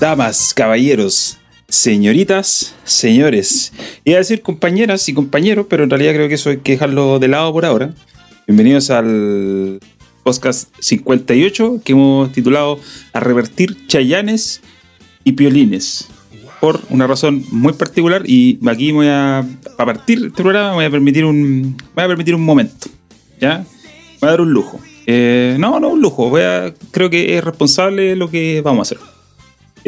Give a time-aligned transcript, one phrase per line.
[0.00, 1.38] damas, caballeros,
[1.68, 3.72] señoritas, señores.
[4.04, 7.18] Iba a decir compañeras y compañeros, pero en realidad creo que eso hay que dejarlo
[7.18, 7.94] de lado por ahora.
[8.46, 9.80] Bienvenidos al
[10.22, 12.78] podcast 58 que hemos titulado
[13.12, 14.60] A revertir chayanes
[15.24, 16.08] y piolines.
[16.60, 20.90] Por una razón muy particular y aquí voy a, partir de este programa voy a
[20.90, 22.88] permitir un, voy a permitir un momento.
[23.40, 23.64] ¿Ya?
[24.20, 24.80] Voy a dar un lujo.
[25.06, 26.28] Eh, no, no un lujo.
[26.28, 29.15] Voy a, creo que es responsable lo que vamos a hacer.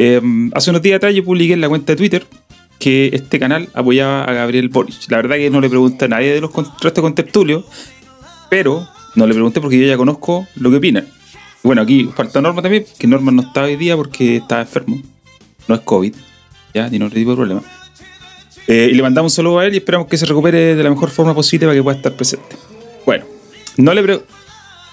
[0.01, 0.21] Eh,
[0.53, 2.25] hace unos días atrás yo publiqué en la cuenta de Twitter
[2.79, 4.95] que este canal apoyaba a Gabriel Boric.
[5.09, 7.65] La verdad que no le pregunté a nadie de los contrastes con Tertulio,
[8.49, 11.05] pero no le pregunté porque yo ya conozco lo que opinan.
[11.63, 15.01] Bueno, aquí falta Norma también, que Norma no está hoy día porque está enfermo.
[15.67, 16.15] No es COVID,
[16.73, 17.61] ya, tiene otro tipo de problema.
[18.67, 20.89] Eh, y le mandamos un saludo a él y esperamos que se recupere de la
[20.89, 22.55] mejor forma posible para que pueda estar presente.
[23.05, 23.25] Bueno,
[23.75, 24.27] no le pregunté.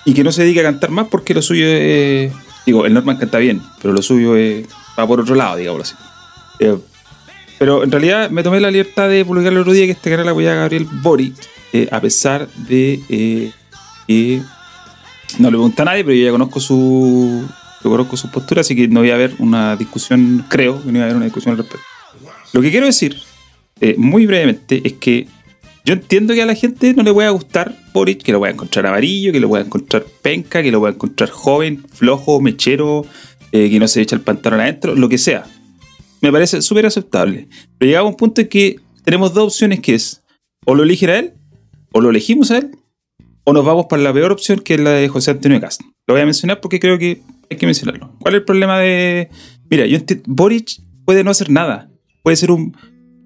[0.05, 2.33] Y que no se dedique a cantar más porque lo suyo es.
[2.65, 4.67] Digo, el Norman canta bien, pero lo suyo es
[4.99, 5.95] va por otro lado, digámoslo así.
[6.59, 6.79] Eh,
[7.59, 10.29] pero en realidad me tomé la libertad de publicar el otro día que este canal
[10.29, 11.35] apoya a Gabriel Boric,
[11.73, 13.53] eh, a pesar de eh,
[14.07, 14.43] que
[15.39, 17.45] no le pregunta a nadie, pero yo ya conozco su
[17.83, 21.01] yo conozco su postura, así que no voy a haber una discusión, creo no voy
[21.01, 21.87] a haber una discusión al respecto.
[22.53, 23.21] Lo que quiero decir,
[23.97, 25.29] muy brevemente, es que
[25.87, 28.87] yo entiendo que a la gente no le pueda gustar Boric, que lo pueda encontrar
[28.87, 33.07] amarillo, que lo pueda encontrar penca, que lo pueda encontrar joven, flojo, mechero,
[33.57, 35.47] eh, que no se echa el pantalón adentro, lo que sea.
[36.21, 37.49] Me parece súper aceptable.
[37.79, 40.23] Pero llegamos a un punto en que tenemos dos opciones que es
[40.67, 41.33] o lo eligen a él,
[41.93, 42.77] o lo elegimos a él,
[43.45, 45.87] o nos vamos para la peor opción que es la de José Antonio Castro.
[46.07, 48.13] Lo voy a mencionar porque creo que hay que mencionarlo.
[48.19, 49.31] ¿Cuál es el problema de...?
[49.71, 51.89] Mira, yo Boric puede no hacer nada.
[52.23, 52.77] Puede ser un,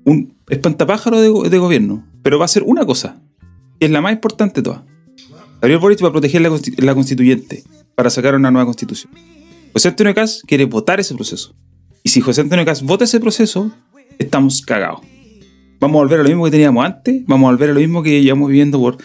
[0.04, 2.06] un espantapájaro de, gobierno.
[2.22, 3.20] Pero va a ser una cosa.
[3.78, 4.82] Que es la más importante de todas.
[5.60, 7.64] Gabriel Boric va a proteger la constituyente
[7.94, 9.12] para sacar una nueva constitución.
[9.72, 11.54] José Antonio Cas quiere votar ese proceso.
[12.03, 13.70] Y si José Antonio Cas vota ese proceso,
[14.19, 15.00] estamos cagados.
[15.78, 18.03] Vamos a volver a lo mismo que teníamos antes, vamos a volver a lo mismo
[18.03, 18.98] que llevamos viviendo por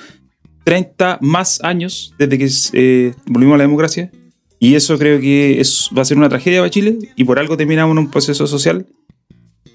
[0.64, 4.12] 30 más años desde que eh, volvimos a la democracia.
[4.60, 7.56] Y eso creo que es, va a ser una tragedia para Chile y por algo
[7.56, 8.88] terminamos en un proceso social,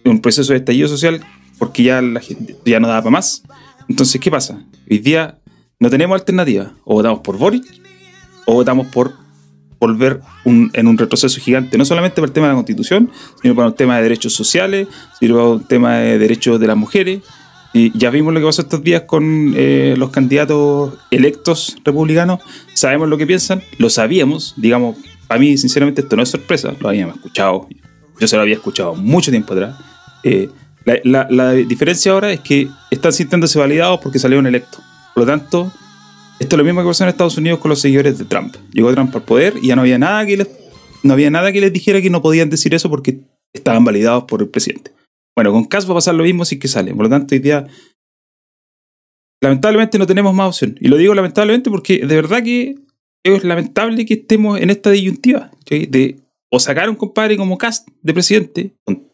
[0.04, 1.24] un proceso de estallido social,
[1.58, 3.42] porque ya la gente ya no da para más.
[3.88, 4.64] Entonces, ¿qué pasa?
[4.90, 5.38] Hoy día
[5.78, 6.74] no tenemos alternativa.
[6.84, 7.64] O votamos por Boric
[8.46, 9.14] o votamos por
[9.80, 13.10] volver en un retroceso gigante, no solamente para el tema de la constitución,
[13.40, 14.86] sino para el tema de derechos sociales,
[15.18, 17.22] sino para el tema de derechos de las mujeres.
[17.72, 22.40] Y ya vimos lo que pasó estos días con eh, los candidatos electos republicanos,
[22.74, 24.96] sabemos lo que piensan, lo sabíamos, digamos,
[25.26, 27.68] para mí sinceramente esto no es sorpresa, lo habíamos escuchado,
[28.18, 29.76] yo se lo había escuchado mucho tiempo atrás.
[30.24, 30.50] Eh,
[30.84, 34.82] la, la diferencia ahora es que están sintiéndose validados porque salieron electos.
[35.14, 35.72] Por lo tanto,
[36.40, 38.56] esto es lo mismo que pasó en Estados Unidos con los seguidores de Trump.
[38.72, 40.48] Llegó Trump al poder y ya no había nada que les,
[41.02, 43.20] no había nada que les dijera que no podían decir eso porque
[43.52, 44.90] estaban validados por el presidente.
[45.36, 46.94] Bueno, con Cass va a pasar lo mismo si que sale.
[46.94, 47.66] Por lo tanto, hoy día
[49.42, 50.76] lamentablemente no tenemos más opción.
[50.80, 52.76] Y lo digo lamentablemente porque de verdad que
[53.22, 56.20] es lamentable que estemos en esta disyuntiva de
[56.50, 59.06] o sacar a un compadre como Cast de presidente con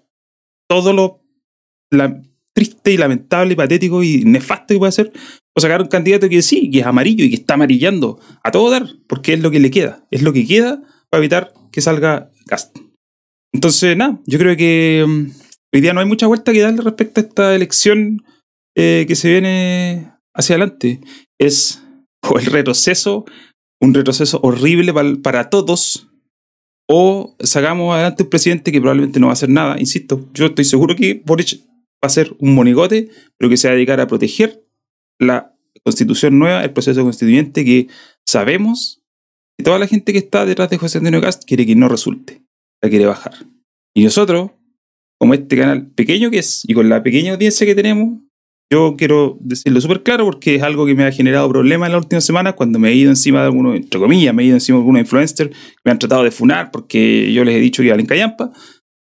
[0.68, 1.20] todo lo
[2.56, 5.12] triste y lamentable y patético y nefasto que puede ser,
[5.54, 8.70] o sacar un candidato que sí, que es amarillo y que está amarillando a todo
[8.70, 12.30] dar, porque es lo que le queda, es lo que queda para evitar que salga
[12.46, 12.78] Cast.
[13.52, 15.30] Entonces, nada, yo creo que um,
[15.74, 18.24] hoy día no hay mucha vuelta que darle respecto a esta elección
[18.74, 21.00] eh, que se viene hacia adelante.
[21.38, 21.82] Es
[22.22, 23.26] o el retroceso,
[23.82, 26.08] un retroceso horrible para, para todos,
[26.88, 29.78] o sacamos adelante un presidente que probablemente no va a hacer nada.
[29.78, 31.60] Insisto, yo estoy seguro que Boric
[32.02, 33.08] va a ser un monigote,
[33.38, 34.64] pero que se va a dedicar a proteger
[35.18, 37.88] la constitución nueva, el proceso constituyente que
[38.26, 39.02] sabemos
[39.58, 42.42] que toda la gente que está detrás de José Antonio Cast quiere que no resulte,
[42.82, 43.34] la quiere bajar.
[43.94, 44.50] Y nosotros,
[45.18, 48.20] como este canal pequeño que es y con la pequeña audiencia que tenemos,
[48.70, 52.02] yo quiero decirlo súper claro porque es algo que me ha generado problemas en las
[52.02, 54.76] últimas semanas cuando me he ido encima de algunos, entre comillas, me he ido encima
[54.76, 57.90] de algunos influencers que me han tratado de funar porque yo les he dicho que
[57.90, 58.52] valen callampa.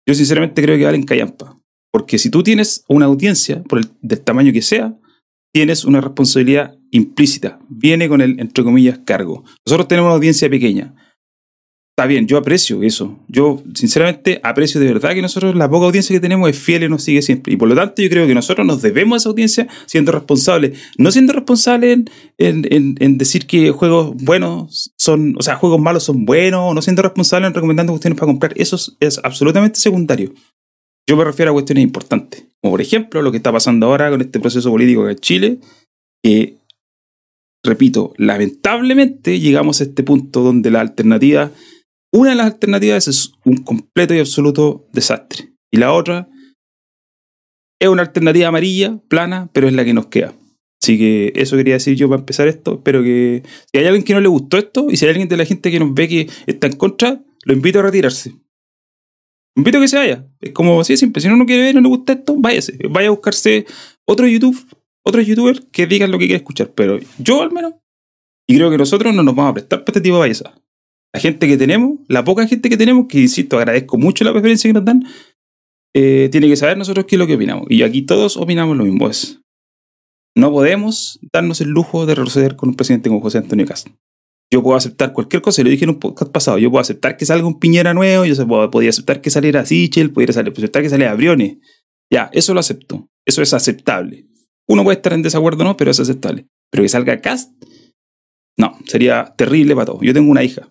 [0.08, 1.59] Yo sinceramente creo que valen callampa.
[1.92, 4.96] Porque si tú tienes una audiencia, por el, tamaño que sea,
[5.54, 7.60] tienes una responsabilidad implícita.
[7.70, 9.44] Viene con el, entre comillas, cargo.
[9.66, 10.94] Nosotros tenemos una audiencia pequeña.
[12.00, 13.20] Está bien, yo aprecio eso.
[13.28, 16.88] Yo, sinceramente, aprecio de verdad que nosotros, la poca audiencia que tenemos es fiel y
[16.88, 17.52] nos sigue siempre.
[17.52, 20.80] Y por lo tanto, yo creo que nosotros nos debemos a esa audiencia siendo responsables.
[20.98, 22.06] No siendo responsables
[22.38, 27.50] en, decir que juegos buenos son, o sea, juegos malos son buenos, no siendo responsables
[27.50, 28.54] en recomendando cuestiones para comprar.
[28.56, 30.34] Eso es, es absolutamente secundario.
[31.10, 34.22] Yo me refiero a cuestiones importantes, como por ejemplo lo que está pasando ahora con
[34.22, 35.60] este proceso político en Chile,
[36.24, 36.58] que,
[37.66, 41.52] repito, lamentablemente llegamos a este punto donde la alternativa
[42.14, 45.54] una de las alternativas es un completo y absoluto desastre.
[45.72, 46.30] Y la otra
[47.82, 50.36] es una alternativa amarilla, plana, pero es la que nos queda.
[50.80, 52.76] Así que eso quería decir yo para empezar esto.
[52.76, 53.42] Espero que
[53.72, 55.72] si hay alguien que no le gustó esto y si hay alguien de la gente
[55.72, 58.36] que nos ve que está en contra, lo invito a retirarse.
[59.60, 60.26] Invito a que se vaya.
[60.40, 61.22] Es como así siempre.
[61.22, 62.80] Si uno no quiere ver, no le gusta esto, váyase.
[62.90, 63.66] Vaya a buscarse
[64.08, 64.58] otro YouTube,
[65.06, 66.72] otro youtuber que digan lo que quiere escuchar.
[66.74, 67.74] Pero yo al menos,
[68.48, 70.54] y creo que nosotros no nos vamos a prestar para este tipo de valleza.
[71.14, 74.70] La gente que tenemos, la poca gente que tenemos, que insisto, agradezco mucho la preferencia
[74.70, 75.04] que nos dan,
[75.94, 77.66] eh, tiene que saber nosotros qué es lo que opinamos.
[77.70, 79.10] Y aquí todos opinamos lo mismo.
[79.10, 79.42] Es,
[80.38, 83.94] no podemos darnos el lujo de retroceder con un presidente como José Antonio Castro.
[84.52, 86.58] Yo puedo aceptar cualquier cosa, lo dije en un podcast pasado.
[86.58, 90.32] Yo puedo aceptar que salga un Piñera nuevo, yo podía aceptar que saliera Sichel, podría
[90.32, 91.58] aceptar que saliera Briones.
[92.12, 93.08] Ya, eso lo acepto.
[93.28, 94.28] Eso es aceptable.
[94.68, 96.48] Uno puede estar en desacuerdo, no, pero es aceptable.
[96.72, 97.52] Pero que salga Cast,
[98.58, 100.02] no, sería terrible para todos.
[100.02, 100.68] Yo tengo una hija.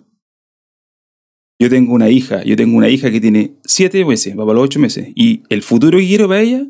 [1.61, 4.65] Yo tengo una hija, yo tengo una hija que tiene siete meses, va para los
[4.65, 5.09] ocho meses.
[5.17, 6.67] Y el futuro que quiero para ella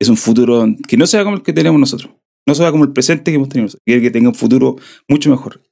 [0.00, 2.12] es un futuro que no sea como el que tenemos nosotros.
[2.46, 3.72] No sea como el presente que hemos tenido.
[3.84, 4.76] Quiero que tenga un futuro
[5.08, 5.62] mucho mejor.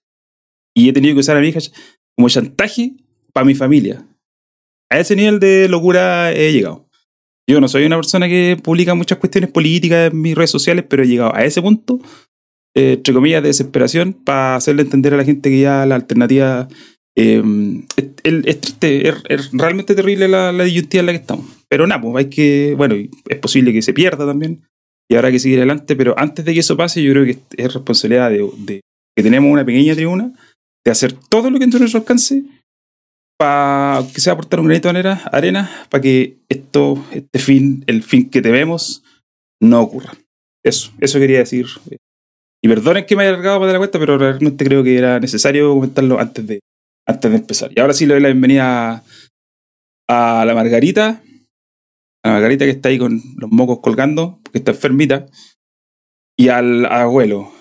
[0.74, 1.60] Y he tenido que usar a mi hija
[2.16, 2.94] como chantaje
[3.32, 4.06] para mi familia.
[4.90, 6.88] A ese nivel de locura he llegado.
[7.48, 11.02] Yo no soy una persona que publica muchas cuestiones políticas en mis redes sociales, pero
[11.02, 12.00] he llegado a ese punto,
[12.76, 16.68] eh, entre comillas, de desesperación, para hacerle entender a la gente que ya la alternativa
[17.16, 17.42] eh,
[18.22, 21.46] es, triste, es, realmente terrible la, la, disyuntiva en la que estamos.
[21.68, 24.62] Pero nada, pues hay que, bueno, es posible que se pierda también
[25.10, 27.74] y habrá que seguir adelante, pero antes de que eso pase, yo creo que es
[27.74, 28.80] responsabilidad de, de
[29.16, 30.32] que tenemos una pequeña tribuna
[30.84, 32.42] de hacer todo lo que en nuestro alcance
[33.38, 38.28] para que sea aportar un granito de arena para que esto, este fin, el fin
[38.28, 39.02] que tememos,
[39.62, 40.12] no ocurra.
[40.62, 41.66] Eso, eso quería decir.
[42.62, 45.72] Y perdonen que me haya alargado para la cuenta, pero realmente creo que era necesario
[45.74, 46.60] comentarlo antes de,
[47.06, 47.70] antes de empezar.
[47.74, 49.04] Y ahora sí le doy la bienvenida
[50.06, 51.22] a, la Margarita,
[52.22, 55.26] a la Margarita que está ahí con los mocos colgando, porque está enfermita,
[56.38, 57.52] y al abuelo.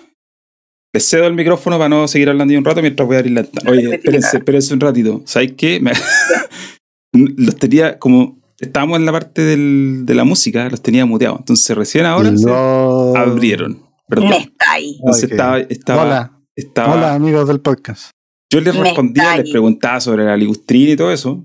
[0.92, 3.46] Les cedo el micrófono para no seguir hablando un rato mientras voy a abrir la
[3.70, 5.22] Oye, espérense, espérense un ratito.
[5.24, 5.80] ¿Sabes qué?
[7.12, 8.40] los tenía como.
[8.58, 11.38] Estábamos en la parte del, de la música, los tenía muteados.
[11.38, 13.82] Entonces recién ahora se abrieron.
[14.06, 14.38] ¿verdad?
[14.38, 14.96] está ahí.
[14.98, 16.32] Entonces estaba, estaba, Hola.
[16.54, 16.94] estaba.
[16.94, 18.10] Hola, amigos del podcast.
[18.52, 21.44] Yo les respondía, les preguntaba sobre la ligustrina y todo eso.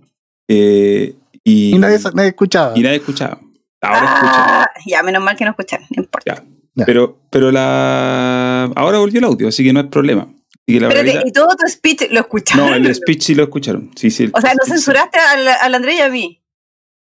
[0.50, 2.74] Eh, y, y nadie, nadie, escuchaba.
[2.76, 3.40] Y nadie escuchaba.
[3.82, 4.92] Ahora ah, escuchan.
[4.92, 6.36] Ya, menos mal que no escuchan, no importa.
[6.36, 6.55] Ya.
[6.86, 8.66] Pero, pero la.
[8.76, 10.28] Ahora volvió el audio, así que no es problema.
[10.66, 12.70] Y, la Espérate, ¿y todo tu speech lo escucharon?
[12.70, 13.92] No, el speech sí lo escucharon.
[13.96, 16.42] Sí, sí, o sea, ¿lo censuraste al, al André y a mí?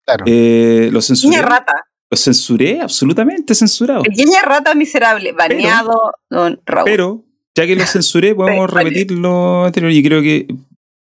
[0.06, 0.24] Claro.
[0.26, 1.36] Eh, lo censuré.
[1.36, 1.74] Niña rata.
[2.10, 4.02] Lo censuré, absolutamente censurado.
[4.02, 6.84] Pequeña rata miserable, baneado, pero, don Raúl.
[6.86, 7.24] Pero,
[7.54, 10.46] ya que lo censuré, podemos repetir lo anterior y creo que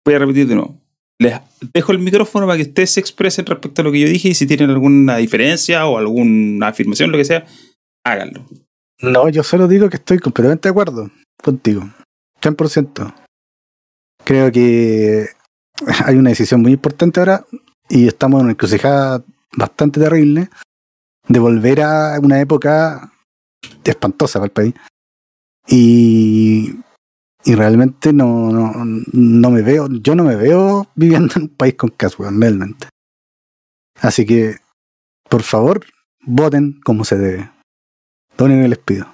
[0.03, 0.81] voy a repetir de nuevo.
[1.19, 1.39] Les
[1.73, 4.33] dejo el micrófono para que ustedes se expresen respecto a lo que yo dije y
[4.33, 7.45] si tienen alguna diferencia o alguna afirmación, lo que sea,
[8.11, 8.45] háganlo.
[9.01, 11.11] No, yo solo digo que estoy completamente de acuerdo
[11.41, 11.83] contigo.
[12.41, 13.13] 100%.
[14.23, 15.27] Creo que
[16.05, 17.45] hay una decisión muy importante ahora
[17.89, 19.23] y estamos en una encrucijada
[19.55, 20.49] bastante terrible
[21.27, 23.11] de volver a una época
[23.83, 24.73] espantosa para el país.
[25.67, 26.75] Y,
[27.43, 31.89] y realmente no, no, me veo, yo no me veo viviendo en un país con
[31.89, 32.87] Caswell, realmente.
[34.01, 34.57] Así que,
[35.29, 35.85] por favor,
[36.21, 37.51] voten como se debe.
[38.37, 39.07] Donen les pido.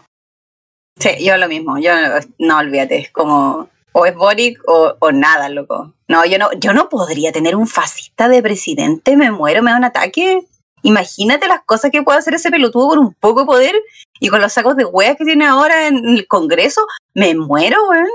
[1.00, 1.80] Sí, yo lo mismo.
[1.80, 1.92] Yo
[2.40, 5.94] no olvídate, como o es Boric o, o, nada, loco.
[6.08, 9.78] No, yo no, yo no podría tener un fascista de presidente, me muero, me da
[9.78, 10.42] un ataque.
[10.82, 13.76] Imagínate las cosas que puede hacer ese pelotudo con un poco de poder
[14.20, 16.86] y con los sacos de hueas que tiene ahora en el Congreso.
[17.14, 18.10] Me muero, weón.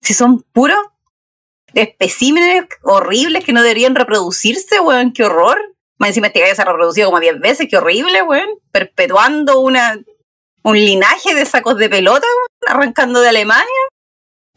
[0.00, 0.78] Si son puros
[1.74, 5.58] especímenes horribles que no deberían reproducirse, weón, qué horror.
[5.98, 8.48] Más encima este gallo se ha reproducido como 10 veces, qué horrible, weón.
[8.72, 9.98] Perpetuando una
[10.68, 12.26] un linaje de sacos de pelota
[12.66, 13.64] arrancando de Alemania,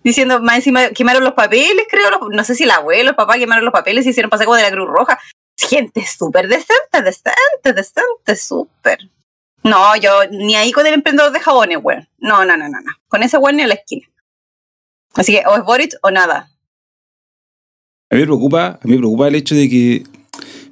[0.03, 3.63] diciendo más encima quemaron los papeles, creo, no sé si el abuelo, el papá quemaron
[3.63, 5.19] los papeles y hicieron pasar como de la Cruz Roja.
[5.57, 8.99] Gente súper decente, decente, decente, súper.
[9.63, 12.07] No, yo ni ahí con el emprendedor de jabones, weón.
[12.17, 12.91] No, no, no, no, no.
[13.07, 14.07] Con ese weón ni a la esquina.
[15.13, 16.49] Así que o es Boric o nada.
[18.09, 20.03] A mí me preocupa, a mí me preocupa el hecho de que,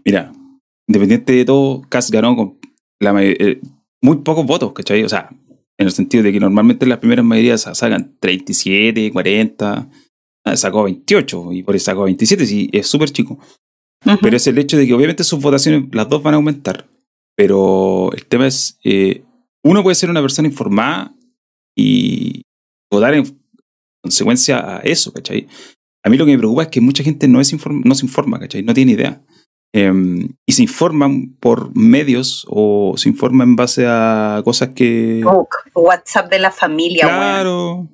[0.03, 0.33] mira,
[0.87, 2.59] independiente de todo, Cass ganó con
[2.99, 3.61] la eh,
[4.01, 5.03] muy pocos votos, ¿cachai?
[5.03, 5.29] O sea,
[5.77, 9.89] en el sentido de que normalmente las primeras mayorías sacan 37, 40,
[10.45, 13.39] ah, sacó 28 y por eso sacó 27, sí, es súper chico.
[14.05, 14.19] Uh -huh.
[14.21, 16.87] Pero es el hecho de que obviamente sus votaciones, las dos van a aumentar.
[17.35, 19.23] Pero el tema es, eh,
[19.63, 21.13] uno puede ser una persona informada
[21.77, 22.41] y
[22.91, 23.23] votar en
[24.03, 25.47] consecuencia a eso, ¿cachai?
[26.01, 28.05] a mí lo que me preocupa es que mucha gente no, es inform- no se
[28.05, 28.63] informa, ¿cachai?
[28.63, 29.21] No tiene idea.
[29.73, 29.91] Eh,
[30.47, 35.21] y se informan por medios o se informan en base a cosas que...
[35.25, 37.03] Oh, WhatsApp de la familia.
[37.05, 37.87] Claro.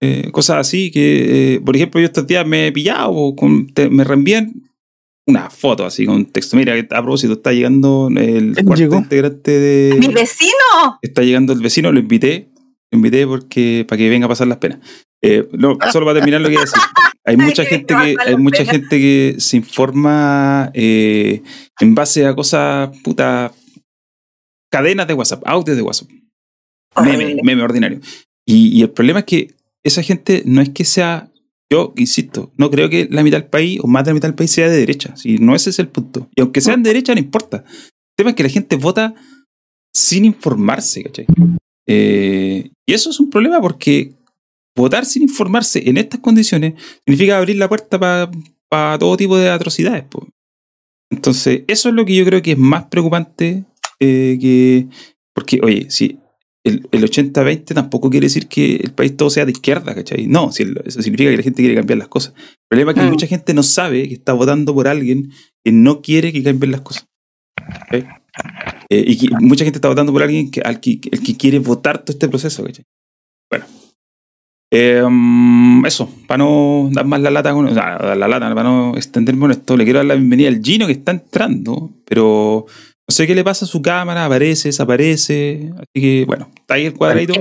[0.00, 3.66] Eh, cosas así que, eh, por ejemplo, yo estos días me he pillado, o con-
[3.68, 4.52] te- me reenvían
[5.26, 6.56] una foto así con texto.
[6.56, 10.12] Mira, a propósito, está llegando el ¿Quién cuarto integrante ¡Mi de...
[10.14, 10.98] vecino!
[11.00, 12.50] Está llegando el vecino, lo invité.
[12.90, 14.80] Lo invité porque para que venga a pasar las penas.
[15.22, 16.80] Eh, no, solo para terminar lo que iba a decir.
[17.26, 21.42] Hay mucha gente que, hay mucha gente que se informa eh,
[21.80, 23.52] en base a cosas puta
[24.70, 26.08] cadenas de WhatsApp, audios de WhatsApp
[27.02, 28.00] meme, meme ordinario.
[28.46, 29.54] Y, y el problema es que
[29.84, 31.30] esa gente no es que sea,
[31.70, 34.34] yo insisto, no creo que la mitad del país o más de la mitad del
[34.34, 35.16] país sea de derecha.
[35.16, 36.28] Si no ese es el punto.
[36.34, 37.64] Y aunque sean de derecha, no importa.
[37.66, 39.14] El tema es que la gente vota
[39.92, 41.26] sin informarse, ¿cachai?
[41.86, 44.14] Eh, y eso es un problema porque
[44.76, 46.74] votar sin informarse en estas condiciones
[47.06, 47.98] significa abrir la puerta
[48.68, 50.04] para todo tipo de atrocidades.
[50.04, 50.26] po.
[51.10, 53.64] Entonces, eso es lo que yo creo que es más preocupante
[54.00, 54.86] eh, que...
[55.34, 56.18] Porque, oye, si
[56.64, 60.26] el, el 80-20 tampoco quiere decir que el país todo sea de izquierda, ¿cachai?
[60.26, 62.34] No, si el- eso significa que la gente quiere cambiar las cosas.
[62.36, 63.10] El problema es que Mm.
[63.10, 65.30] mucha gente no sabe que está votando por alguien
[65.64, 67.06] que no quiere que cambien las cosas.
[67.56, 68.06] ¿cachai?
[68.90, 71.58] Eh, y que mucha gente está votando por alguien que, al que, el que quiere
[71.58, 72.84] votar todo este proceso, ¿cachai?
[73.50, 73.66] Bueno.
[74.72, 78.48] Eh, mm, eso, para no dar más la lata, con, o sea, dar la lata,
[78.54, 81.90] para no extenderme con esto, le quiero dar la bienvenida al Gino que está entrando,
[82.04, 86.74] pero no sé qué le pasa a su cámara, aparece, desaparece, así que bueno, está
[86.74, 87.34] ahí el cuadradito.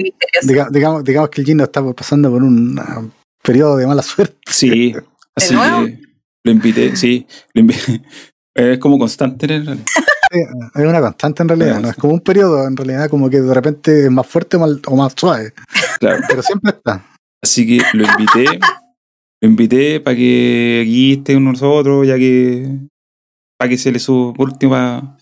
[0.44, 3.01] Diga- digamos, digamos que el Gino está pasando por un ah,
[3.42, 4.38] periodo de mala suerte.
[4.48, 4.94] Sí,
[5.36, 6.00] así que
[6.44, 8.01] lo invité, sí, lo invité.
[8.56, 9.84] Es como constante en realidad.
[10.32, 10.39] Sí,
[10.75, 13.51] Es una constante en realidad, no es como un periodo, en realidad como que de
[13.51, 15.53] repente es más fuerte o más, o más suave,
[16.00, 16.22] Claro.
[16.27, 17.03] pero siempre está.
[17.44, 18.60] Así que lo invité,
[19.42, 22.68] lo invité para que aquí esté con nosotros, ya que
[23.60, 25.18] para que se le suba, por último, para,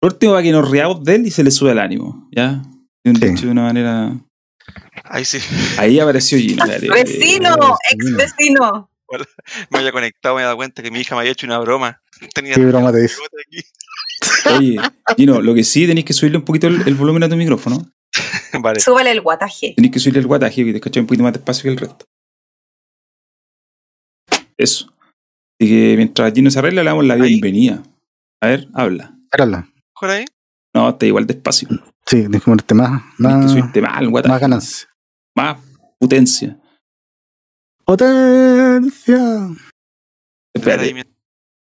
[0.00, 2.62] por último, para que nos riamos de él y se le sube el ánimo, ¿ya?
[3.02, 3.26] De un Sí.
[3.28, 4.12] dicho de una manera.
[5.04, 5.38] Ahí sí,
[5.78, 6.64] Ahí apareció Gino.
[6.66, 6.88] dale.
[6.90, 7.56] Vecino,
[7.90, 8.90] ex vecino.
[9.70, 12.00] me había conectado, me he dado cuenta que mi hija me había hecho una broma.
[12.34, 13.16] Tenía ¿Qué broma te dice?
[14.56, 14.76] Oye,
[15.16, 17.90] Gino, lo que sí tenéis que subirle un poquito el, el volumen a tu micrófono.
[18.60, 18.80] Vale.
[18.80, 19.74] Súbale el guataje.
[19.76, 22.04] Tenéis que subirle el guataje que te escuchas un poquito más despacio que el resto.
[24.56, 24.86] Eso.
[25.60, 27.20] Así que mientras Gino se arregla, le damos la Ahí.
[27.22, 27.82] bienvenida.
[28.42, 29.14] A ver, habla.
[29.24, 29.68] Espérala.
[29.94, 30.24] ¿Mejor ahí?
[30.74, 31.68] No, está igual despacio.
[32.06, 34.32] Sí, tienes que ponerte más, Tienes que más, subirte más el guataje.
[34.32, 34.88] más ganancia.
[35.36, 35.58] más
[35.98, 36.58] potencia.
[37.84, 39.48] Potencia.
[40.54, 41.02] Espérate, Ahí,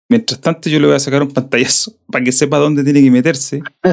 [0.09, 3.11] mientras tanto yo le voy a sacar un pantallazo para que sepa dónde tiene que
[3.11, 3.61] meterse,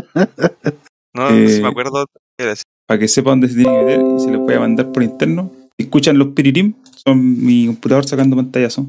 [1.14, 2.06] No, Eh, no sé si me acuerdo.
[2.38, 2.62] Era así.
[2.86, 5.02] Para que sepa dónde se tiene que meter y se los voy a mandar por
[5.02, 5.50] interno.
[5.76, 8.86] Si escuchan los piririm, son mi computador sacando pantallazo.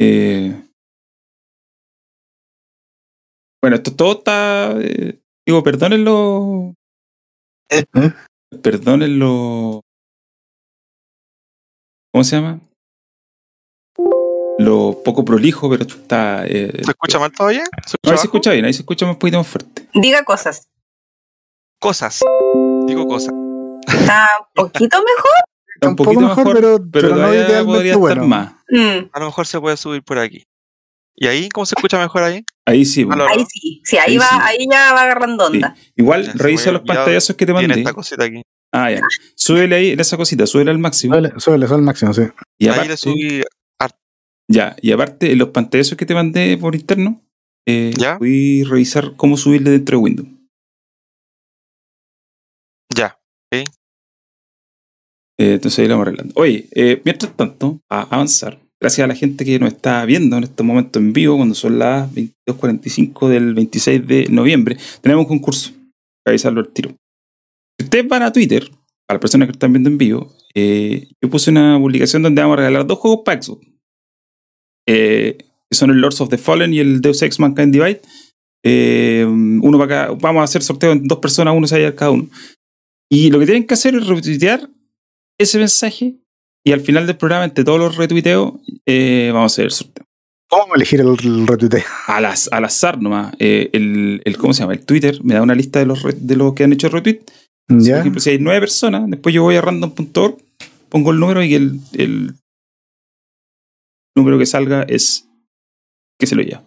[0.00, 0.54] Eh,
[3.62, 4.74] bueno, esto todo está...
[4.80, 6.74] eh, digo, perdónenlo...
[7.70, 7.84] ¿Eh?
[8.62, 9.80] Perdónenlo...
[12.12, 12.60] ¿Cómo se llama?
[14.58, 16.46] Lo poco prolijo, pero esto está...
[16.46, 17.64] eh, ¿Se escucha mal todavía?
[17.86, 19.88] ¿Se No, escucha ahí se escucha bien, ahí se escucha un poquito más fuerte.
[19.94, 20.68] Diga cosas.
[21.78, 22.20] Cosas.
[22.86, 23.32] Digo cosas.
[23.86, 25.32] Está un poquito mejor.
[25.74, 28.26] Está un poquito mejor, pero, pero, pero no podría estar bueno.
[28.26, 28.52] más.
[28.68, 30.42] Mm, A lo mejor se puede subir por aquí.
[31.14, 31.48] ¿Y ahí?
[31.48, 32.44] ¿Cómo se escucha mejor ahí?
[32.66, 33.04] Ahí sí.
[33.04, 33.26] bueno.
[33.28, 33.80] Ahí sí.
[33.84, 34.36] Sí, ahí, Ahí va, sí.
[34.42, 35.74] ahí ya va agarrando onda.
[35.96, 37.80] Igual Ya, revisa los pantallazos que te Tiene mandé.
[37.80, 38.42] esta cosita aquí.
[38.72, 39.00] Ah, ya.
[39.34, 41.14] Súbele ahí en esa cosita, súbele al máximo.
[41.14, 42.22] Suele, suele al máximo, sí.
[42.58, 43.42] Y ahí aparte, le subí.
[44.48, 47.22] ya, y aparte, en los pantallazos que te mandé por interno,
[47.66, 48.18] eh, ¿Ya?
[48.18, 50.28] fui a revisar cómo subirle dentro de Windows.
[52.94, 53.18] Ya.
[53.52, 53.64] Eh,
[55.54, 56.34] entonces ahí lo vamos arreglando.
[56.36, 60.44] Oye, eh, mientras tanto, a avanzar, gracias a la gente que nos está viendo en
[60.44, 65.72] este momento en vivo, cuando son las 22.45 del 26 de noviembre, tenemos un concurso.
[66.24, 66.90] Para avisarlo al tiro.
[67.78, 68.68] Si ustedes van a Twitter,
[69.08, 72.54] a las personas que están viendo en vivo, eh, yo puse una publicación donde vamos
[72.54, 73.66] a regalar dos juegos para Xbox.
[74.86, 75.38] Eh,
[75.70, 78.00] que son el Lords of the Fallen y el Deus Ex Mankind Divide.
[78.64, 82.10] Eh, uno para cada, vamos a hacer sorteo en dos personas, uno se va cada
[82.10, 82.28] uno.
[83.10, 84.68] Y lo que tienen que hacer es retuitear
[85.38, 86.14] ese mensaje
[86.64, 88.54] y al final del programa, entre todos los retuiteos,
[88.86, 90.04] eh, vamos a hacer el sorteo.
[90.50, 91.84] ¿Cómo elegir el, retuiteo?
[92.06, 93.34] Al, az- al azar nomás.
[93.38, 94.72] Eh, el, el, ¿Cómo se llama?
[94.74, 97.20] El Twitter me da una lista de los, re- de los que han hecho retweet.
[97.68, 98.00] Si, Por ¿Ya?
[98.00, 100.38] ejemplo, si hay nueve personas, después yo voy a random.org,
[100.88, 102.34] pongo el número y el, el
[104.16, 105.28] número que salga es
[106.18, 106.64] que se lo lleva.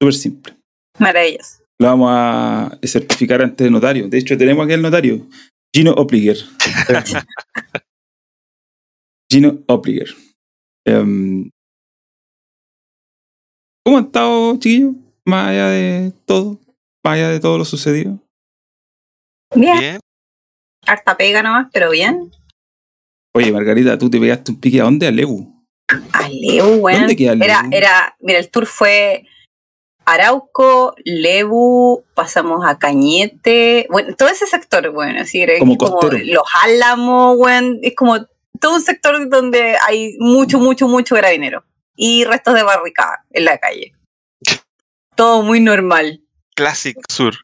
[0.00, 0.54] Súper simple.
[0.98, 1.62] Maravilloso.
[1.80, 4.08] Lo vamos a certificar ante el notario.
[4.08, 5.26] De hecho, tenemos aquí el notario,
[5.74, 6.36] Gino Opliger.
[9.30, 10.08] Gino Opliger.
[10.86, 11.50] Em,
[13.84, 14.94] ¿Cómo han estado, chiquillos?
[15.26, 16.58] Más allá de todo,
[17.04, 18.18] más allá de todo lo sucedido.
[19.54, 20.00] Bien, Bien.
[20.86, 22.30] harta pega nomás, pero bien.
[23.34, 25.06] Oye, Margarita, tú te pegaste un pique a dónde?
[25.06, 25.64] A Lebu.
[26.12, 27.00] A Lebu, weón.
[27.00, 27.76] ¿Dónde queda Era, Lebu?
[27.76, 29.26] era, mira, el tour fue
[30.10, 36.24] Arauco, Lebu, pasamos a Cañete, bueno, todo ese sector, bueno, así era Como como costero.
[36.24, 38.16] los Álamos, weón, es como
[38.58, 43.58] todo un sector donde hay mucho, mucho, mucho carabinero y restos de barricada en la
[43.58, 43.92] calle.
[45.14, 46.22] Todo muy normal.
[46.54, 47.34] Classic Sur.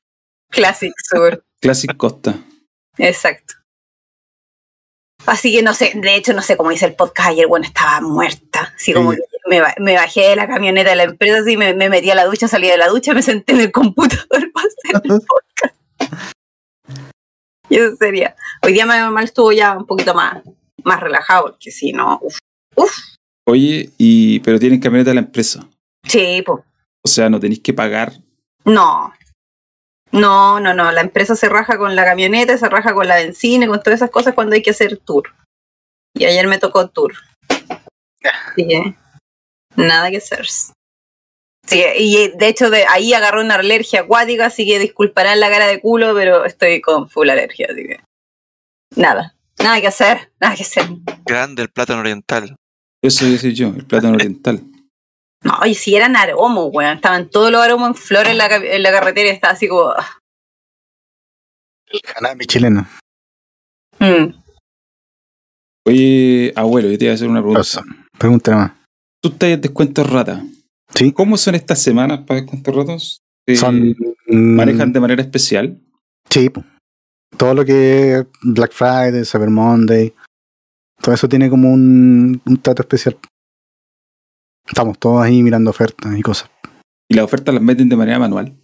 [0.51, 1.45] Classic Sur.
[1.61, 2.35] Classic Costa.
[2.99, 3.55] Exacto.
[5.27, 8.01] Así que no sé, de hecho no sé cómo hice el podcast ayer, bueno, estaba
[8.01, 8.73] muerta.
[8.77, 9.19] Así como Sí.
[9.19, 12.15] que me, me bajé de la camioneta de la empresa, así me, me metí a
[12.15, 15.75] la ducha, salí de la ducha, me senté en el computador para hacer el podcast.
[17.69, 18.37] Y eso sería.
[18.63, 20.43] Hoy día me mal estuvo ya un poquito más,
[20.85, 22.21] más relajado, porque si no,
[22.77, 22.93] uf.
[23.47, 25.67] Oye, y, pero tienen camioneta de la empresa.
[26.07, 26.61] Sí, pues.
[27.05, 28.13] O sea, no tenéis que pagar.
[28.65, 29.13] No.
[30.13, 30.93] No, no, no.
[30.93, 33.99] La empresa se raja con la camioneta, se raja con la benzina y con todas
[33.99, 35.35] esas cosas cuando hay que hacer tour.
[36.15, 37.13] Y ayer me tocó tour.
[37.49, 38.95] Así que,
[39.77, 40.47] nada que hacer.
[41.67, 45.67] Sí, y de hecho de ahí agarró una alergia acuática, así que disculparán la cara
[45.67, 48.01] de culo, pero estoy con full alergia, así que
[48.97, 50.85] nada, nada que hacer, nada que hacer.
[51.25, 52.57] Grande el plátano oriental.
[53.03, 54.61] Eso iba a decir yo, el plátano oriental.
[55.43, 58.83] No, y si eran aromos, weón, estaban todos los aromos en flor en la, en
[58.83, 59.91] la carretera y estaba así como...
[59.91, 60.19] ah,
[61.87, 62.87] El Hanami chileno.
[64.01, 64.43] mm.
[65.87, 67.61] Oye, abuelo, yo te iba a hacer una pregunta.
[67.61, 67.83] Cosa.
[68.19, 68.73] Pregúntale más.
[69.25, 70.45] Tú estás en descuentos rata.
[70.95, 71.11] Sí.
[71.11, 73.23] ¿Cómo son estas semanas para descuentos ratos?
[73.47, 73.97] Eh, Son.
[74.29, 75.81] mm, ¿Manejan de manera especial?
[76.29, 76.51] Sí,
[77.39, 80.13] todo lo que es Black Friday, Cyber Monday,
[81.01, 83.17] todo eso tiene como un, un trato especial.
[84.69, 86.51] Estamos todos ahí mirando ofertas y cosas.
[87.09, 88.55] ¿Y las ofertas las meten de manera manual?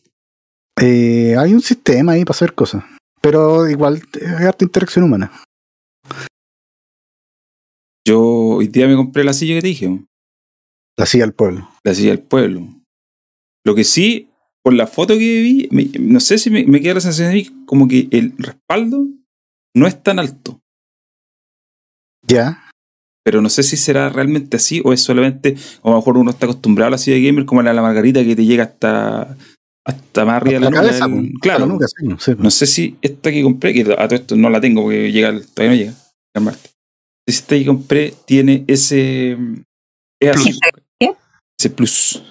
[0.79, 2.85] Eh, hay un sistema ahí para hacer cosas,
[3.23, 5.33] pero igual es harta interacción humana.
[8.07, 10.05] Yo hoy día me compré la silla que te dije.
[11.01, 11.69] La silla del pueblo.
[11.85, 12.69] la silla del pueblo.
[13.65, 14.29] Lo que sí,
[14.63, 17.35] por la foto que vi, me- no sé si me, me queda la sensación de
[17.35, 19.07] mí como que el respaldo
[19.75, 20.61] no es tan alto.
[22.27, 22.65] Ya,
[23.25, 26.31] Pero no sé si será realmente así o es solamente, o a lo mejor uno
[26.31, 28.65] está acostumbrado a la silla de gamer como la de la margarita que te llega
[28.65, 29.37] hasta,
[29.87, 31.79] hasta más arriba de la, la cabeza, el- Claro.
[31.81, 32.43] Sí, sí, po.
[32.43, 35.29] No sé si esta que compré, que a todo esto no la tengo porque llega,
[35.31, 35.99] el- todavía no llega,
[36.35, 36.45] el.
[36.45, 36.59] No sé
[37.27, 39.33] esta que compré tiene ese.
[40.21, 40.83] Es así, ¿Qué?
[41.61, 42.23] Ese plus.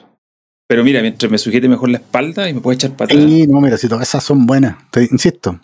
[0.67, 3.23] Pero mira, mientras me sujete mejor la espalda y me puedo echar para atrás.
[3.29, 5.59] Sí, no, mira, si todas esas son buenas, te insisto.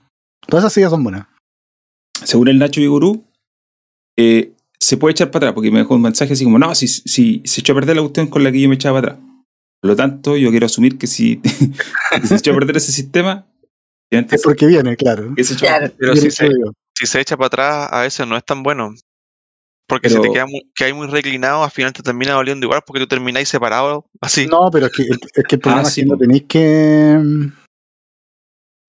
[0.47, 1.27] Todas esas sillas son buenas.
[2.23, 3.25] Según el Nacho Vigurú,
[4.17, 6.87] eh, se puede echar para atrás porque me dejó un mensaje así como: No, si,
[6.87, 9.27] si se echó a perder la cuestión con la que yo me echaba para atrás.
[9.81, 11.41] Por lo tanto, yo quiero asumir que si,
[12.21, 13.47] si se echó a perder ese sistema,
[14.11, 15.33] Es porque viene, claro.
[15.35, 16.73] Pero Viene si se, incluido.
[16.97, 18.93] si se echa para atrás, a veces no es tan bueno.
[19.87, 22.65] Porque Pero- si te queda muy, que hay muy reclinado, al final te termina doliendo
[22.65, 24.47] igual porque tú termináis separado, así.
[24.47, 27.19] No, pero es que, es que el problema Ah, es sí, que no tenéis que.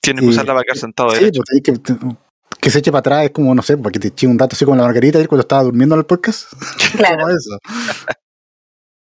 [0.02, 1.42] Tienes que y- usarla para quedar sentado Sí, derecho.
[1.46, 2.16] pues tenéis que.
[2.60, 4.54] Que se eche para atrás es como, no sé, para que te eche un dato
[4.56, 6.50] así como la margarita ayer cuando estaba durmiendo en el podcast.
[6.96, 7.18] Claro.
[7.24, 7.58] Como eso.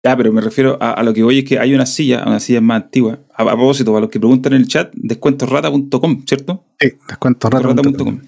[0.03, 2.39] Ya, pero me refiero a, a lo que voy es que hay una silla, una
[2.39, 3.19] silla más antigua.
[3.35, 6.63] A, a propósito, para los que preguntan en el chat, descuentorrata.com, ¿cierto?
[6.79, 7.67] Sí, descuento rata.
[7.67, 8.19] Descuentorrata.com.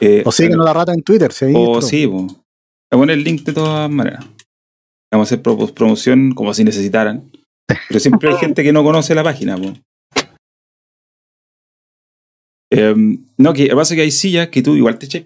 [0.00, 1.52] Eh, O síguenos la rata en Twitter, si ahí.
[1.56, 2.26] O sí, po.
[2.96, 4.24] Voy a poner el link de todas maneras.
[5.12, 7.30] Vamos a hacer pro- promoción como si necesitaran.
[7.88, 9.56] Pero siempre hay gente que no conoce la página.
[9.56, 9.74] po.
[12.72, 15.24] Em, no, que lo que pasa es que hay sillas que tú igual te echas.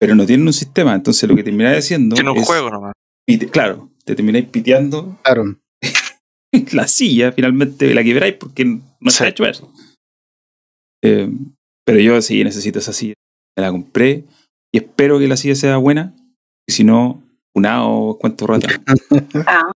[0.00, 0.94] Pero no tienen un sistema.
[0.94, 2.14] Entonces lo que termináis haciendo.
[2.14, 2.92] Tiene un es juego nomás.
[3.28, 5.56] pite- claro, te termináis piteando Claro.
[6.72, 9.30] la silla, finalmente la quebráis porque no está Sí.
[9.30, 9.72] hecho eso.
[11.04, 11.30] Eh,
[11.86, 13.14] pero yo sí necesito esa silla.
[13.56, 14.24] Me la compré
[14.72, 16.14] y espero que la silla sea buena.
[16.68, 17.22] Y si no,
[17.54, 18.68] una o cuánto rata.
[19.46, 19.72] Ah.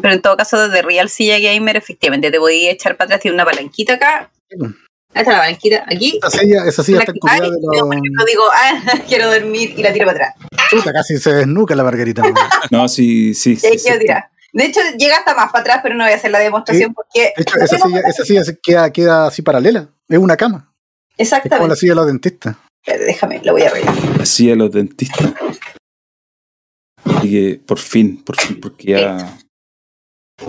[0.00, 3.20] Pero en todo caso, desde Real Silla Gamer, efectivamente, te podías echar para atrás.
[3.20, 4.30] Tiene una palanquita acá.
[4.52, 5.84] Ahí está la palanquita.
[5.88, 6.20] Aquí.
[6.22, 7.96] Esa silla, esa silla La está y de por los.
[7.96, 10.48] ejemplo, digo, ah, quiero dormir y la tiro para atrás.
[10.70, 12.22] Chuta, casi se desnuca la margarita.
[12.70, 12.88] ¿no?
[12.88, 13.56] Sí, sí.
[13.56, 14.30] Tirar.
[14.52, 17.32] De hecho, llega hasta más para atrás, pero no voy a hacer la demostración porque.
[17.36, 19.88] De hecho, esa silla, esa silla se queda, queda así paralela.
[20.08, 20.72] Es una cama.
[21.16, 21.76] Es como la Exactamente.
[21.76, 22.56] silla de los dentistas.
[22.82, 23.94] Espérate, Déjame, lo voy a arreglar.
[24.18, 25.32] La silla de los dentistas.
[27.16, 29.38] Así que por fin, por fin, porque ya,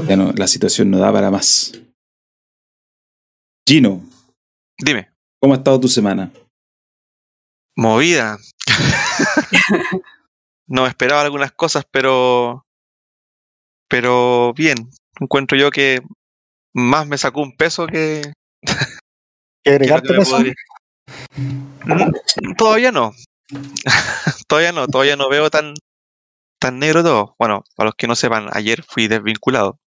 [0.07, 1.73] ya no, la situación no da para más.
[3.67, 4.01] Gino,
[4.77, 6.31] Dime, ¿cómo ha estado tu semana?
[7.77, 8.37] movida.
[10.67, 12.65] no esperaba algunas cosas, pero.
[13.89, 14.75] Pero bien.
[15.19, 16.01] Encuentro yo que
[16.73, 18.33] más me sacó un peso que.
[19.63, 20.31] ¿Que agregarte que me peso?
[20.35, 20.53] podría-
[21.35, 23.11] Mm, Todavía no.
[24.47, 25.73] todavía no, todavía no veo tan,
[26.61, 27.35] tan negro todo.
[27.39, 29.79] Bueno, para los que no sepan, ayer fui desvinculado.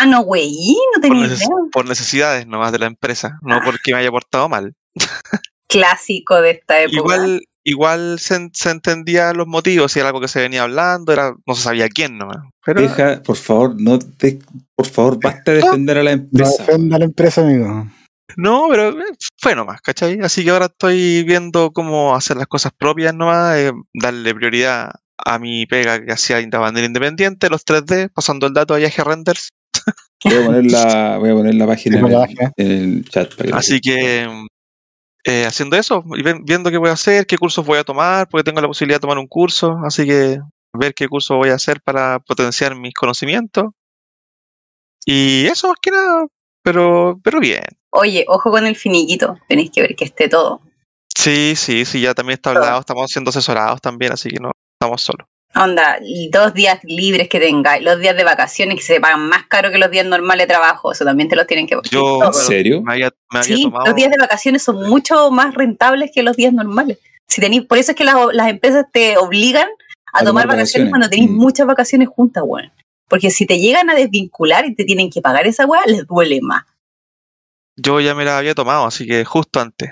[0.00, 0.52] Ah, no, güey,
[0.94, 1.48] no Por, tenía neces- idea.
[1.72, 4.74] por necesidades nomás de la empresa, no porque me haya portado mal.
[5.68, 6.96] Clásico de esta época.
[6.96, 11.34] Igual, igual se, se entendía los motivos, si era algo que se venía hablando, era,
[11.44, 12.38] no se sabía quién nomás.
[12.64, 14.38] Pero Deja, por favor, no te,
[14.76, 16.62] por favor, basta de defender a la No empresa.
[16.64, 17.86] defenda a la empresa, amigo.
[18.36, 19.04] No, pero eh,
[19.38, 20.20] fue nomás, ¿cachai?
[20.20, 25.38] Así que ahora estoy viendo cómo hacer las cosas propias nomás, eh, darle prioridad a
[25.38, 29.50] mi pega que hacía de manera independiente, los 3D, pasando el dato a Yahoo Renders.
[30.24, 32.12] Voy a poner la, voy a poner la página en el,
[32.56, 33.34] en el chat.
[33.36, 34.28] Para que Así que
[35.24, 38.28] eh, haciendo eso y ven- viendo qué voy a hacer, qué cursos voy a tomar,
[38.28, 40.38] porque tengo la posibilidad de tomar un curso, así que
[40.72, 43.66] ver qué curso voy a hacer para potenciar mis conocimientos.
[45.06, 46.26] Y eso más que nada,
[46.62, 47.62] pero, pero bien.
[47.90, 49.38] Oye, ojo con el finiquito.
[49.48, 50.60] Tenéis que ver que esté todo.
[51.16, 55.02] Sí, sí, sí, ya también está hablado, estamos siendo asesorados también, así que no estamos
[55.02, 55.26] solos.
[55.54, 55.98] Onda,
[56.30, 59.78] dos días libres que tengáis, los días de vacaciones que se pagan más caro que
[59.78, 62.22] los días normales de trabajo, eso también te los tienen que Yo.
[62.22, 62.82] ¿En serio?
[62.82, 63.86] me había, me había Sí, tomado.
[63.86, 66.98] los días de vacaciones son mucho más rentables que los días normales.
[67.26, 69.66] Si tenéis, por eso es que las, las empresas te obligan
[70.12, 70.90] a, A tomar, tomar vacaciones, vacaciones.
[70.90, 71.34] cuando tenéis Mm.
[71.36, 72.70] muchas vacaciones juntas, weón.
[73.08, 76.40] Porque si te llegan a desvincular y te tienen que pagar esa weá, les duele
[76.42, 76.64] más.
[77.76, 79.90] Yo ya me la había tomado, así que justo antes.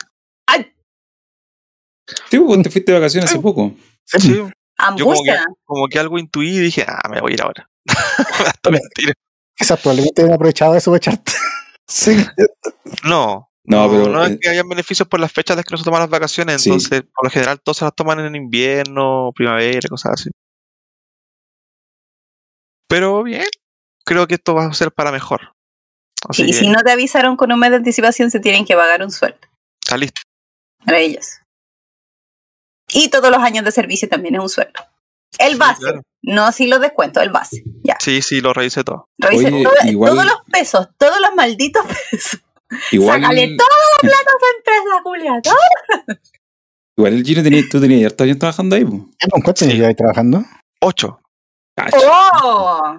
[2.30, 3.72] Sí, pues te fuiste de vacaciones hace poco.
[4.04, 5.44] Sí, Sí, yo como que, Angustia.
[5.64, 7.68] como que algo intuí y dije, ah, me voy a ir ahora.
[8.46, 9.12] Hasta mentira.
[9.56, 11.32] Quizás probablemente han aprovechado eso para echarte.
[11.88, 12.16] sí.
[13.04, 15.78] No, No, pero no eh, es que hayan beneficios por las fechas de que no
[15.78, 16.68] se toman las vacaciones, Sí.
[16.70, 20.30] entonces por lo general todos se las toman en invierno, primavera, cosas así.
[22.88, 23.46] Pero bien,
[24.04, 25.52] creo que esto va a ser para mejor.
[26.28, 28.74] Así Sí, y si no te avisaron con un mes de anticipación, se tienen que
[28.74, 29.38] pagar un sueldo
[29.84, 30.20] está listo.
[30.86, 31.40] a ellos.
[32.92, 34.80] Y todos los años de servicio también es un sueldo.
[35.38, 36.02] El Sí, base, claro.
[36.22, 37.62] no así los descuentos, el base.
[37.84, 37.96] Ya.
[38.00, 39.06] Sí, sí, lo revisé todo.
[39.28, 42.40] Oye, todo- igual- todos los pesos, todos los malditos pesos.
[42.92, 45.40] igual, Sácale toda la plata a esa empresa, Julia.
[45.42, 46.16] todo.
[46.96, 49.02] igual el Gino tenía, tú tenías años trabajando ahí, pues.
[49.30, 49.72] ¿Con cuánto Sí.
[49.72, 50.44] lleváis trabajando?
[50.80, 51.20] Ocho.
[51.76, 51.96] Cacho,
[52.42, 52.98] ¡Oh!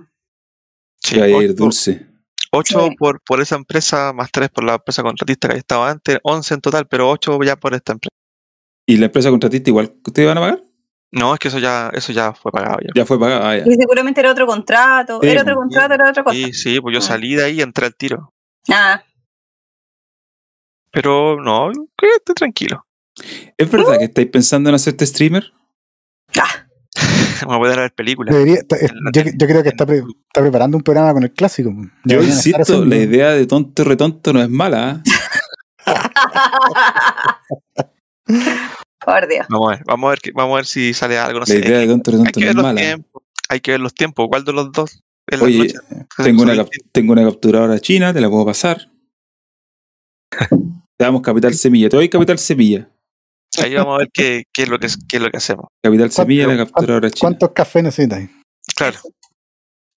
[1.04, 2.08] Sí, te a ir dulce.
[2.52, 2.96] ocho Sí.
[2.98, 6.54] por, por esa empresa, más tres por la empresa contratista que había estado antes, once
[6.54, 8.12] en total, pero ocho ya por esta empresa.
[8.86, 10.64] ¿Y la empresa contratista igual que ustedes van a pagar?
[11.12, 12.90] No, es que eso ya, eso ya fue pagado ya.
[12.94, 13.50] Ya fue pagada.
[13.50, 13.64] Ah, ya.
[13.66, 16.36] Y seguramente era otro contrato, Sí, era otro pues, contrato, era otra cosa.
[16.36, 17.02] Sí, sí, pues yo Ah.
[17.02, 18.34] salí de ahí y entré al tiro.
[18.70, 19.02] Ah,
[20.92, 22.86] Pero no, quédate tranquilo.
[23.58, 25.52] ¿Es verdad que estáis pensando en hacerte streamer?
[26.40, 26.67] ah,
[27.50, 28.34] Me voy a a ver películas.
[28.36, 29.98] Debería- está- es- yo, yo creo que está, pre-
[30.28, 31.70] está preparando un programa con el clásico.
[31.72, 35.04] Yo Deberían estar insisto, la idea de tonto y retonto no es mala.
[35.86, 37.38] ¿ah?
[39.06, 39.46] Por Dios.
[39.50, 41.40] Vamos a ver, vamos a ver, qué- vamos a ver si sale algo.
[41.40, 41.60] No La sé.
[41.60, 42.82] idea de tonto y retonto no es mala.
[42.82, 43.24] tiempos.
[43.50, 44.28] Hay que ver los tiempos.
[44.30, 45.02] ¿Cuál de los dos?
[45.42, 45.74] Oye,
[46.24, 48.90] tengo una, tengo una capturadora china, te la puedo pasar.
[50.30, 51.90] Te damos Capital Semilla.
[51.90, 52.90] Te doy Capital Semilla.
[53.64, 55.66] Ahí vamos a ver qué, qué es lo que, qué es lo que hacemos.
[55.84, 57.30] Capital Semilla, la capturadora china.
[57.30, 58.30] ¿Cuántos cafés necesitas?
[58.76, 59.00] Claro.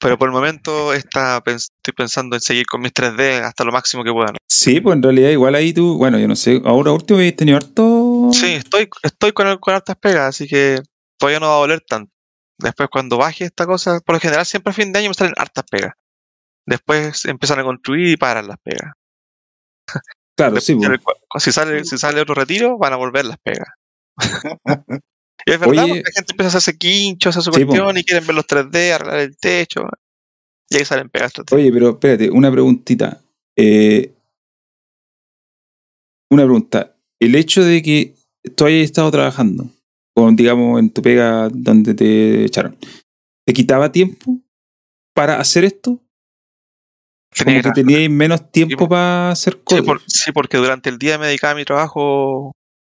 [0.01, 4.03] Pero por el momento está, estoy pensando en seguir con mis 3D hasta lo máximo
[4.03, 4.33] que pueda.
[4.33, 4.38] ¿no?
[4.49, 7.59] Sí, pues en realidad igual ahí tú, bueno, yo no sé, ahora último habéis tenido
[7.59, 8.31] harto...
[8.33, 10.81] Sí, estoy, estoy con, con hartas pegas, así que
[11.18, 12.11] todavía no va a doler tanto.
[12.59, 15.35] Después cuando baje esta cosa, por lo general siempre a fin de año me salen
[15.37, 15.92] hartas pegas.
[16.66, 18.92] Después empiezan a construir y paran las pegas.
[20.40, 20.74] Claro, sí,
[21.38, 23.68] si, sale, si sale otro retiro, van a volver las pegas.
[25.44, 25.88] y es verdad, Oye.
[25.88, 28.46] porque la gente empieza a hacerse quinchos, hacer su Sí, cuestión y quieren ver los
[28.46, 29.83] 3D, arreglar el techo.
[30.70, 31.55] Y ahí salen pegas 3D.
[31.55, 33.20] Oye, pero espérate, una preguntita.
[33.55, 34.14] Eh,
[36.31, 36.96] una pregunta.
[37.20, 38.14] El hecho de que
[38.57, 39.68] tú hayas estado trabajando,
[40.16, 42.79] con, digamos, en tu pega donde te echaron,
[43.46, 44.38] ¿te quitaba tiempo
[45.14, 46.00] para hacer esto?
[47.32, 48.88] Tenía Como que teníais menos tiempo po.
[48.88, 49.84] para hacer Sí, cosas.
[49.84, 52.52] por- sí, porque durante el día me dedicaba a mi trabajo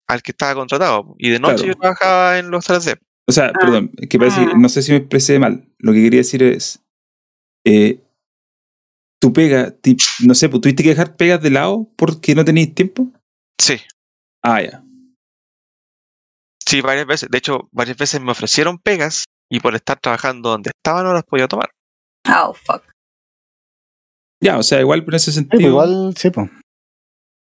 [0.08, 1.14] al que estaba contratado.
[1.18, 1.72] Y de noche Claro.
[1.72, 2.96] yo trabajaba en los 3D.
[3.28, 3.52] O sea, Ah.
[3.58, 4.56] perdón, es que parece que- Ah.
[4.58, 5.66] no sé si me expresé mal.
[5.78, 6.82] Lo que quería decir es,
[7.64, 8.00] eh,
[9.20, 12.74] tu pega, ti- no sé, pues tuviste que dejar pegas de lado porque no tenías
[12.74, 13.10] tiempo.
[13.58, 13.80] Sí,
[14.42, 14.84] Ah, ya.
[16.68, 17.28] sí, varias veces.
[17.30, 21.22] De hecho, varias veces me ofrecieron pegas y por estar trabajando donde estaba no las
[21.22, 21.70] podía tomar.
[22.28, 22.82] Oh, fuck.
[24.44, 25.56] Ya, o sea, igual en ese Sí, sentido.
[25.58, 26.50] pues igual, sí, pues.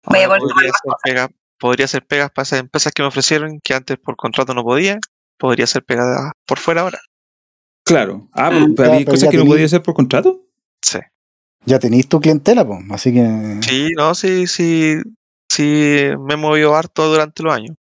[0.06, 3.10] Voy a Ahora volver podría, hacer pegas, podría hacer pegas para esas empresas que me
[3.10, 4.98] ofrecieron que antes por contrato no podía.
[5.38, 7.00] podría ser pegada por fuera ahora.
[7.86, 8.28] Claro.
[8.34, 10.42] Ah, pero Ya, había pero cosas que no podía hacer por contrato.
[10.82, 11.00] Sí.
[11.66, 12.80] Ya tenéis tu clientela, pues.
[12.90, 13.60] Así que.
[13.62, 14.96] Sí, no, sí, sí,
[15.52, 17.76] sí, me he movido harto durante los años.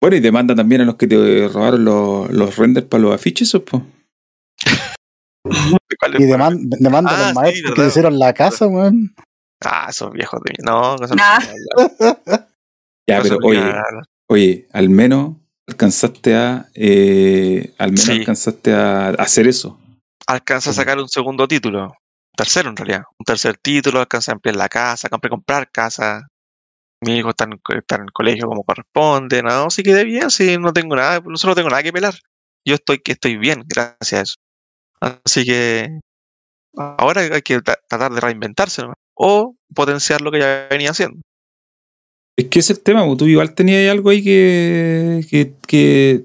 [0.00, 3.48] Bueno, y demanda también a los que te robaron los, los renders para los afiches,
[3.48, 3.62] esos,
[5.44, 9.14] Y deman- demanda a Ah, los sí, maestros que hicieron la casa, weón.
[9.64, 10.56] Ah, esos viejos de mí.
[10.64, 11.42] No, no hablar.
[13.08, 13.74] Ya, No pero oye,
[14.28, 18.12] oye, al menos alcanzaste a, eh, al menos Sí.
[18.12, 19.78] alcanzaste a hacer eso.
[20.26, 21.94] Alcanza a sacar un segundo título.
[22.36, 23.02] Tercero, en realidad.
[23.18, 26.28] Un tercer título, alcanza a ampliar la casa, compré comprar casa.
[27.02, 29.70] Mi hijo está en, está en el colegio como corresponde, ¿no?
[29.70, 32.14] Sí quedé bien, sí, no tengo nada, no solo tengo nada que pelar.
[32.66, 34.34] Yo estoy que estoy bien, gracias a eso.
[35.00, 36.00] Así que
[36.76, 38.94] ahora hay que tra- tratar de reinventarse ¿no?
[39.14, 41.20] o potenciar lo que ya venía haciendo.
[42.36, 43.16] Es que ese es el tema, po.
[43.16, 46.24] tú igual tenías algo ahí que, que, que,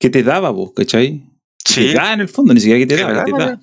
[0.00, 1.22] que te daba, vos, ¿cachai?
[1.64, 3.24] Que Sí, Te da en el fondo, ni siquiera que te Sí, da, ¿verdad?
[3.24, 3.60] que te da.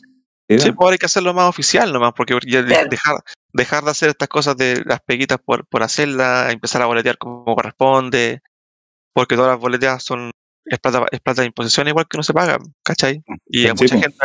[0.48, 0.64] Te da.
[0.64, 2.90] Sí, pues ahora hay que hacerlo más oficial nomás, porque ya de- Claro.
[2.90, 3.16] dejar,
[3.54, 7.46] dejar de hacer estas cosas de las peguitas por, por hacerlas, empezar a boletear como
[7.56, 8.42] corresponde,
[9.14, 10.32] porque todas las boleteas son
[10.66, 13.24] es plata, es plata de imposición igual que no se paga, ¿cachai?
[13.48, 14.18] Y a mucha gente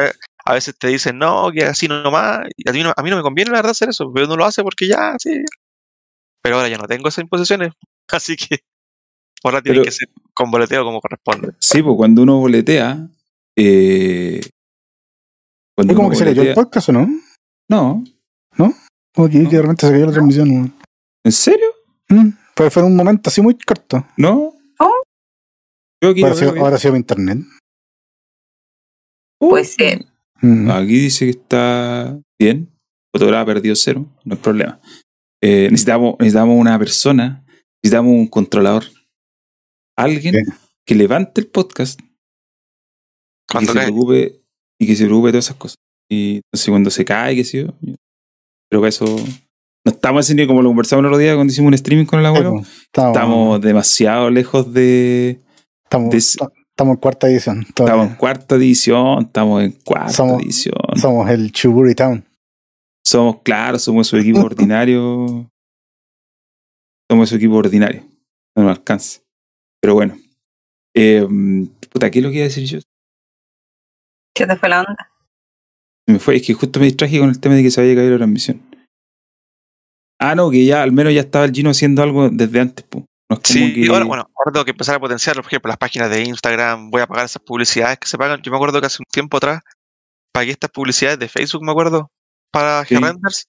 [0.44, 3.16] a veces te dicen, no, que así nomás, y a mí no, a mí no
[3.16, 5.42] me conviene la verdad hacer eso, pero uno lo hace porque ya, sí.
[6.42, 7.72] Pero ahora ya no tengo esas imposiciones,
[8.12, 8.61] así que
[9.42, 11.53] ahora tiene Pero- que ser con boleteo como corresponde.
[11.61, 13.09] Sí, pues cuando uno boletea.
[13.59, 14.40] Eh,
[15.75, 17.09] cuando ¿Es como que se leyó el podcast o no?
[17.70, 18.05] No,
[19.14, 19.49] Como que, No.
[19.51, 20.75] que de repente se cayó la transmisión.
[21.25, 21.68] ¿en serio?
[22.11, 24.07] Mm, Pues fue un momento así muy corto.
[24.18, 24.53] No.
[26.08, 26.62] Ahora bien.
[26.64, 27.38] ahora mi internet.
[29.40, 30.04] Uh, Puede ser.
[30.40, 30.70] Mm.
[30.70, 32.70] Aquí dice que está bien.
[33.14, 34.80] Fotograma perdido cero, no hay problema.
[35.42, 37.44] Eh, necesitamos, necesitamos una persona,
[37.82, 38.84] necesitamos un controlador.
[39.96, 40.42] Alguien ¿Qué?
[40.86, 44.42] que levante el podcast y que Cuando se preocupe
[44.78, 45.76] y que se preocupe de todas esas cosas.
[46.10, 47.74] Y entonces cuando se cae, qué sé yo.
[48.70, 49.04] creo que eso.
[49.86, 52.24] No estamos nivel como lo conversamos el otro día cuando hicimos un streaming con el
[52.24, 52.52] Sí, abuelo.
[52.54, 55.40] pues, estamos, Estamos demasiado lejos de.
[55.87, 57.64] Estamos, estamos en cuarta edición.
[57.75, 57.94] todavía.
[57.94, 60.75] Estamos en cuarta edición, estamos en cuarta Somos- edición.
[61.01, 62.25] Somos el Chuburi Town.
[63.07, 65.49] Somos, claro, somos su equipo ordinario.
[67.11, 68.03] Somos su equipo ordinario.
[68.57, 69.20] No nos alcanza.
[69.81, 70.16] Pero bueno.
[70.94, 71.25] Eh,
[71.90, 72.79] puta, ¿qué es lo que iba a decir yo?
[74.35, 75.11] ¿Qué te fue la onda?
[76.07, 77.94] Se Me fue, es que justo me distraje con el tema de que se había
[77.94, 78.61] caído la transmisión.
[80.20, 83.05] Ah, no, que ya al menos ya estaba el Gino haciendo algo desde antes, po.
[83.28, 85.46] No es como Sí, que- y ahora, bueno, ahora tengo que empezar a potenciar, por
[85.46, 88.40] ejemplo, las páginas de Instagram, voy a pagar esas publicidades que se pagan.
[88.42, 89.60] Yo me acuerdo que hace un tiempo atrás
[90.32, 92.10] pagué estas publicidades de Facebook, me acuerdo,
[92.52, 92.94] para Sí.
[92.94, 93.46] G-Renders,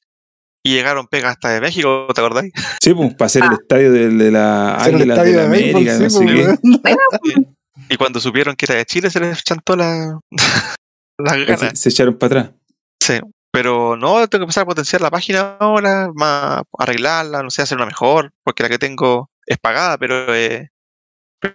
[0.65, 2.51] y llegaron pegas hasta de México, ¿te acordáis?
[2.81, 3.57] Sí, pues, para hacer el Ah.
[3.61, 7.47] estadio de, de la Águila de la de América, no sí, sé pues, qué.
[7.89, 10.19] Y cuando supieron que era de Chile, se les chantó la,
[11.19, 11.79] las Se, ganas.
[11.79, 12.55] se echaron para atrás.
[13.01, 13.19] Sí.
[13.51, 17.77] Pero no, tengo que empezar a potenciar la página ahora, más arreglarla, no sé, hacer
[17.77, 20.69] una mejor, porque la que tengo es pagada, pero eh,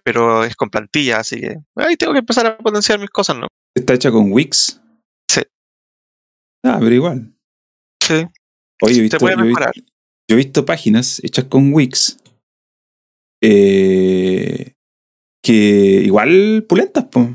[0.05, 3.48] pero es con plantilla, así que ahí tengo que empezar a potenciar mis cosas, ¿no?
[3.76, 4.81] Está hecha con Wix.
[5.31, 5.42] Sí.
[6.64, 7.35] Ah, pero igual.
[8.02, 8.24] Sí,
[8.83, 9.72] Oye, he se visto, puede yo he mejorar.
[9.74, 9.92] visto-
[10.31, 12.16] yo he visto páginas hechas con Wix
[13.42, 14.72] eh,
[15.44, 15.52] que
[16.05, 17.28] igual pulentas, pues.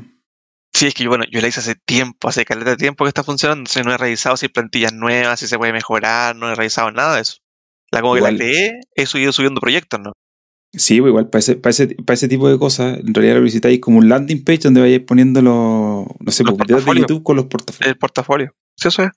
[0.78, 3.08] Sí, es que yo, bueno, yo la hice hace tiempo, hace caleta de tiempo que
[3.08, 6.52] está funcionando, entonces no he revisado si hay plantillas nuevas, si se puede mejorar, no
[6.52, 7.38] he revisado nada de eso.
[7.90, 8.34] La como que Igual.
[8.34, 10.12] la creé, he subido subiendo proyectos, ¿no?
[10.72, 13.42] Sí, pues igual para ese, para, ese, para ese tipo de cosas, en realidad lo
[13.42, 17.00] visitáis como un landing page donde vayáis poniendo los, no sé, Los pues, videos de.
[17.00, 17.90] YouTube con los portafolios.
[17.90, 18.54] El portafolio.
[18.76, 19.10] Sí, eso es.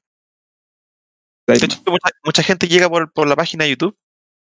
[1.45, 3.95] De hecho, mucha, mucha gente llega por, por la página de YouTube,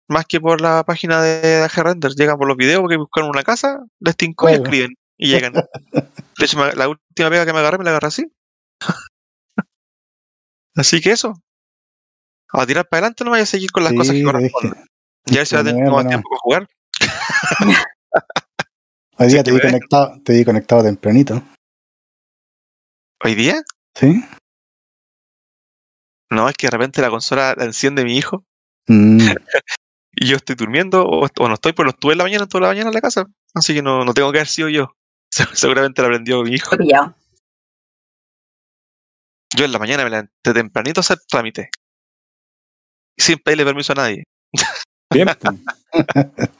[0.07, 2.13] más que por la página de AG Render.
[2.13, 5.53] Llegan por los videos porque buscan una casa, les tincó y escriben y llegan.
[5.53, 8.27] De hecho, la última pega que me agarré, me la agarré así.
[10.77, 11.35] así que eso.
[12.53, 14.73] A tirar para adelante nomás y a seguir con las Sí, cosas que lo corresponden.
[14.73, 14.85] dije.
[15.27, 16.09] Y a ver si va a tener más no.
[16.11, 16.69] tiempo para jugar.
[19.19, 21.43] Hoy día te vi conectado, te vi conectado tempranito.
[23.25, 23.63] Hoy día,
[23.95, 24.23] ¿Sí?
[26.31, 28.45] no, es que de repente la consola la enciende mi hijo
[28.89, 29.19] Mm,
[30.15, 32.63] y yo estoy durmiendo o, o no estoy, pero lo estuve en la mañana, toda
[32.63, 33.27] la mañana en la casa.
[33.53, 34.93] Así que no, no tengo que haber sido yo.
[35.55, 36.77] Seguramente la aprendió mi hijo.
[39.57, 41.71] Yo en la mañana me levanté tempranito a hacer trámite.
[43.19, 44.25] Y sin pedirle permiso a nadie.
[45.13, 45.29] Bien.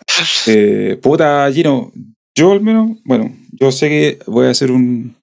[0.47, 1.93] Eh, puta, Gino,
[2.35, 5.15] yo al menos, bueno, yo sé que voy a hacer un,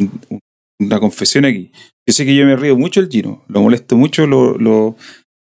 [0.00, 0.40] un-
[0.80, 1.70] una confesión aquí.
[2.08, 4.96] Yo sé que yo me río mucho el Gino, lo molesto mucho, lo, lo-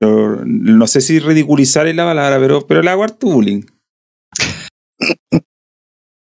[0.00, 3.62] lo- no sé si ridiculizar es la palabra, pero, pero le hago harto bullying.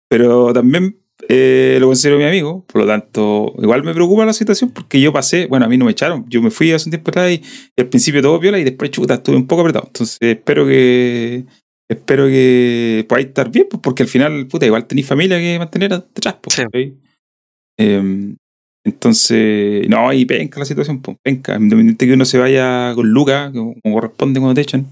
[0.08, 4.70] pero también eh, lo considero mi amigo, por lo tanto, igual me preocupa la situación
[4.70, 7.10] porque yo pasé, bueno, a mí no me echaron, yo me fui hace un tiempo
[7.10, 7.42] atrás y,
[7.76, 9.86] y al principio todo viola y después chuta, estuve un poco apretado.
[9.86, 11.44] Entonces espero que
[11.90, 15.90] espero que podáis estar bien, pues, porque al final, puta, igual tenéis familia que mantener
[15.90, 16.94] detrás, pues, Sí.
[17.76, 18.36] Em,
[18.86, 21.56] entonces, no, y penca la situación, pues, penca.
[21.56, 24.86] Independiente que uno se vaya con Lucas, como como corresponde cuando te echan.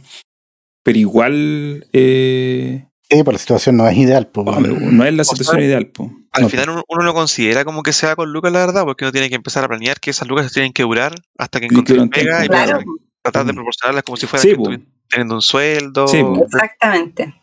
[0.84, 4.46] Pero igual, eh, Sí, pues la situación no es ideal, pues.
[4.48, 6.10] hombre, no es la situación sea, ideal, pues.
[6.32, 8.84] Al No, final uno, uno lo considera como que se va con lucas, la verdad,
[8.84, 11.60] porque uno tiene que empezar a planear que esas lucas se tienen que durar hasta
[11.60, 12.78] que encuentre lo pega y Claro,
[13.22, 14.62] tratar de proporcionarlas como si fuera Sí, que po.
[14.62, 16.08] estuviera teniendo un sueldo.
[16.08, 16.42] Sí, po.
[16.44, 17.34] exactamente.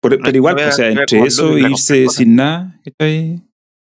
[0.00, 2.80] Por- No, pero igual, no o sea, no entre eso e la irse sin nada,
[2.84, 3.42] ¿cachai?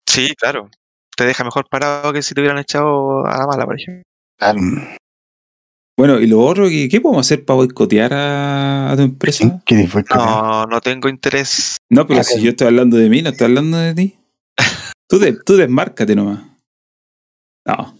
[0.08, 0.70] Sí, claro.
[1.16, 4.02] Te deja mejor parado que si te hubieran echado a la mala, por ejemplo.
[4.38, 4.60] Claro.
[5.96, 9.62] Bueno, y lo otro, ¿qué, qué podemos hacer para boicotear a, a tu empresa?
[9.64, 11.76] ¿Qué dijo el No, no tengo interés.
[11.90, 14.14] No, pero si yo estoy hablando de mí, no estoy hablando de ti.
[15.08, 16.40] Tú, de, tú desmárcate nomás.
[17.66, 17.94] No.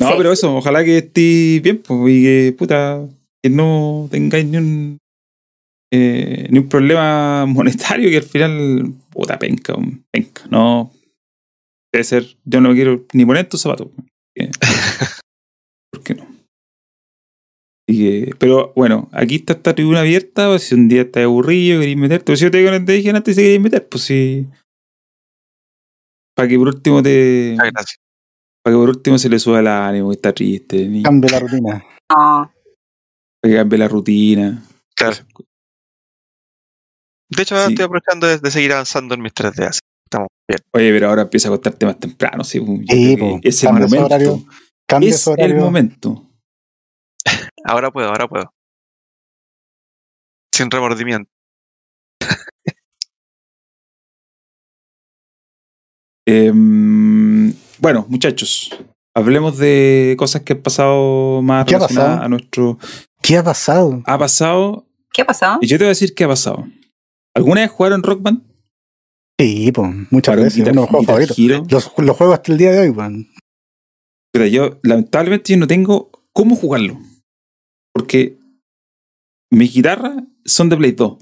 [0.00, 0.14] No, Sí.
[0.16, 3.00] pero eso, ojalá que estés bien, pues, y que, puta,
[3.42, 4.98] que no tengáis ni un,
[5.92, 10.42] eh, ni un problema monetario que al final, puta, penca, un- penca.
[10.50, 10.90] No,
[11.92, 13.88] debe ser, yo no quiero ni poner tus zapatos.
[15.92, 16.26] ¿Por qué no?
[18.38, 22.24] Pero bueno, aquí está esta tribuna abierta, pues, si un día estás aburrido, queréis meterte,
[22.26, 24.46] pero si yo te digo, te dije antes si queréis meter, pues sí.
[26.36, 27.56] Para que por último te.
[27.56, 27.96] Gracias.
[28.62, 31.30] Para que por último se le suba el ánimo, que está triste, ni- para Cambia
[31.32, 31.84] la rutina.
[32.16, 32.52] No.
[33.42, 34.62] que cambie la rutina.
[34.94, 35.16] Claro.
[37.30, 37.72] De hecho, ahora Sí.
[37.74, 39.64] estoy aprovechando de, de seguir avanzando en mis 3D.
[39.66, 40.58] así que Estamos bien.
[40.72, 42.60] Oye, pero ahora empieza a acostarte más temprano, sí.
[42.60, 44.04] pues, Sí, pues, es el momento.
[44.04, 44.44] horario.
[45.00, 46.26] Es el momento.
[47.64, 48.52] Ahora puedo, ahora puedo.
[50.54, 51.30] Sin remordimiento.
[56.26, 58.70] Em, bueno, muchachos,
[59.14, 62.24] hablemos de cosas que han pasado más ¿Qué ha relacionadas pasado?
[62.24, 62.78] a nuestro.
[63.22, 64.02] ¿Qué ha pasado?
[64.06, 64.86] Ha pasado.
[65.12, 65.58] ¿Qué ha pasado?
[65.62, 66.66] Y yo te voy a decir qué ha pasado.
[67.34, 68.42] ¿Alguna vez jugaron Rock Band?
[69.38, 70.58] Sí, pues, muchas Para veces.
[70.58, 71.38] Guitar- Uno de los juegos Guitar favoritos.
[71.38, 71.66] Hero.
[71.70, 73.10] Los, los juegos hasta el día de hoy, pues.
[74.32, 76.98] Pero yo, lamentablemente, yo no tengo cómo jugarlo.
[77.92, 78.38] Porque
[79.52, 81.18] mis guitarras son de Play 2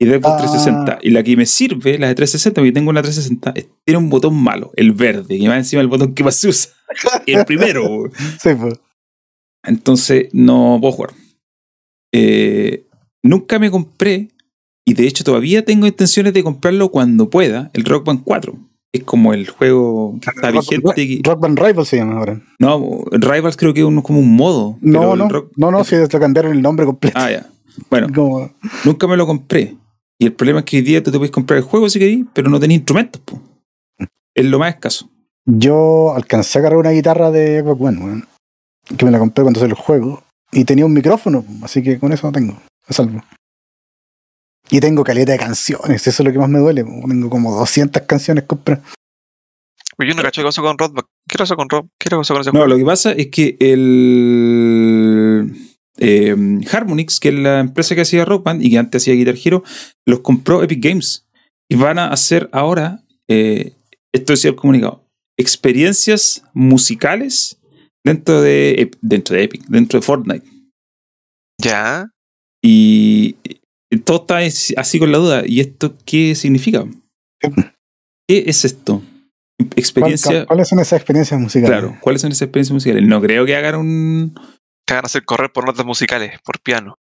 [0.00, 0.36] y de Xbox Ah.
[0.38, 0.98] 360.
[1.02, 4.10] Y la que me sirve, la de 360, porque tengo una 360, es- tiene un
[4.10, 6.70] botón malo, el verde, que va encima del botón que más se usa.
[7.26, 8.10] El primero.
[8.42, 8.74] Sí, pues.
[9.64, 11.10] Entonces, no puedo jugar.
[12.14, 12.86] Eh,
[13.24, 14.28] nunca me compré,
[14.86, 18.58] y de hecho todavía tengo intenciones de comprarlo cuando pueda, el Rock Band 4.
[18.94, 21.20] Es como el juego está Rock, vigente.
[21.24, 22.40] Rock Band Rival se llama ahora.
[22.58, 24.76] no, Rivals creo que es un- como un modo.
[24.82, 27.18] No, no, Rock- no, no, si le cambiaron el nombre completo.
[27.18, 27.46] Ah, ya.
[27.88, 28.50] Bueno, Como-
[28.84, 29.76] nunca me lo compré.
[30.18, 32.20] Y el problema es que hoy día tú te puedes comprar el juego si querés,
[32.34, 33.20] pero no tenés instrumentos.
[33.24, 33.40] po.
[34.34, 35.08] Es lo más escaso.
[35.46, 38.24] Yo alcancé a agarrar una guitarra de Xbox One, weón,
[38.96, 40.22] que me la compré cuando salió el juego.
[40.52, 42.52] Y tenía un micrófono, así que con eso no tengo.
[42.88, 43.22] Me salvo.
[44.70, 46.84] Y tengo caleta de canciones, eso es lo que más me duele.
[46.84, 48.84] Tengo como 200 canciones compradas.
[49.96, 51.06] Pues yo no cacho qué cosa con Rockback.
[51.28, 51.88] ¿Qué cosa con Rock?
[51.98, 52.66] ¿Qué cosa con ese No, juego?
[52.68, 55.54] lo que pasa es que el
[55.98, 56.34] eh,
[56.72, 59.62] Harmonix, que es la empresa que hacía Rock Band y que antes hacía Guitar Hero,
[60.06, 61.26] los compró Epic Games.
[61.70, 63.74] Y van a hacer ahora, eh,
[64.12, 65.04] esto decía el comunicado,
[65.38, 67.58] experiencias musicales
[68.04, 70.46] dentro de, dentro de Epic, dentro de Fortnite.
[71.58, 72.08] Ya.
[72.62, 73.36] Y
[73.98, 75.42] todo está es- así con la duda.
[75.46, 76.84] ¿Y esto qué significa?
[78.28, 79.02] ¿Qué es esto?
[79.58, 80.46] ¿Cuál- Experiencia.
[80.46, 81.78] ¿Cuáles son esas experiencias musicales?
[81.78, 83.04] Claro, ¿cuáles son esas experiencias musicales?
[83.06, 84.34] No creo que hagan un.
[84.86, 86.96] Te van a hacer correr por notas musicales, por piano.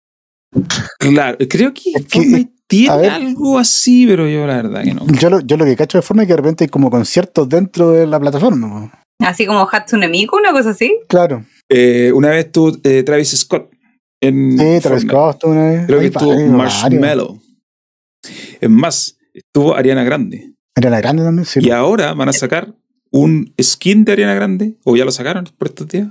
[0.99, 3.11] Claro, creo que, Es que, tiene ver.
[3.11, 5.07] algo así, pero yo la verdad que no.
[5.21, 7.49] Yo lo, yo lo que cacho de forma es que de repente hay como conciertos
[7.49, 8.91] dentro de la plataforma.
[9.21, 10.97] Así como Hatsune Miku, una cosa así.
[11.09, 11.45] Claro.
[11.69, 13.71] Eh, una vez estuvo eh, Travis Scott
[14.21, 14.59] en.
[14.59, 15.03] Sí, Travis.
[15.03, 15.87] Scott estuvo una vez.
[15.87, 17.41] Creo que estuvo Marshmallow.
[18.61, 20.53] Es más, estuvo Ariana Grande.
[20.77, 21.61] Ariana Grande también, sí.
[21.63, 22.75] Y ahora van a sacar
[23.11, 26.09] un skin de Ariana Grande, o ya lo sacaron por estos días,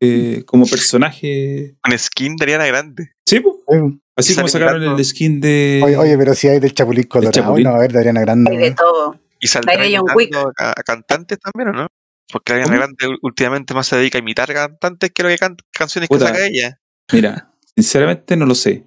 [0.00, 1.76] eh, como personaje.
[1.86, 3.10] Un skin de Ariana Grande.
[3.26, 3.38] Sí.
[3.38, 4.00] Sí.
[4.16, 5.80] así como sacaron el skin de.
[5.84, 7.64] Oye, oye, pero si hay del Chapulín Colorado, Chapulín.
[7.64, 8.50] no va a haber de Ariana Grande.
[8.50, 9.18] Hay de todo.
[9.40, 11.86] Y saldrá a, a cantantes también, ¿o no?
[12.32, 12.78] Porque Ariana ¿Cómo?
[12.78, 16.26] Grande últimamente más se dedica a imitar cantantes que lo que can- canciones Puta.
[16.26, 16.78] que saca ella.
[17.12, 17.49] Mira,
[17.82, 18.84] sinceramente no lo sé.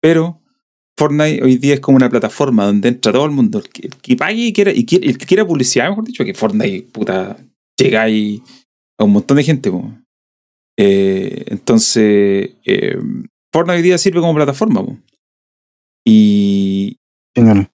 [0.00, 0.40] Pero
[0.98, 3.58] Fortnite hoy día es como una plataforma donde entra todo el mundo.
[3.58, 6.24] El que, el que pague y quiera, y quiere- el que quiera publicidad, mejor dicho,
[6.24, 7.36] que Fortnite, puta,
[7.78, 8.42] llega ahí
[8.98, 9.70] a un montón de gente.
[9.70, 9.92] po.
[10.78, 12.98] Eh, entonces, eh,
[13.52, 14.84] Fortnite hoy día sirve como plataforma.
[14.84, 14.98] po.
[16.06, 16.96] Y,
[17.36, 17.70] Señor.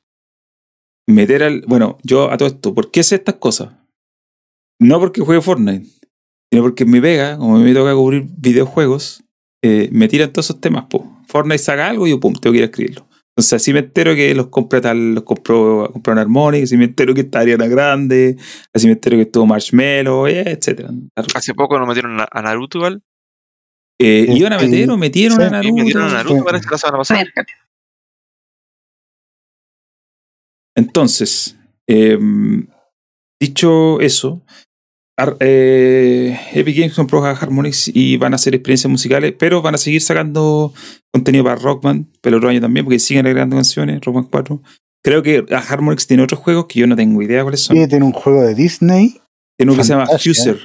[1.09, 1.63] meter al.
[1.67, 3.73] Bueno, yo a todo esto, ¿por qué sé estas cosas?
[4.81, 5.87] No porque juegue Fortnite,
[6.53, 9.24] sino porque en mi pega, como me toca cubrir videojuegos,
[9.67, 10.85] eh, me tiran todos esos temas.
[10.91, 11.23] Po.
[11.27, 13.07] Fortnite saca algo y yo, pum, tengo que ir a escribirlo.
[13.31, 17.15] Entonces, así me entero que los compra tal, los compró, compraron Harmonix, así me entero
[17.15, 18.37] que está Ariana Grande,
[18.75, 20.91] así me entero que estuvo Marshmello, eh, etc.
[21.35, 23.03] Hace poco nos metieron a a Naruto igual.
[23.99, 25.75] Eh, iban a meter o metieron sí, a Naruto.
[25.75, 27.25] metieron a Naruto, parece que la semana pasada.
[30.77, 31.57] Entonces,
[31.89, 32.19] eh,
[33.41, 34.43] dicho eso,
[35.17, 39.75] Ar- eh, Epic Games compró a Harmonix y van a hacer experiencias musicales, pero van
[39.77, 40.73] a seguir sacando
[41.13, 44.61] contenido para Rockman, pero otro año también, porque siguen agregando canciones, Rockman 4.
[45.05, 47.77] Creo que a Harmonix tiene otros juegos que yo no tengo idea cuáles son.
[47.77, 49.21] Sí, tiene un juego de Disney.
[49.57, 50.07] Tiene uno que se llama.
[50.07, 50.59] Fuser.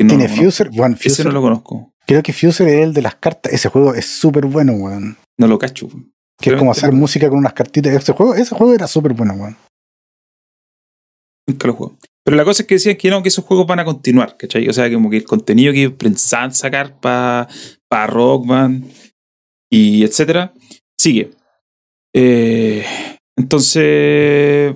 [0.00, 0.28] no tiene.
[0.28, 0.68] Fuser.
[0.72, 1.92] Ese Fuser no lo conozco.
[2.06, 3.52] Creo que Fuser es el de las cartas.
[3.52, 5.16] Ese juego es súper bueno, weón.
[5.38, 5.88] No lo cacho.
[6.40, 7.92] Que es como hacer música con unas cartitas.
[7.92, 9.56] Ese juego, ese juego era súper bueno, weón.
[11.46, 11.96] Nunca lo juego.
[12.24, 14.66] Pero la cosa es que decían que no, que esos juegos van a continuar, ¿cachai?
[14.68, 17.48] O sea, como que el contenido que pensaban sacar para
[17.88, 18.84] pa Rockman
[19.70, 20.54] y etcétera,
[20.98, 21.30] sigue.
[22.14, 22.84] Eh,
[23.36, 24.74] entonces,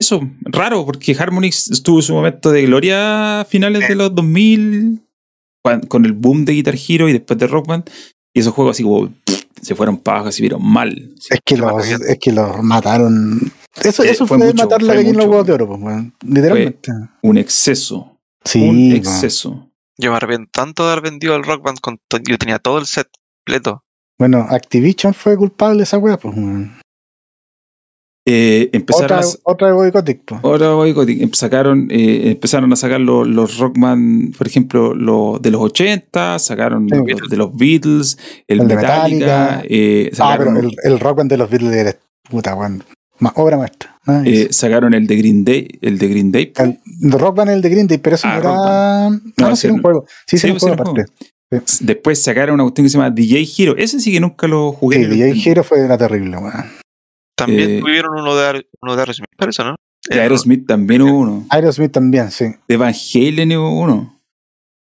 [0.00, 5.00] eso, raro, porque Harmonix estuvo su momento de gloria a finales de los 2000,
[5.64, 7.84] cuan- con el boom de Guitar Hero y después de Rockman,
[8.34, 11.14] y esos juegos así como pff, se fueron para abajo, se vieron mal.
[11.28, 13.40] Es que, los, es que los mataron.
[13.82, 15.30] Eso, Eh, eso fue fue, mucho, matar la gallina en los mucho.
[15.32, 16.14] huevos de oro, pues, weón.
[16.26, 16.92] Literalmente.
[17.22, 19.70] Un exceso, sí, un exceso.
[19.98, 21.78] Yo me arrepiento tanto de haber vendido el Rock Band.
[21.80, 23.08] Con yo tenía todo el set
[23.44, 23.84] completo.
[24.18, 26.72] Bueno, Activision fue culpable de esa weá, pues, weón.
[28.26, 29.70] Eh, empezaron Otra, a, otra.
[30.42, 31.22] Ahora boicotting.
[31.22, 36.38] Em- sacaron, eh, empezaron a sacar los, los Rockman, por ejemplo, los de los 80,
[36.38, 39.62] sacaron Sí, los de los Beatles, el, El de Metallica, Metallica.
[39.68, 41.96] eh, Ah, sacaron, pero el, el rock band de los Beatles era
[42.28, 42.84] puta, weón.
[43.20, 43.98] Ma- obra maestra.
[44.06, 44.42] Nice.
[44.44, 46.52] eh, sacaron el de Green Day, el de Green Day.
[46.56, 48.48] el, el rock band es el de Green Day, pero eso Ah, era.
[48.50, 50.04] No, No, no, sí, era un juego.
[50.26, 51.12] Sí, sí, Sí, era un juego era aparte.
[51.80, 53.74] Después sacaron una cuestión que se llama DJ Hero.
[53.76, 54.98] Ese sí que nunca lo jugué.
[54.98, 55.50] Sí, DJ.
[55.50, 56.64] Hero fue era terrible, weón.
[57.46, 59.76] También Eh, tuvieron uno de, uno de Aerosmith, parece, ¿no?
[60.08, 61.46] De Aerosmith también hubo uno.
[61.50, 62.46] Aerosmith también, sí.
[62.68, 64.20] De Van Halen hubo uno.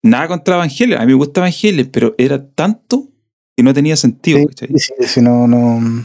[0.03, 0.99] Nada contra Van Halen.
[0.99, 3.09] A mí me gusta Van Halen, pero era tanto
[3.57, 4.39] que no tenía sentido.
[4.59, 6.05] Sí, sí, sí, sí, no, no.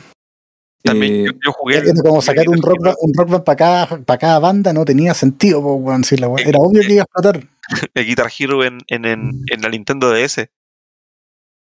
[0.84, 1.84] También Eh, yo, yo jugué.
[2.02, 5.14] Como sacar un rock, band- un rock band para cada, para cada banda no tenía
[5.14, 5.96] sentido, po, la
[6.42, 7.48] era obvio que iba a explotar.
[7.94, 10.48] El Guitar Hero en, en, en, en la Nintendo DS.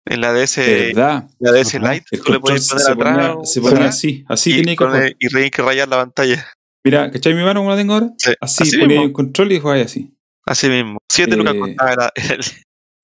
[0.06, 1.30] En la DS, ¿Verdad?
[1.40, 1.80] la DS.
[1.80, 2.96] Lite, El tú control se, poner se atrás.
[3.16, 5.88] ponía, o- se ponía atrás, así, así y, tenía que el- y tenías que rayar
[5.88, 6.48] la pantalla.
[6.84, 8.10] Mira, ¿cachai mi mano como la tengo ahora?
[8.18, 9.04] Sí, Así, así ponía mismo.
[9.04, 10.12] el control y jugaba así.
[10.46, 10.98] Así mismo.
[11.12, 12.42] Siete lucas Eh, costaba era- era el,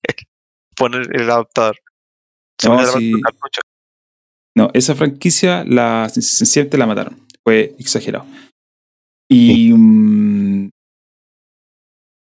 [0.02, 0.14] el
[0.76, 1.76] poner el adaptador.
[2.60, 3.12] Se No, sí.
[4.74, 7.26] esa franquicia la sencillamente la mataron.
[7.44, 8.26] Fue exagerado.
[9.30, 9.72] Y.
[9.72, 10.70] mm,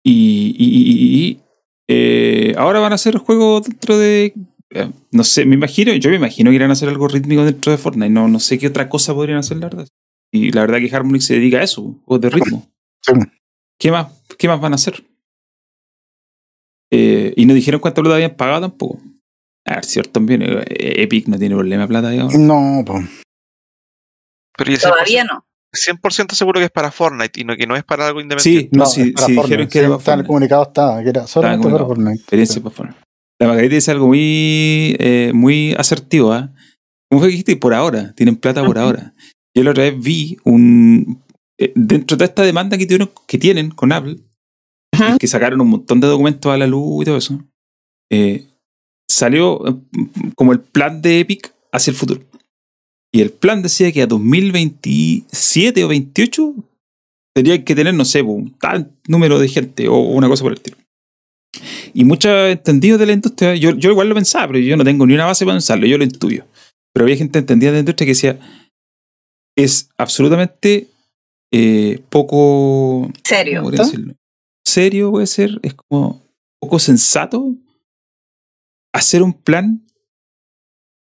[0.05, 1.41] y- y- y- y,
[1.89, 4.35] eh, ahora van a hacer juegos dentro de.
[4.71, 7.73] eh, No sé, me imagino, yo me imagino que irán a hacer algo rítmico dentro
[7.73, 8.11] de Fortnite.
[8.11, 9.89] No, no sé qué otra cosa podrían hacer, la verdad.
[10.33, 12.71] Y la verdad que Harmonix se dedica a eso, juegos de ritmo.
[13.03, 13.13] Sí.
[13.81, 15.03] ¿Qué más, qué más van a hacer?
[16.91, 19.01] Eh, y no dijeron cuánta plata habían pagado tampoco.
[19.67, 20.43] A ver, cierto también.
[20.43, 20.65] eh,
[21.03, 22.35] Epic no tiene problema de plata, digamos.
[22.35, 23.07] No, pues.
[24.83, 25.45] Todavía no.
[25.73, 28.69] 100% seguro que es para Fortnite y no que no es para algo independiente.
[28.71, 30.27] Sí, no, No, si, si Fortnite, dijeron que era para está en el Fortnite.
[30.27, 31.85] comunicado estaba, que era solamente para.
[31.85, 32.15] Fortnite.
[32.17, 33.01] Experiencia para Fortnite.
[33.41, 36.51] La Margarita dice algo muy, eh, muy asertivo, ¿ah?
[37.11, 37.57] ¿Cómo fue que dijiste?
[37.57, 39.15] Por ahora, tienen plata por ahora.
[39.57, 41.23] Yo la otra vez vi un.
[41.59, 44.19] eh, dentro de esta demanda que tienen, que tienen con Apple,
[45.21, 47.41] que sacaron un montón de documentos a la luz y todo eso,
[48.11, 48.45] eh,
[49.11, 49.75] salió eh,
[50.37, 52.21] como el plan de Epic hacia el futuro.
[53.13, 56.55] Y el plan decía que a 2027 o 28
[57.35, 60.59] tendrían que tener, no sé, un tal número de gente o una cosa por el
[60.59, 60.77] estilo.
[61.95, 65.07] Y muchos entendidos de la industria, yo, yo igual lo pensaba, pero yo no tengo
[65.07, 66.45] ni una base para pensarlo, yo lo intuyo.
[66.93, 68.39] Pero había gente entendida de la industria que decía,
[69.57, 70.89] es absolutamente
[71.53, 73.11] eh, poco...
[73.25, 73.61] Serio.
[73.61, 74.15] ¿cómo podría decirlo?
[74.67, 76.23] Serio puede ser, es como
[76.61, 77.55] poco sensato
[78.93, 79.87] hacer un plan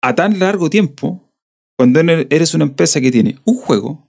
[0.02, 1.25] a tan largo tiempo
[1.78, 4.08] cuando eres una empresa que tiene un juego,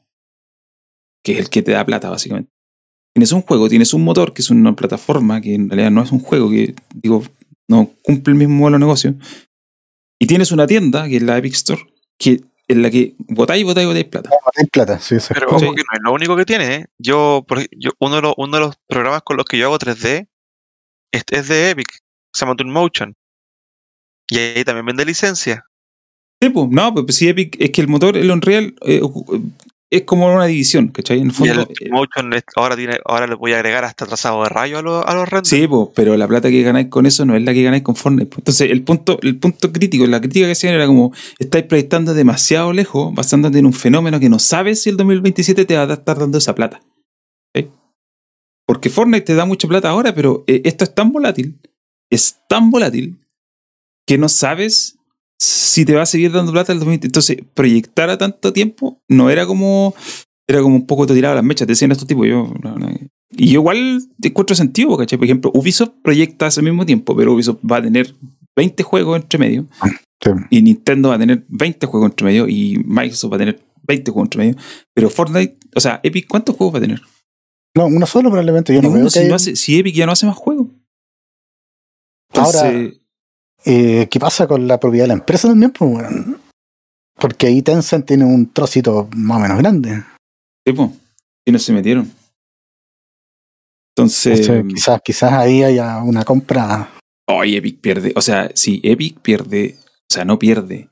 [1.24, 2.52] que es el que te da plata básicamente.
[3.14, 6.12] Tienes un juego, tienes un motor, que es una plataforma, que en realidad no es
[6.12, 7.24] un juego, que digo,
[7.68, 9.16] no cumple el mismo modelo de negocio.
[10.20, 11.82] Y tienes una tienda, que es la Epic Store,
[12.18, 14.30] que en la que votáis, votáis, votáis plata.
[14.56, 16.86] Hay plata, sí, eso es Pero como- que no es lo único que tiene, ¿eh?
[17.00, 19.66] Yo, por ej- yo uno, de los, uno de los programas con los que yo
[19.68, 20.28] hago 3D
[21.12, 21.88] es, es de Epic,
[22.34, 23.16] se llama Motion.
[24.30, 25.66] Y ahí también vende licencia.
[26.42, 29.52] Sí, pues, no, pues sí, Epic, es que el motor, el Unreal, eh, ocu-
[29.90, 31.20] es como una división, ¿cachai?
[31.20, 34.06] En el Y fondo, el eh, Motion ahora tiene, ahora le voy a agregar hasta
[34.06, 35.48] trazado de rayo a, los a los renders.
[35.50, 37.96] Sí, po, pero la plata que ganáis con eso no es la que ganáis con
[37.96, 38.28] Fortnite.
[38.28, 38.38] po.
[38.40, 42.74] Entonces, el punto, el punto crítico, la crítica que hacían era como, estáis proyectando demasiado
[42.74, 46.20] lejos, basándote en un fenómeno que no sabes si el 2027 te va a estar
[46.20, 46.82] dando esa plata.
[48.68, 51.58] Porque Fortnite te da mucha plata ahora, pero eh, esto es tan volátil,
[52.12, 53.18] es tan volátil,
[54.06, 54.97] que no sabes
[55.40, 57.08] si te va a seguir dando plata el 2027.
[57.08, 59.94] Entonces, proyectar a tanto tiempo no era como...
[60.50, 62.26] Era como un poco te tiraba las mechas, te decían estos tipos.
[62.26, 62.54] Yo,
[63.32, 65.18] y yo igual te encuentro sentido, ¿cachai?
[65.18, 68.16] Por ejemplo, Ubisoft proyecta hace mismo tiempo, pero Ubisoft va a tener
[68.56, 69.68] 20 juegos entre medio.
[70.24, 70.32] Sí.
[70.50, 72.48] Y Nintendo va a tener 20 juegos entre medio.
[72.48, 74.56] Y Microsoft va a tener 20 juegos entre medio.
[74.96, 77.02] Pero Fortnite, o sea, Epic, ¿cuántos juegos va a tener?
[77.76, 78.74] No, uno solo probablemente.
[78.74, 80.38] Yo no Ninguno, veo si, que no hay- hace- si Epic ya no hace más
[80.38, 80.68] juegos.
[82.34, 83.02] Ahora- Entonces,
[83.70, 85.72] Eh, ¿Qué pasa con la propiedad de la empresa también?
[85.72, 86.08] Pues?
[87.20, 90.04] Porque ahí Tencent tiene un trocito más o menos grande.
[90.66, 90.94] sí, po,
[91.46, 92.10] y no se metieron.
[93.94, 96.94] Entonces, Entonces, quizás, quizás ahí haya una compra.
[97.28, 98.14] Oye, Epic pierde.
[98.16, 100.88] O sea, si Epic pierde, o sea, no pierde,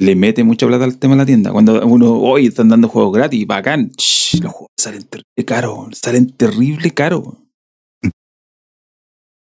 [0.00, 1.52] le mete mucha plata al tema de la tienda.
[1.52, 6.32] Cuando uno, hoy están dando juegos gratis, bacán, shh, los juegos salen terrible caro, salen
[6.32, 7.36] terrible caro.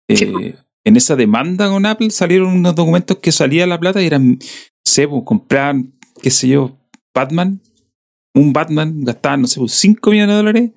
[0.10, 0.26] Sí.
[0.26, 0.56] Eh,
[0.86, 4.40] en esa demanda con Apple salieron unos documentos que salía la plata y eran,
[4.86, 6.78] sé, pues, compraban, qué sé yo,
[7.14, 7.62] Batman,
[8.34, 10.72] un Batman, gastaban, no sé, 5 millones de dólares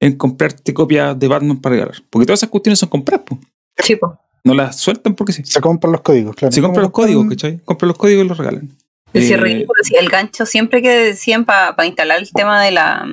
[0.00, 1.96] en comprarte copias de Batman para regalar.
[2.10, 3.40] Porque todas esas cuestiones son compradas, pues.
[3.78, 4.18] Sí, po.
[4.44, 5.42] No las sueltan porque sí.
[5.44, 6.52] Se compran los códigos, claro.
[6.52, 7.58] Se compran los códigos, ¿cachai?
[7.64, 8.76] Compran los códigos y los regalan.
[9.12, 9.72] Es Eh, ridículo.
[9.98, 13.06] el gancho siempre que decían para instalar el tema de la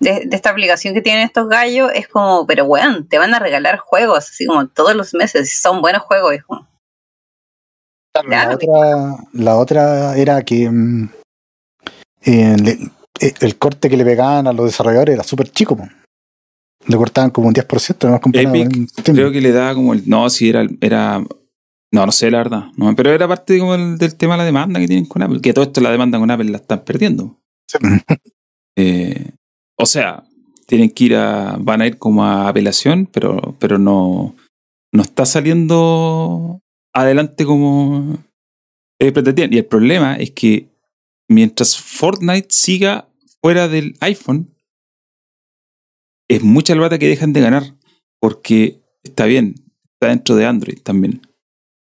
[0.00, 3.38] de, de esta aplicación que tienen estos gallos es como, pero weón, te van a
[3.38, 6.34] regalar juegos, así como todos los meses, son buenos juegos.
[6.34, 6.66] Es como,
[8.12, 8.58] Claro, Claro.
[8.58, 11.08] La, otra, la otra era que mm,
[12.22, 12.78] eh, le-
[13.20, 15.76] eh, el corte que le pegaban a los desarrolladores era súper chico.
[15.76, 15.86] po.
[16.86, 18.90] Le cortaban como un 10%, no comparado Epic.
[19.04, 20.08] Creo que le da como el.
[20.08, 20.66] No, si era.
[20.80, 21.18] era
[21.92, 22.64] no, no sé la verdad.
[22.76, 25.40] No, pero era parte como el- del tema de la demanda que tienen con Apple.
[25.42, 27.38] Que todo esto, la demanda con Apple la están perdiendo.
[27.68, 27.78] Sí.
[28.78, 29.30] Eh,
[29.76, 30.24] o sea,
[30.66, 31.56] tienen que ir a.
[31.58, 34.34] Van a ir como a apelación, pero, pero no.
[34.92, 36.62] No está saliendo
[36.94, 38.18] adelante como
[38.98, 39.52] eh, pretendían.
[39.52, 40.68] Y el problema es que
[41.28, 43.08] mientras Fortnite siga
[43.42, 44.54] fuera del iPhone,
[46.28, 47.74] es mucha la plata que dejan de ganar.
[48.20, 49.54] Porque está bien,
[49.92, 51.20] está dentro de Android también.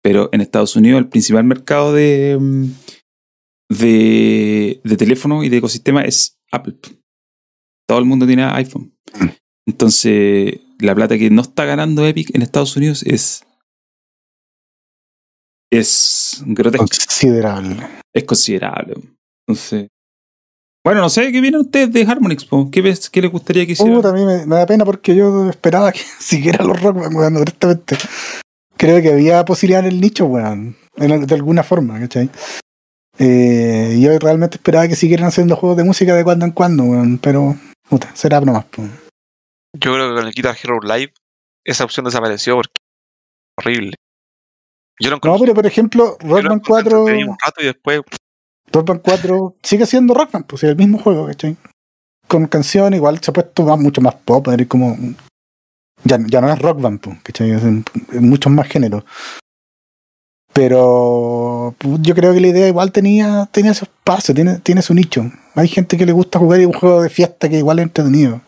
[0.01, 2.65] Pero en Estados Unidos el principal mercado de, mm,
[3.69, 6.77] de, de teléfono y de ecosistema es Apple.
[7.87, 8.93] Todo el mundo tiene iPhone.
[9.65, 13.43] Entonces, la plata que no está ganando Epic en Estados Unidos es.
[15.71, 17.75] Es grotesca, Considerable.
[18.13, 18.95] es considerable.
[19.45, 19.87] Entonces.
[20.85, 22.45] Bueno, no sé, ¿qué vienen ustedes de Harmonix?
[22.45, 22.71] po?
[22.71, 23.93] ¿Qué, ves, ¿Qué les gustaría que hiciera?
[23.93, 27.35] Puta, a mí me, me da pena porque yo esperaba que siguiera los rock, weón,
[27.35, 27.97] honestamente.
[28.77, 30.77] Creo que había posibilidad en el nicho, weón.
[30.95, 32.29] de alguna forma, ¿cachai?
[33.19, 37.17] Eh, yo realmente esperaba que siguieran haciendo juegos de música de cuando en cuando, weón.
[37.17, 37.57] Pero,
[37.89, 38.65] puta, será nomás.
[38.75, 41.13] Yo creo que con el Guitar Hero Live
[41.65, 43.93] esa opción desapareció porque es horrible.
[44.99, 48.01] Yo no No, pero por ejemplo, Rockman encontré 4, entretenido un rato y después
[48.71, 51.55] Rockman 4 sigue siendo Rockman, pues es el mismo juego, ¿cachai?
[52.27, 54.97] Con canción igual se ha puesto más, mucho más pop, es como...
[56.03, 57.51] Ya, ya no es rock band, pues, ¿cachai?
[57.51, 59.03] Es, en- en muchos más géneros.
[60.53, 65.23] Pero yo creo que la idea igual tenía, tenía su espacio, tiene, tiene su nicho.
[65.57, 68.41] Hay gente que le gusta jugar un juego de fiesta que igual es entretenido.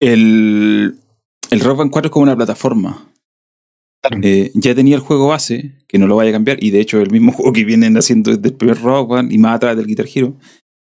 [0.00, 0.98] El,
[1.50, 3.06] el Rock Band 4 es como una plataforma.
[4.22, 7.00] Eh, ya tenía el juego base, que no lo vaya a cambiar, y de hecho
[7.00, 9.86] el mismo juego que vienen haciendo desde el primer Rock Band y más atrás del
[9.86, 10.34] Guitar Hero.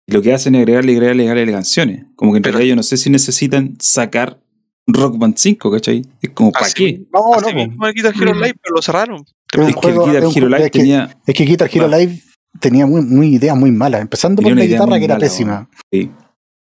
[0.07, 2.05] Y lo que hacen es agregarle, agregarle, agregarle canciones.
[2.15, 4.41] Como que en Pero- realidad yo no sé si necesitan sacar
[4.88, 6.01] Rock Band 5, ¿cachai?
[6.21, 7.03] Es como, ¿para qué?
[7.13, 7.67] No, así no, po.
[7.67, 8.38] mismo el Guitar Hero Mm.
[8.41, 9.21] Live, pero lo cerraron.
[9.21, 11.88] Es que el juego- Guitar Hero Live es que- tenía, Es que Guitar Hero.
[11.88, 12.23] Live
[12.60, 15.26] tenía muy, muy ideas muy malas, empezando tenía por una la guitarra que era mala,
[15.26, 15.70] pésima.
[15.91, 16.12] Sí.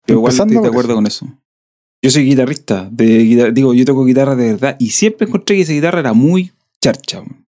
[0.07, 0.95] Yo igual estoy de acuerdo eso.
[0.97, 1.27] con eso.
[2.03, 5.63] Yo soy guitarrista, de guitar- digo, yo toco guitarra de verdad, y siempre encontré que
[5.63, 7.21] esa guitarra era muy charcha.
[7.21, 7.45] weón.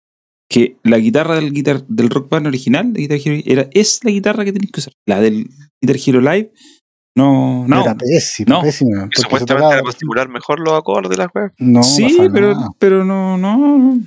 [0.48, 4.10] Que la guitarra del, guitar, del rock band original de Guitar Hero era, es la
[4.10, 4.92] guitarra que tenéis que usar.
[5.06, 5.48] La del
[5.80, 6.52] Guitar Hero Live,
[7.16, 7.82] no, no.
[7.82, 8.62] Era pésima, No.
[8.62, 9.08] pésima.
[9.14, 11.52] Supuestamente era para estimular mejor los acordes de la web.
[11.58, 12.68] no sí, pero, nada.
[12.80, 14.00] pero no, no.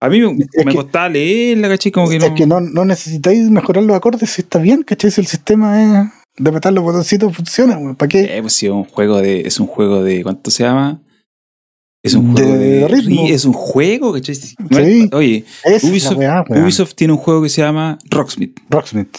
[0.00, 0.06] No.
[0.06, 1.92] A mí me, me costaba leerla, ¿cachai?
[1.92, 2.26] Como que no.
[2.26, 5.10] Es que no, no necesitáis mejorar los acordes si está bien, ¿cachai?
[5.10, 8.36] Si el sistema es de apretar los botoncitos funciona, ¿para qué?
[8.36, 9.40] Eh, pues sí, es un juego de.
[9.42, 10.22] Es un juego de.
[10.22, 11.02] ¿Cuánto se llama?
[12.02, 12.88] Es un De juego de.
[12.88, 13.26] ritmo.
[13.28, 14.36] Es un juego, ¿cachai?
[14.70, 15.10] No es- Sí.
[15.12, 15.44] Oye,
[15.82, 16.44] Ubisoft- weá,
[16.94, 18.58] tiene un juego que se llama Rocksmith.
[18.70, 19.18] Rocksmith.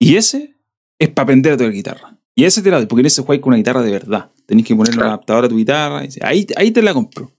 [0.00, 0.56] Y ese
[0.98, 2.18] es para aprender a tocar guitarra.
[2.34, 4.30] Y ese te la doy, porque en ese juegas con una guitarra de verdad.
[4.46, 6.04] Tenés que ponerle un adaptador a tu guitarra.
[6.04, 7.30] y Ahí, ahí te la compro.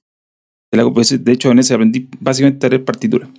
[0.76, 0.91] La.
[1.01, 3.30] Ese- De hecho, en ese aprendí básicamente a leer partitura.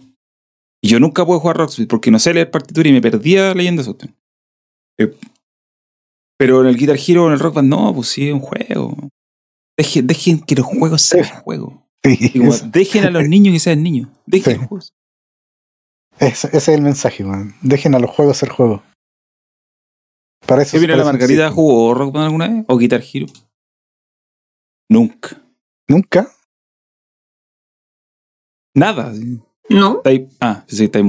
[0.82, 3.82] Y yo nunca puedo jugar Rocksmith porque no sé leer partitura y me perdía leyendo
[3.82, 3.96] eso.
[4.98, 5.14] Eh,
[6.38, 8.40] pero en el Guitar Hero o en el Rock Band, no, pues sí, es un
[8.40, 8.94] juego.
[9.78, 11.74] Dejen, dejen que los juegos sean juegos.
[12.04, 12.32] Sí,
[12.72, 14.08] dejen a los niños que sean niños.
[14.26, 14.58] Dejen Sí.
[14.60, 14.92] los juegos.
[16.18, 17.54] ese- ese es el mensaje, man.
[17.62, 18.82] Dejen a los juegos ser juegos.
[20.46, 22.64] Para eso ¿Qué mira la Margarita jugó Rock Band alguna vez?
[22.68, 23.26] ¿O Guitar Hero?
[24.88, 25.42] Nunca.
[25.88, 26.30] Nunca.
[28.76, 29.12] Nada.
[29.68, 31.04] No, ahí- ah, sí, está ahí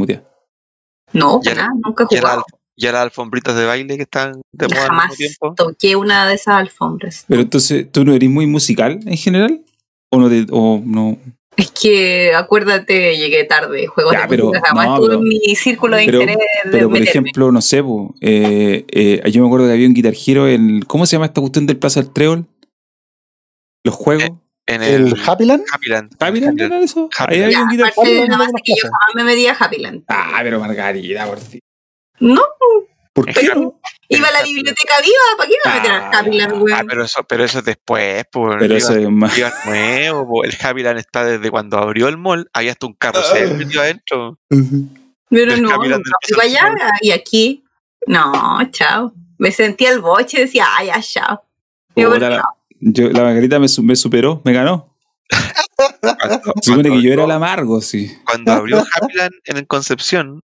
[1.14, 2.44] no, Ya nada, nunca he jugado.
[2.76, 5.54] ya las alfombritas de baile que están de moda al Jamás mismo tiempo.
[5.56, 7.26] toqué una de esas alfombras.
[7.28, 9.62] Pero entonces, ¿tú no eres muy musical en general?
[10.12, 10.30] ¿O no?
[10.30, 11.18] Te, o no?
[11.56, 13.88] Es que, acuérdate, llegué tarde.
[13.88, 16.38] Juegos Ya, de pero- música jamás no, estuve pero- en mi círculo de pero- interés
[16.66, 17.84] de Pero, por ejemplo, no sé,
[18.22, 20.82] eh, eh, yo me acuerdo que había un Guitar Hero en...
[20.84, 22.46] ¿Cómo se llama esta cuestión del Plaza del Trébol?
[23.84, 24.30] Los juegos.
[24.68, 25.64] En el, El Happyland.
[25.72, 26.16] Happyland.
[26.20, 27.10] ¿Happyland era eso?
[27.18, 27.64] Ahí Happyland.
[27.72, 27.84] un de
[28.26, 28.28] Hero.
[28.38, 30.04] la no que yo jamás me metía a Happyland.
[30.10, 31.60] Ah, pero Margarita, por fin.
[32.20, 32.42] No,
[33.14, 33.80] ¿Por qué no?
[34.10, 35.38] iba a la biblioteca viva.
[35.38, 36.88] ¿Para qué iba a meter Ah, a Happyland, Ah, weón?
[36.88, 38.56] pero eso, pero eso es después, pues.
[38.60, 39.36] Pero eso es más...
[39.38, 40.44] Iba nuevo, po.
[40.44, 43.54] el Happyland está desde cuando abrió el mall, había hasta un carrusel Ah.
[43.54, 44.38] metido adentro.
[45.30, 46.02] Pero no, del
[46.42, 46.76] allá.
[47.02, 47.64] Y aquí,
[48.06, 49.14] no, chao.
[49.38, 51.44] Me sentía el boche y decía, ay, ya, chao.
[51.96, 52.44] Yo, la,
[52.80, 54.96] yo- la Margarita me, su- me superó, me ganó.
[56.00, 58.12] Cuando, supone que yo era el amargo, sí.
[58.26, 60.42] cuando abrió Happyland en Concepción,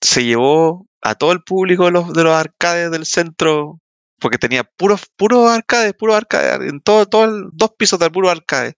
[0.00, 3.80] se llevó a todo el público de los, de los arcades del centro,
[4.18, 8.30] porque tenía puros puros arcades, puros arcades, en todo, todo el, dos pisos de puros
[8.30, 8.74] arcades.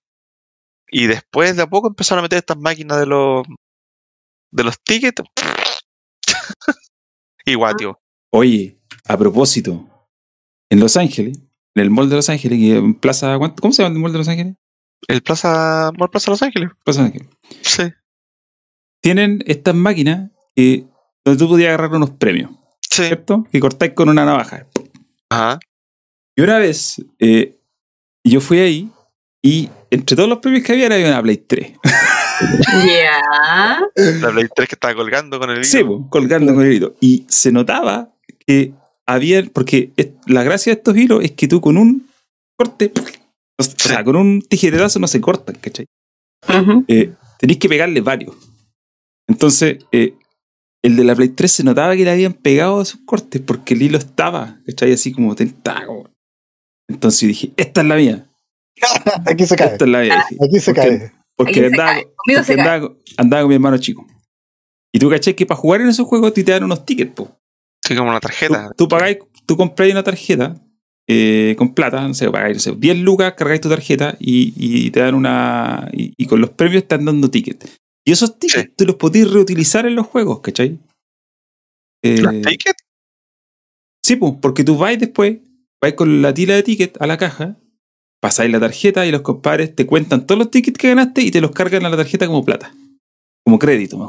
[0.90, 3.46] Y después de a poco empezaron a meter estas máquinas de los
[4.50, 5.22] de los tickets.
[7.44, 7.98] Igual, tío.
[8.32, 9.86] Oye, a propósito,
[10.70, 11.38] en Los Ángeles,
[11.76, 13.38] en el Mall de Los Ángeles, que en Plaza...
[13.38, 14.54] ¿cuánto- ¿Cómo se llama el Mall de Los Ángeles?
[15.08, 16.70] El Plaza, Mall Plaza Los Ángeles.
[16.84, 17.28] Plaza Los Ángeles.
[17.62, 17.82] Sí.
[19.02, 20.86] Tienen estas máquinas que,
[21.24, 22.50] donde tú podías agarrar unos premios,
[22.90, 23.04] Sí.
[23.04, 23.46] ¿cierto?
[23.52, 24.66] Que cortáis con una navaja.
[25.30, 25.60] Ajá.
[26.36, 27.58] Y una vez eh,
[28.24, 28.90] yo fui ahí
[29.42, 31.72] y entre todos los premios que había había una Play 3.
[32.86, 33.80] Ya.
[34.20, 35.86] La Play 3 que estaba colgando con el Sí, hilo.
[36.02, 36.94] po, colgando con el hilo.
[37.00, 38.12] Y se notaba
[38.46, 38.74] que
[39.06, 42.08] había, porque es- la gracia de estos hilos es que tú con un
[42.58, 42.92] corte,
[43.58, 45.86] o sea, con un tijeretazo no se cortan, ¿cachai?
[46.88, 48.34] Eh, tenéis que pegarle varios.
[49.28, 50.14] Entonces, eh,
[50.84, 53.82] el de la Play 3 se notaba que le habían pegado esos cortes porque el
[53.82, 54.92] hilo estaba, ¿cachai?
[54.92, 56.10] Así como tentado.
[56.88, 58.28] Entonces yo dije, esta es la mía,
[59.26, 59.72] Aquí se cae.
[59.72, 60.24] esta es la mía.
[60.30, 60.44] dije.
[60.44, 61.12] Aquí se Porque- cae.
[61.38, 62.74] Porque Aquí se andaba, cae, conmigo se porque cae.
[62.76, 64.06] andaba, andaba con mi hermano chico.
[64.94, 67.36] Y tú caché que para jugar en esos juegos a te dan unos tickets, po.
[67.86, 68.70] Sí, como una Tú, tarjeta.
[68.76, 70.56] tú pagáis, tú compráis una tarjeta
[71.08, 74.90] eh, con plata, no sé, pagáis no sé, 10 lucas, cargáis tu tarjeta y, y
[74.90, 75.88] te dan una.
[75.92, 77.76] Y, y con los premios te están dando tickets.
[78.04, 78.72] Y esos tickets Sí.
[78.76, 80.78] tú los podés reutilizar en los juegos, ¿cachai?
[82.04, 82.82] Eh, ¿Los tickets?
[84.04, 85.38] sí, pues, porque tú vais después,
[85.80, 87.56] vais con la tila de ticket a la caja,
[88.20, 91.40] pasáis la tarjeta y los compadres te cuentan todos los tickets que ganaste y te
[91.40, 92.72] los cargan a la tarjeta como plata.
[93.44, 94.08] Como crédito, ¿no?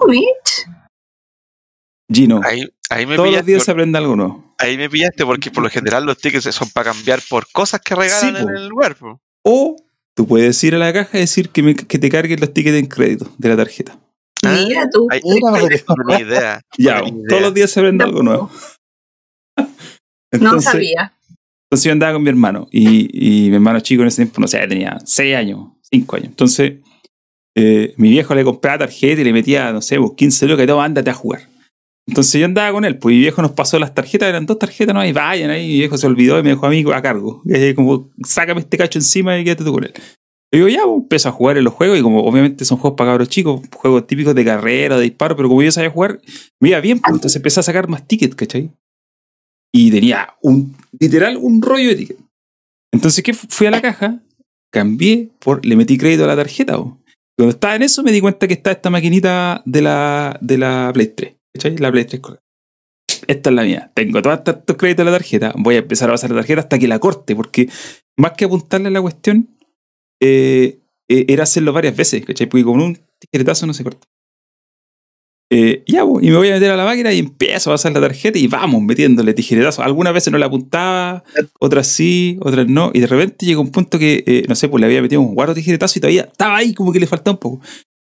[2.12, 4.55] Gino, Ahí, ahí me todos los días se aprende algo nuevo.
[4.60, 7.95] ahí me pillaste porque por lo general los tickets son para cambiar por cosas que
[7.95, 8.51] regalan Sí, en po.
[8.51, 8.95] el lugar.
[8.95, 9.20] po.
[9.43, 9.76] O
[10.16, 12.78] tú puedes ir a la caja y decir que, me- que te carguen los tickets
[12.78, 13.99] en crédito de la tarjeta.
[14.45, 15.08] Ah, Mira tú.
[15.10, 16.62] Ahí, no no tenía idea.
[16.78, 17.28] Ya, No tenía idea.
[17.30, 18.49] todos los días se aprende algo nuevo.
[20.39, 21.14] No sabía.
[21.70, 24.47] entonces yo andaba con mi hermano y, y mi hermano chico en ese tiempo, no
[24.47, 26.28] sé, tenía 6 años, 5 años.
[26.30, 26.74] Entonces
[27.55, 30.68] eh, mi viejo le compraba tarjeta y le metía, no sé, pues, 15 lucas y
[30.68, 31.47] todo, ándate a jugar.
[32.08, 34.95] Entonces yo andaba con él, pues mi viejo nos pasó las tarjetas, eran dos tarjetas,
[34.95, 37.41] no, y vayan ahí, mi viejo se olvidó y me dejó a mí a cargo.
[37.45, 39.93] Y como, sácame este cacho encima y quédate tú con él.
[40.53, 42.95] Y digo, ya, pues, empiezo a jugar en los juegos y como obviamente son juegos
[42.97, 46.22] para cabros chicos, juegos típicos de carrera, de disparo, pero como yo sabía jugar,
[46.62, 48.72] me iba bien, pues, entonces empecé a sacar más tickets, ¿cachai?
[49.74, 52.22] Y tenía un, literal, un rollo de tickets.
[52.93, 53.22] Entonces.
[53.38, 54.22] Fu- Fui a la caja,
[54.72, 56.78] cambié, por, le metí crédito a la tarjeta.
[56.78, 60.89] Cuando estaba en eso me di cuenta que está esta maquinita de la, de la
[60.93, 61.34] Play 3.
[61.58, 61.78] ¿Cachai?
[61.78, 62.22] La Play 3.
[62.22, 62.43] colgada.
[63.28, 63.91] Esta es la mía.
[63.93, 65.53] Tengo todos estos créditos de la tarjeta.
[65.58, 67.70] Voy a empezar a pasar la tarjeta hasta que la corte, porque
[68.18, 69.49] más que apuntarle a la cuestión,
[70.22, 70.80] eh,
[71.10, 72.47] eh, era hacerlo varias veces, ¿cachai?
[72.47, 74.08] Porque con un tijeretazo no se corta.
[75.49, 78.01] Eh, ya, y me voy a meter a la máquina y empiezo a pasar la
[78.01, 79.82] tarjeta y vamos metiéndole tijeretazo.
[79.82, 81.24] Algunas veces no la apuntaba,
[81.60, 82.91] otras sí, otras no.
[82.93, 85.34] Y de repente llegó un punto que, eh, no sé, pues le había metido un
[85.34, 87.62] guardo tijeretazo y todavía estaba ahí como que le faltaba un poco.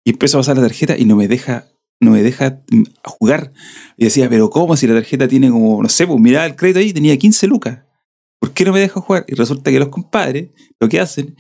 [0.05, 1.67] Y empiezo a pasar la tarjeta y no me deja
[2.01, 3.53] no me deja mm, jugar.
[3.97, 4.77] Y decía, pero ¿cómo?
[4.77, 7.81] Si la tarjeta tiene como, no sé, pues miraba el crédito ahí, tenía 15 lucas.
[8.41, 9.25] ¿Por qué no me deja jugar?
[9.29, 11.37] Y resulta que los compadres lo que hacen,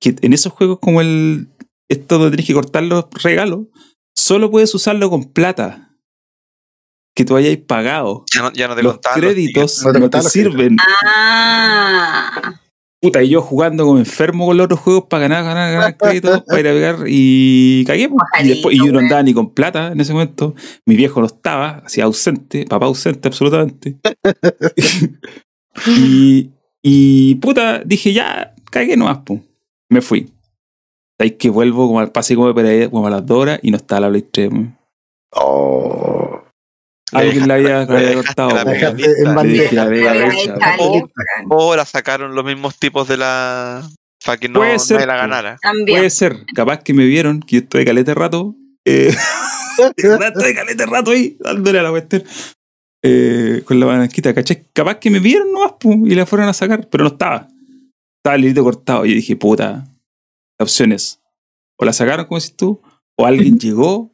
[0.00, 1.48] que en esos juegos como el,
[1.88, 3.66] esto donde tenés que cortar los regalos,
[4.14, 5.84] solo puedes usarlo con plata.
[7.14, 8.24] Que tú hayáis pagado.
[8.32, 10.76] Ya no, ya no te Los créditos No te no te sirven.
[11.04, 12.60] Ah.
[13.00, 16.42] Puta, y yo jugando como enfermo con los otros juegos para ganar, ganar, ganar créditos,
[16.42, 18.10] para ir a pegar y cagué.
[18.42, 20.54] Y, después, y yo no andaba ni con plata en ese momento.
[20.84, 23.98] Mi viejo no estaba, así ausente, papá ausente absolutamente.
[25.86, 26.50] y,
[26.82, 29.40] y puta, dije ya, cagué nomás, po.
[29.88, 30.32] Me fui.
[31.20, 34.02] Ahí que vuelvo como al pase como, como a las dos horas y no estaba
[34.02, 34.50] la Play 3.
[34.50, 34.56] po.
[35.32, 36.37] Oh.
[37.12, 38.50] Alguien la había, cortado.
[38.50, 39.96] la.
[41.48, 43.88] O la sacaron los mismos tipos de la.
[44.24, 45.58] Para que no, Puede ser, la ganara.
[45.62, 45.98] También.
[45.98, 48.54] Puede ser, capaz que me vieron que yo estoy caleta de rato.
[48.84, 49.14] Eh,
[49.96, 52.24] estoy caleta de rato ahí, dándole a la cuestión.
[53.02, 54.66] Eh, con la banquita, ¿cachai?
[54.72, 57.48] Capaz que me vieron nomás, pu, y la fueron a sacar, pero no estaba.
[58.18, 59.06] Estaba el hilito cortado.
[59.06, 59.86] Y yo dije, puta,
[60.58, 61.20] la opción es,
[61.78, 62.82] o la sacaron, como decís tú,
[63.16, 64.12] o alguien llegó,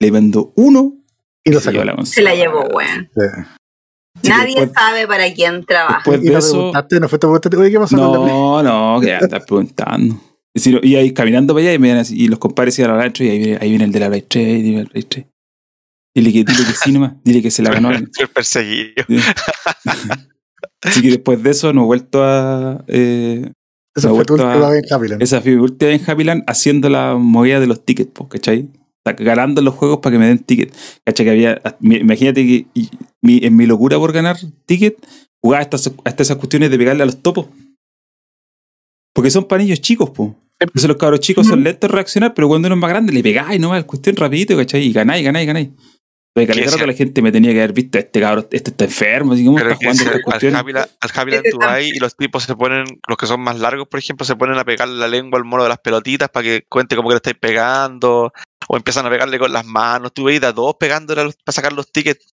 [0.00, 1.03] le mandó uno
[1.44, 1.84] Y lo sacó.
[1.84, 3.08] la Se la llevó, weón.
[3.14, 4.28] Sí.
[4.30, 5.96] Nadie después- sabe para quién trabaja.
[5.98, 6.50] Después Y de no eso.
[6.52, 8.02] preguntaste, no fuiste a preguntarte, oye, ¿qué pasó la?
[8.04, 10.14] No, no, que ya estás preguntando.
[10.56, 12.90] Es decir, y ahí caminando para allá y, me ven así, y los compadres iban
[12.90, 14.80] a hablar entre y ahí viene, ahí viene el de la Play 3, ahí viene
[14.82, 15.26] el Play 3.
[16.16, 17.88] Dile que, dile que sí nomás, dile que se la ganó.
[18.14, 19.04] Fui perseguido.
[19.08, 19.16] Sí.
[20.82, 22.84] Así que después de eso no he vuelto a.
[22.86, 23.50] Eh,
[23.96, 25.22] Esa fue tu vuelto a- última vez en Happyland.
[25.22, 28.28] esa fue mi última vez en Happy Land haciendo la movida de los tickets, po,
[28.28, 28.68] ¿cachai?
[29.04, 31.00] Ganando los juegos para que me den tickets.
[31.04, 31.26] ¿Cachai?
[31.26, 31.62] Que había.
[31.80, 32.66] mi- Imagínate que
[33.22, 34.36] mi- en mi locura por ganar
[34.66, 34.96] tickets,
[35.42, 37.46] jugaba hasta, hasta esas cuestiones de pegarle a los topos.
[39.14, 40.34] Porque son para niños chicos, po.
[40.58, 43.22] Entonces los cabros chicos son lentos a reaccionar, pero cuando uno es más grande le
[43.22, 44.82] pegáis nomás el cuestión rapidito, ¿cachai?
[44.86, 45.68] Y ganáis, ganáis, ganáis.
[46.36, 46.86] Sí, rato sí.
[46.86, 49.70] la gente me tenía que haber visto, este cabrón, este está enfermo, así como está
[49.72, 50.58] es que jugando estas al cuestiones.
[51.00, 54.26] Al tú vas y los tipos se ponen, los que son más largos, por ejemplo,
[54.26, 57.08] se ponen a pegarle la lengua al mono de las pelotitas para que cuente como
[57.08, 58.32] que le estáis pegando,
[58.68, 60.12] o empiezan a pegarle con las manos.
[60.12, 62.34] Tú veis a todos pegándole a los- para sacar los tickets.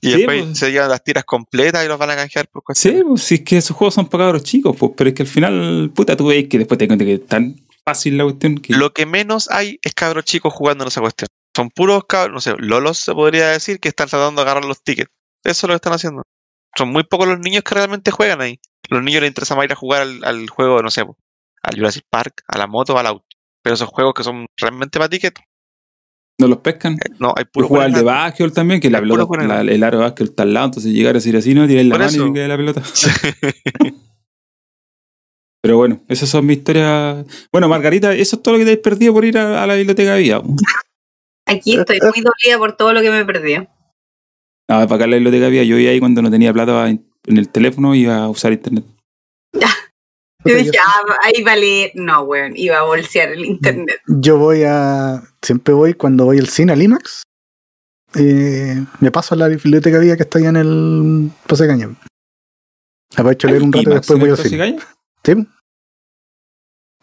[0.00, 0.58] Y Sí, después pues.
[0.58, 3.02] se llevan las tiras completas y los van a canjear por Sí, cuestiones.
[3.08, 5.28] pues si es que esos juegos son para cabros chicos, pues, pero es que al
[5.28, 8.74] final, puta, tú veis que después te cuenta que es tan fácil la cuestión que.
[8.74, 11.28] Lo que menos hay es cabros chicos jugando en esa cuestión.
[11.58, 14.80] Son puros cabros, no sé, lolos se podría decir que están tratando de agarrar los
[14.84, 15.10] tickets.
[15.44, 16.22] Eso es lo que están haciendo.
[16.76, 18.60] Son muy pocos los niños que realmente juegan ahí.
[18.90, 22.04] Los niños les interesa más ir a jugar al, al juego, no sé, al Jurassic
[22.08, 23.24] Park, a la moto, al auto.
[23.64, 25.40] Pero esos juegos que son realmente para tickets,
[26.40, 26.92] no los pescan.
[26.94, 29.98] eh, no, hay puro jugar al de básquetbol también, que la pelota, la- el aro
[29.98, 32.32] de básquetbol está al lado, entonces llegar a decir así, no, tirar la mano y
[32.34, 32.82] que la pelota.
[35.60, 37.26] Pero bueno, esas son mis historias.
[37.50, 40.14] Bueno, Margarita, eso es todo lo que te perdido por ir a, a la biblioteca
[40.14, 40.40] de vida.
[41.48, 43.56] Aquí estoy muy dolida por todo lo que me perdí.
[43.56, 43.66] No,
[44.66, 47.48] para acá en la biblioteca vida, yo iba ahí cuando no tenía plata en el
[47.48, 48.84] teléfono iba a usar internet.
[50.44, 51.90] Yo dije, ah, ahí vale.
[51.94, 54.00] No, weón, iba a bolsear el internet.
[54.06, 55.20] Yo voy a.
[55.42, 57.22] Siempre voy cuando voy al cine, al IMAX.
[58.14, 61.90] eh, me paso a la biblioteca vía que está allá en el Pase Caña.
[63.16, 64.78] Aprovecho leer un rato y después voy ¿en al cine.
[65.24, 65.34] ¿Sí?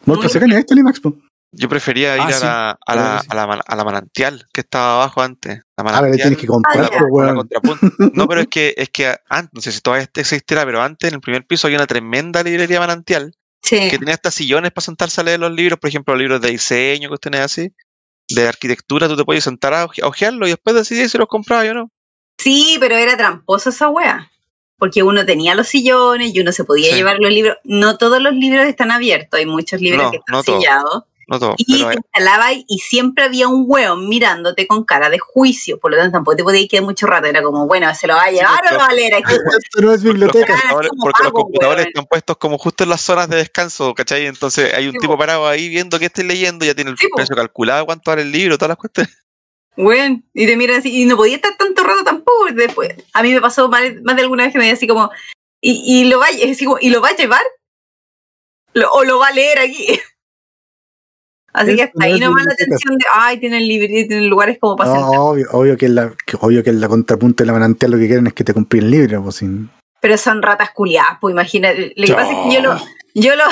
[0.06, 1.00] No, el Pase Caña, está el IMAX.
[1.00, 1.14] po.
[1.52, 2.44] Yo prefería ir Ah, a, sí.
[2.44, 5.62] la, a, la, a, la, man- a la manantial, que estaba abajo antes.
[5.76, 7.88] La A ver, manantial, tienes que comprar, por contrapunta.
[8.12, 11.14] No, pero es que, es que antes, no sé si todavía existirá, pero antes en
[11.14, 13.32] el primer piso había una tremenda librería manantial
[13.62, 13.88] Sí.
[13.90, 16.50] que tenía hasta sillones para sentarse a leer los libros, por ejemplo, los libros de
[16.50, 17.72] diseño, cuestiones así,
[18.28, 21.26] de arquitectura, tú te podías sentar a oje- a ojearlo y después decidir si los
[21.26, 21.90] comprabas o no.
[22.38, 24.30] Sí, pero era tramposa esa wea.
[24.78, 26.96] Porque uno tenía los sillones y uno se podía Sí.
[26.96, 27.56] llevar los libros.
[27.64, 31.04] No todos los libros están abiertos, hay muchos libros No, que están no sellados.
[31.28, 35.18] No todo, Y pero te instalabas y siempre había un hueón mirándote con cara de
[35.18, 35.76] juicio.
[35.80, 37.26] Por lo tanto, tampoco te podías quedar mucho rato.
[37.26, 39.32] Era como, bueno, ¿se lo va a llevar o lo va a leer aquí?
[39.34, 40.54] Esto no es los biblioteca.
[40.54, 41.88] computadores- como porque los computadores weón.
[41.88, 44.26] están puestos como justo en las zonas de descanso, ¿cachai?
[44.26, 45.18] Entonces hay un Sí, tipo po.
[45.18, 47.16] parado ahí viendo qué estoy leyendo, ya tiene el Sí, po.
[47.16, 49.12] precio calculado, cuánto vale el libro, todas las cuestiones.
[49.78, 52.46] Bueno, y te miran así, y no podía estar tanto rato tampoco.
[52.54, 55.10] Después, a mí me pasó más, más de alguna vez que me decía así como,
[55.60, 57.42] ¿y, y lo va, así como, ¿y lo va a llevar?
[58.72, 60.00] Lo- ¿O lo va a leer aquí?
[61.56, 64.76] Así que hasta no ahí nomás la atención de, ay, tienen librería, tienen lugares como
[64.76, 67.52] para No, obvio, obvio, que en la, que- obvio que en la contrapunta de la
[67.54, 69.18] manantial lo que quieren es que te compren libre.
[69.18, 71.92] Pues, sin- Pero son ratas culiadas, pues imagínate.
[71.96, 72.76] Lo que pasa es que yo lo,
[73.18, 73.44] Yo lo,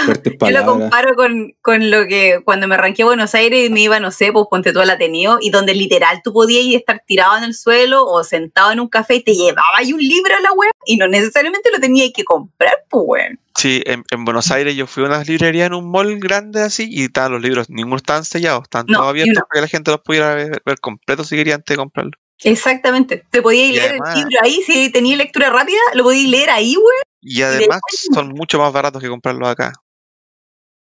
[0.51, 3.99] yo comparo con, con lo que cuando me arranqué a Buenos Aires y me iba,
[3.99, 7.39] no sé, pues ponte tú al Ateneo y donde literal tú podías ir estar tirado
[7.39, 10.41] en el suelo o sentado en un café y te llevaba ahí un libro a
[10.41, 13.41] la web y no necesariamente lo tenías que comprar, pues weón.
[13.57, 16.87] Sí, en, en Buenos Aires yo fui a una librería en un mall grande así
[16.91, 19.91] y estaban los libros, ninguno estaban sellados, estaban No, todos abiertos para que la gente
[19.93, 22.12] los pudiera ver, ver completos si quería antes de comprarlo.
[22.43, 23.25] Exactamente.
[23.31, 26.77] Te podías leer además- el libro ahí, si tenías lectura rápida, lo podías leer ahí,
[26.77, 27.03] weón.
[27.27, 27.81] Y además
[28.12, 29.72] son mucho más baratos que comprarlos acá.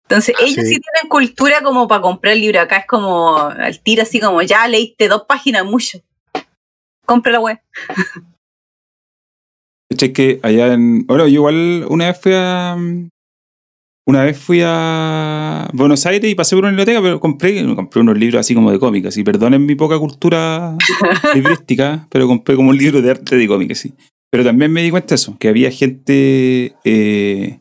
[0.03, 0.75] Entonces, Ah, ellos sí.
[0.75, 0.79] sí.
[0.79, 2.61] tienen cultura como para comprar el libro.
[2.61, 5.99] Acá es como al tiro, así como ya leíste dos páginas, mucho.
[7.05, 7.59] Compra la web.
[9.89, 10.13] ¿Cachai?
[10.13, 11.05] que allá en.
[11.07, 12.77] Bueno, yo igual una vez fui a.
[14.05, 18.17] Una vez fui a Buenos Aires y pasé por una biblioteca, pero compré, compré unos
[18.17, 19.17] libros así como de cómics.
[19.17, 20.77] Y perdonen mi poca cultura
[21.35, 23.93] librística, pero compré como un libro de arte de cómics, sí.
[24.31, 27.59] Pero también me di cuenta de eso, que había gente eh,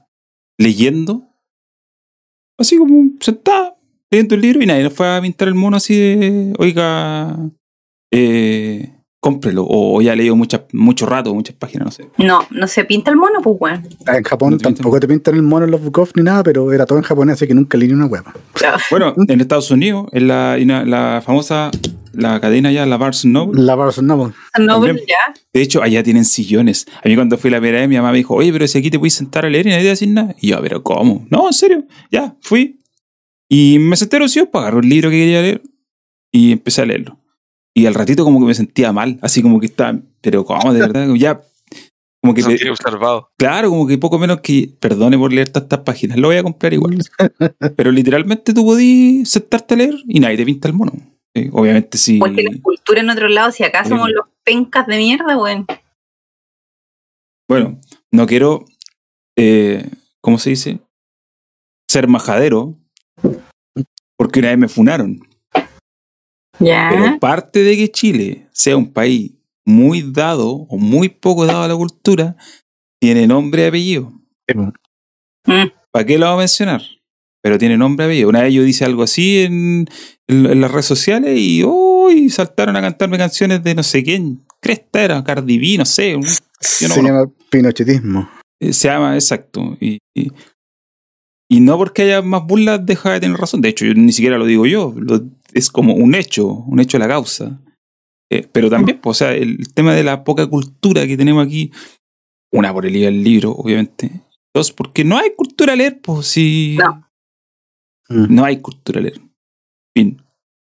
[0.58, 1.22] leyendo,
[2.58, 3.76] así como sentada,
[4.10, 7.36] leyendo el libro y nadie nos fue a pintar el mono así de, oiga,
[8.12, 9.64] eh, cómprelo.
[9.68, 12.08] O ya he leído muchas, mucho rato, muchas páginas, no sé.
[12.18, 13.88] No, no se pinta el mono, pues weón.
[14.06, 14.74] En Japón No te pintan.
[14.74, 17.04] tampoco te pintan el mono en los book off ni nada, pero era todo en
[17.04, 18.24] japonés, así que nunca leí ni una hueá.
[18.90, 21.70] Bueno, en Estados Unidos, en la, una- la famosa,
[22.16, 23.62] la cadena ya, la Barnes Noble.
[23.62, 24.34] La Barnes Noble.
[24.58, 24.96] No, También.
[24.96, 25.40] pues ya.
[25.52, 26.86] De hecho, allá tienen sillones.
[27.02, 28.90] A mí cuando fui la primera vez, mi mamá me dijo, oye, pero si aquí
[28.90, 30.34] te puedes sentar a leer y nadie te a decir nada.
[30.40, 31.26] Y yo, pero ¿cómo?
[31.30, 31.84] No, en serio.
[32.10, 32.80] Ya, fui.
[33.48, 35.62] Y me senté rocío para agarrar un libro que quería leer
[36.32, 37.18] y empecé a leerlo.
[37.74, 40.72] Y al ratito como que me sentía mal, así como que estaba, pero ¿cómo?
[40.72, 41.40] De verdad, ya,
[42.26, 43.30] como que, tiene observado.
[43.36, 46.72] claro, como que poco menos que, perdone por leer tantas páginas, lo voy a comprar
[46.72, 46.98] igual.
[47.76, 50.92] pero literalmente tú podías sentarte a leer y nadie te pinta el mono.
[51.52, 52.18] Obviamente sí.
[52.18, 53.90] Pues tienen cultura en otro lado, si acá Sí.
[53.90, 55.66] somos los pencas de mierda, weón.
[57.48, 57.80] Bueno,
[58.12, 58.64] no quiero,
[59.36, 59.88] eh,
[60.20, 60.80] ¿cómo se dice?
[61.88, 62.76] Ser majadero,
[64.18, 65.20] porque una vez me funaron.
[66.58, 66.88] Ya.
[66.90, 69.32] Pero parte de que Chile sea un país
[69.64, 72.36] muy dado o muy poco dado a la cultura,
[73.00, 74.12] tiene nombre y apellido.
[74.54, 74.70] Mm.
[75.92, 76.82] ¿Para qué lo vamos a mencionar?
[77.42, 78.28] Pero tiene nombre apellido.
[78.28, 79.86] Una vez yo dice algo así en,
[80.28, 84.02] en- en las redes sociales y, oh, y saltaron a cantarme canciones de no sé
[84.02, 84.42] quién.
[84.60, 86.16] Cresta era, Cardi B, no sé.
[86.16, 88.28] un- Yo no Se llama pinochetismo.
[88.60, 89.76] Eh, Se llama, exacto.
[89.80, 90.32] Y, y,
[91.48, 93.60] y no porque haya más burlas deja de tener razón.
[93.60, 94.92] De hecho, yo ni siquiera lo digo yo.
[94.96, 95.22] lo-
[95.52, 97.60] es como un hecho, un hecho de la causa.
[98.30, 101.70] Eh, pero también, pues, o sea, el tema de la poca cultura que tenemos aquí,
[102.52, 104.10] una por el el libro, obviamente.
[104.54, 107.05] Dos, porque no hay cultura a leer, pues si No.
[108.08, 108.34] Mm.
[108.34, 109.20] no hay cultura a leer.
[109.94, 110.22] Fin.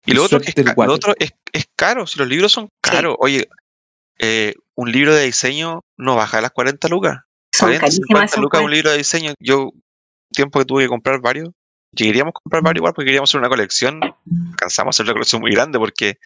[0.04, 3.16] Y lo otro, es, lo otro es, es caro, si los libros son caros.
[3.20, 3.48] Oye,
[4.18, 7.20] eh, un libro de diseño no baja de las 40 lucas.
[7.54, 9.34] Son 40, carísimas 50 esas lucas un libro de diseño.
[9.40, 9.70] Yo,
[10.32, 11.50] tiempo que tuve que comprar varios,
[11.92, 14.00] llegaríamos a comprar varios igual porque queríamos hacer una colección.
[14.56, 16.18] Cansamos de hacer una colección muy grande porque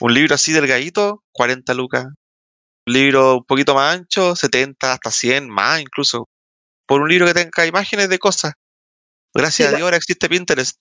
[0.00, 2.06] un libro así delgadito, 40 lucas.
[2.86, 6.28] Un libro un poquito más ancho, 70, hasta 100, más incluso.
[6.86, 8.54] Por un libro que tenga imágenes de cosas.
[9.34, 10.76] Gracias Sí, a Dios ahora existe Pinterest.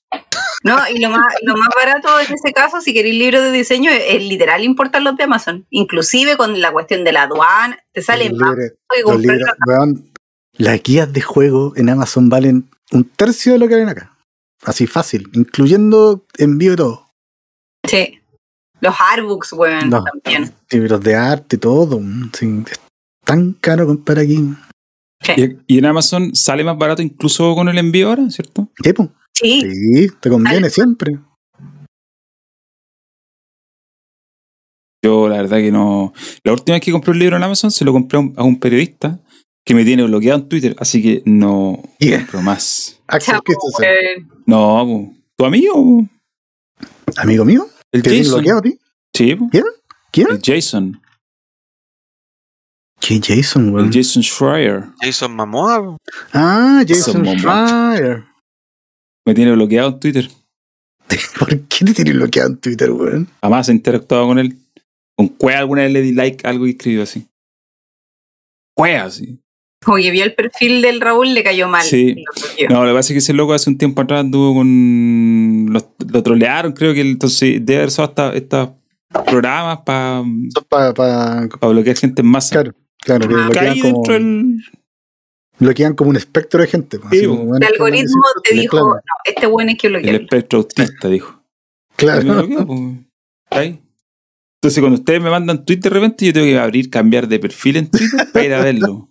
[0.64, 3.89] No, y lo más, lo más barato en ese caso, si queréis libros de diseño,
[3.91, 5.66] es, es literal importar los de Amazon.
[5.70, 9.36] Inclusive con la cuestión de la aduana, te sale Los más libros- que los comprar
[9.38, 10.12] libros, weón,
[10.58, 14.16] las guías de juego en Amazon valen un tercio de lo que valen acá.
[14.64, 17.08] Así fácil, incluyendo envío y todo.
[17.89, 18.20] Sí.
[18.82, 20.04] Los artbooks, weón, No.
[20.04, 20.54] también.
[20.70, 21.99] Libros de arte, todo.
[21.99, 22.80] mm, sí, es
[23.26, 24.43] tan caro comprar aquí.
[25.22, 25.34] Sí.
[25.67, 28.69] Y, y en Amazon sale más barato incluso con el envío ahora, ¿cierto?
[28.84, 29.11] Sí, po.
[29.34, 31.17] Sí, Sí, te conviene siempre.
[35.03, 36.13] Yo la verdad que no.
[36.43, 38.43] La última vez que compré un libro en Amazon se lo compré a un, a
[38.43, 39.19] un periodista
[39.65, 42.19] que me tiene bloqueado en Twitter, así que no Yeah.
[42.19, 42.99] compro más.
[43.07, 44.30] Axel chapo, Christensen.
[44.45, 45.07] No, weón.
[45.07, 45.15] po.
[45.38, 45.74] ¿tu amigo?
[45.74, 46.07] po?
[47.17, 48.39] Amigo mío, El ¿te tiene Jason.
[48.39, 48.80] bloqueado a ti?
[49.13, 49.49] Sí, po.
[50.11, 50.28] ¿Quién?
[50.30, 51.01] el Jason.
[53.02, 53.88] ¿Qué Jason, weón?
[53.88, 54.84] El Jason Schreier.
[55.02, 55.97] Jason Momoa.
[56.34, 58.24] Ah, Jason Jason Schreier.
[59.26, 60.30] Me tiene bloqueado en Twitter.
[61.39, 63.28] ¿Por qué te tiene bloqueado en Twitter, weón?
[63.41, 64.58] Jamás he interactuado con él.
[65.18, 67.28] Con Cuea alguna vez le di like a algo y escribió así.
[68.76, 69.39] Cuea, sí.
[69.84, 71.82] Como que vio el perfil del Raúl, le cayó mal.
[71.84, 72.24] Sí.
[72.70, 75.66] No, lo que pasa es que ese loco hace un tiempo atrás anduvo con.
[75.74, 78.70] Lo, lo trolearon, creo que él- entonces debe haber usado hasta- estos
[79.26, 80.24] programas para
[80.70, 82.54] Para, para, bloquear gente en masa.
[82.62, 83.49] claro, claro, que Ah.
[83.52, 84.64] Que bloquean como, dentro del.
[85.60, 86.99] bloquean como un espectro de gente.
[86.99, 90.22] pues, Sí, El bueno, algoritmo te dijo, claro, no, este weón es que El bloquearlo.
[90.22, 91.43] espectro autista, dijo.
[91.95, 92.47] Claro.
[92.68, 92.80] pues.
[93.52, 93.82] Ahí.
[94.64, 97.78] Entonces, cuando ustedes me mandan tweet de repente, yo tengo que abrir, cambiar de perfil
[97.78, 99.10] en Twitter para ir a verlo.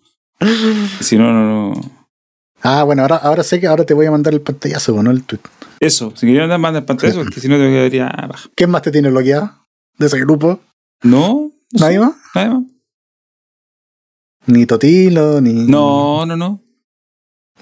[1.01, 1.81] Si no, no, no.
[2.63, 5.11] Ah, bueno, ahora, ahora sé que ahora te voy a mandar el pantallazo, pues, ¿no?
[5.11, 5.41] El tweet.
[5.81, 8.49] Eso, si querían mandar mandar pantallazo, porque si no te quedaría baja.
[8.55, 9.51] ¿Quién más te tiene bloqueado
[9.99, 10.61] de ese grupo?
[11.03, 12.13] No, ¿Nadie más?
[12.35, 12.63] nadie más.
[14.47, 15.53] Ni Totilo, ni.
[15.67, 16.63] No, no, no.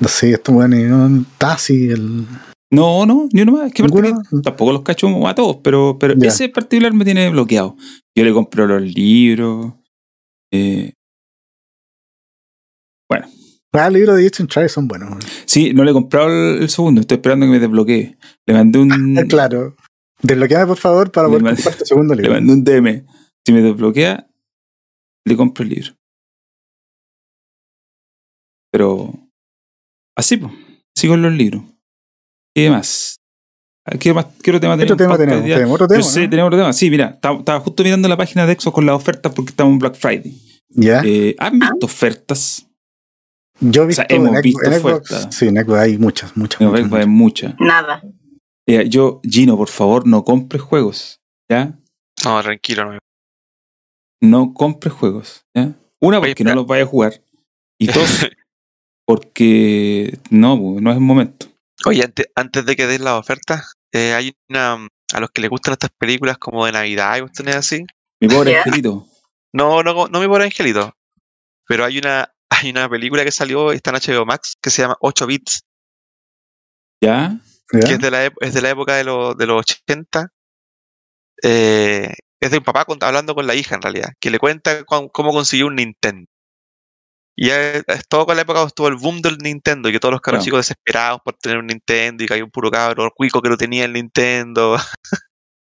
[0.01, 2.25] No sé, esto bueno, ni no, Tasi, el.
[2.71, 3.73] No, no, ni uno más.
[3.73, 7.77] Que tampoco los cacho a todos, pero, pero ese particular me tiene bloqueado.
[8.17, 9.73] Yo le compro los libros.
[10.53, 10.93] Eh,
[13.75, 15.23] Ah, el libro de Jason Travis son buenos.
[15.45, 18.17] sí, no le he comprado el, el segundo, estoy esperando que me desbloquee.
[18.47, 19.77] Le mandé un, Ah, Claro.
[20.23, 22.35] Desbloqueame, por favor, para Le poder mandé- comprar tu segundo le libro.
[22.41, 23.07] mandé un DM.
[23.47, 24.27] Si me desbloquea,
[25.27, 25.93] le compro el libro.
[28.71, 29.13] Pero
[30.17, 30.53] así, pues,
[30.95, 31.63] sigo en los libros.
[32.55, 33.21] ¿Qué más?
[34.01, 34.27] ¿Qué más?
[34.43, 35.17] ¿Qué otro tema ¿Qué otro tenemos?
[35.17, 35.57] tema Pauta tenemos?
[35.57, 36.01] Tenemos otro tema.
[36.01, 36.31] Yo sé, ¿no?
[36.31, 36.73] tenemos otro tema.
[36.73, 39.79] Sí, mira, estaba, justo mirando la página de Exos con las ofertas porque estamos en
[39.79, 40.39] Black Friday.
[40.69, 41.01] Ya.
[41.05, 42.67] Eh, ¿Han visto ofertas?
[43.61, 45.11] Yo he o visto sea, hemos en, visto en Xbox.
[45.13, 45.35] ofertas.
[45.35, 46.61] Sí, en Xbox hay muchas, muchas.
[46.61, 47.09] No, muchas, hay muchas.
[47.09, 47.55] muchas.
[47.61, 48.03] Nada.
[48.67, 51.21] Eh, yo, Gino, por favor, no compres juegos.
[51.51, 51.79] ¿Ya?
[52.25, 52.99] No, tranquilo, no.
[54.21, 55.47] No compres juegos.
[55.55, 55.73] ¿ya?
[56.01, 56.55] Una, Oye, porque no espera.
[56.57, 57.23] los vayas a jugar.
[57.79, 58.27] Y dos,
[59.09, 61.47] porque no, pues, no es el momento.
[61.87, 64.87] Oye, antes, antes de que des la oferta, eh, hay una.
[65.15, 67.85] A los que les gustan estas películas como de Navidad y cuestiones así.
[68.21, 69.07] Mi pobre angelito.
[69.55, 70.93] No, no, no mi pobre angelito.
[71.67, 74.97] Pero hay una, hay una película que salió, está en HBO Max, que se llama
[75.01, 75.61] 8 bits,
[77.03, 77.41] ¿Ya?
[77.73, 77.81] ¿Ya?
[77.81, 80.29] que es de la, es de la época de, los de los 80.
[81.43, 84.85] Eh, es de un papá cont- hablando con la hija, en realidad, que le cuenta
[84.85, 86.27] cuán- cómo consiguió un Nintendo.
[87.41, 90.01] Y es, es todo con la época cuando estuvo el boom del Nintendo, y que
[90.01, 93.13] todos los cabros chicos desesperados por tener un Nintendo, y que hay un puro cabro
[93.15, 94.77] cuico que no tenía el Nintendo.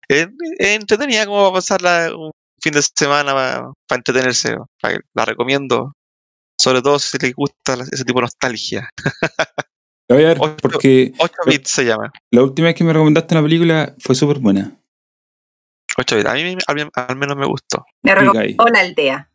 [0.08, 0.26] es,
[0.58, 3.32] es entretenida como para pasarla un fin de semana
[3.86, 4.56] para, entretenerse.
[4.82, 5.92] pa- La recomiendo,
[6.60, 8.88] sobre todo si les gusta la- ese tipo de nostalgia.
[10.08, 12.10] La voy a ver Ocho- porque 8 bits se llama.
[12.32, 14.76] la última vez que me recomendaste una película fue súper buena.
[15.96, 16.28] 8 bits.
[16.28, 17.84] A mí me- al, al menos me gustó.
[18.02, 19.30] Me recomendó la aldea.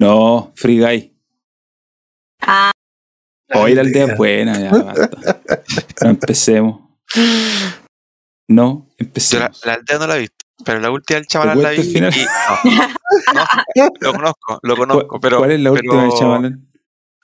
[0.00, 1.11] No, Free Guy.
[2.42, 2.72] Ah,
[3.54, 5.10] Hoy la aldea es buena, ya basta.
[6.02, 6.80] No empecemos.
[8.48, 9.60] No, Yo la, empecemos.
[9.66, 11.80] la aldea no la he visto, pero la última del chaval la vi.
[11.80, 13.44] y- no,
[13.76, 16.72] no, lo conozco, lo conozco, pero ¿Cuál es la última de pero- Shyamalan?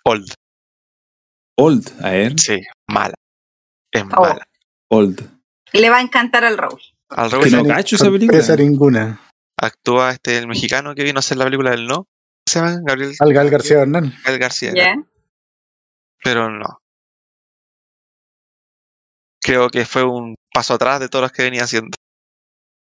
[0.04, 0.32] old,
[1.58, 2.38] Old, a ver.
[2.38, 3.14] sí, mala.
[3.92, 4.20] Es Oh.
[4.22, 4.46] mala.
[4.90, 5.20] Old.
[5.72, 6.80] le va a encantar al Raúl.
[7.10, 8.56] Al Que revés, no cacho esa película.
[8.56, 9.20] Ninguna.
[9.60, 12.06] actúa este el mexicano que vino a hacer la película del no.
[12.48, 12.82] ¿Cómo se llama?
[12.84, 14.12] Gabriel Al Gal García Bernal.
[14.18, 14.72] Gabriel García.
[16.24, 16.80] Pero no.
[19.42, 21.96] Creo que fue un paso atrás de todos los que venía haciendo.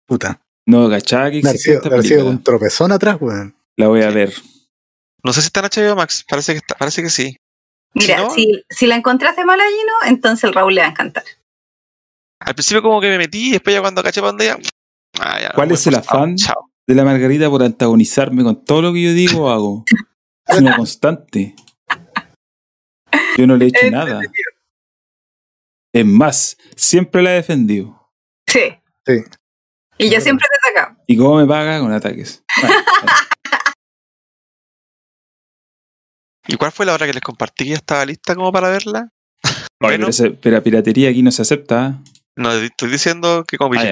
[0.07, 0.41] Puta.
[0.67, 2.25] No, cachaba que película.
[2.25, 3.55] un tropezón atrás, weón.
[3.77, 4.33] La voy a ver.
[5.23, 7.37] No sé si está en HBO Max, parece que está, parece que sí.
[7.95, 10.91] Mira, Si no- si, si la encontraste mala, Gino, entonces el Raúl le va a
[10.91, 11.25] encantar.
[12.41, 14.59] Al principio como que me metí y después ya cuando caché ya,
[15.21, 16.37] ah, ya, ¿Cuál es el forzado, afán?
[16.37, 16.71] Chao.
[16.87, 19.85] De la Margarita por antagonizarme con todo lo que yo digo o hago.
[20.47, 21.55] Es una constante.
[23.39, 24.21] Yo no le he hecho nada.
[25.95, 28.11] Es más, siempre la he defendido.
[28.47, 28.61] Sí.
[29.07, 29.23] Sí.
[29.99, 31.03] Y yo siempre te he atacado.
[31.07, 31.81] ¿Y cómo me paga?
[31.81, 32.43] Con ataques.
[36.47, 39.09] ¿Y cuál fue la hora que les compartí que ya estaba lista como para verla?
[39.81, 41.87] Oye, pero, ese- pero la piratería aquí no se acepta.
[41.87, 42.01] ¿ah?
[42.37, 43.85] No, estoy diciendo que como Ah,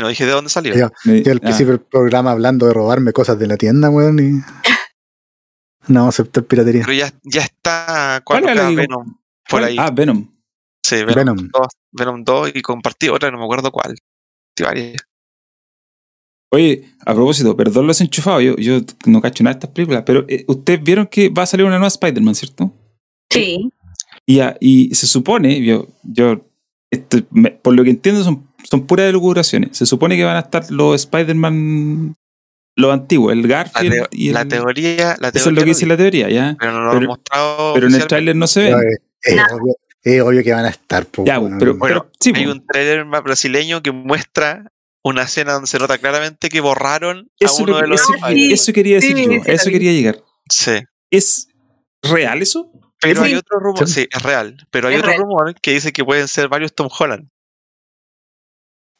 [0.00, 0.74] no dije de dónde salió.
[0.74, 0.90] Ya.
[1.04, 4.18] Me- Yo al ah, principio del programa hablando de robarme cosas de la tienda, weón,
[4.18, 4.42] y.
[5.86, 6.82] No aceptar piratería.
[6.86, 9.20] Pero ya, ya está ¿Cuál era la 4K que- Venom por
[9.50, 9.64] ¿cuál?
[9.64, 9.76] ahí.
[9.78, 10.26] Ah, Venom.
[10.82, 11.36] sí, Venom, Venom.
[11.52, 13.94] 2, Venom 2 y compartí otra, no me acuerdo cuál.
[16.52, 20.24] Oye, a propósito, perdón lo desenchufado, yo, yo no cacho nada de estas películas, pero
[20.28, 22.72] eh, ustedes vieron que va a salir una nueva Spider-Man, ¿cierto?
[23.30, 23.70] Sí.
[24.24, 26.46] Y, a- y se supone, yo, yo
[26.94, 29.76] esto- me- por lo que entiendo, son, son puras elucubraciones.
[29.76, 32.14] Se supone que van a estar los Spider-Man,
[32.76, 34.34] los antiguos, el La, Garfield teo- y el.
[34.34, 36.56] la teoría, la eso es teoría lo que lo dice la teoría, ¿ya?
[36.58, 37.74] pero no lo pero- han mostrado.
[37.74, 38.70] Pero en el tráiler no se ve.
[38.70, 39.42] Eh, es, No.
[39.56, 42.52] obvio, es obvio que van a estar, po, Ya, pero, Bueno, pero sí, Hay po.
[42.52, 44.70] un trailer más brasileño que muestra
[45.04, 48.00] una escena donde se nota claramente que borraron eso, a uno lo- de los.
[48.00, 48.52] eso- sí.
[48.52, 50.20] eso quería decir Sí, yo, eso lo quería llegar.
[50.50, 50.72] Sí.
[51.10, 51.48] ¿Es
[52.02, 52.70] real eso?
[53.04, 53.26] Pero Sí.
[53.28, 54.08] hay otro rumor, Sí.
[54.10, 54.66] es real.
[54.70, 55.22] Pero hay Es otro real.
[55.22, 57.28] rumor que dice que pueden ser varios Tom Holland.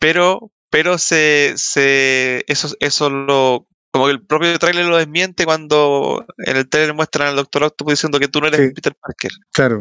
[0.01, 6.27] Pero, pero se, se eso, eso lo, como que el propio trailer lo desmiente cuando
[6.39, 8.75] en el trailer muestran al Doctor Octopus diciendo que tú no eres Sí.
[8.75, 9.79] Peter Parker, Claro.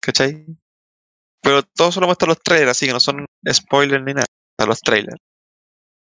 [0.00, 0.44] ¿cachai?
[1.42, 4.26] Pero todo solo muestra los trailers, así que no son spoilers ni nada,
[4.58, 5.16] a los trailers.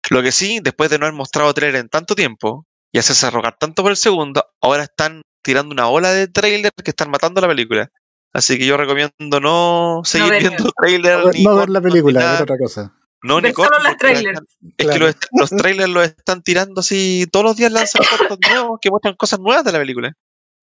[0.10, 3.58] Lo que sí, después de no haber mostrado trailer en tanto tiempo y hacerse rogar
[3.58, 7.48] tanto por el segundo, ahora están tirando una ola de trailers que están matando la
[7.48, 7.92] película.
[8.34, 11.24] Así que yo recomiendo no seguir viendo trailers.
[11.24, 12.44] No, ni no ver la película, ver nada.
[12.44, 12.94] otra cosa.
[13.22, 14.40] No, ni solo las trailers.
[14.40, 15.06] Es que Claro.
[15.06, 19.16] los, los trailers los están tirando así, todos los días lanzan cortos nuevos que muestran
[19.16, 20.12] cosas nuevas de la película.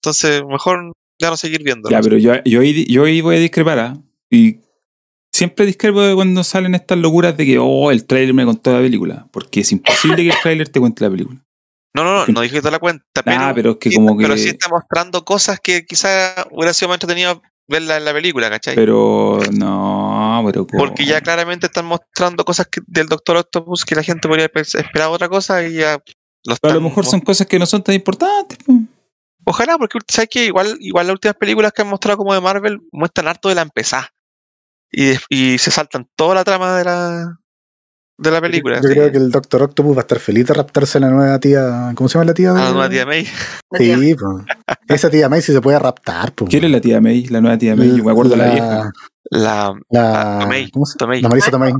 [0.02, 1.88] Entonces, mejor ya no seguir viendo.
[1.88, 3.78] Ya, pero yo, yo, ahí, yo ahí voy a discrepar.
[3.78, 3.96] ¿ah?
[4.30, 4.58] Y
[5.32, 8.80] siempre discrepo de cuando salen estas locuras de que, oh, el trailer me contó la
[8.80, 9.28] película.
[9.30, 11.40] Porque es imposible que el trailer te cuente la película.
[11.94, 14.16] No, no, no, no dije que la cuenta, pero, Ah, pero es que sí, como
[14.16, 18.12] pero que- sí está mostrando cosas que quizás hubiera sido más entretenido verla en la
[18.12, 18.74] película, ¿cachai?
[18.74, 20.66] Pero no, pero.
[20.66, 24.50] como- Porque ya claramente están mostrando cosas que- del Doctor Octopus que la gente podría
[24.54, 26.02] esperado otra cosa y ya
[26.44, 28.58] lo A lo mejor son cosas que no son tan importantes.
[29.44, 32.80] Ojalá, porque sabes que igual, igual las últimas películas que han mostrado como de Marvel
[32.92, 34.08] muestran harto de la empezada.
[34.90, 37.38] Y, y se saltan toda la trama de la
[38.18, 38.76] de la película.
[38.82, 41.38] Yo creo que el Doctor Octopus va a estar feliz de raptarse a la nueva
[41.40, 41.92] tía.
[41.94, 42.50] ¿Cómo se llama la tía?
[42.50, 43.26] A de- la nueva tía May.
[43.78, 44.16] Sí.
[44.88, 46.50] Esa tía May sí se puede raptar, pues.
[46.50, 47.24] ¿Quién es la tía May?
[47.26, 47.96] La nueva tía May.
[47.96, 48.92] Yo me acuerdo de la, vieja.
[49.30, 51.20] La La, Ah, Tomei, ¿cómo se- Tomei.
[51.22, 51.72] la Marisa Tomei.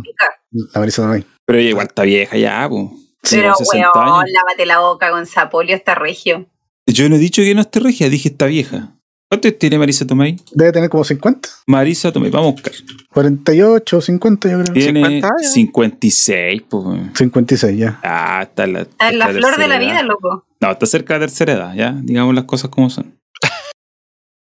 [0.51, 1.25] La Marisa Tomei.
[1.47, 2.87] Pero ella igual está vieja ya, pues.
[3.31, 6.47] Pero, Como 60 weón, lávate la boca con Sapolio, está regio.
[6.87, 8.95] Yo no he dicho que no esté regia, dije está vieja.
[9.33, 10.37] ¿Cuántos tiene Marisa Tomei?
[10.53, 12.75] Debe tener como 50, Marisa Tomei, vamos a buscar.
[13.15, 14.75] 48, 50, yo creo.
[14.75, 15.53] Tiene 50 años.
[15.55, 17.01] 56, pues.
[17.15, 17.99] 56 ya.
[18.03, 20.05] Ah, está en la, Está en la está flor de la vida, edad.
[20.05, 20.45] loco.
[20.61, 21.99] No, está cerca de la tercera edad, ya.
[22.03, 23.19] Digamos las cosas como son.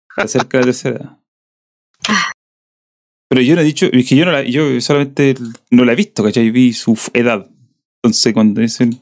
[0.10, 1.18] Está cerca de la tercera edad.
[3.30, 5.36] Pero yo no he dicho, es que yo no la, yo solamente
[5.72, 6.52] no la he visto, ¿cachai?
[6.52, 7.50] Vi su edad.
[8.04, 9.00] Entonces, cuando dicen.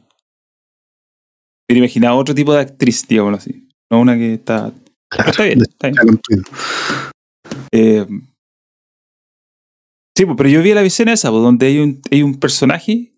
[1.67, 3.67] Me imaginaba otro tipo de actriz, digámoslo así.
[3.89, 4.71] No una que está.
[5.17, 6.43] Está bien, está bien.
[7.71, 8.05] Eh,
[10.17, 13.13] sí, pues, pero yo vi la escena esa, pues, donde hay un, hay un personaje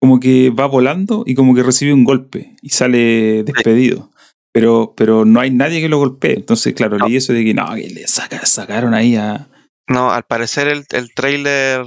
[0.00, 4.10] como que va volando y como que recibe un golpe y sale despedido.
[4.54, 6.34] Pero, pero no hay nadie que lo golpee.
[6.34, 7.06] Entonces, claro, No.
[7.06, 9.48] leí eso de que no, que le saca- sacaron ahí a.
[9.88, 11.84] No, al parecer el, el trailer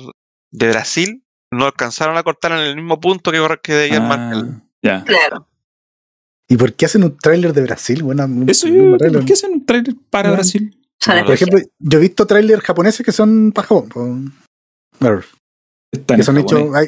[0.51, 3.37] de Brasil no alcanzaron a cortar en el mismo punto que,
[3.91, 4.43] que marcar.
[4.45, 5.03] Ah, ya.
[5.03, 5.47] Claro.
[6.47, 8.03] ¿Y por qué hacen un tráiler de Brasil?
[8.03, 9.19] Buena, Eso un yo, tráiler.
[9.19, 10.31] ¿por qué hacen un trailer para.
[10.31, 10.77] Brasil?
[11.03, 13.89] Por ejemplo, yo he visto trailers japoneses que son para Japón.
[13.89, 14.17] po.
[14.99, 15.21] Claro,
[15.91, 16.87] Están que son hechos, hay,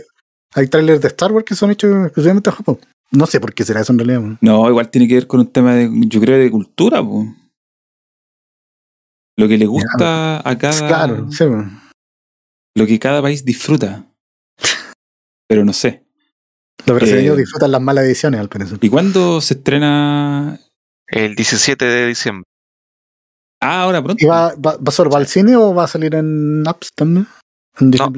[0.56, 2.80] hay trailers de Star Wars que son hechos exclusivamente en Japón.
[3.12, 4.38] No sé por qué será eso en realidad.
[4.42, 7.28] No, igual tiene que ver con un tema de, yo creo, de cultura, pues.
[9.38, 10.88] Lo que le gusta a cada.
[10.88, 11.44] Claro, sí.
[12.76, 14.06] lo que cada país disfruta.
[15.48, 16.07] Pero no sé.
[16.86, 18.78] Los brasileños Eh, disfrutan las malas ediciones, al parecer.
[18.82, 20.60] ¿Y cuándo se estrena?
[21.08, 22.44] El 17 de diciembre.
[23.62, 24.24] Ah, ahora pronto.
[24.24, 27.28] ¿Y va, va, va solo va al cine o va a salir en apps también?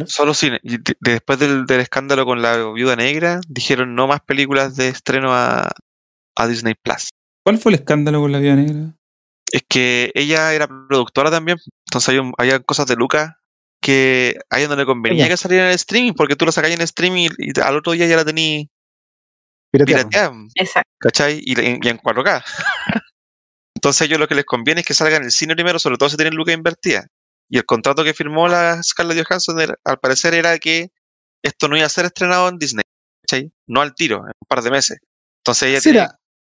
[0.08, 0.60] Solo cine.
[1.00, 5.70] Después del, del escándalo con la viuda negra, dijeron no más películas de estreno a,
[6.38, 7.10] a Disney Plus.
[7.46, 8.96] ¿Cuál fue el escándalo con la vida negra?
[9.52, 11.58] Es que ella era productora también,
[11.88, 13.34] entonces había, un- había cosas de Lucas
[13.90, 16.76] que a ella no le convenía que saliera en el streaming, porque tú la sacáis
[16.76, 18.68] en streaming y, al otro día ya la tenías
[19.72, 20.90] pirateada, Exacto.
[21.00, 21.42] ¿cachai?
[21.44, 22.44] Y, en- y en 4K.
[23.76, 25.98] entonces a ellos lo que les conviene es que salga en el cine primero, sobre
[25.98, 27.08] todo si tienen Lucas invertida.
[27.50, 30.90] Y el contrato que firmó la Scarlett Johansson, al parecer, era que
[31.44, 32.84] esto no iba a ser estrenado en Disney,
[33.24, 33.52] ¿cachai?
[33.68, 35.00] No al tiro, en un par de meses.
[35.44, 36.08] Entonces ella, tiene-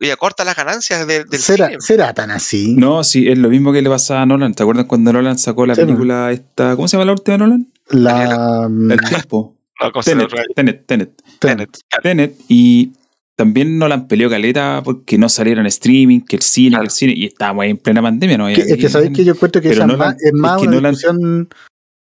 [0.00, 1.80] ¿Será, ella corta las ganancias de- del será, cine.
[1.80, 2.74] será tan así?
[2.76, 4.54] No, sí, es lo mismo que le pasaba a Nolan.
[4.54, 6.74] ¿Te acuerdas cuando Nolan sacó la Sí, película esta?
[6.76, 7.68] ¿Cómo se llama la última de Nolan?
[7.90, 8.68] La.
[8.68, 9.56] mm, El tiempo.
[9.82, 11.22] No, Tenet, de- Tenet, Tenet.
[11.38, 11.70] Tenet.
[12.02, 12.34] Tenet.
[12.48, 12.92] Y
[13.36, 16.82] también Nolan peleó caleta porque no salieron streaming, que el cine, Claro.
[16.82, 17.14] que el cine.
[17.16, 18.46] Y estábamos ahí en plena pandemia, ¿no?
[18.48, 20.76] Que- es que sabéis que yo encuentro que esa Nolan- es más es que una
[20.76, 21.48] Nolan- discusión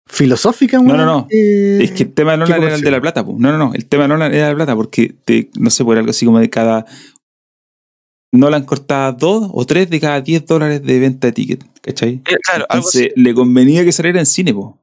[0.08, 0.78] filosófica.
[0.80, 1.26] No, no, no.
[1.30, 3.34] Es que el tema de Nolan era el de la plata, po.
[3.38, 3.74] No, no, no.
[3.74, 6.38] El tema de Nolan era la plata porque, te, no sé, por algo así como
[6.38, 6.86] de cada.
[8.32, 12.22] Nolan cortaba dos o tres de cada 10 dólares de venta de ticket, ¿cachai?
[12.26, 12.66] Eh, Claro.
[12.68, 14.80] Entonces le convenía que saliera en cine, po.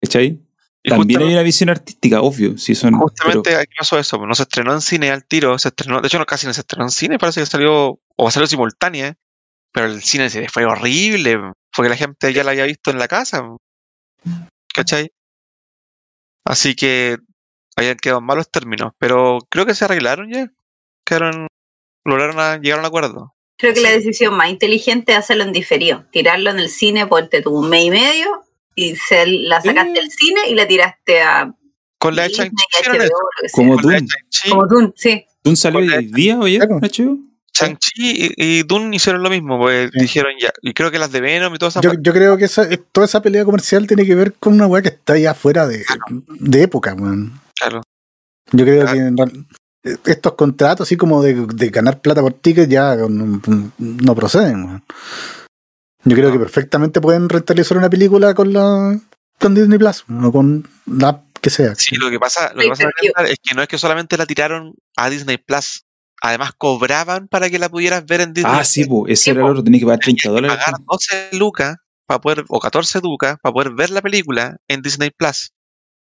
[0.00, 0.40] ¿cachai?
[0.82, 2.58] Y También hay una visión artística, obvio.
[2.58, 6.02] Si son, Justamente aquí pasó eso, no se estrenó en cine al tiro, se estrenó,
[6.02, 9.16] de hecho no casi no se estrenó en cine, parece que salió, o salió simultánea,
[9.72, 11.40] pero el cine se fue horrible,
[11.74, 13.42] porque la gente ya la había visto en la casa,
[14.74, 15.10] ¿cachai?
[16.44, 17.16] Así que
[17.76, 20.50] habían quedado en malos términos, pero creo que se arreglaron ya,
[21.06, 21.48] quedaron,
[22.04, 23.34] lograron a, llegaron a acuerdo.
[23.56, 26.04] Creo que la decisión más inteligente es hacerlo en diferido.
[26.10, 28.26] Tirarlo en el cine, ponte tú un mes y medio
[28.74, 29.94] y se la sacaste Mm.
[29.94, 31.54] del cine y la tiraste a
[31.98, 32.50] Con la de Disney,
[32.82, 33.08] sea.
[33.52, 34.06] Como Dune.
[34.50, 35.24] Como tú, sí.
[35.42, 36.80] ¿Tú salió hoy día o ayer, Claro.
[37.56, 40.00] Shang-Chi y, y Dune hicieron lo mismo, pues Sí.
[40.00, 42.46] dijeron ya, y creo que las de Venom y todas esas Yo, yo creo que
[42.46, 45.68] esa- toda esa pelea comercial tiene que ver con una weá que está ya fuera
[45.68, 45.84] de,
[46.40, 47.40] de época, weón.
[47.56, 47.82] claro.
[48.50, 48.92] Yo creo Ah.
[48.92, 49.46] que en real-
[49.84, 53.40] estos contratos, así como de, de ganar plata por ticket, ya no,
[53.78, 54.82] no proceden.
[56.04, 56.32] Yo creo No.
[56.32, 58.98] que perfectamente pueden rentabilizar una película con la
[59.40, 61.74] con Disney Plus, o con la app que sea.
[61.74, 62.88] Sí, lo que pasa, lo que pasa
[63.28, 65.82] es que no es que solamente la tiraron a Disney Plus,
[66.22, 69.40] además cobraban para que la pudieras ver en Disney Ah, sí, po, ese Sí, era
[69.40, 70.64] el otro, tenía que pagar Tenías 30 que dólares.
[70.64, 75.10] pagar 12 lucas para poder, o 14 lucas para poder ver la película en Disney
[75.10, 75.52] Plus.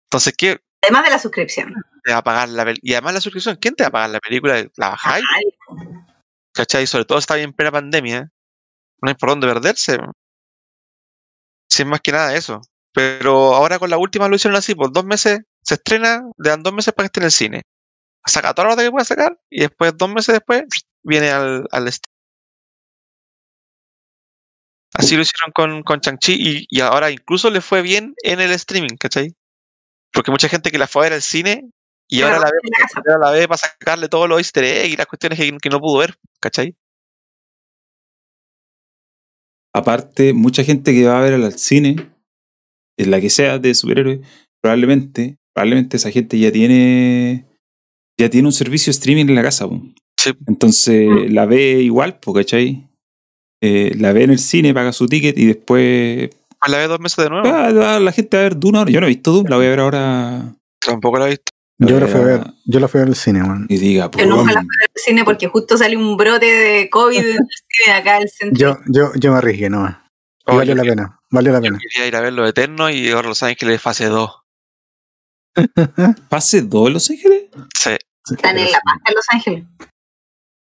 [0.07, 1.73] Entonces, ¿qué Además de la suscripción.
[2.03, 4.19] te va a pagar la Y además la suscripción, ¿quién te va a pagar la
[4.19, 4.65] película?
[4.77, 5.25] ¿La bajáis?
[6.53, 6.87] ¿Cachai?
[6.87, 8.31] Sobre todo está bien en plena pandemia.
[9.01, 9.97] No hay por dónde perderse.
[11.69, 12.61] Si es más que nada eso.
[12.93, 16.63] Pero ahora con la última lo hicieron así, por dos meses se estrena, le dan
[16.63, 17.61] dos meses para que esté en el cine.
[18.25, 20.63] Saca toda la hora que pueda sacar y después, dos meses después,
[21.03, 21.89] viene al, al
[24.93, 28.51] Así lo hicieron con, con Chang-Chi y, y ahora incluso le fue bien en el
[28.51, 29.35] streaming, ¿cachai?
[30.11, 31.69] Porque mucha gente que la fue a ver al cine
[32.07, 33.01] y Claro, ahora la ve, la casa.
[33.05, 35.79] ahora la ve para sacarle todos los easter eggs y las cuestiones que, que no
[35.79, 36.75] pudo ver, ¿cachai?
[39.73, 42.09] Aparte, mucha gente que va a ver al cine,
[42.97, 44.19] en la que sea de superhéroes,
[44.61, 47.45] probablemente, probablemente esa gente ya tiene
[48.19, 49.67] ya tiene un servicio de streaming en la casa.
[49.69, 49.81] po.
[50.19, 50.31] Sí.
[50.47, 52.89] Entonces la ve igual, ¿cachai?
[53.61, 56.29] Eh, la ve en el cine, paga su ticket y después
[56.61, 57.47] Pues la ve dos meses de nuevo.
[57.47, 58.91] ah, la gente va a ver Dune ahora.
[58.91, 60.55] Yo no he visto Dune, la voy a ver ahora.
[60.79, 61.51] Tampoco la he visto.
[61.81, 63.65] Yo la fui a ver, yo la fui a ver al cine, man.
[63.69, 67.17] Y diga, Yo nunca la fui al cine porque justo salió un brote de COVID
[67.19, 68.57] en el cine acá del centro.
[68.59, 69.85] Yo, yo, yo me arriesgué, no.
[70.45, 71.77] Oh, valió la que- pena, valió la Yo pena.
[71.79, 74.29] quería ir a ver Los Eternos y ahora Los Ángeles fase 2.
[76.29, 77.43] ¿Pase 2 en Los Ángeles?
[77.77, 77.91] Sí,
[78.31, 79.63] Están en La Paz, en Los Ángeles.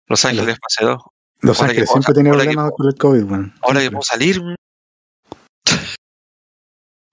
[0.08, 1.02] Los Ángeles fase 2.
[1.42, 3.54] Los Ángeles siempre tiene problemas con el COVID, man.
[3.62, 4.42] Ahora que puedo salir.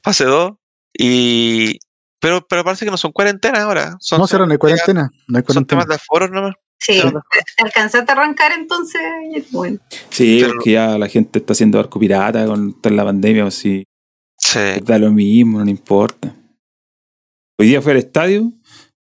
[0.03, 0.53] Fase 2.
[0.99, 1.79] Y.
[2.21, 3.97] Pero, pero parece que no son cuarentenas ahora.
[3.99, 5.11] Son, No, cero, no hay cuarentena.
[5.27, 5.87] No hay son temas cuarentena.
[5.87, 6.55] de aforos nomás.
[6.81, 7.09] Sí, Sí.
[7.57, 9.01] ¿te alcanzaste a arrancar entonces?
[9.51, 9.79] Bueno,
[10.11, 13.51] Sí, Pero- porque ya la gente está haciendo arco pirata con toda la pandemia, o
[13.51, 13.85] si
[14.39, 14.59] Sí.
[14.85, 16.35] da lo mismo, no importa.
[17.59, 18.53] Hoy día fui al estadio,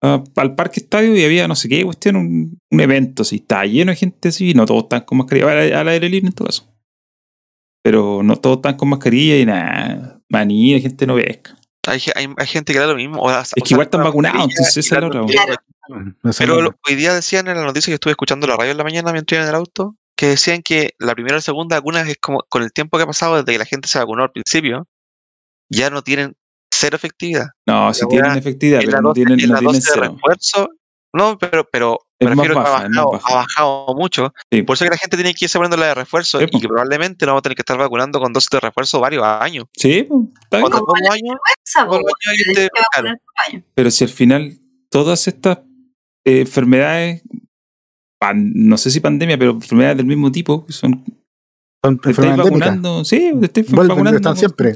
[0.01, 3.91] al parque estadio, y había no sé qué cuestión, un, un evento, así, estaba lleno
[3.91, 6.65] de gente así, no todos están con mascarilla, al, al aire libre en todo caso.
[7.83, 11.55] Pero no todos están con mascarilla y nada, maní, la gente no pesca.
[11.87, 13.19] Hay, hay, hay gente que da lo mismo.
[13.21, 15.63] o- o Es que igual están vacunados, entonces esa es la otra.
[16.37, 18.83] Pero lo- hoy día decían en la noticia que estuve escuchando la radio en la
[18.83, 22.17] mañana mientras iba en el auto, que decían que la primera la segunda vacuna es
[22.21, 24.87] como con el tiempo que ha pasado desde que la gente se vacunó al principio,
[25.71, 26.35] ya no tienen
[26.71, 27.47] cero efectividad.
[27.65, 29.87] No, sí La tienen efectividad, Y pero la no tienen, y no la tienen de
[29.91, 30.11] cero.
[30.13, 30.69] refuerzo,
[31.13, 33.27] no, pero, pero me Es más refiero baja, ha bajado, baja.
[33.29, 34.33] ha bajado mucho.
[34.51, 34.61] Sí.
[34.63, 36.67] Por eso que la gente tiene que irse poniendo la de refuerzo Sí, y que
[36.67, 39.65] probablemente no vamos a tener que estar vacunando con dosis de refuerzo varios años.
[39.77, 40.07] Sí.
[40.49, 40.85] Cuando.
[43.73, 44.59] Pero si al final
[44.89, 45.59] todas estas
[46.25, 47.21] eh, enfermedades,
[48.19, 51.03] pan- no sé si pandemia, pero enfermedades del mismo tipo, que son
[51.83, 54.75] Son Te estáis vacunando, sí, te estáis Vuelven, vacunando están siempre.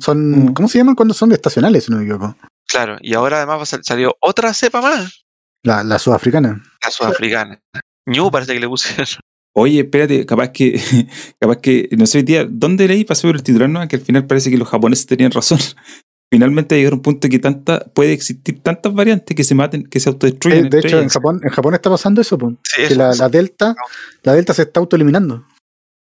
[0.00, 0.52] Son, Mm.
[0.54, 2.36] ¿Cómo se llaman cuando son estacionales, si no me equivoco?
[2.68, 5.24] Claro, y ahora además va a sal- salió otra cepa más,
[5.64, 6.62] La, la sudafricana.
[6.84, 7.60] La sudafricana.
[8.06, 9.06] Ñu parece que le pusieron.
[9.54, 10.80] Oye, espérate, capaz que,
[11.40, 13.04] capaz que, no sé, hoy día, ¿dónde leí?
[13.04, 13.86] Pasé por el titular, ¿no?
[13.86, 15.58] Que al final parece que los japoneses tenían razón.
[16.32, 20.00] Finalmente llegaron a un punto que tanta, puede existir tantas variantes que se maten, que
[20.00, 20.64] se autodestruyen.
[20.64, 21.10] Sí, de hecho, en.
[21.10, 23.74] Japón, en Japón está pasando eso, po, Sí, que eso, la, la delta,
[24.22, 25.46] la delta se está autoeliminando.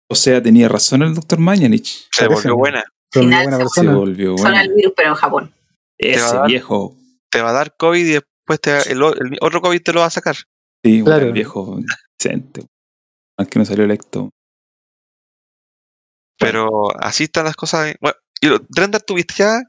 [0.10, 2.08] O sea, tenía razón el doctor Mañanich.
[2.12, 2.84] se volvió buena.
[3.16, 3.96] Una Final buena se Se persona.
[3.96, 4.62] volvió Son bueno.
[4.62, 5.54] el virus, pero en Japón.
[5.98, 6.98] Te va a Ese dar- viejo.
[7.32, 8.98] Te va a dar COVID y después te va- el,
[9.32, 10.36] el otro COVID te lo va a sacar.
[10.86, 11.26] Sí, bueno, Claro.
[11.28, 11.80] el viejo
[12.20, 12.68] decente.
[13.40, 14.30] Aunque no salió electo.
[16.40, 17.96] Pero así están las cosas.
[18.00, 19.62] Bueno, y lo- Drender, ¿tuviste ya?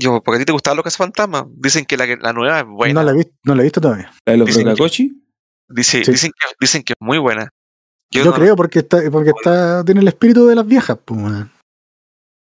[0.00, 1.44] Yo, porque a ti te gustaban los cazafantasmas.
[1.50, 2.94] Dicen que la, que- la nueva es buena.
[2.94, 4.10] No, la he visto, no la he visto todavía.
[4.26, 5.20] La de los Dicen que- Brocacochi.
[5.68, 6.10] Dice, Sí.
[6.12, 7.48] dicen, que, dicen que es muy buena.
[8.10, 11.20] Yo, no- creo porque está, porque está, tiene el espíritu de las viejas, pues.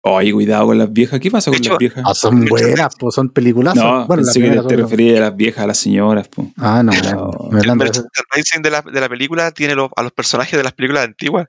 [0.02, 1.18] Oye, cuidado con las viejas.
[1.20, 2.04] ¿Qué pasa con hecho, las viejas?
[2.06, 3.74] Ah, son buenas, pues son películas.
[3.74, 6.28] No, bueno, pensé que te referías a las viejas, a las señoras.
[6.28, 6.50] po.
[6.56, 7.48] Ah, no, No.
[7.50, 10.72] me El merchandising de la, de la película tiene los- a los personajes de las
[10.72, 11.48] películas antiguas,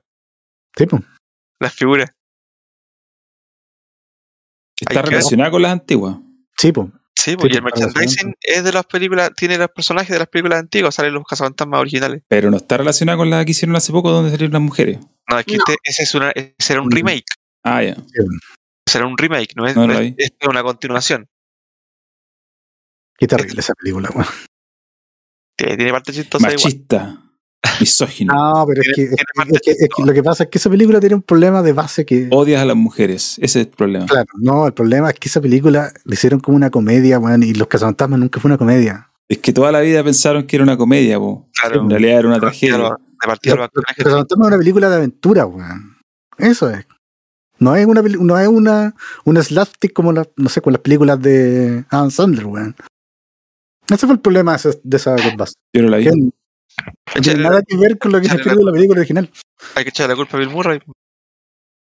[0.76, 1.02] Sí, pues.
[1.60, 2.10] las figuras.
[4.80, 6.16] Está relacionada con las antiguas.
[6.56, 6.88] Sí, pues.
[7.16, 10.58] Sí, pues, y el merchandising es de las películas, tiene los personajes de las películas
[10.60, 12.22] antiguas, salen los cazafantasmas originales.
[12.28, 14.98] Pero no está relacionada con la que hicieron hace poco donde salieron las mujeres.
[15.30, 15.64] No, es que No.
[15.66, 16.92] este- ese, es una, ese era un Mm.
[16.92, 17.24] remake.
[17.64, 17.96] Ah, ya.
[18.86, 21.26] Ese era un remake, no es, No no es, es una continuación.
[23.18, 24.26] Qué terrible esa película, weón.
[25.56, 26.46] Tiene, tiene parte chistosa.
[26.46, 27.22] Machista.
[27.78, 28.32] Misógino.
[28.32, 30.44] No, pero es que, es, tiene que- parte es que- es que lo que pasa
[30.44, 32.28] es que esa película tiene un problema de base que.
[32.30, 33.36] Odias a las mujeres.
[33.38, 34.06] Ese es el problema.
[34.06, 37.52] Claro, no, el problema es que esa película le hicieron como una comedia, weón, y
[37.52, 39.10] Los Cazafantasmas nunca fue una comedia.
[39.28, 41.46] Es que toda la vida pensaron que era una comedia, po.
[41.54, 41.82] Claro.
[41.82, 42.78] En realidad era una tragedia.
[42.78, 45.98] lo- de partida Los Cazafantasmas es una película de aventura, weón.
[46.38, 46.86] Eso es.
[47.60, 51.20] No es una, no es una, una slapstick como la, no sé, con las películas
[51.20, 52.74] de Adam Sandler, weón.
[53.88, 55.54] Ese fue el problema de esa, de esa Ghostbusters.
[55.74, 56.06] Yo no la vi.
[56.06, 56.30] No
[57.22, 59.30] tiene nada que ver con lo que se escribe en la película original.
[59.74, 60.80] hay que echarle la culpa a Bill Murray.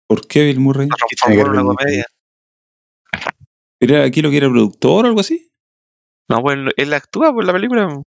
[0.09, 0.89] ¿Por qué Bill Murray?
[1.29, 2.07] En una comedia.
[3.81, 5.51] ¿Era aquí lo que era productor o algo así?
[6.31, 8.03] No, bueno, él actúa por la película.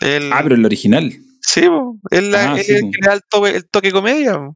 [0.00, 1.12] Él, Ah, pero el original.
[1.40, 1.98] Sí, po.
[2.10, 4.52] él, Ah, él sí, le da el toque, el toque comedia.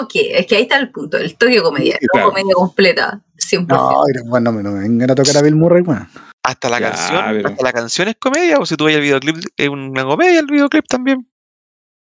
[0.00, 2.28] Toque, es que ahí está el punto, el toque comedia, Sí, no claro.
[2.30, 3.66] comedia completa, 100%.
[3.68, 6.08] No, bueno, no me, vengan a tocar a Bill Murray, weón.
[6.42, 9.02] Hasta la Ya, canción, pero- hasta la canción es comedia, o si tú ves el
[9.02, 11.28] videoclip, es una comedia el videoclip también.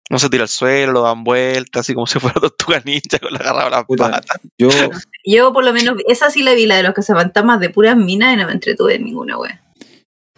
[0.09, 3.33] No se tira al suelo, lo dan vueltas, así como si fuera tortuga ninja con
[3.33, 4.41] la agarrada a las Puta, patas.
[4.59, 4.69] Yo,
[5.25, 8.35] Yo por lo menos, esa sí la vi, la de los cazafantasmas de puras minas
[8.35, 9.61] y no me entretuve en ninguna wea.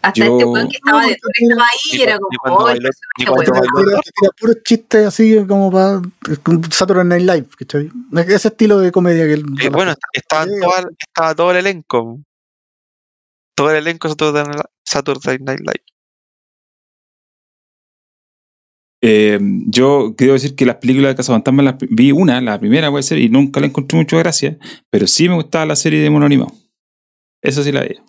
[0.03, 2.75] Hasta Yo- este weón que estaba de estaba ahí y era como, cuando "Oh, el
[2.79, 3.85] bailó- ni personaje cuando weón".
[3.85, 4.01] bailó.
[4.01, 6.03] Tira, tira puros chistes así como para
[6.71, 7.91] Saturday Night Live, ¿cachai?
[8.27, 9.45] Ese estilo de comedia que él.
[9.63, 12.21] Eh, bueno, est- estaba, Sí, toda- estaba todo el elenco.
[13.55, 15.85] Todo el elenco de Saturday Night- Live.
[19.05, 23.03] eh, yo quiero decir que las películas de Cazafantasmas las vi una, la primera puede
[23.03, 24.59] ser, y nunca la encontré mucho gracia,
[24.91, 26.53] pero sí me gustaba la serie de mono animado.
[27.43, 28.03] Eso sí la veía.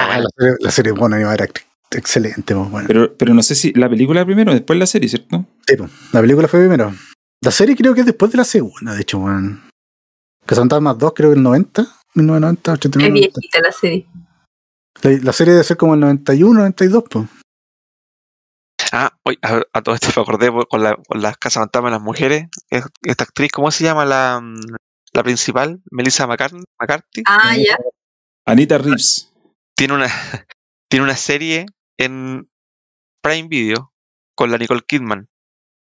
[0.00, 0.22] Ah, buena.
[0.22, 2.86] la serie, la serie bueno, animada era ex- excelente, pues, bueno.
[2.86, 5.46] Pero, pero no sé si la película primero, después la serie, ¿cierto?
[5.66, 6.92] Sí, pues, la película fue primero.
[7.42, 9.62] La serie creo que es después de la segunda, de hecho, weón.
[10.46, 11.82] Que son más dos, creo que el 90,
[12.14, 13.10] 1990, Es 89.
[13.10, 13.38] 90.
[13.40, 14.06] viejita la serie.
[15.02, 17.26] La, la serie debe ser como el 91, 92, pues.
[18.92, 21.90] Ah, oye, a, a todo esto me acordé por- con, la, con las casas fantasmas
[21.92, 22.46] de las mujeres.
[22.70, 24.60] Es- Esta actriz, ¿cómo se llama la, mm,
[25.14, 25.80] la principal?
[25.90, 27.22] Melissa McCartney, McCarthy.
[27.26, 27.78] Ah, ya.
[28.46, 29.31] Anita Reeves.
[29.76, 30.06] Tiene una,
[30.90, 31.66] tiene una serie
[31.98, 32.48] en
[33.22, 33.92] Prime Video
[34.34, 35.28] con la Nicole Kidman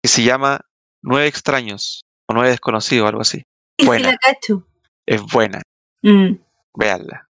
[0.03, 0.61] que se llama
[1.03, 3.39] Nueve extraños o Nueve desconocidos, algo así.
[3.39, 3.45] Sí,
[3.81, 4.11] sí Buena.
[4.13, 4.67] la cacho.
[5.07, 5.61] Es buena,
[6.03, 6.37] Mm.
[6.75, 7.29] véanla.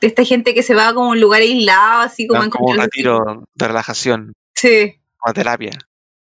[0.00, 2.66] De esta gente que se va como a un lugar aislado, así como Dan como
[2.70, 5.00] un retiro de relajación, Sí.
[5.24, 5.72] una terapia.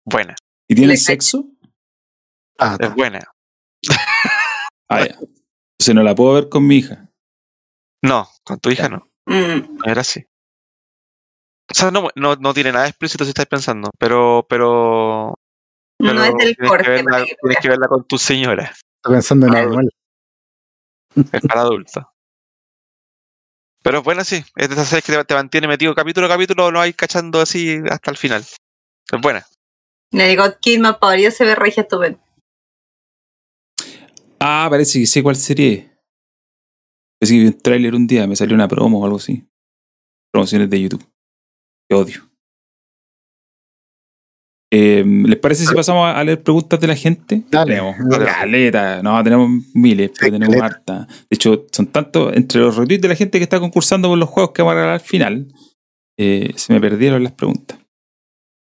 [0.05, 0.35] Buena,
[0.69, 1.45] ¿Y tiene sexo?
[2.59, 3.19] Ah, es buena.
[4.89, 5.93] Ah, ya.
[5.93, 7.06] No la puedo ver con mi hija.
[8.03, 9.09] No, con tu hija no.
[9.25, 9.77] Mm.
[9.77, 10.25] No era así.
[11.69, 15.33] O sea, no, no, no tiene nada explícito si estáis pensando, pero, pero,
[15.97, 16.83] pero No es del tienes, corte.
[16.85, 19.89] que verla, tienes que verla con tu señora, está pensando en animal.
[21.33, 22.03] es para adultos.
[23.83, 26.71] Pero bueno, sí, es de esas series que te, te mantiene metido capítulo a capítulo,
[26.71, 28.41] no hay cachando así hasta el final.
[28.41, 29.45] Es buena.
[30.11, 32.19] La Nicole Kidman podría se ve regia estupenda.
[34.39, 35.96] Ah, parece que sé cuál serie.
[37.19, 39.43] Parece que vi un tráiler un día, me salió una promo o algo así.
[40.31, 41.05] Promociones de YouTube.
[41.89, 42.23] Qué odio.
[44.71, 47.43] Eh, ¿Les parece si pasamos a leer preguntas de la gente?
[47.49, 47.75] Dale.
[47.75, 48.25] Tenemos Dale.
[48.25, 49.01] caleta.
[49.01, 50.65] No, tenemos miles, pero tenemos caleta.
[50.65, 51.07] harta.
[51.07, 54.27] De hecho, son tantos entre los retweets de la gente que está concursando por los
[54.29, 55.47] juegos que vamos a al final.
[56.19, 57.79] eh, se me perdieron las preguntas.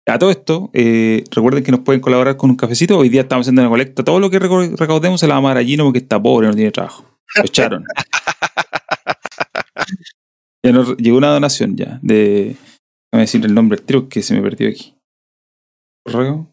[0.08, 2.98] A todo esto, eh, recuerden que nos pueden colaborar con un cafecito.
[2.98, 4.04] Hoy día estamos haciendo una colecta.
[4.04, 6.56] Todo lo que recaudemos se la vamos a dar a Gino porque está pobre, no
[6.56, 7.06] tiene trabajo.
[7.36, 7.86] Lo echaron.
[10.66, 12.56] ya nos llegó una donación ya de.
[13.12, 14.96] Déjame decir el nombre del tiro que se me perdió aquí.
[16.06, 16.48] Correo.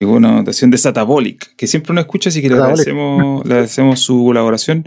[0.00, 4.00] Llegó una donación de Satabolic, que siempre nos escucha, así que le agradecemos, le agradecemos
[4.00, 4.86] su colaboración.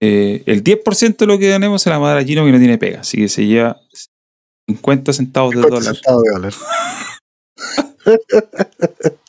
[0.00, 2.52] Eh, el 10% de lo que ganemos se la va a dar a Gino que
[2.52, 3.80] no tiene pega, así que se lleva
[4.68, 5.94] 50 centavos de 50 dólar.
[5.94, 6.54] centavos de dólar.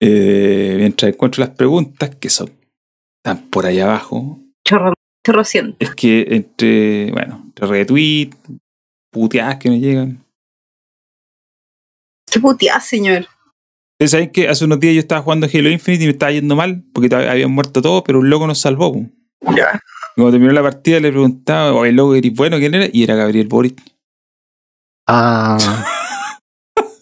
[0.00, 2.52] Eh, mientras encuentro las preguntas, que son
[3.28, 4.94] están por ahí abajo, Chorro,
[5.26, 5.76] chorro cien.
[5.78, 8.30] es que entre, bueno, entre retweet,
[9.10, 10.24] puteadas que nos llegan.
[12.30, 13.26] Qué puteada, señor.
[13.94, 16.54] Ustedes saben que hace unos días yo estaba jugando Halo Infinite y me estaba yendo
[16.56, 18.94] mal porque habían muerto todos, pero un loco nos salvó.
[19.56, 19.80] Ya.
[20.14, 22.58] Cuando terminó la partida le preguntaba, oye, loco, ¿eres bueno?
[22.58, 22.88] ¿Quién era?
[22.92, 23.80] Y era Gabriel Boric.
[25.06, 25.58] Ah,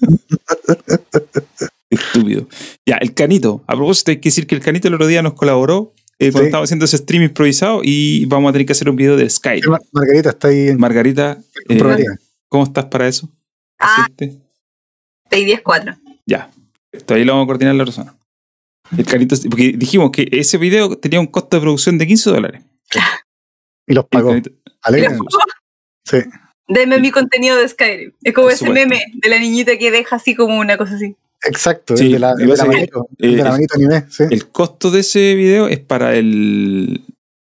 [1.90, 2.48] Estúpido.
[2.86, 3.62] Ya, el Canito.
[3.66, 6.38] A propósito, hay que decir que el Canito el otro día nos colaboró eh, Sí.
[6.38, 9.68] estábamos haciendo ese stream improvisado y vamos a tener que hacer un video de Skype.
[9.68, 11.38] Mar- Margarita está ahí en Margarita,
[11.68, 12.04] eh.
[12.48, 13.28] ¿cómo estás para eso?
[13.78, 14.40] Ah, ¿Sientes?
[15.30, 15.98] 6-10-4.
[16.26, 16.50] Ya.
[17.08, 18.16] Ahí lo vamos a coordinar la persona.
[18.96, 22.62] El Canito, porque dijimos que ese video tenía un costo de producción de 15 dólares.
[23.86, 24.30] Y los pagó.
[24.30, 24.52] Canito-
[24.82, 25.18] Alegre.
[26.04, 26.18] Sí.
[26.68, 28.12] Deme mi contenido de Skyrim.
[28.22, 28.88] Es como Por ese supuesto.
[28.88, 31.16] meme de la niñita que deja así como una cosa así.
[31.46, 31.96] Exacto.
[31.96, 33.08] Sí, el de la, y el de la manito.
[33.18, 34.04] el de eh, la manito anime.
[34.10, 34.24] Sí.
[34.30, 37.04] El costo de ese video es para el,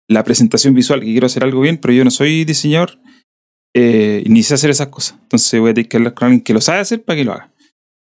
[0.07, 2.99] la presentación visual, que quiero hacer algo bien, pero yo no soy diseñador
[3.75, 5.17] eh, ni sé hacer esas cosas.
[5.21, 7.33] Entonces voy a tener que hablar con alguien que lo sabe hacer para que lo
[7.33, 7.53] haga.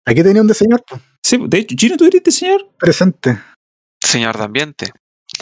[0.06, 0.84] Aquí tenía un diseñador.
[1.22, 2.68] Sí, de hecho, Gino, ¿tú eres diseñador?
[2.78, 3.38] Presente.
[4.02, 4.92] Señor de ambiente.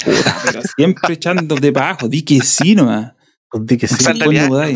[0.05, 2.09] Pero siempre echándote para abajo.
[2.09, 3.14] Di que sí nomás.
[3.60, 3.94] Di que sí.
[3.94, 4.74] O sea, en ¿cuándo realidad, en,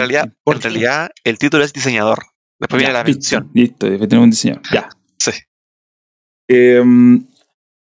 [0.61, 2.27] realidad, en el título es diseñador.
[2.59, 3.51] Después viene la mención.
[3.55, 4.63] Listo, después tenemos un diseñador.
[4.73, 4.89] Ya.
[5.19, 5.31] Sí.
[6.49, 6.83] Eh,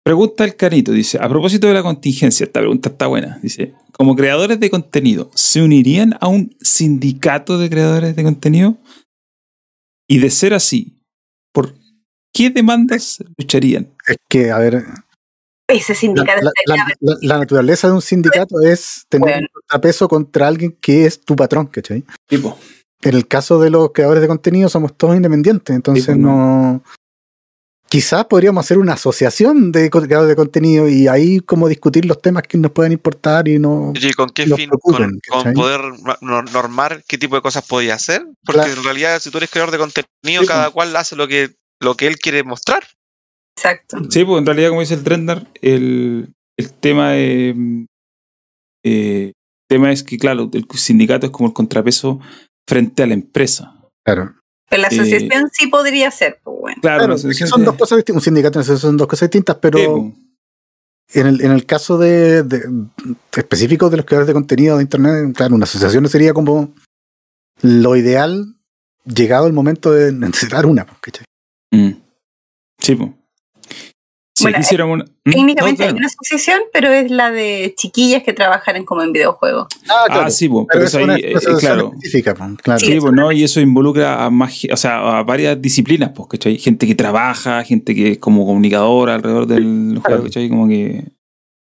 [0.03, 3.39] pregunta el Carito, dice, a propósito de la contingencia, esta pregunta está buena.
[3.41, 8.77] Dice, como creadores de contenido, ¿se unirían a un sindicato de creadores de contenido?
[10.07, 10.99] Y de ser así,
[11.53, 11.73] ¿por
[12.33, 13.89] qué demandas lucharían?
[14.07, 14.83] Es que, a ver,
[15.69, 19.47] Ese la, sindicato la- la- la- la naturaleza de un sindicato es tener Bueno.
[19.47, 22.03] un contrapeso contra alguien que es tu patrón, ¿cachai?
[22.27, 22.57] Tipo,
[23.05, 26.81] En el caso de los creadores de contenido somos todos independientes, entonces no...
[27.93, 32.41] Quizás podríamos hacer una asociación de creadores de contenido y ahí como discutir los temas
[32.41, 33.93] que nos puedan importar y no...
[33.93, 34.67] ¿Y con qué fin?
[34.81, 38.25] con, poder ma- nor- normar qué tipo de cosas podía hacer.
[38.43, 38.73] Porque Claro.
[38.79, 41.95] en realidad, si tú eres creador de contenido, Sí, cada cual hace lo que, lo
[41.95, 42.83] que él quiere mostrar.
[43.55, 43.97] Exacto.
[44.09, 47.85] sí, pues en realidad, como dice el Trendar, el, el tema de, mm,
[48.85, 49.33] eh,
[49.69, 52.19] tema es que, claro, el sindicato es como el contrapeso
[52.67, 53.75] frente a la empresa.
[54.03, 54.33] Claro.
[54.73, 56.77] Pero la Eh, asociación sí podría ser, pues bueno.
[56.81, 58.21] Claro, Claro, son de- dos cosas distintas.
[58.21, 59.77] Un sindicato y una asociación son dos cosas distintas, pero
[61.07, 64.77] Sí, en, el, en el caso de, de- de específico de los creadores de contenido
[64.77, 66.73] de internet, claro, una asociación sería como
[67.61, 68.55] lo ideal
[69.05, 71.25] llegado el momento de necesitar una, pues, ¿cachai?
[71.71, 71.91] Mm.
[72.79, 73.11] Sí, pues.
[74.35, 75.31] Si Bueno, quisiéramos una- ¿Mm?
[75.31, 75.97] Técnicamente No, hay claro.
[75.97, 79.67] una asociación, pero es la de chiquillas que trabajan como en videojuegos.
[79.87, 81.91] Ah, sí, pero eso es una ahí, eh, asociación claro.
[81.91, 82.79] pues, claro.
[82.79, 86.27] Sí, Sí, pues no, y eso involucra a más, o sea, a varias disciplinas, pues,
[86.29, 86.57] ¿cachai?
[86.57, 90.23] Gente que trabaja, gente que es como comunicadora alrededor del juego, Claro.
[90.23, 90.49] ¿cachai?
[90.49, 91.03] Como que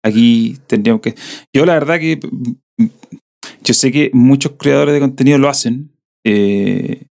[0.02, 1.14] aquí tendríamos que.
[1.54, 2.18] Yo la verdad que
[3.62, 5.92] yo sé que muchos creadores de contenido lo hacen,
[6.24, 7.04] eh,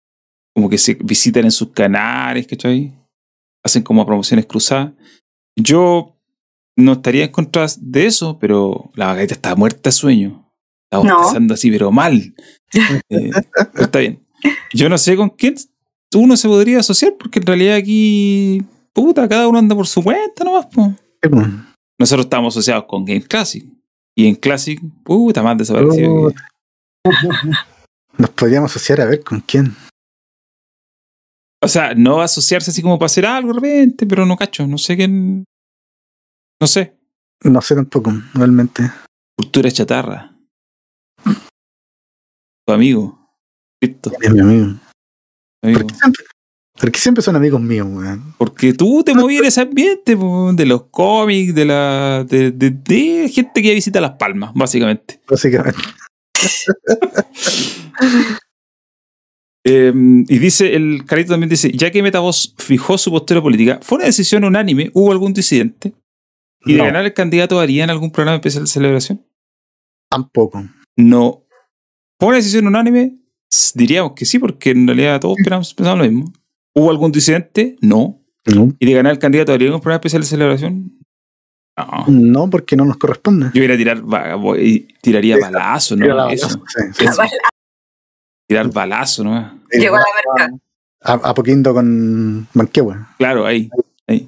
[0.55, 2.93] como que se visitan en sus canales, ¿cachai?
[3.65, 4.93] Hacen como promociones cruzadas.
[5.61, 6.15] Yo
[6.77, 10.45] no estaría en contra de eso, pero la vaquita está muerta de sueño.
[10.91, 11.53] Está No.
[11.53, 12.33] así, pero mal.
[13.09, 13.31] Eh,
[13.73, 14.23] pero está bien.
[14.73, 15.55] Yo no sé con quién
[16.15, 18.63] uno se podría asociar, porque en realidad aquí,
[18.93, 20.67] puta, cada uno anda por su cuenta nomás.
[20.67, 20.93] po.
[21.99, 23.65] Nosotros estamos asociados con Game Classic.
[24.15, 26.29] Y en Classic, puta, más desaparecido.
[26.29, 27.09] que-
[28.17, 29.75] Nos podríamos asociar a ver con quién.
[31.61, 34.77] O sea, no asociarse así como para hacer algo de repente, pero no cacho, no
[34.77, 35.43] sé quién.
[36.61, 36.93] No sé.
[37.43, 38.83] No sé tampoco, realmente.
[39.37, 40.35] Cultura chatarra.
[41.23, 43.17] Tu amigo.
[43.81, 44.75] Cristo, Es mi amigo.
[45.63, 45.79] amigo.
[45.79, 46.23] ¿Por qué siempre,
[46.79, 48.35] por qué siempre son amigos míos, weón?
[48.37, 52.71] Porque tú te movías en ese ambiente po, de los cómics, de la de, de-
[52.71, 55.21] de gente que visita Las Palmas, básicamente.
[55.27, 55.79] Básicamente.
[59.65, 63.97] Eh, y dice, el carito también dice, ya que Metavoz fijó su postura política, ¿fue
[63.97, 64.89] una decisión unánime?
[64.93, 65.91] ¿Hubo algún disidente?
[66.69, 69.25] ¿Y de No, ganar el candidato harían algún programa especial de celebración?
[70.09, 70.63] tampoco.
[70.97, 71.43] No.
[72.19, 73.17] ¿Fue una decisión unánime?
[73.75, 76.33] Diríamos que sí, porque en realidad todos pensamos, pensamos lo mismo.
[76.75, 77.75] ¿Hubo algún disidente?
[77.81, 78.21] No.
[78.45, 80.97] No, ¿Y de ganar el candidato haría algún programa especial de celebración?
[81.77, 82.05] No.
[82.07, 83.51] no porque no nos corresponde.
[83.53, 86.05] Yo iría a tirar, voy- tiraría Sí, balazo, ¿no?
[86.05, 86.15] Eso.
[86.15, 87.05] balazo, sí, sí.
[87.05, 87.21] Eso.
[88.47, 89.59] Tirar balazo, ¿no?
[89.71, 90.05] Llegó a la
[90.47, 90.57] merca.
[91.01, 92.95] A, a Poquindo con Manquehue.
[93.17, 93.69] Claro, ahí.
[94.07, 94.27] ahí.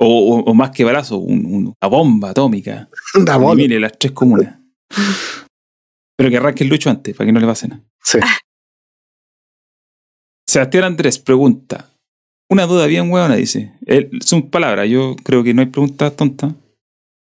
[0.00, 2.88] O, o- o más que balazo, un- un- una bomba atómica.
[3.24, 3.60] Da bola.
[3.60, 4.58] Elimine las tres comunas.
[6.16, 7.82] Pero que arranque el lucho antes, para que no le pase nada.
[8.02, 8.18] Sí.
[10.48, 11.90] Sebastián Andrés pregunta.
[12.50, 13.72] Una duda bien huevona, dice.
[13.86, 16.52] Él, son palabras, yo creo que no hay preguntas tontas.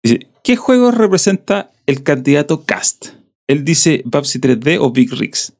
[0.02, 3.08] Dice, ¿qué juego representa el candidato Cast?
[3.48, 5.52] Él dice Babsy 3D o Big Rigs.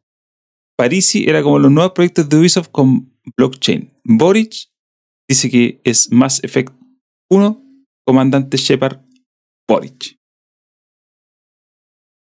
[0.79, 3.91] Parisi era como los nuevos proyectos de Ubisoft con blockchain.
[4.05, 4.55] Boric
[5.29, 6.73] dice que es Mass Effect
[7.31, 7.63] 1,
[8.07, 8.99] Comandante Shepard
[9.69, 10.17] Boric.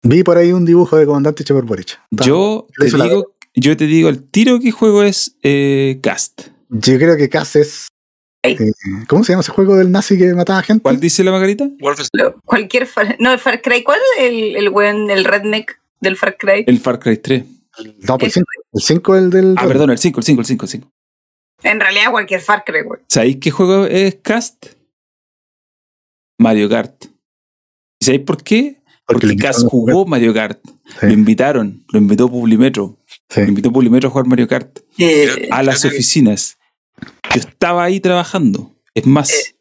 [0.03, 2.01] Vi por ahí un dibujo de comandante Shepard Boric.
[2.11, 6.49] Yo te, digo, yo te digo el tiro que juego es eh, Cast.
[6.71, 7.89] Yo creo que Cass es.
[8.43, 8.57] Eh,
[9.07, 10.83] ¿Cómo se llama ese juego del nazi que mataba gente?
[10.83, 11.69] ¿Cuál dice la Margarita?
[12.15, 16.17] Lo- Cualquier Far, no, el Far Cry, ¿cuál es el, el buen, el redneck del
[16.17, 16.65] Far Cry?
[16.67, 17.45] El Far Cry 3.
[18.09, 18.47] No, pues el 5.
[18.73, 19.55] El 5 es el del.
[19.59, 20.91] Ah, perdón, el 5, el 5, el 5, el 5.
[21.65, 23.01] En realidad cualquier Far Cry, güey.
[23.09, 24.67] ¿Sabéis qué juego es Cast?
[26.41, 27.05] Mario Kart.
[28.01, 28.81] ¿Y sabéis por qué?
[29.07, 29.71] Porque, a jugar.
[29.71, 30.61] jugó Mario Kart.
[31.01, 32.99] Sí, Lo invitaron, lo invitó Publimetro.
[33.29, 33.41] sí.
[33.43, 34.79] Lo invitó Publimetro a jugar Mario Kart.
[34.99, 36.57] Eh, A las oficinas.
[37.35, 38.75] Yo estaba ahí trabajando.
[38.95, 39.55] Es más.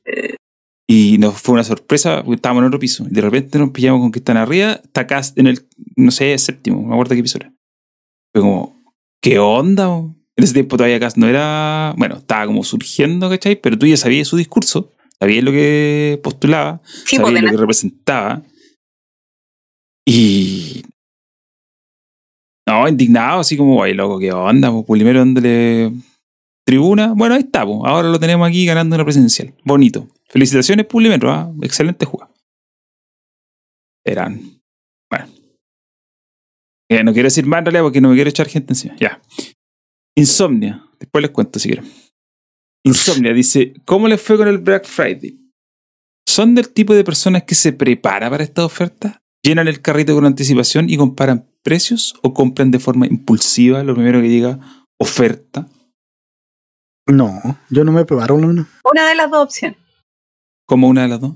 [0.88, 3.06] Y nos fue una sorpresa, porque estábamos en otro piso.
[3.10, 6.36] Y de repente nos pillamos con que están arriba, está Cast en el, no sé,
[6.38, 7.54] séptimo, no me acuerdo qué piso era.
[8.34, 8.82] Fue como,
[9.22, 9.88] ¿qué onda?
[9.88, 13.56] En ese tiempo todavía Cast no era, bueno, estaba como surgiendo, ¿cachai?
[13.60, 17.58] Pero tú ya sabías su discurso, sabías lo que postulaba, Sí, sabías porque lo que
[17.58, 18.42] representaba.
[20.06, 20.84] Y.
[22.68, 24.72] No, indignado, así como, ay, loco, ¿qué onda?
[24.72, 25.92] Pues primero dándole
[26.66, 27.14] tribuna.
[27.16, 27.80] Bueno, ahí está, pues.
[27.84, 29.54] ahora lo tenemos aquí ganando una presidencial.
[29.64, 30.08] Bonito.
[30.28, 31.52] Felicitaciones, Pulimetro, ¿ah?
[31.64, 32.32] excelente jugada.
[34.06, 34.62] Eran.
[35.10, 35.28] Bueno.
[36.92, 38.96] Eh, no quiero decir más en realidad porque no me quiero echar gente encima.
[38.98, 39.20] Ya.
[40.16, 40.86] Insomnia.
[41.00, 41.90] Después les cuento si quieren.
[42.84, 45.38] Insomnia dice: ¿Cómo les fue con el Black Friday?
[46.28, 49.20] ¿Son del tipo de personas que se prepara para esta oferta?
[49.44, 54.22] ¿Llenan el carrito con anticipación y comparan precios o compran de forma impulsiva lo primero
[54.22, 54.60] que diga
[55.00, 55.68] oferta?
[57.08, 58.68] No, yo no me preparo lo menos.
[58.84, 59.78] Una de las dos opciones.
[60.68, 61.36] Como una de las dos.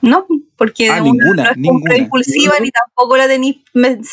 [0.00, 0.26] No,
[0.56, 1.96] porque Ah, una ninguna, no es compra ninguna.
[1.98, 3.58] impulsiva ni tampoco la tenéis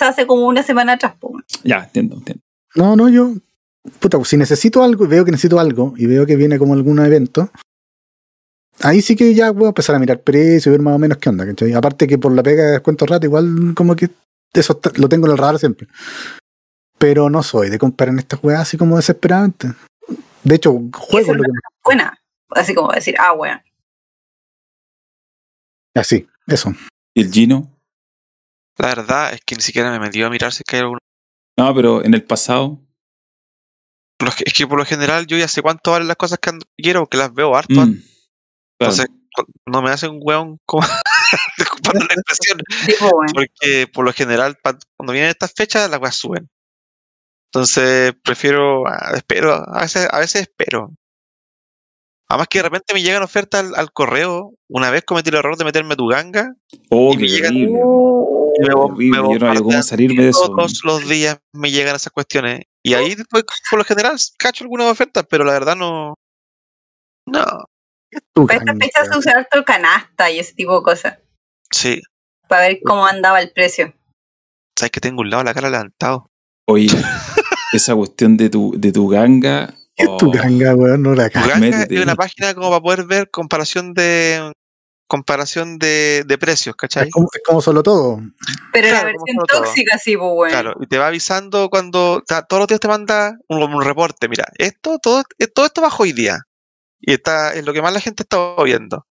[0.01, 1.15] hace como una semana atrás.
[1.63, 2.43] Ya, entiendo, entiendo.
[2.75, 3.33] No, no, yo.
[3.99, 6.99] Puta, si necesito algo y veo que necesito algo y veo que viene como algún
[6.99, 7.51] evento,
[8.81, 11.17] ahí sí que ya voy a empezar a mirar precios y ver más o menos
[11.17, 11.73] qué onda, ¿cachai?
[11.73, 14.09] Aparte que por la pega de descuento rato, igual como que
[14.53, 15.87] eso está- lo tengo en el radar siempre.
[16.97, 19.73] Pero no soy de comprar en estas weas así como desesperadamente.
[20.43, 21.49] De hecho, juego lo que
[21.83, 22.17] Buena.
[22.49, 23.61] Así como decir, ah, bueno.
[25.95, 26.73] Así, eso.
[27.15, 27.71] ¿Y el Gino?
[28.77, 30.99] La verdad es que ni siquiera me metió a mirar si es que hay alguno.
[31.57, 32.79] No, pero en el pasado.
[34.45, 37.01] Es que por lo general yo ya sé cuánto valen las cosas que ando- quiero,
[37.01, 37.73] porque las veo harto.
[37.85, 37.95] mm.
[38.81, 39.07] Entonces,
[39.65, 40.85] no me hace un weón como
[41.57, 43.31] disculpando la expresión, Sí, po, bueno.
[43.33, 46.49] porque por lo general cuando vienen estas fechas las weas suben.
[47.51, 50.93] Entonces prefiero, ah, espero, a veces, a veces espero.
[52.29, 54.53] Además que de repente me llegan ofertas al, al correo.
[54.69, 56.53] Una vez cometí el error de meterme a tu ganga
[56.91, 57.55] Oh, y me llegan-
[58.73, 60.49] Horrible, me yo no había cómo salirme de eso.
[60.49, 62.61] Todos los días me llegan esas cuestiones.
[62.83, 66.15] Y ahí después, por lo general, cacho algunas ofertas, pero la verdad no.
[67.25, 67.43] No,
[68.33, 69.19] Para esta ganga, fecha se weón.
[69.19, 71.19] usa harto canasta y ese tipo de cosas.
[71.71, 72.01] sí.
[72.47, 73.93] Para ver cómo andaba el precio.
[74.75, 76.31] Sabes que tengo un lado de la cara levantado.
[76.67, 76.87] Oye,
[77.73, 79.75] esa cuestión de tu, de tu ganga.
[79.95, 81.03] ¿Qué es tu oh, ganga, weón?
[81.03, 81.95] No la ganga métete.
[81.95, 84.51] es una página como para poder ver comparación de
[85.09, 87.07] comparación de, de precios, ¿cachai?
[87.07, 88.21] Es como, es como solo todo.
[88.71, 89.61] Pero la Claro, como versión todo.
[89.63, 90.51] tóxica, sí, pues bueno.
[90.53, 94.29] Claro, y te va avisando cuando todos los días te manda un, un reporte.
[94.29, 96.37] Mira, esto, todo, eh, todo esto bajó hoy día.
[97.01, 99.05] Y está es lo que más la gente está viendo.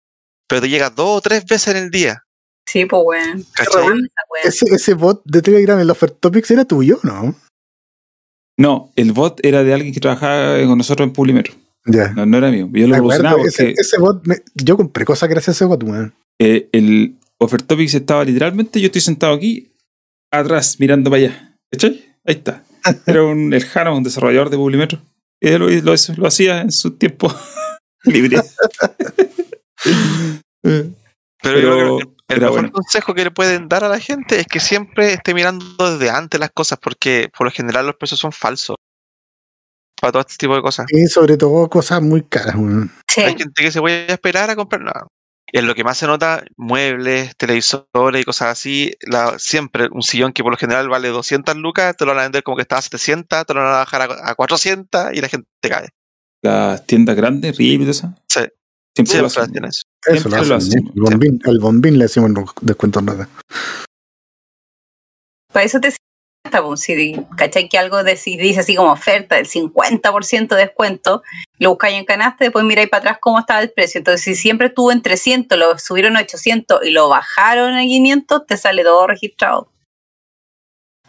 [0.48, 2.22] Pero te llega dos o tres veces en el día.
[2.66, 3.42] Sí, pues bueno.
[4.42, 7.34] Ese, ese bot de Telegram en los Topics era tuyo, ¿no?
[8.56, 11.54] No, el bot era de alguien que trabajaba con nosotros en Publimetro.
[11.86, 12.68] No, no era mío.
[12.72, 15.82] Yo lo promocionaba ese, porque ese bot, me- yo compré cosas gracias a ese bot,
[15.82, 16.14] weón.
[16.40, 19.72] eh, el Offertopics estaba literalmente, yo estoy sentado aquí,
[20.32, 21.56] atrás, mirando para allá.
[21.70, 22.04] ¿Cachai?
[22.26, 22.62] Ahí está.
[23.06, 24.98] Era un, el Jano, un desarrollador de Publimetro.
[25.42, 27.32] Y él lo, lo- lo hacía en su tiempo
[28.04, 28.38] libre.
[31.42, 32.72] Pero, yo creo que el, el era mejor bueno.
[32.72, 35.66] consejo que le pueden dar a la gente es que siempre esté mirando
[35.98, 38.76] desde antes las cosas, porque por lo general los precios son falsos.
[40.04, 40.86] Para todo este tipo de cosas.
[40.90, 42.92] Y sobre todo cosas muy caras, weón.
[43.08, 43.22] Sí.
[43.22, 44.82] Hay gente que se puede esperar a comprar.
[44.82, 44.92] No.
[45.50, 50.32] En lo que más se nota, muebles, televisores y cosas así, la, siempre un sillón
[50.32, 52.80] que por lo general vale 200 lucas, te lo van a vender como que estaba
[52.80, 55.88] a 700, te lo van a bajar a, a 400 y la gente cae.
[56.42, 58.14] Las tiendas grandes, RIP y todo eso.
[58.28, 58.40] Sí,
[58.94, 59.64] Siempre siempre hacen.
[59.64, 60.78] Eso Siempre lo lo hacen.
[60.78, 63.28] hacen, El bombín, el bombín le decimos en descuento nada.
[65.52, 65.94] Para eso te
[66.76, 71.22] si cachai que algo de, si dice así como oferta del 50% de descuento,
[71.58, 73.98] lo buscáis en canasta y después miráis para atrás cómo estaba el precio.
[73.98, 78.46] Entonces, si siempre estuvo en 300, lo subieron a 800 y lo bajaron a 500,
[78.46, 79.70] te sale todo registrado.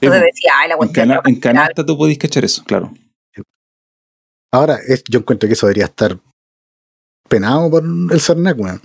[0.02, 2.92] Entonces Eh, decía, ay, la en, cana- en canasta tú podés cachar eso, claro.
[4.54, 6.18] Ahora, es, yo encuentro que eso debería estar
[7.28, 8.82] penado por el CERNAC, weón.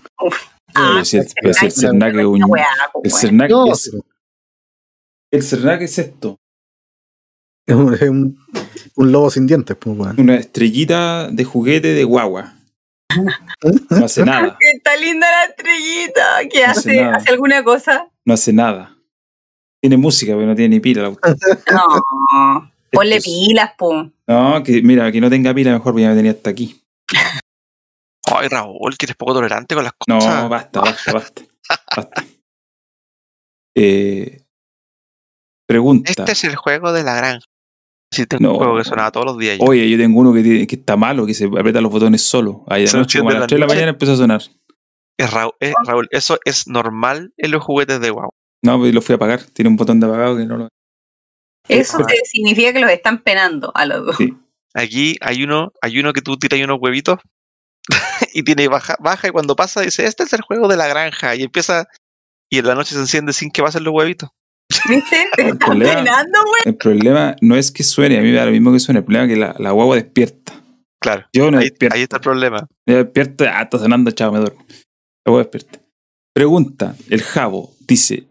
[0.74, 2.40] Ah, el, Cernac es un.
[2.40, 2.62] pues,
[3.05, 3.10] El.
[3.12, 4.05] Cernac No, es, pero
[5.31, 6.39] el Cernac es esto.
[7.66, 8.39] es un, es un,
[8.97, 9.97] un lobo sin dientes, pues.
[10.19, 12.55] Una estrellita de juguete de guagua.
[13.90, 14.57] No hace nada.
[14.61, 16.39] Está linda la estrellita.
[16.51, 17.02] ¿Qué No hace hace?
[17.02, 17.16] nada.
[17.16, 18.09] ¿Hace alguna cosa?
[18.24, 18.97] No hace nada.
[19.82, 21.02] Tiene música, pero no tiene ni pila.
[21.02, 21.11] la.
[22.32, 22.73] No.
[22.93, 24.11] Ponle Esto es- pilas, pum.
[24.27, 26.81] No, que mira, que no tenga pila mejor porque ya me tenía hasta aquí.
[28.32, 30.48] Ay, Raúl, que eres poco tolerante con las No, cosas.
[30.48, 31.43] basta, basta, basta.
[31.97, 32.24] basta.
[33.77, 34.40] Eh,
[35.72, 36.10] pregunta.
[36.10, 37.47] Este es el juego de la granja.
[38.12, 38.52] Sí, tengo No.
[38.52, 39.59] un juego que sonaba todos los días.
[39.59, 39.64] yo.
[39.64, 42.64] Oye, yo tengo uno que, tiene- que está malo, que se aprieta los botones solo.
[42.66, 43.74] Ahí de Se noche, como a las la 3 de la noche.
[43.76, 44.42] mañana empezó a sonar.
[45.18, 48.30] Es Raúl, eh, Raúl, eso es normal en los juguetes de WoW.
[48.64, 49.42] No, pues lo fui a apagar.
[49.52, 50.68] Tiene un botón de apagado que no lo.
[51.68, 52.06] Eso Ah.
[52.06, 54.16] te significa que los están penando a los dos.
[54.16, 54.34] Sí.
[54.74, 57.18] Aquí hay uno, hay uno que tú tiras unos huevitos
[58.34, 61.34] y tiene baja, baja y cuando pasa dice, este es el juego de la granja
[61.36, 61.86] y empieza
[62.51, 64.30] y en la noche se enciende sin que pasen los huevitos.
[64.88, 65.26] ¿Viste?
[65.36, 66.62] Te El problema- peinando, güey.
[66.64, 69.05] El problema no es que suene, a mí me da lo mismo que suene, el
[69.05, 70.55] problema es que la, la guagua despierta.
[71.02, 71.97] Claro, Yo no ahí, despierto.
[71.97, 72.66] ahí está el problema.
[72.86, 74.64] Yo despierto, ah, está sonando, chao, me duermo.
[74.68, 75.80] La guagua despierta.
[76.34, 78.24] Pregunta, el Jabo dice,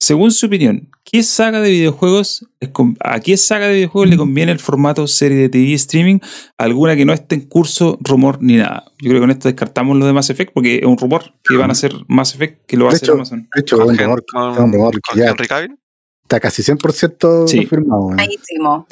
[0.00, 4.52] según su opinión, ¿qué saga de videojuegos, es ¿a qué saga de videojuegos le conviene
[4.52, 6.18] el formato serie de TV streaming?
[6.58, 8.84] Alguna que no esté en curso, rumor ni nada.
[9.00, 11.56] Yo creo que con esto descartamos lo de Mass Effect porque es un rumor que
[11.56, 13.48] van a hacer Mass Effect, que lo va a hacer hecho, Amazon.
[13.54, 15.78] De hecho, Con un Hen- rumor, con- un rumor que con ya Henry Cavill.
[16.22, 17.58] está casi 100% Sí.
[17.58, 18.02] confirmado.
[18.06, 18.18] weón.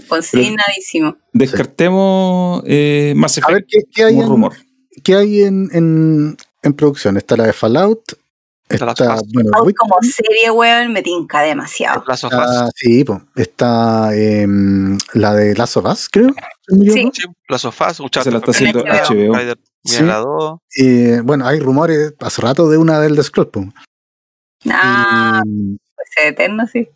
[0.09, 1.17] Consignadísimo.
[1.33, 4.53] Descartemos eh, Mass A Effect ver, ¿qué, qué hay, como en, rumor.
[5.03, 7.17] qué hay en, en, en producción?
[7.17, 8.01] Está la de Fallout.
[8.79, 12.05] Bueno, Witcher, como serie, weón, me tinca demasiado.
[12.07, 12.71] Last of Us.
[12.75, 16.35] sí, po, está em, la de Last of Us, creo.
[16.69, 17.11] Sí.
[17.13, 19.33] Sí, Last of Us, Se la está haciendo HBO.
[19.35, 19.69] HBO.
[19.85, 20.03] Sí.
[20.03, 20.25] La.
[20.77, 23.73] Eh, bueno, hay rumores hace rato de una del The Scroll.
[24.71, 26.89] Ah, Y, pues eterno, sí.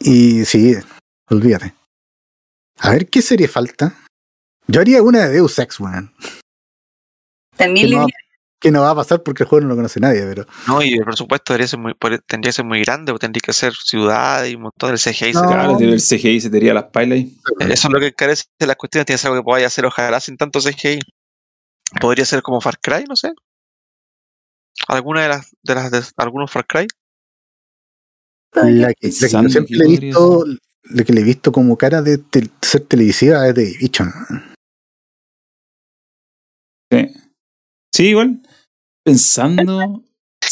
[0.00, 0.74] y sí,
[1.30, 1.74] olvídate.
[2.78, 3.94] A ver, ¿qué serie falta?
[4.66, 6.12] Yo haría una de Deus Ex, weón.
[7.56, 8.06] También Que no.
[8.58, 10.46] Que no va a pasar porque el juego no lo conoce nadie, pero.
[10.66, 13.40] No, y el presupuesto debería ser muy, por- tendría que ser muy grande, o tendría
[13.44, 15.32] que ser ciudad y un montón del CGI.
[15.32, 15.40] No.
[15.40, 17.36] se- Claro, el CGI se te haría las pailas ahí.
[17.60, 19.06] Eso es lo que encarece las cuestiones.
[19.06, 20.98] Tienes algo que podáis hacer, ojalá sin tanto CGI.
[22.00, 23.32] Podría ser como Far Cry, no sé.
[24.88, 26.86] Alguna de las de las de algunos Far Cry.
[28.54, 30.44] La que, la que yo Pensando siempre he visto,
[30.84, 32.20] la que le he visto como cara de
[32.62, 34.10] ser televisiva es de Division.
[37.96, 38.42] Sí, igual.
[39.02, 40.02] Pensando.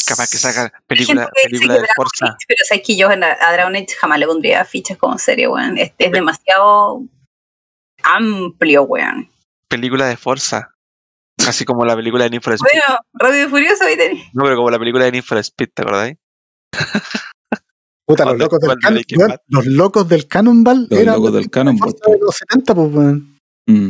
[0.07, 1.87] Capaz que saca película, película que de.
[1.87, 5.47] Age, pero sabes que yo a a Dragon Age jamás le pondría fichas como serie,
[5.47, 5.77] weón.
[5.77, 7.03] Es, es demasiado
[8.01, 9.29] amplio, weón.
[9.69, 10.71] Película de Forza.
[11.37, 12.67] Casi como la película de Need for Speed.
[12.71, 14.25] Bueno, Rápido y Furioso, ahí tenés.
[14.33, 16.17] No, pero como la película de Need for Speed, ¿te acordáis?
[18.07, 19.39] Puta, los locos, del weón, Bad.
[19.49, 23.39] los locos del Cannonball Los eran locos del Cannonball, de los 70, pues, weón.
[23.67, 23.89] Mm.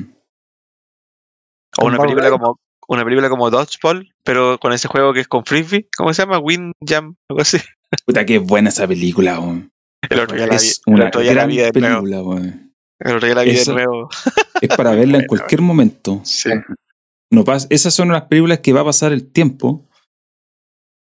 [1.77, 5.45] O una película como una película como Dodgeball, pero con ese juego que es con
[5.45, 5.87] frisbee.
[5.97, 6.39] ¿Cómo se llama?
[6.39, 7.57] Wind Jam, algo así.
[8.05, 9.71] Puta, qué buena esa película, weón.
[10.09, 12.01] El otro día la vi, una la gran vi de nuevo.
[12.01, 12.73] película, weón.
[12.99, 14.09] El otro día la vi de nuevo.
[14.61, 16.21] Es para verla en cualquier momento.
[16.23, 16.49] Sí.
[17.31, 19.85] No pasa, esas son las películas que va a pasar el tiempo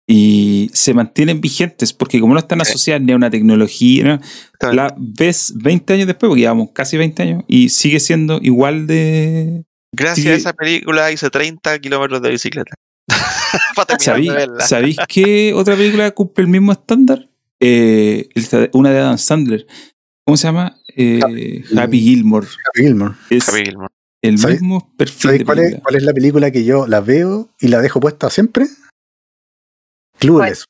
[0.07, 4.19] y se mantienen vigentes porque como no están asociadas ni a una tecnología,
[4.59, 9.63] la ves 20 años después, porque llevamos casi 20 años y sigue siendo igual de...
[9.93, 10.29] Gracias Sí.
[10.31, 12.73] a esa película hice 30 kilómetros de bicicleta.
[13.75, 14.65] Para terminar ¿Sabí- de verla.
[14.67, 17.27] ¿Sabéis qué otra película cumple el mismo estándar?
[17.59, 18.29] Eh,
[18.73, 19.67] una de Adam Sandler.
[20.25, 20.77] ¿Cómo se llama?
[20.95, 22.47] Eh, Happy Gilmore.
[22.47, 23.15] Happy Gilmore.
[23.29, 23.93] Es Happy Gilmore.
[24.23, 27.01] el ¿Sabéis- mismo perfil ¿Sabéis de cuál es, cuál es la película que yo la
[27.01, 28.67] veo y la dejo puesta siempre?
[30.19, 30.65] Clueless.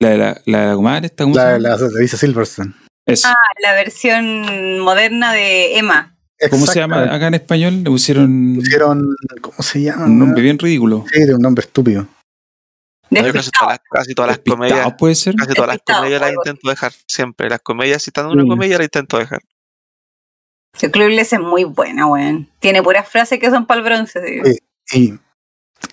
[0.00, 1.68] La de la, la de la comadre, esta, ¿cómo se La, llama?
[1.68, 2.72] la, la dice Silverstone.
[3.06, 3.28] Eso.
[3.28, 6.13] Ah, la versión moderna de Emma.
[6.50, 7.82] ¿Cómo se llama acá en español?
[7.84, 10.04] Le pusieron Pusieron, ¿cómo se llama?
[10.06, 11.04] un nombre bien ridículo.
[11.12, 12.06] Sí, de un nombre estúpido.
[13.10, 14.94] Yo casi todas las, casi todas las Despistado, comedias.
[14.98, 15.34] puede ser.
[15.36, 17.48] Casi todas las comedias las intento dejar siempre.
[17.48, 18.48] Las comedias, si están en una Mm.
[18.48, 19.42] comedia, las intento dejar.
[20.76, 22.50] Sí, Clueless es muy buena, weón.
[22.58, 24.20] Tiene puras frases que son para el bronce.
[24.44, 24.58] sí.
[24.86, 25.14] Sí.
[25.14, 25.18] Y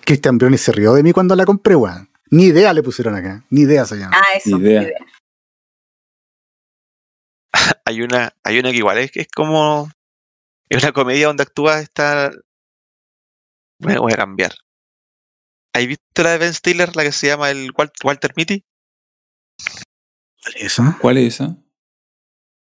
[0.04, 2.08] Christian Bruni se rió de mí cuando la compré, weón.
[2.30, 3.44] Ni idea le pusieron acá.
[3.50, 4.16] Ni idea se llama.
[4.16, 4.58] Ah, eso.
[4.58, 4.82] Idea.
[4.82, 4.98] idea.
[7.84, 9.90] Hay una, hay una que igual es, es como.
[10.68, 12.30] Es una comedia donde actúa esta.
[13.80, 14.52] Me voy a cambiar.
[15.74, 18.64] ¿Has visto la de Ben Stiller, la que se llama el Wal- Walter Mitty?
[20.56, 20.98] ¿Esa?
[21.00, 21.56] ¿Cuál es esa?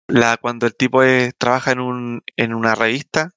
[0.10, 3.32] La, cuando el tipo es- trabaja en, un, en una revista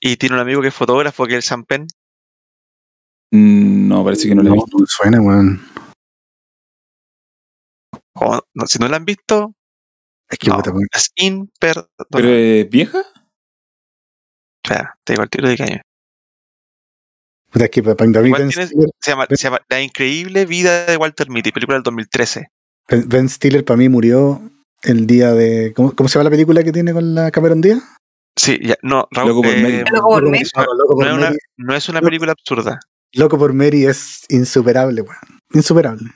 [0.00, 1.86] y tiene un amigo que es fotógrafo, que es el Sean Penn.
[3.32, 4.78] Mm, No, parece que no la he visto.
[4.78, 5.60] no suena, weón.
[8.14, 9.54] O- no, si no la han visto,
[10.28, 10.62] Es que no,
[10.92, 11.88] es imperdonable.
[12.10, 13.02] ¿Pero es vieja?
[14.66, 15.82] Espera, te digo el tiro de caña.
[17.54, 20.96] Es que para mí Ben tienes- Stiller, Se llama, se llama La increíble vida de
[20.96, 22.48] Walter Mitty, película del 2013.
[22.88, 24.42] Ben- Ben Stiller para mí murió
[24.82, 25.72] el día de.
[25.74, 27.80] ¿Cómo, cómo se llama la película que tiene con la Cameron Díaz?
[28.36, 29.84] Sí, ya, no, Raúl, Loco por eh, Mary.
[29.90, 30.42] Loco por Mary.
[30.54, 31.38] No, Loco no por es una, Mary.
[31.56, 32.80] no es una película absurda.
[33.14, 35.16] Loco por Mary es insuperable, weón.
[35.54, 36.10] Insuperable.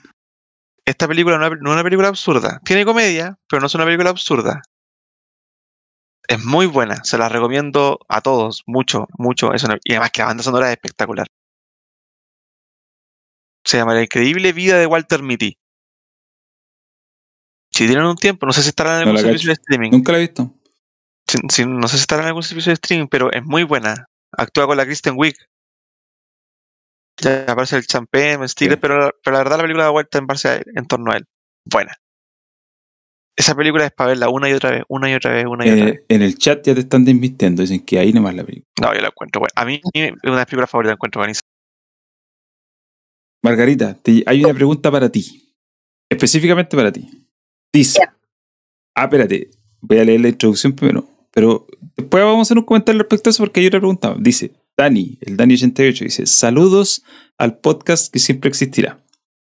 [0.85, 2.59] Esta película no es una película absurda.
[2.65, 4.61] Tiene comedia, pero no es una película absurda.
[6.31, 9.53] Es muy buena, se la recomiendo a todos, mucho, mucho.
[9.53, 11.27] Es una- y además que la banda sonora es espectacular.
[13.65, 15.57] Se llama La increíble vida de Walter Mitty.
[17.73, 19.91] Si tienen un tiempo, no sé si estarán en algún servicio de streaming.
[19.91, 20.55] Nunca la he visto.
[21.27, 24.05] Si- si- no sé si estará en algún servicio de streaming, pero es muy buena.
[24.31, 25.35] Actúa con la Kristen Wiig.
[27.17, 28.79] Ya aparece el champán, Stiller, Sí.
[28.81, 31.11] pero, la- pero la verdad la película da vuelta en base a él, en torno
[31.11, 31.25] a él.
[31.65, 31.93] Buena.
[33.41, 35.71] Esa película es para verla una y otra vez, una y otra vez, una y
[35.71, 35.95] otra vez.
[35.95, 38.67] Eh, en el chat ya te están desmintiendo, dicen que ahí nomás la película.
[38.79, 39.51] No, yo la encuentro buena.
[39.55, 41.41] A mí es una de mis películas favoritas, la encuentro buenísima.
[43.43, 45.55] Margarita, te- hay una pregunta para ti.
[46.07, 47.09] Específicamente para ti.
[47.73, 47.99] Dice.
[48.95, 49.49] Ah, espérate.
[49.79, 51.07] Voy a leer la introducción primero.
[51.31, 51.65] Pero
[51.97, 54.15] después vamos a hacer un comentario respecto a eso porque hay otra pregunta.
[54.19, 57.03] Dice Dani, el Dani88, dice: Saludos
[57.39, 58.99] al podcast que siempre existirá.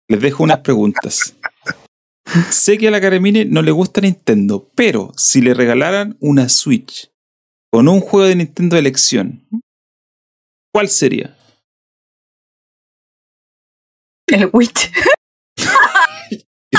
[0.08, 1.36] Les dejo unas preguntas.
[2.50, 7.10] Sé que a la Caremine no le gusta Nintendo, pero si le regalaran una Switch
[7.72, 9.42] con un juego de Nintendo de elección,
[10.72, 11.36] ¿cuál sería?
[14.28, 14.90] El Witch.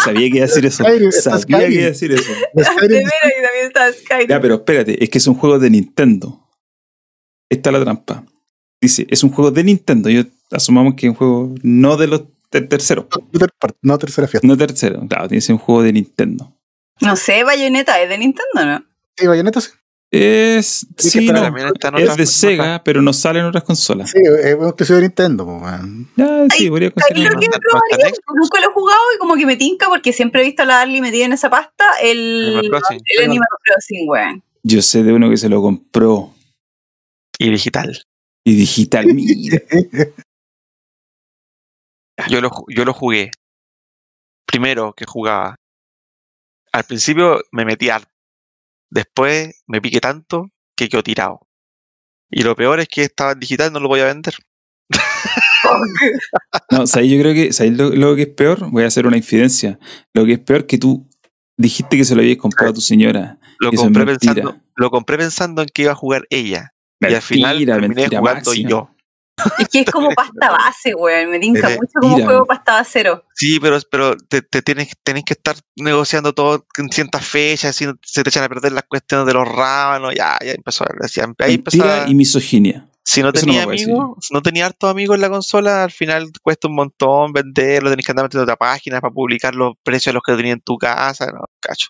[0.03, 0.83] Sabía que iba a decir eso.
[0.83, 2.31] Skyrim, está Sabía que iba a decir eso.
[2.53, 4.27] Los De Skyrim- veras, y también está Skyrim.
[4.27, 6.49] Ya, pero espérate, es que es un juego de Nintendo.
[7.49, 8.25] Esta es la trampa.
[8.81, 10.09] Dice, es un juego de Nintendo.
[10.09, 12.23] Yo asumamos que es un juego no de los
[12.53, 13.05] ter- terceros.
[13.31, 14.47] no ter- part- no tercera fiesta.
[14.47, 15.05] No tercero.
[15.07, 16.53] Claro, tiene que ser un juego de Nintendo.
[17.01, 18.85] No sé, Bayonetta es de Nintendo, ¿no?
[19.17, 19.69] Sí, Bayonetta sí.
[20.11, 20.85] Es.
[20.95, 24.11] que Sí, no, es de Sega, pero no sale en otras consolas.
[24.11, 25.59] Sí, es un exclusivo de Nintendo.
[26.15, 29.45] Ya, sí, Ay, podría lo que probaría, porque nunca lo he jugado y como que
[29.47, 32.81] me tinca porque siempre he visto a la Darly metida en esa pasta el, Animal
[32.81, 33.01] Crossing.
[33.17, 34.43] el Animal Crossing, weón.
[34.61, 36.31] Yo sé de uno que se lo compró
[37.39, 37.99] Y digital.
[38.45, 39.07] y digital.
[39.07, 39.61] Mira.
[42.29, 43.31] Yo lo, yo lo jugué.
[44.45, 45.55] Primero que jugaba.
[46.71, 48.11] Al principio me metí harto.
[48.89, 51.47] Después me piqué tanto que quedó tirado.
[52.29, 54.35] Y lo peor es que estaba en digital no lo voy a vender.
[56.71, 57.09] No, ¿sabes?
[57.09, 58.69] Yo creo que, ¿sabes lo, lo que es peor?
[58.69, 59.79] Voy a hacer una infidencia.
[60.13, 61.07] Lo que es peor que tú
[61.57, 63.37] dijiste que se lo habías comprado a tu señora.
[63.59, 66.73] Lo compré, pensando, lo compré pensando en que iba a jugar ella.
[66.99, 68.69] y al final terminé mentira jugando máxima.
[68.69, 68.89] yo.
[69.57, 71.31] Es que es como pasta base, weón.
[71.31, 73.23] Me tinca mucho como juego pasta basero.
[73.33, 77.85] Sí, pero, pero te, te tienes, tenés que estar negociando todo en ciertas fechas, si
[77.85, 80.87] no- se te echan a perder las cuestiones de los rábanos, ya, ya empezó a
[80.99, 82.87] decía, ahí Mentira empezaba, y misoginia.
[83.03, 86.29] si no eso tenía amigos, si no tenía hartos amigos en la consola, al final
[86.41, 90.13] cuesta un montón venderlo, tenés que andar metiendo otra página para publicar los precios de
[90.13, 91.87] los que tenía en tu casa, no, cacho.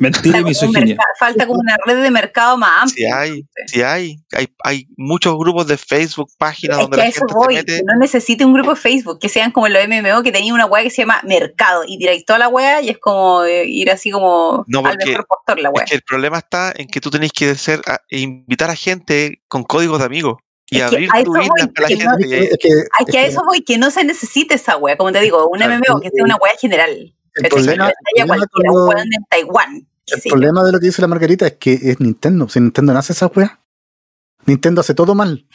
[0.00, 0.96] Mentira y Falta como, un misoginia.
[1.20, 3.20] falta como una red de mercado más Si amplia.
[3.20, 7.10] hay, si hay, hay, hay muchos grupos de Facebook, páginas Es donde que a la
[7.10, 9.80] eso gente voy, se que no necesite un grupo de Facebook, que sean como los
[9.86, 12.88] MMO, que tenía una weá que se llama Mercado, y tiráis toda la weá y
[12.88, 15.70] es como eh, ir así como No, al porque mejor postor la.
[15.76, 18.74] Es que el problema está en que tú tenés que ser, a- e invitar a
[18.76, 20.38] gente con códigos de amigos
[20.70, 22.36] y Es abrir a tu eso voy, para la no- gente.
[22.36, 24.96] ahí- Es que, Ay, es que a eso voy, que no se necesite esa weá,
[24.96, 27.14] como te digo, un MMO que sea una weá general.
[27.34, 29.86] El problema, el problema lo- en Taiwán.
[30.06, 32.48] el de lo que dice la Margarita es que es Nintendo.
[32.48, 33.60] Si Nintendo no hace esa weá,
[34.46, 35.46] Nintendo hace todo mal.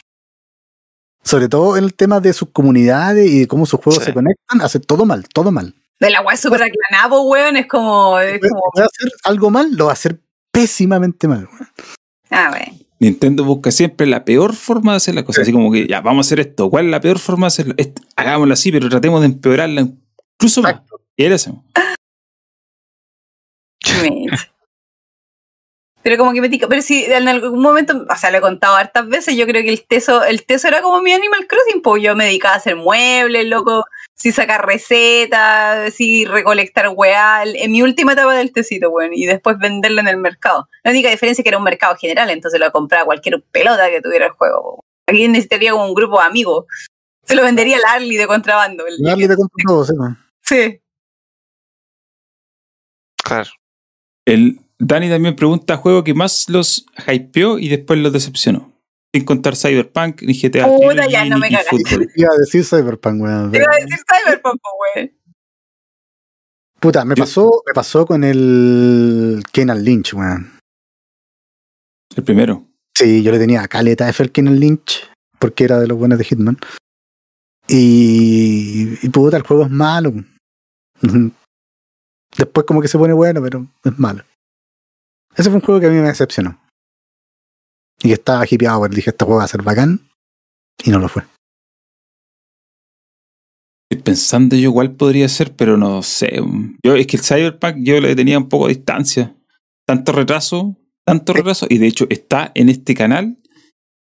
[1.22, 4.06] Sobre todo en el tema de sus comunidades y de cómo sus juegos Sí.
[4.06, 5.74] se conectan, hace todo mal, todo mal.
[6.00, 9.86] De la weá súper aclanada, weón, es como, es como, Puede hacer algo mal, lo
[9.86, 10.18] va a hacer
[10.50, 11.46] pésimamente mal.
[11.52, 11.68] weón.
[12.30, 12.78] ah, weón.
[12.98, 15.42] Nintendo busca siempre la peor forma de hacer las cosas.
[15.42, 16.68] Así como que, ya, vamos a hacer esto.
[16.68, 17.74] ¿Cuál es la peor forma de hacerlo?
[18.16, 19.88] Hagámoslo así, pero tratemos de empeorarla
[20.40, 20.80] incluso más.
[24.02, 24.50] Mitch.
[26.02, 28.74] Pero como que me tica, pero si en algún momento, o sea, lo he contado
[28.74, 32.02] hartas veces, yo creo que el teso, el teso era como mi Animal Crossing, pues
[32.02, 33.84] yo me dedicaba a hacer muebles, loco,
[34.16, 39.58] si sacar recetas, si recolectar weá, en mi última etapa del tecito, weón, y después
[39.58, 40.70] venderlo en el mercado.
[40.84, 44.00] La única diferencia es que era un mercado general, entonces lo compraba cualquier pelota que
[44.00, 44.82] tuviera el juego.
[45.06, 46.64] Aquí necesitaría como un grupo de amigos.
[47.26, 48.86] Se lo vendería al Arly de contrabando.
[48.86, 50.18] el- Darle de compra todo, sí, weón.
[50.50, 50.80] Sí.
[53.22, 53.50] Claro.
[54.26, 58.72] El Dani también pregunta juego que más los hypeó y después los decepcionó.
[59.14, 61.48] Sin contar Cyberpunk, ni GTA, Puta, ya, no me.
[61.48, 63.54] Iba a decir Cyberpunk, weón.
[63.54, 64.60] Iba a decir Cyberpunk,
[64.96, 65.12] weón.
[66.80, 70.58] Puta, me Yo- pasó, me pasó con el Kenan Lynch, weón.
[72.16, 72.66] El primero.
[72.96, 75.08] Sí, yo le tenía caleta de Fel Kenan Lynch,
[75.38, 76.56] porque era de los buenos de Hitman.
[77.68, 80.12] Y, y puta, el juego es malo.
[82.36, 84.24] Después como que se pone bueno, pero es malo.
[85.36, 86.60] Ese fue un juego que a mí me decepcionó.
[88.02, 90.00] Y que estaba hipeado, porque dije, este juego va a ser bacán.
[90.84, 91.22] Y no lo fue.
[93.90, 96.40] Estoy pensando yo cuál podría ser, pero no sé.
[96.84, 99.36] Yo, es que el Cyberpunk yo le tenía un poco de distancia.
[99.86, 101.66] Tanto retraso, tanto retraso.
[101.68, 103.39] Y de hecho está en este canal,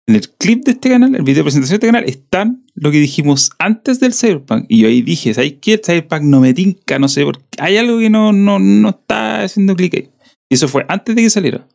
[0.07, 2.91] en el clip de este canal, el video de presentación de este canal, están lo
[2.91, 4.67] que dijimos antes del Cyberpunk.
[4.69, 5.75] Y yo ahí dije, ¿sabes qué?
[5.75, 9.43] El Cyberpunk no me tinca, no sé, porque hay algo que no, no, no está
[9.43, 10.11] haciendo clic ahí.
[10.51, 11.67] Y eso fue antes de que saliera.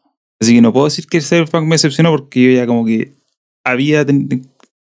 [0.41, 3.13] Así que no puedo decir que el Cyberpunk me decepcionó porque yo ya como que
[3.65, 4.05] había,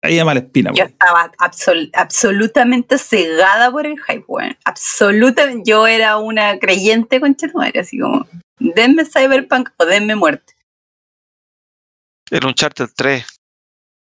[0.02, 0.70] había mala espina.
[0.74, 4.56] Yo estaba absol- absolutamente cegada por el hype, weón.
[4.64, 5.68] Absolutamente.
[5.68, 8.26] Yo era una creyente con Chetumare, así como,
[8.60, 10.54] denme Cyberpunk o denme muerte.
[12.30, 13.24] El Uncharted 3.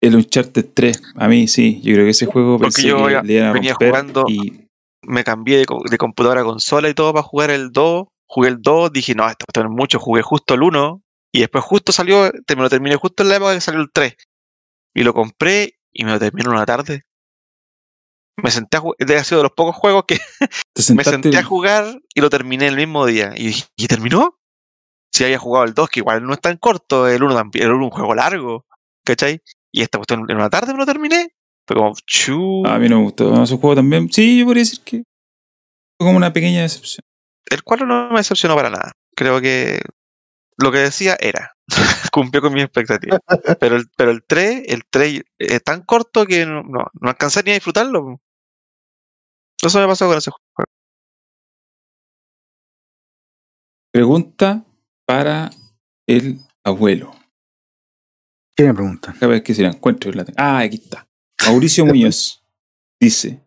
[0.02, 3.22] El Uncharted 3, a mí sí, yo creo que ese juego Porque pensé yo que
[3.23, 4.68] le iban a venía jugando- y
[5.03, 8.07] Me cambié de, de computadora a consola y todo para jugar el 2.
[8.30, 9.99] Jugué el 2, dije, no, esto va a tener mucho.
[9.99, 13.53] Jugué justo el 1 y después justo salió, me lo terminé justo en la época
[13.53, 14.15] que salió el 3.
[14.95, 17.03] Y lo compré y me lo terminé en una tarde.
[18.44, 20.19] Me senté a jugar, ha sido de los pocos juegos que
[20.95, 23.34] me senté a jugar y lo terminé el mismo día.
[23.35, 24.37] Y dije, ¿y terminó?
[25.12, 27.72] Si había jugado el 2, que igual no es tan corto, el 1 también, el
[27.74, 28.66] 1 es un juego largo,
[29.04, 29.42] ¿cachai?
[29.72, 31.34] Y esta cuestión en una tarde me lo terminé.
[31.68, 32.66] Fue como, chu.
[32.66, 33.44] A mí no me gustó.
[33.44, 34.12] Ese juego también.
[34.12, 35.04] Sí, yo podría decir que
[35.98, 37.04] fue como una pequeña decepción.
[37.50, 38.92] El 4 no me decepcionó para nada.
[39.16, 39.82] Creo que
[40.58, 41.54] lo que decía era.
[42.12, 43.20] Cumplió con mis expectativas.
[43.60, 47.44] Pero el, pero el 3, el 3 es tan corto que no, no, no alcancé
[47.44, 48.20] ni a disfrutarlo.
[49.62, 50.72] Eso me pasó con ese juego.
[53.92, 54.64] Pregunta
[55.08, 55.50] para
[56.08, 57.16] el abuelo.
[58.56, 59.16] ¿Qué me pregunta?
[59.22, 60.12] A ver que si la encuentro.
[60.36, 61.08] Ah, aquí está.
[61.46, 62.44] Mauricio Muñoz
[63.00, 63.40] dice: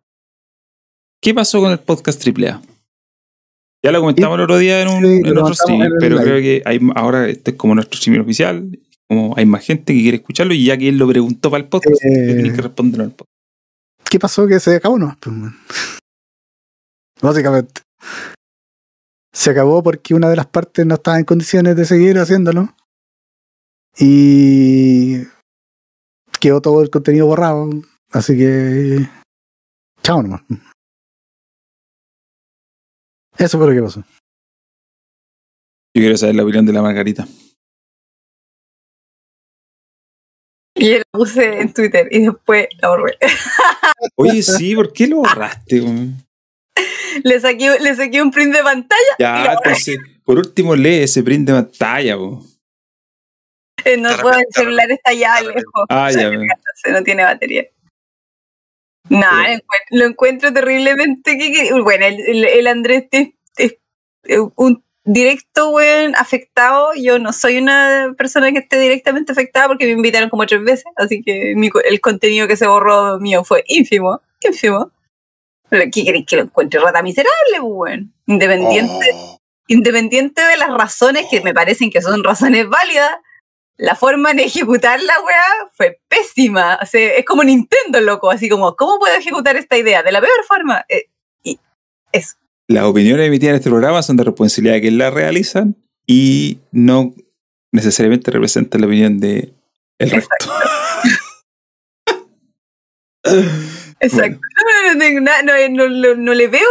[1.23, 2.62] ¿Qué pasó con el podcast AAA?
[3.82, 6.16] Ya lo comentamos el otro día en, un, Sí, en lo otro stream, en pero
[6.16, 6.24] live.
[6.27, 8.78] creo que hay, ahora este es como nuestro stream oficial.
[9.09, 11.69] Como hay más gente que quiere escucharlo y ya que él lo preguntó para el
[11.69, 12.35] podcast, Eh.
[12.35, 13.27] tienen que responderlo al podcast.
[14.09, 14.99] ¿Qué pasó que se acabó?
[14.99, 15.35] No, Pues.
[17.23, 17.82] Básicamente.
[19.32, 22.74] Se acabó porque una de las partes no estaba en condiciones de seguir haciéndolo.
[23.98, 25.24] Y
[26.40, 27.70] quedó todo el contenido borrado.
[28.11, 29.09] Así que.
[30.02, 30.43] Chao nomás.
[33.39, 34.01] Eso fue lo que pasó.
[35.94, 37.27] Yo quiero saber la opinión de la Margarita.
[40.74, 43.19] Y yo lo puse en Twitter y después la borré.
[44.16, 45.81] Oye, sí, ¿por qué lo borraste?
[45.81, 46.30] weón?
[47.24, 49.14] Le saqué, le saqué un print de pantalla.
[49.18, 52.16] Ya, entonces, por último, lee ese print de pantalla.
[52.16, 52.44] po.
[53.84, 55.60] Eh, no puedo, el celular está ya de repente.
[55.60, 55.86] lejos.
[55.88, 56.30] Ah, ya.
[56.76, 57.64] Se no tiene batería.
[59.09, 61.38] No, Pero- lo, encuentro, lo encuentro terriblemente.
[61.38, 63.76] que- que- Bueno, el, el- el Andrés es,
[64.56, 66.90] un directo, weón, afectado.
[66.94, 70.84] Yo no soy una persona que esté directamente afectada porque me invitaron como tres veces.
[70.97, 74.20] Así que mi co- el contenido que se borró mío fue ínfimo.
[74.42, 74.92] Ínfimo.
[75.70, 78.12] ¿Qué queréis que lo encuentre rata miserable, weón?
[78.26, 79.40] Independiente Oh.
[79.68, 83.12] independiente de las razones que me parecen que son razones válidas,
[83.76, 86.78] la forma de ejecutar la weá fue pésima.
[86.82, 90.02] O sea, es como Nintendo, loco, así como, ¿cómo puedo ejecutar esta idea?
[90.02, 90.84] De la peor forma.
[90.88, 91.06] Eh,
[91.44, 91.59] y
[92.12, 92.36] eso.
[92.68, 95.76] Las opiniones emitidas en este programa son de responsabilidad de quienes las realizan
[96.06, 97.14] y no
[97.72, 99.55] necesariamente representan la opinión de
[99.98, 100.34] el resto.
[104.01, 104.40] Exacto.
[104.95, 106.69] no, no, no- le veo,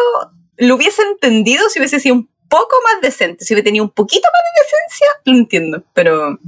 [0.58, 4.28] lo hubiese entendido si hubiese sido un poco más decente, si hubiese tenido un poquito
[4.32, 6.40] más de decencia, lo entiendo, pero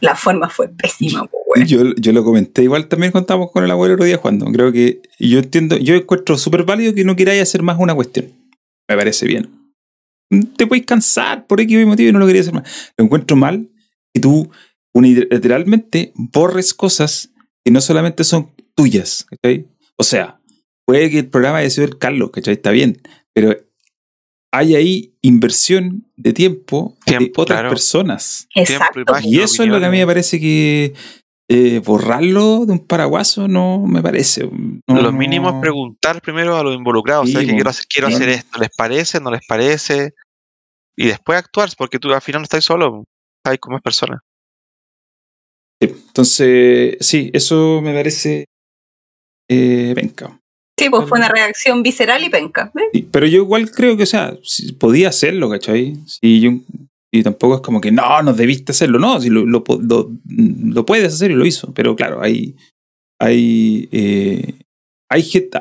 [0.00, 1.28] la forma fue pésima.
[1.66, 4.46] Yo, yo lo comenté igual también estábamos con el abuelo el otro día jugando.
[4.52, 8.32] Creo que yo entiendo, yo encuentro súper válido que no queráis hacer más una cuestión.
[8.88, 9.50] Me parece bien.
[10.56, 12.92] Te puedes cansar por X motivo y no lo querías hacer más.
[12.96, 13.68] Lo encuentro mal
[14.14, 14.50] que tú
[14.94, 17.30] unilateralmente borres cosas
[17.64, 19.26] que no solamente son tuyas.
[19.28, 19.66] ¿cachai?
[19.96, 20.37] O sea,
[20.88, 22.54] puede que el programa haya sido el Carlos, ¿cachai?
[22.54, 23.02] Está bien,
[23.34, 23.54] pero
[24.50, 27.68] hay ahí inversión de tiempo, de Tiempo, otras claro.
[27.68, 28.48] personas.
[28.54, 29.02] Exacto.
[29.22, 30.94] Y eso es lo que a mí me parece que
[31.50, 34.48] eh, borrarlo de un paraguaso no me parece.
[34.48, 35.12] No, lo no.
[35.12, 37.26] mínimo es preguntar primero a los involucrados.
[37.26, 38.58] Sí, ¿sabes que quiero hacer, quiero hacer esto?
[38.58, 39.20] ¿Les parece?
[39.20, 40.14] ¿No les parece?
[40.96, 43.04] Y después actuar, porque tú al final no estás solo.
[43.44, 44.22] Estás como es persona.
[45.82, 48.46] Sí, Entonces, sí, eso me parece
[49.50, 50.37] eh, penca.
[50.78, 52.70] Sí, pues fue una reacción visceral y penca.
[52.76, 52.82] ¿eh?
[52.92, 54.36] Sí, Pero yo igual creo que, o sea,
[54.78, 55.96] podía hacerlo, ¿cachai?
[56.06, 56.50] Si yo,
[57.12, 60.10] y tampoco es como que no, no debiste hacerlo, no, si lo, lo, po- lo-
[60.26, 61.72] lo puedes hacer y lo hizo.
[61.74, 62.54] Pero claro, hay,
[63.20, 64.54] hay, eh,
[65.10, 65.58] hay gente,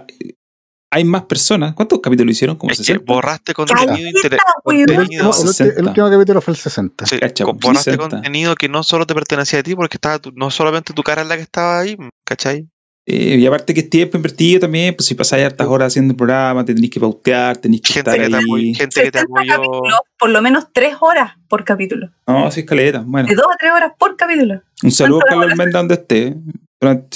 [0.92, 1.74] hay más personas.
[1.74, 2.58] ¿Cuántos capítulos hicieron?
[2.58, 3.06] Como Es que 60.
[3.12, 4.80] borraste contenido, inter- weón.
[4.82, 5.80] El contenido, último, el ulti- 60.
[5.80, 7.06] el último capítulo fue el 60.
[7.06, 8.10] sí, Cacha, co- borraste 60.
[8.10, 11.22] contenido que no solo te pertenecía a ti, porque estaba tu- no solamente tu cara
[11.24, 12.68] es la que estaba ahí, ¿cachai?
[13.10, 16.18] Eh, y aparte que es tiempo invertido también, pues si pasáis hartas horas haciendo el
[16.18, 18.74] programa, te tenéis que pautear, tenéis que Gente estar que, te apoyó, ahí.
[18.76, 19.54] gente que te 60 apoyó.
[19.56, 22.10] capítulos, por lo menos tres horas por capítulo.
[22.28, 23.04] No, sí, escaleta.
[23.08, 24.62] Bueno, De dos a tres horas por capítulo.
[24.84, 25.52] un saludo a ¿cuántas Carlos?
[25.60, 26.36] Almenda donde esté.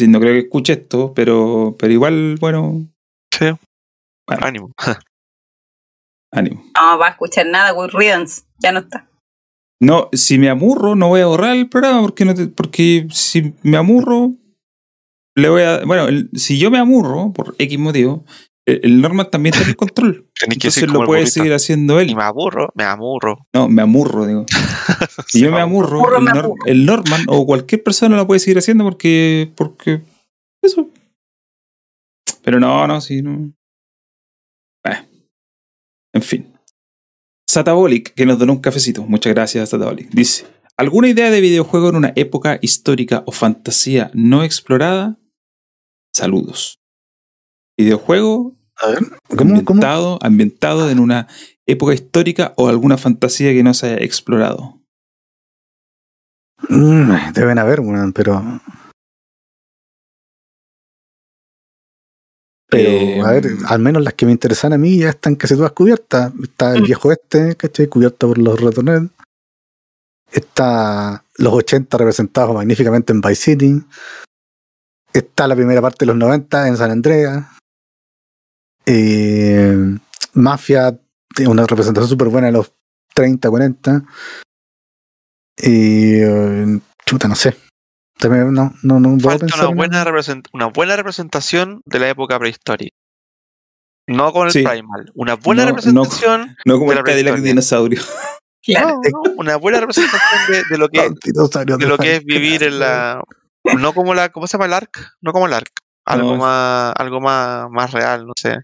[0.07, 2.85] No creo que escuche esto, pero, pero igual, bueno,
[3.37, 3.45] Sí,
[4.27, 4.45] Bueno.
[4.45, 4.71] ánimo.
[6.31, 6.63] ánimo.
[6.79, 8.43] No va a escuchar nada, Good Riddance.
[8.59, 9.07] Ya no está.
[9.81, 13.53] No, si me amurro, no voy a borrar el programa porque, no te- porque si
[13.63, 14.33] me amurro,
[15.35, 15.83] le voy a.
[15.85, 18.25] Bueno, el- si yo me amurro por X motivo,
[18.65, 20.29] el, el Norman también tiene el control.
[20.39, 21.31] Tenés Entonces lo puede burrito.
[21.31, 22.09] seguir haciendo él.
[22.09, 23.47] Y me aburro, me amurro.
[23.53, 24.45] No, me amurro, digo.
[25.27, 26.65] Si Sí, yo me amurro, Amurro, el, me Nor- amurro.
[26.65, 29.51] el Norman o cualquier persona lo puede seguir haciendo porque.
[29.55, 30.01] porque.
[30.63, 30.89] Eso.
[32.43, 33.51] Pero no, no, sí, no.
[34.85, 35.05] Eh.
[36.13, 36.51] En fin.
[37.49, 39.03] Satabolic, que nos donó un cafecito.
[39.03, 40.09] Muchas gracias, Satabolic.
[40.11, 40.45] Dice:
[40.77, 45.17] ¿Alguna idea de videojuego en una época histórica o fantasía no explorada?
[46.13, 46.79] Saludos.
[47.77, 48.99] Videojuego A ver,
[49.37, 49.63] ¿cómo?
[49.63, 49.77] cómo?
[49.81, 51.27] ambientado, ambientado en una
[51.65, 54.79] época histórica o alguna fantasía que no se haya explorado.
[56.69, 57.79] Mm, deben haber,
[58.13, 58.41] pero.
[62.69, 65.55] Pero, Eh, a ver, al menos las que me interesan a mí ya están casi
[65.55, 66.31] todas cubiertas.
[66.41, 66.85] Está el Mm.
[66.85, 67.87] viejo este, ¿cachai?
[67.87, 69.11] Cubierto por los Retornet.
[70.31, 73.83] Está los 80 representados magníficamente en Vice City.
[75.13, 77.45] Está la primera parte de los 90 en San Andreas.
[78.85, 79.75] Eh,
[80.33, 80.97] Mafia
[81.35, 82.73] tiene una representación súper buena de los
[83.13, 84.03] 30, 40.
[85.57, 87.55] Y eh, chuta, no sé.
[88.17, 91.99] También no, no, no puedo Falta pensar una en buena, represent- una buena representación de
[91.99, 92.95] la época prehistórica.
[94.07, 94.63] No con el Sí.
[94.63, 95.11] Primal.
[95.15, 96.55] Una buena No, no- representación.
[96.65, 98.01] No como De la el Cadillac dinosaurio.
[98.63, 99.01] Claro.
[99.03, 100.99] no, no, una buena representación de, de lo que,
[101.79, 103.19] de lo que es vivir en la.
[103.77, 104.29] No como la.
[104.29, 105.15] ¿Cómo se llama el ARC?
[105.21, 105.71] No como el ARC.
[106.05, 106.37] Algo No.
[106.37, 106.93] más.
[106.97, 108.57] Algo más, más real, no sé.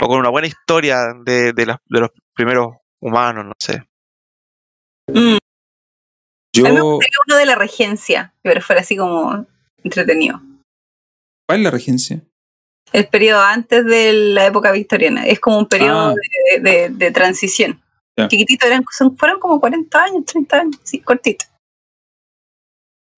[0.00, 3.82] O con una buena historia de, de, las- de los primeros humanos, no sé.
[5.08, 5.38] Mm.
[6.54, 9.46] Yo, A mí me gustaría uno de la regencia, pero fuera así como
[9.82, 10.40] entretenido.
[11.48, 12.22] ¿cuál es la regencia?
[12.92, 15.26] El periodo antes de la época victoriana.
[15.26, 16.14] Es como un periodo Ah.
[16.54, 17.80] de, de- de transición.
[18.28, 21.46] Chiquitito, eran, son, fueron como 40 años, 30 años, sí, cortito.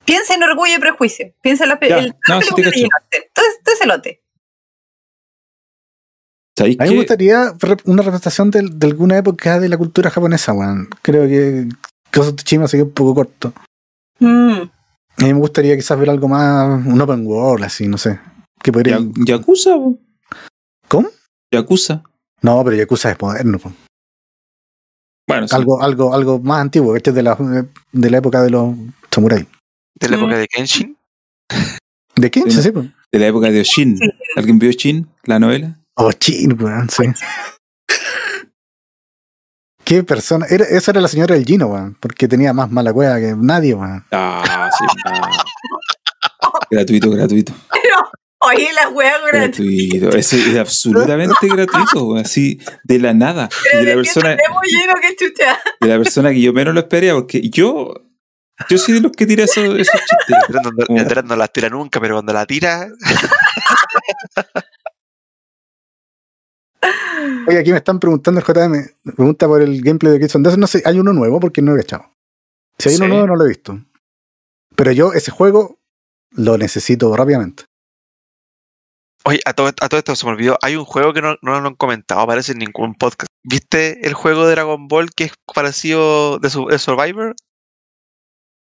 [0.04, 1.32] Piensa en Orgullo y Prejuicio.
[1.42, 2.90] Piensa en la, Ya, el- no, sí Austen.
[3.32, 4.22] todo, todo ese lote.
[6.56, 7.54] ¿Sabéis A mí me gustaría
[7.84, 10.88] una representación de, alguna época de la cultura japonesa, weón.
[11.02, 11.68] Creo que
[12.12, 13.54] Cosas de Chima se quedó un poco corto.
[14.18, 14.60] Mm.
[15.18, 18.20] A mí me gustaría quizás ver algo más, un open world, así, no sé.
[18.62, 18.98] Que podría...
[18.98, 19.70] Ya- Yakuza.
[20.88, 21.08] ¿Cómo?
[21.52, 22.02] Yakuza.
[22.42, 23.58] No, pero Yakuza es moderno.
[23.58, 23.72] po.
[25.26, 25.54] Bueno, sí.
[25.54, 27.36] Algo, algo, algo más antiguo, que es de la,
[27.92, 28.74] de la época de los
[29.10, 29.46] samuráis.
[30.02, 30.98] De la época de Kenshin.
[32.16, 32.50] ¿De quién?
[32.50, 32.70] Sí.
[32.70, 33.98] De la época de Oshin.
[34.36, 35.78] ¿Alguien vio Oshin, la novela?
[35.94, 37.04] Oh, chin, weón, sí.
[39.84, 40.46] Qué persona.
[40.48, 41.96] Era, esa era la señora del Gino, weón.
[42.00, 44.04] Porque tenía más mala cueva que nadie, weón.
[44.10, 44.84] Ah, sí.
[45.04, 45.30] ah.
[46.70, 47.52] gratuito, gratuito.
[48.44, 49.98] Oye, la wea gratuita.
[49.98, 50.16] Gratuito.
[50.16, 53.48] Eso es absolutamente gratuito, weón, así de la nada.
[53.72, 55.58] De la persona, lleno que chucha.
[55.80, 57.94] de la persona que yo menos lo esperaba, porque yo,
[58.68, 60.36] yo soy de los que tira esos, esos chistes.
[60.48, 62.89] Andrés no, Como- Andrés no la tira nunca, pero cuando la tira.
[67.47, 68.72] Oye, aquí me están preguntando el JM.
[69.05, 70.56] me Pregunta por el gameplay de Kids on Death.
[70.56, 72.10] No sé, hay uno nuevo porque no lo he echado.
[72.78, 73.78] Si hay uno nuevo, no lo he visto.
[74.74, 75.78] Pero yo, ese juego,
[76.30, 77.64] lo necesito rápidamente.
[79.24, 80.59] Oye, a todo, a todo esto se me olvidó.
[80.62, 83.28] Hay un juego que no, no lo han comentado, aparece en ningún podcast.
[83.44, 87.36] ¿Viste el juego de Dragon Ball que es parecido de, su, de Survivor?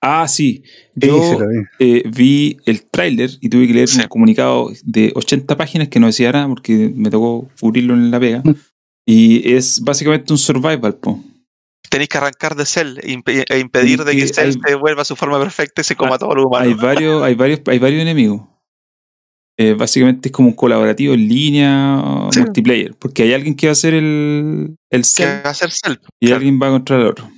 [0.01, 0.63] Ah, sí.
[0.95, 1.47] Yo lo
[1.81, 4.01] eh, vi el tráiler y tuve que leer Sí.
[4.01, 8.21] un comunicado de 80 páginas que no decía nada porque me tocó cubrirlo en la
[8.21, 8.43] pega.
[8.45, 8.55] Mm.
[9.07, 11.23] Y es básicamente un survival, po.
[11.91, 13.19] Tenéis que arrancar de Cell e,
[13.49, 15.97] e impedir de que que Cell hay- se vuelva a su forma perfecta y se
[15.97, 18.43] coma Ah, a todos los Hay varios, hay varios, hay varios enemigos.
[19.59, 22.41] Eh, básicamente es como un colaborativo en línea, Sí.
[22.41, 25.71] multiplayer, porque hay alguien que va a hacer el, el ¿Qué cell va a hacer
[25.73, 25.97] Cell?
[26.21, 26.37] y Claro.
[26.37, 27.31] alguien va a controlar al otro.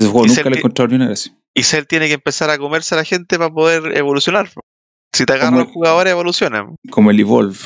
[0.00, 1.32] Ese juego Y nunca le he que- encontrado ni una gracia.
[1.54, 4.50] Y Cell tiene que empezar a comerse a la gente para poder evolucionar.
[5.14, 6.76] Si te agarran los el- jugadores, evolucionan.
[6.90, 7.58] Como el Evolve.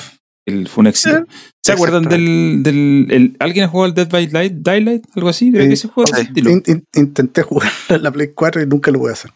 [0.48, 1.24] El, éxito.
[1.64, 5.04] ¿Se acuerdan del, del el- ¿Alguien ha jugado al Dead by Light, Daylight?
[5.16, 5.68] Algo así, creo Sí.
[5.68, 5.88] que ese.
[6.36, 9.32] In- in- intenté jugar en la Play 4 y nunca lo voy a hacer.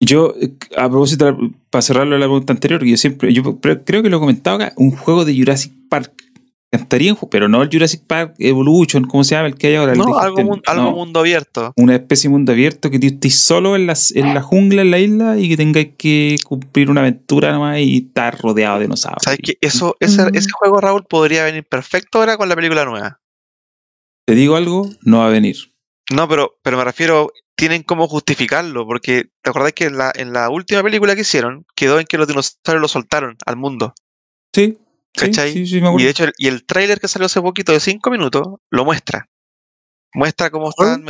[0.00, 1.36] Yo, eh, a propósito,
[1.70, 4.72] para cerrarlo la pregunta anterior, que yo siempre, yo creo que lo he comentado acá,
[4.76, 6.12] un juego de Jurassic Park.
[6.78, 9.46] Cantaría, un juego, pero no el Jurassic Park Evolution, ¿cómo se llama?
[9.48, 9.92] El que hay ahora.
[9.92, 10.26] el No, digital.
[10.26, 11.72] algo, mun- algo No, mundo abierto.
[11.76, 14.90] Una especie de mundo abierto que tú estés solo en, las, en la jungla, en
[14.90, 19.22] la isla, y que tengáis que cumplir una aventura nomás y estar rodeado de dinosaurios.
[19.22, 19.54] ¿Sabes qué?
[19.60, 20.34] Eso, ese, Mm.
[20.34, 23.20] ese juego, Raúl, podría venir perfecto ahora con la película nueva.
[24.26, 25.56] Te digo algo, no va a venir.
[26.12, 30.32] No, pero, pero me refiero, tienen cómo justificarlo, porque te acordás que en la, en
[30.32, 33.94] la última película que hicieron quedó en que los dinosaurios lo soltaron al mundo.
[34.54, 34.78] Sí,
[35.16, 35.52] ¿Cachai?
[35.52, 36.04] sí, sí, me Y acuerdo.
[36.04, 39.28] de hecho, el, y el tráiler que salió hace poquito de 5 minutos lo muestra.
[40.14, 41.04] Muestra cómo están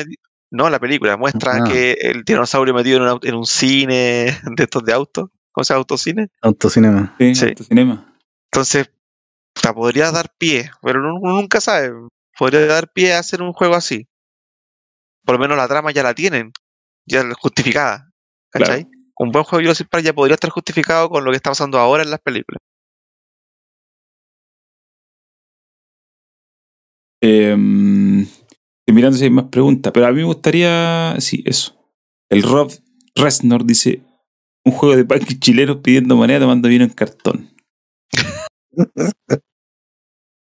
[0.50, 1.16] No, la película.
[1.16, 1.64] Muestra Ah.
[1.64, 5.30] que el tiranosaurio metido en un, en un cine de estos de autos.
[5.52, 5.78] ¿Cómo se llama?
[5.80, 6.28] Autocine.
[6.42, 7.14] Autocinema.
[7.18, 7.44] Sí, Sí.
[7.46, 8.14] autocinema.
[8.52, 8.90] Entonces,
[9.52, 11.92] puta, podría dar pie, pero uno nunca sabe.
[12.38, 14.06] Podría dar pie a hacer un juego así.
[15.24, 16.52] Por lo menos la trama ya la tienen,
[17.06, 18.10] ya justificada.
[18.50, 18.86] ¿Cachai?
[19.16, 21.78] Un buen juego de Jurassic Park ya podría estar justificado con lo que está pasando
[21.78, 22.60] ahora en las películas.
[27.26, 31.16] Eh, mirando si hay más preguntas, pero a mí me gustaría.
[31.20, 31.74] Sí, eso.
[32.30, 32.70] El Rob
[33.14, 34.02] Resnor dice:
[34.64, 37.50] Un juego de parques chilenos pidiendo moneda tomando vino en cartón.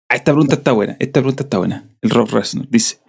[0.09, 0.95] Ah, esta pregunta está buena.
[0.99, 1.89] Esta pregunta está buena.
[2.01, 2.99] El Rob Resnor dice: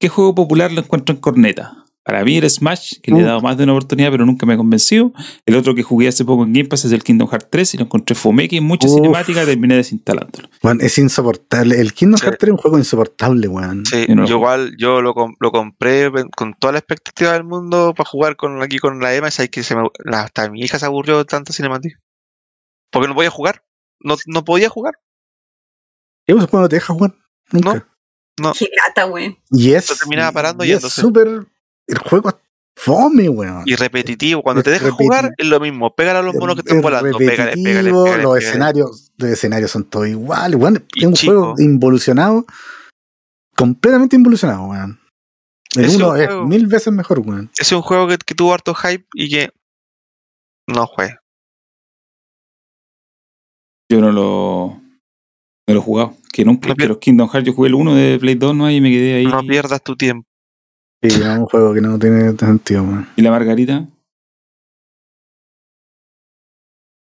[0.00, 1.83] ¿Qué juego popular lo encuentro en corneta?
[2.04, 3.26] Para mí el Smash, que le he Uh.
[3.26, 5.12] dado más de una oportunidad, pero nunca me ha convencido.
[5.46, 7.78] El otro que jugué hace poco en Game Pass es el Kingdom Hearts 3 y
[7.78, 8.94] lo encontré fomeque y mucha Uf.
[8.96, 10.38] cinemática, terminé desinstalando.
[10.62, 11.80] Weón, es insoportable.
[11.80, 12.24] El Kingdom Sí.
[12.26, 13.86] Hearts 3 es un juego insoportable, weón.
[13.86, 17.44] Sí, Yo no lo igual, yo lo, com- lo compré con toda la expectativa del
[17.44, 20.50] mundo para jugar con aquí con la Emma, y sabes que se me, la- hasta
[20.50, 21.98] mi hija se aburrió de tanta cinemática.
[22.92, 23.64] Porque no podía jugar.
[24.00, 24.94] No, no podía jugar.
[26.26, 27.14] ¿Qué no te deja jugar?
[27.50, 27.88] Nunca.
[28.58, 29.38] Qué lata, güey.
[29.50, 29.86] Y es.
[29.86, 31.46] Se terminaba parando y es súper.
[31.86, 32.34] El juego es
[32.76, 33.62] fome, weón.
[33.66, 34.42] Y repetitivo.
[34.42, 35.94] Cuando Es te deja jugar, es lo mismo.
[35.94, 37.16] Pégale a los monos que Es están volando.
[37.18, 38.22] Pégale, pégale, repetitivo, pégale.
[38.22, 38.48] Los pégale.
[38.48, 40.84] escenarios, los escenarios son todos iguales, weón.
[40.96, 41.32] Es un chico.
[41.32, 42.46] juego involucionado.
[43.56, 45.00] Completamente involucionado, weón.
[45.76, 46.46] El Es un uno es juego.
[46.46, 47.50] mil veces mejor, weón.
[47.58, 49.50] Es un juego que, que tuvo harto hype y que
[50.68, 51.20] no juega.
[53.90, 54.80] Yo no lo,
[55.68, 56.16] no lo he jugado.
[56.32, 58.70] Que nunca, No los Kingdom Hearts, yo jugué el 1 de Play 2 ¿no?
[58.70, 59.26] y me quedé ahí.
[59.26, 60.26] No pierdas tu tiempo.
[61.04, 62.82] Sí, es un juego que no tiene sentido.
[63.14, 63.86] ¿Y la Margarita?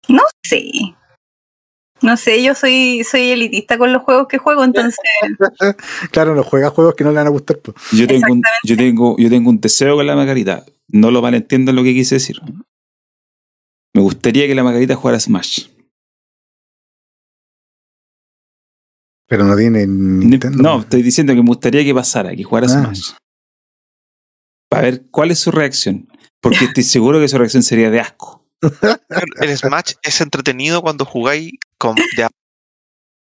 [0.09, 0.71] No sé.
[2.01, 4.97] No sé, yo soy, soy elitista con los juegos que juego, entonces
[6.11, 7.77] Claro, no juega juegos que no le van a gustar, pues.
[7.93, 10.65] Yo tengo, un, yo, tengo, yo tengo un deseo con la Margarita.
[10.89, 12.41] No lo malentiendan lo que quise decir.
[13.95, 15.69] Me gustaría que la Margarita jugara Smash.
[19.29, 20.63] Pero no tiene Nintendo.
[20.63, 22.71] No, estoy diciendo que me gustaría que pasara, que jugara Ah.
[22.71, 23.11] Smash.
[24.69, 26.09] Para ver cuál es su reacción.
[26.41, 28.45] Porque estoy seguro que su reacción sería de asco.
[29.41, 32.31] El Smash es entretenido cuando jugáis con, de, a,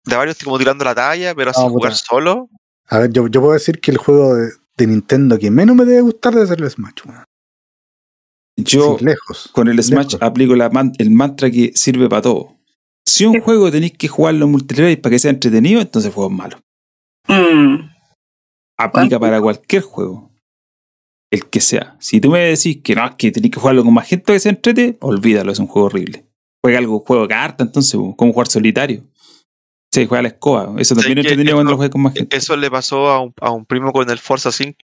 [0.06, 2.04] de a varios como tirando la talla, pero así Ah, jugar puta.
[2.06, 2.50] solo.
[2.88, 5.86] A ver, yo, yo puedo decir que el juego de, de Nintendo que menos me
[5.86, 6.94] debe gustar debe ser el Smash.
[8.58, 9.50] Yo Sí, lejos.
[9.54, 10.22] con el Smash lejos.
[10.22, 12.58] aplico la man- el mantra que sirve para todo.
[13.06, 16.30] Si un juego tenéis que jugarlo en multiplayer para que sea entretenido, entonces el juego
[16.32, 16.60] es malo.
[17.28, 17.90] mm,
[18.78, 19.20] Aplica ¿Cuánto?
[19.20, 20.32] para cualquier juego.
[21.34, 21.96] El que sea.
[22.00, 24.50] Si tú me decís que no, que tenéis que jugarlo con más gente que se
[24.50, 26.28] entrete, olvídalo, es un juego horrible.
[26.64, 29.04] Juega algo, juego de carta, entonces, como jugar solitario.
[29.92, 30.76] Sí, juega a la escoba.
[30.78, 32.38] Eso también es entretenido cuando lo juegas con más gente.
[32.38, 34.78] Eso le pasó a un, a un primo con el Forza 5.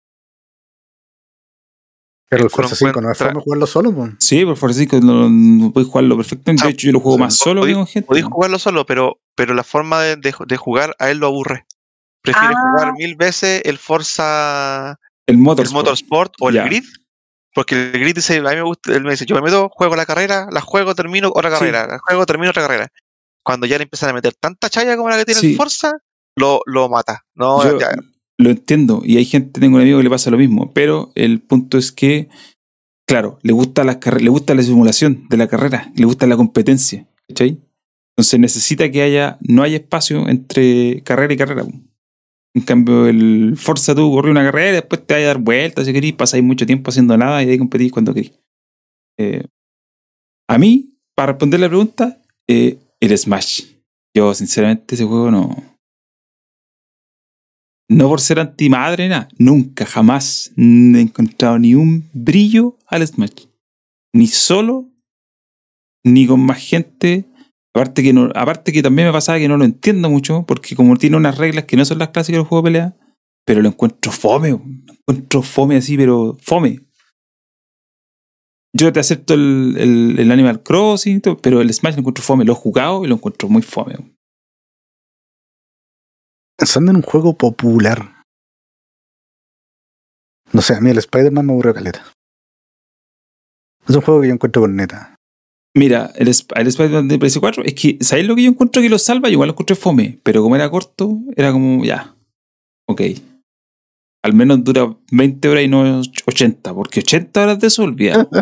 [2.31, 4.11] Pero el Forza 5 no es forma de jugarlo solo, pues.
[4.19, 6.63] Sí, por favor, sí, que no, no podéis jugarlo perfectamente.
[6.63, 8.07] De Ah, hecho, yo lo juego o sea, más solo que con gente.
[8.07, 11.67] Podéis jugarlo solo, pero, pero la forma de, de- de jugar a él lo aburre.
[12.23, 12.61] Prefiere Ah.
[12.73, 14.99] jugar mil veces el Forza,
[15.29, 15.85] El el Motorsport.
[15.85, 16.63] Motorsport o el.
[16.65, 16.85] Grid.
[17.55, 19.97] Porque el Grid dice, a mí me gusta, él me dice, yo me meto, juego
[19.97, 21.59] la carrera, la juego, termino otra Sí.
[21.59, 22.89] carrera, la juego, termino otra carrera.
[23.45, 25.51] Cuando ya le empiezan a meter tanta chaya como la que tiene Sí.
[25.53, 25.93] el Forza,
[26.37, 27.25] lo, lo mata.
[27.35, 27.91] No, Yo ya,
[28.39, 29.03] lo entiendo.
[29.05, 30.73] Y hay gente, tengo un amigo que le pasa lo mismo.
[30.73, 32.29] Pero el punto es que,
[33.07, 37.07] claro, le gusta le gusta la simulación de la carrera, le gusta la competencia.
[37.29, 37.59] ¿Cachai?
[38.17, 41.65] Entonces necesita que haya, no haya espacio entre carrera y carrera.
[42.59, 45.87] En cambio, el Forza tú corres una carrera y después te vas a dar vueltas
[45.87, 48.33] si querís, pasáis mucho tiempo haciendo nada y ahí competís cuando querís.
[49.17, 49.45] Eh,
[50.49, 53.63] a mí, para responder la pregunta, eh, el Smash.
[54.13, 55.57] Yo, sinceramente, ese juego no.
[57.89, 59.29] No por ser antimadre, nada.
[59.39, 63.47] Nunca, jamás he encontrado ni un brillo al Smash.
[64.13, 64.91] Ni solo,
[66.05, 67.25] ni con más gente.
[67.75, 70.97] Aparte que, no, aparte que también me pasaba que no lo entiendo mucho, porque como
[70.97, 72.97] tiene unas reglas que no son las clásicas del juego de pelea,
[73.47, 74.61] pero lo encuentro fome, lo
[74.99, 76.81] encuentro fome así, pero fome.
[78.77, 82.45] Yo te acepto el, el- el Animal Crossing, pero el Smash lo encuentro fome.
[82.45, 83.97] Lo he jugado y lo encuentro muy fome.
[86.59, 88.23] Pensando en un juego popular.
[90.53, 92.05] No sé, a mí el Spider-Man me aburrió caleta.
[93.87, 95.15] Es un juego que yo encuentro con neta.
[95.77, 98.89] Mira, el, Sp- el Spider-Man de PS4 es que, ¿sabéis lo que yo encuentro que
[98.89, 99.29] lo salva?
[99.29, 102.17] Yo igual lo encontré fome, pero como era corto, era como, ya,
[102.89, 103.03] ok.
[104.25, 108.27] Al menos dura 20 horas y no 80, porque 80 horas de eso, olvida.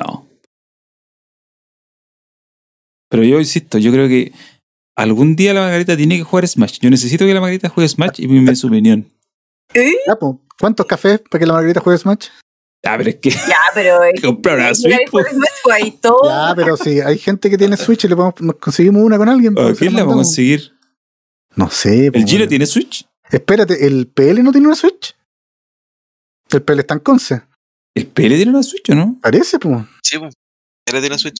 [0.00, 0.26] No.
[3.08, 4.32] Pero yo insisto, yo creo que
[4.96, 6.78] algún día la Margarita tiene que jugar Smash.
[6.80, 9.06] Yo necesito que la Margarita juegue Smash y me dé su opinión.
[9.74, 9.92] ¿Eh?
[10.58, 12.28] ¿Cuántos cafés para que la Margarita juegue Smash?
[12.84, 14.00] Ah, pero es que Ya, pero.
[14.22, 15.08] comprar una Switch,
[15.62, 16.24] fue ahí todo.
[16.24, 19.28] Ya, pero si hay gente que tiene Switch y le podemos, nos conseguimos una con
[19.28, 19.52] alguien.
[19.52, 20.72] ¿A pues, se quién la vamos a conseguir?
[21.54, 22.06] No sé.
[22.06, 22.48] ¿El pues, bueno.
[22.48, 23.06] tiene Switch?
[23.30, 25.16] Espérate, ¿el PL no tiene una Switch?
[26.50, 27.42] El PL está en Conce.
[27.94, 29.18] ¿El PL tiene una Switch o no?
[29.22, 29.84] Parece, pues.
[30.02, 30.34] Sí, pues.
[30.86, 31.36] Él tiene Switch.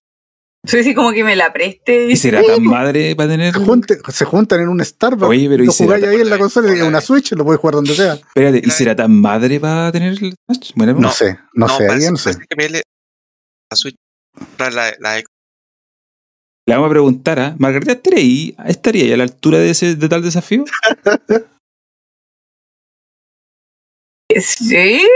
[0.64, 2.08] Sí, sí, como que me la preste.
[2.08, 3.52] ¿Y será tan madre para tener.?
[3.52, 5.28] Se, junte- se juntan en un Starbucks.
[5.28, 7.74] Oye, pero ¿y lo jugáis ahí en la consola y una Switch lo puedes jugar
[7.74, 8.12] donde sea.
[8.14, 10.72] Espérate, ¿y será tan madre para tener el Smash?
[10.76, 11.10] Bueno, No, No.
[11.12, 12.30] sé, no, sé, parece, ahí no sé.
[12.48, 13.96] que la Switch.
[14.58, 15.22] La, la,
[16.64, 18.56] le vamos a preguntar a Margarita ¿estaría ahí?
[18.66, 20.64] ¿Estaría ahí a la altura de, ese, de tal desafío?
[24.40, 25.06] Sí.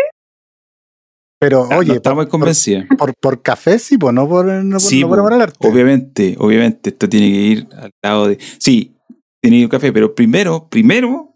[1.39, 2.85] Pero, Ah, no oye, estamos por, convencidos.
[2.97, 5.21] por, por café sí, pues no por, no por, Sí, no por po.
[5.21, 5.69] amor al arte.
[5.69, 8.39] Obviamente, obviamente, esto tiene que ir al lado de.
[8.59, 8.97] Sí,
[9.43, 11.35] tiene que ir un café, pero primero, primero,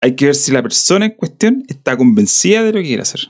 [0.00, 3.20] hay que ver si la persona en cuestión está convencida de lo que quiere hacer.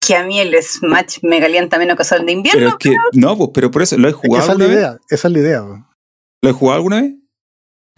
[0.00, 2.68] Que a mí el Smash me calienta menos que sol de Pero invierno.
[2.68, 4.64] es que, no, pues, pero por eso, ¿lo he Es que jugado esa es la
[4.64, 4.86] alguna vez?
[4.92, 5.62] idea, esa es la idea.
[5.62, 5.86] po.
[6.44, 7.14] ¿Lo he jugado alguna vez?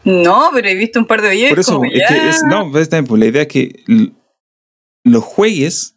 [0.04, 1.50] No, pero he visto un par de videos.
[1.50, 3.84] Por eso, como, es que es, no, pues, la idea es que
[5.04, 5.96] lo juegues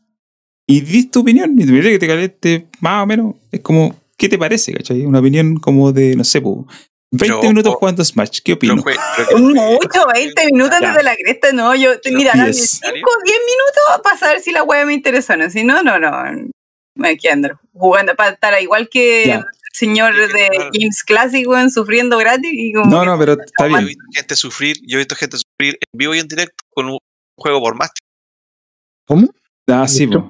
[0.67, 1.51] y dis tu opinión.
[1.53, 3.35] Y tu opinión que te caliente más o menos.
[3.51, 5.05] Es como, ¿qué te parece, cachai?
[5.05, 6.57] Una opinión como de, no sé, pues,
[7.13, 8.39] 20 Pero- minutos jugando Smash.
[8.43, 8.83] ¿Qué que- Mucho,
[10.13, 10.87] 20 minutos Ya.
[10.89, 12.79] antes de la cresta, no, yo, mira, dame pies.
[12.81, 15.83] 5 o 10 minutos para saber si la wea me interesa o no, si no,
[15.83, 16.11] no, no,
[16.95, 19.45] me quedo andar jugando para estar igual que Ya.
[19.81, 20.69] Señor Sí, de claro.
[20.73, 23.85] Games Classic, weón, sufriendo gratis y como No, no, pero está Yo he bien.
[23.87, 26.97] visto gente sufrir, yo he visto gente sufrir en vivo y en directo con un
[27.37, 27.89] juego por más.
[29.07, 29.27] ¿Cómo?
[29.67, 30.23] Ah, sí, pues.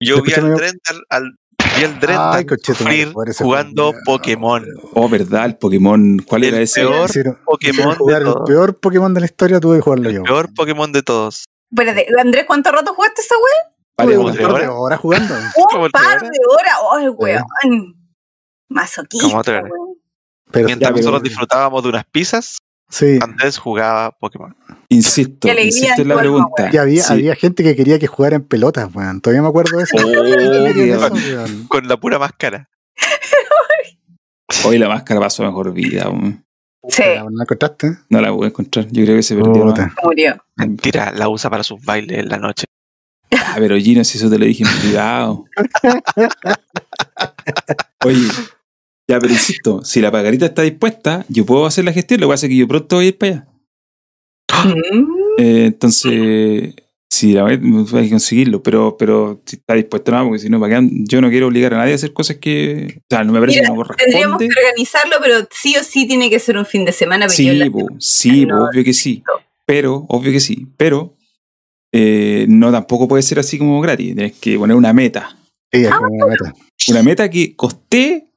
[0.00, 1.32] Yo vi al Drendal, al,
[1.78, 3.94] vi al Drendal Ay, sufrir jugando.
[4.04, 4.64] Pokémon.
[4.92, 6.18] Oh, verdad, el Pokémon.
[6.26, 6.80] ¿Cuál El era ese?
[6.82, 10.10] peor Hicieron- Pokémon hicieron de jugar el peor Pokémon de la historia, tuve que jugarlo
[10.10, 10.18] yo.
[10.18, 11.44] El peor Pokémon de todos.
[11.70, 13.74] Espérate, Andrés, ¿cuánto rato jugaste esa wea?
[13.96, 14.72] Vale, un ¿de par de hora?
[14.74, 15.34] horas jugando.
[15.84, 17.94] Un par de horas, oh, weón.
[18.68, 19.42] Masoquista.
[19.44, 19.68] Pero,
[20.66, 22.58] Mientras Ya, pero- nosotros disfrutábamos de unas pizzas,
[22.88, 23.18] sí.
[23.20, 24.54] Andrés jugaba Pokémon.
[24.88, 26.70] Insisto, insisto en la pregunta.
[26.72, 27.12] Y había, Sí.
[27.12, 29.20] había gente que quería que jugara en pelotas, weón.
[29.20, 29.96] Todavía me acuerdo de eso.
[29.96, 31.66] Oh, eso.
[31.68, 32.68] Con la pura máscara.
[34.64, 36.08] Hoy la máscara pasó a mejor vida.
[36.08, 36.44] weón.
[36.88, 37.96] Sí, ¿No la encontraste?
[38.10, 38.86] No la voy a encontrar.
[38.90, 39.64] Yo creo que se perdió.
[39.64, 39.90] Nomás.
[40.02, 40.36] murió.
[40.56, 42.66] Mentira, la usa para sus bailes en la noche.
[43.32, 45.44] Ah, pero Gino, si eso te lo dije en privado.
[48.04, 48.28] Oye,
[49.14, 52.20] ya, pero insisto, si la pagarita está dispuesta, yo puedo hacer la gestión.
[52.20, 53.48] Lo que pasa es que yo pronto voy a ir para allá.
[54.64, 55.14] Mm.
[55.38, 56.74] Eh, entonces,
[57.10, 60.80] si la hay que conseguirlo, pero, pero si está dispuesto nada, porque si no, ¿para
[60.80, 60.88] qué?
[61.08, 62.98] Yo no quiero obligar a nadie a hacer cosas que.
[62.98, 66.06] O sea, no me parece Mira, que no Tendríamos que organizarlo, pero sí o sí
[66.06, 67.28] tiene que ser un fin de semana.
[67.28, 67.44] Sí,
[67.98, 69.22] sí, obvio que sí.
[69.26, 69.34] no.
[69.66, 70.66] Pero, obvio que sí.
[70.76, 71.16] Pero,
[71.92, 74.14] eh, no tampoco puede ser así como gratis.
[74.14, 75.36] Tienes que poner una meta.
[75.72, 76.54] Sí, es como una meta.
[76.88, 78.33] Una meta que coste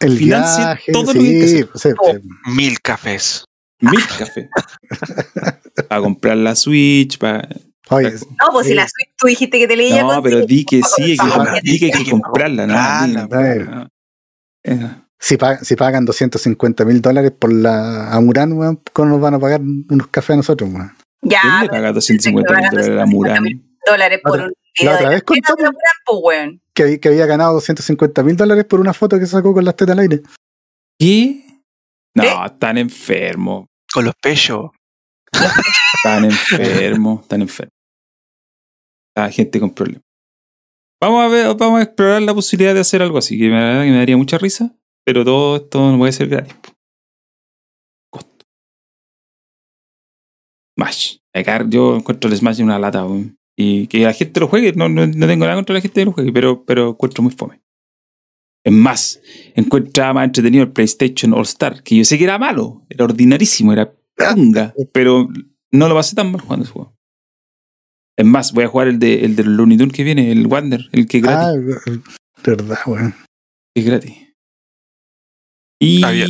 [0.00, 1.68] El Financie viaje, todo sí, lo que hay que hacer.
[1.74, 2.12] sí, Oh.
[2.12, 2.28] sí.
[2.56, 3.44] Mil cafés.
[3.80, 4.48] mil cafés.
[5.88, 7.48] para comprar la Switch, para.
[7.90, 8.76] Oye, No, pues si Sí.
[8.76, 11.16] la Switch tú dijiste que te leía No, pero di que sí,
[11.62, 12.72] di que hay que comprarla, Di-
[13.64, 13.88] no.
[14.62, 19.34] Eh, si, pa- si pagan 250 mil dólares por la Amuran, weón, ¿cómo nos van
[19.34, 20.92] a pagar unos cafés a nosotros, weón?
[21.22, 23.42] Ya, ¿Quién le paga 250 mil dólares a la 250 Muran?
[23.42, 24.52] mil dólares por un
[24.82, 25.60] la otra vez contamos.
[25.62, 25.72] la
[26.06, 26.50] pues.
[26.74, 29.76] Que, había- que había ganado 250 mil dólares por una foto que sacó con las
[29.76, 30.22] tetas al aire.
[30.98, 31.44] ¿Qué?
[32.14, 32.46] No, ¿Eh?
[32.46, 33.66] están enfermos.
[33.92, 34.70] Con los pechos.
[35.96, 37.72] Están enfermos, están enfermos.
[39.16, 40.02] Hay gente con problemas.
[41.02, 43.84] Vamos a ver, vamos a explorar la posibilidad de hacer algo así, que me, verdad
[43.84, 46.54] que me daría mucha risa, pero todo esto no puede ser gratis.
[48.12, 48.44] Costo.
[50.78, 51.16] Smash.
[51.68, 53.36] Yo encuentro el Smash en una lata, weón.
[53.62, 56.04] Y que la gente lo juegue, no, no, no tengo nada contra la gente que
[56.06, 57.60] lo juegue, pero, pero encuentro muy fome.
[58.64, 59.20] Es más,
[59.54, 63.72] encuentra más entretenido el PlayStation All Star, que yo sé que era malo, era ordinarísimo,
[63.72, 65.28] era punga, pero
[65.72, 66.94] no lo pasé tan mal jugando ese juego.
[68.18, 70.88] Es más, voy a jugar el de el del Looney Tunes que viene, el Wander,
[70.92, 71.46] el que es gratis.
[71.86, 72.00] Ah,
[72.44, 73.14] verdad, weón.
[73.74, 74.14] es gratis.
[75.82, 76.26] Y Había-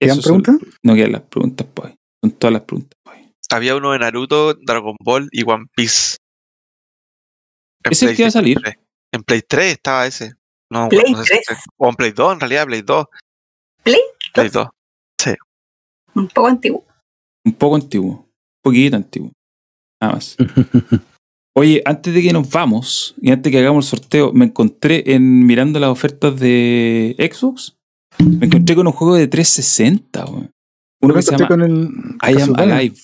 [0.00, 0.74] ¿Quedan son- preguntas?
[0.84, 1.94] no quedan las preguntas, pues.
[2.22, 3.18] Son todas las preguntas, pues.
[3.50, 6.16] Había uno de Naruto, Dragon Ball y One Piece.
[7.90, 8.58] ¿Ese es el que va a salir?
[8.60, 8.74] 3.
[9.14, 10.34] En Play 3 estaba ese.
[10.70, 11.46] No, Play no sé si 3.
[11.46, 11.56] fue-
[11.86, 13.06] O en Play 2, en realidad, Play 2.
[13.82, 14.00] Play
[14.32, 14.68] Play 2.
[15.24, 15.36] 2.
[16.14, 16.84] Un poco antiguo.
[17.44, 18.10] Un poco antiguo.
[18.12, 19.32] Un poquito antiguo.
[20.00, 20.36] Nada más.
[21.54, 25.44] Oye, antes de que nos vamos y antes que hagamos el sorteo, me encontré en
[25.46, 27.76] mirando las ofertas de Xbox
[28.18, 30.50] Me encontré con un juego de 360, weón.
[31.02, 31.90] Uno que se llama con el
[32.22, 32.54] I Am.
[32.56, 32.96] Alive.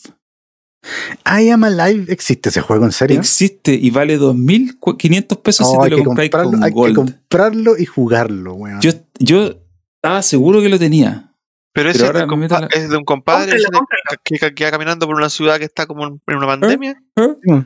[1.26, 2.12] I Am Alive.
[2.12, 3.18] ¿Existe ese juego en serio?
[3.18, 7.76] Existe y vale 2.500 pesos No, si te lo que compráis con hay que comprarlo
[7.78, 8.80] y jugarlo, weón.
[8.80, 9.54] Yo, yo
[9.96, 11.34] estaba seguro que lo tenía.
[11.72, 13.58] Pero ese Pero es, de un me meto compa- la- es de un compadre Cómpralo,
[13.60, 14.02] ese de- cómpralo.
[14.24, 17.02] que, que- que va caminando por una ciudad que está como en, una pandemia.
[17.16, 17.64] ¿Eh?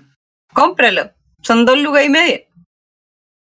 [0.53, 1.11] Cómpralo.
[1.43, 2.41] Son dos lucas y media.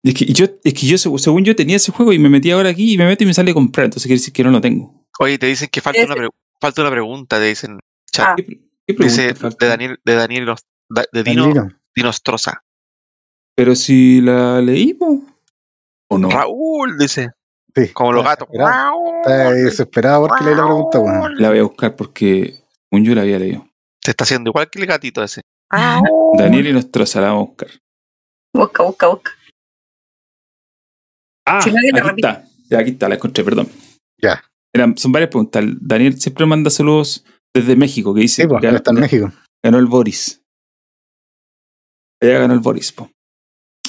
[0.04, 2.52] Es que yo, es que yo, seg- según yo, tenía ese juego y me metí
[2.52, 3.86] ahora aquí y me meto y me sale a comprar.
[3.86, 5.06] Entonces quiere decir que no lo tengo.
[5.20, 6.30] Oye, te dicen que falta una, pre-
[6.62, 7.80] falta una pregunta, te dicen.
[8.12, 8.28] Chat.
[8.40, 8.44] Ah.
[8.90, 10.56] ¿Qué, qué pregunta Dice de Daniel, de Daniel
[11.12, 11.68] de Dino, Danilo.
[11.96, 12.64] Dinostroza.
[13.56, 15.20] Pero si la leímos.
[16.10, 16.30] ¿O no?
[16.30, 17.30] Raúl, dice.
[17.76, 18.48] Sí, Como los gatos.
[18.50, 18.98] desesperado.
[19.22, 21.36] Está desesperado porque leí la pregunta, weón.
[21.38, 23.68] La voy a buscar porque un yo la había leído.
[24.02, 25.42] Te está haciendo igual que el gatito ese.
[26.38, 27.70] Daniel y nuestra la vamos a buscar.
[28.56, 29.32] Busca, busca, busca.
[31.46, 32.44] Ah, Si aquí está.
[32.70, 33.70] Ya, aquí está, la encontré, perdón.
[34.20, 34.44] Ya.
[34.74, 35.64] Eran, son varias preguntas.
[35.80, 37.24] Daniel siempre manda saludos
[37.56, 39.32] desde México, que dice Sí, pues, que él está en México.
[39.64, 40.42] ganó el Boris.
[42.22, 42.92] Allá ganó el Boris.
[42.92, 43.10] po.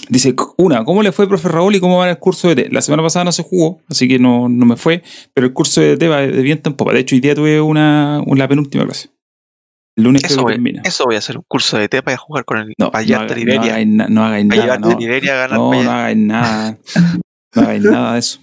[0.09, 2.69] Dice, una, ¿cómo le fue, profe Raúl, y cómo va el curso de T?
[2.71, 5.03] La semana pasada no se jugó, así que no, no me fue,
[5.35, 6.93] pero el curso de T va de viento en popa.
[6.93, 9.11] De hecho, hoy día tuve una, una penúltima clase.
[9.97, 10.83] El lunes Eso voy, termina.
[10.85, 13.35] eso voy a hacer un curso de té para jugar con el No, no, no
[13.35, 13.61] Liberia.
[13.61, 14.79] hagáis no hagáis nada.
[14.79, 16.79] No, Liberia a ganar no, hagáis nada.
[17.55, 18.39] No hagáis nada de eso.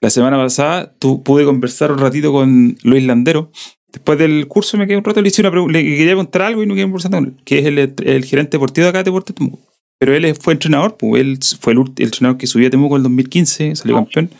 [0.00, 3.50] La semana pasada tu, pude conversar un ratito con Luis Landero.
[3.94, 6.62] Después del curso me quedé un rato, le hice una pregunta, le quería contar algo
[6.62, 9.04] y no quedé conversando con él, que es el, el gerente deportivo de acá de
[9.04, 9.58] Deportes Temuco.
[9.98, 13.00] Pero él fue entrenador, pues él fue el, el entrenador que subió a Temuco en
[13.00, 14.30] el 2015, salió campeón.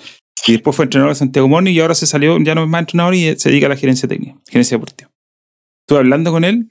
[0.46, 2.80] Y después fue entrenador de Santiago Moni y ahora se salió, ya no es más
[2.80, 5.08] entrenador y se dedica a la gerencia técnica, gerencia deportiva.
[5.86, 6.68] Estuve hablando con él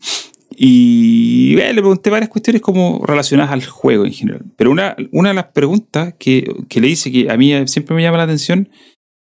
[0.55, 4.41] y eh, le pregunté varias cuestiones como relacionadas al juego en general.
[4.57, 8.01] Pero una, una de las preguntas que, que le hice, que a mí siempre me
[8.03, 8.69] llama la atención,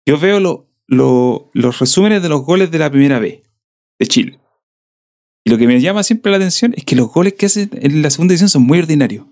[0.07, 3.43] yo veo lo- lo- los resúmenes de los goles de la primera vez
[3.99, 4.41] de Chile.
[5.45, 8.03] Y lo que me llama siempre la atención es que los goles que hacen en
[8.03, 9.27] la segunda edición son muy ordinarios.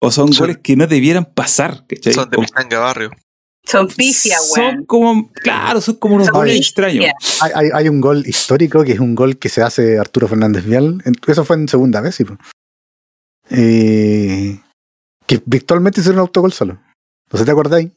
[0.00, 1.84] O son Son- goles que no debieran pasar.
[1.86, 2.12] ¿cachai?
[2.12, 3.10] Son de O- Pistanga Barrio.
[3.66, 4.84] Son pifias, son weón.
[4.86, 7.04] como, claro, son como unos Son goles extraños.
[7.42, 10.64] Hay, hay, hay un gol histórico que es un gol que se hace Arturo Fernández
[10.64, 11.02] Vial.
[11.26, 12.24] Eso fue en segunda vez, sí.
[13.50, 14.58] Eh,
[15.26, 16.78] que virtualmente hicieron un autogol solo.
[17.30, 17.90] ¿No se te acordáis?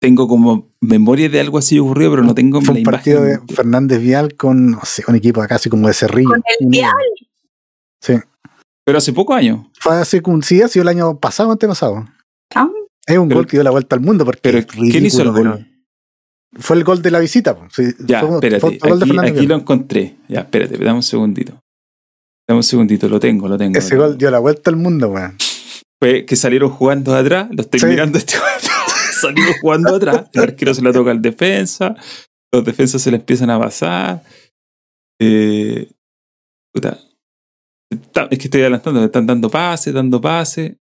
[0.00, 3.40] Tengo como memoria de algo así ocurrido, pero no tengo Fue la un partido de.
[3.52, 6.28] Fernández Vial con, no sé, un equipo acá así como de Cerrillo.
[6.30, 6.66] Con el.
[6.68, 6.92] Vial.
[8.00, 8.14] Sí.
[8.84, 9.66] Pero hace pocos años.
[9.80, 12.06] Fue como, sí, ha sido el año pasado o antepasado.
[12.54, 12.68] Ah.
[13.06, 15.30] Es un Pero- gol que dio la vuelta al mundo porque Pero ¿quién hizo el
[15.32, 15.42] gol?
[15.42, 15.64] pero-
[16.60, 17.56] Fue el gol de la visita.
[17.70, 18.60] Sí, Ya, fue, espérate.
[18.60, 20.16] fue de Aquí, lo encontré.
[20.28, 21.58] Ya, espérate, dame un segundito.
[22.48, 23.78] Dame un segundito, lo tengo, lo tengo.
[23.78, 25.36] Ese lo gol dio la vuelta al mundo, weón.
[26.00, 27.86] Fue que salieron jugando de atrás, lo estoy Sí.
[27.86, 28.34] mirando este
[29.20, 31.94] salieron jugando atrás, el arquero se la toca al defensa,
[32.52, 34.22] los defensas se le empiezan a pasar.
[35.20, 35.90] Eh,
[36.72, 36.98] puta.
[37.90, 40.78] Es que estoy adelantando, me están dando pase, dando pase.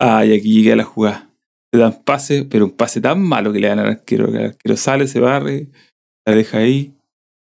[0.00, 1.30] Ah, y aquí llegué a la jugada.
[1.72, 4.44] Le dan pase, pero un pase tan malo que le dan al arquero, que el
[4.46, 5.68] arquero sale, se barre,
[6.26, 6.94] la deja ahí.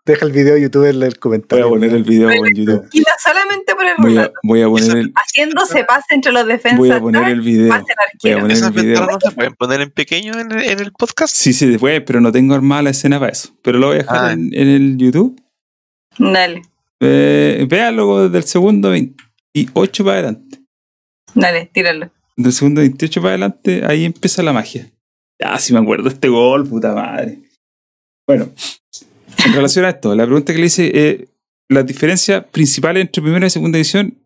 [0.09, 1.66] Deja el video de YouTube en el Voy comentario.
[1.66, 2.89] a poner el video en YouTube.
[2.93, 6.47] Y no solamente por el Voy a, voy a poner el, Haciéndose pase entre los
[6.47, 6.78] defensas.
[6.78, 7.68] voy a poner el video.
[8.22, 9.01] Voy a poner Esas el video.
[9.01, 11.35] ventanas no se pueden poner en pequeño en, el- en el podcast.
[11.36, 13.51] Sí, sí, después, pero no tengo armada la escena para eso.
[13.60, 14.32] Pero lo voy a dejar Ah.
[14.32, 15.39] en, en el YouTube.
[16.18, 16.62] Dale,
[17.01, 20.59] Eh, véanlo desde el segundo 28 para adelante.
[21.35, 22.10] dale, tíralo.
[22.35, 24.90] Del segundo 28 para adelante, ahí empieza la magia.
[25.39, 27.40] Ya, si me acuerdo este gol, puta madre.
[28.26, 28.48] Bueno,
[29.47, 31.28] en relación a esto, la pregunta que le hice, eh,
[31.69, 34.19] las diferencias principales entre primera y segunda edición,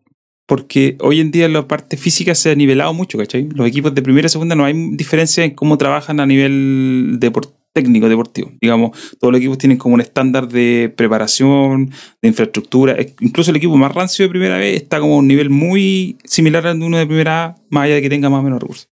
[0.47, 3.47] porque hoy en día la parte física se ha nivelado mucho, ¿cachai?
[3.53, 7.53] Los equipos de primera y segunda no hay diferencia en cómo trabajan a nivel depor-
[7.73, 8.51] técnico, deportivo.
[8.61, 11.91] Digamos, todos los equipos tienen como un estándar de preparación,
[12.21, 12.93] de infraestructura.
[12.93, 16.17] Es- Incluso el equipo más rancio de primera vez está como a un nivel muy
[16.25, 18.61] similar al de uno de primera A, más allá de que tenga más o menos
[18.61, 18.89] recursos.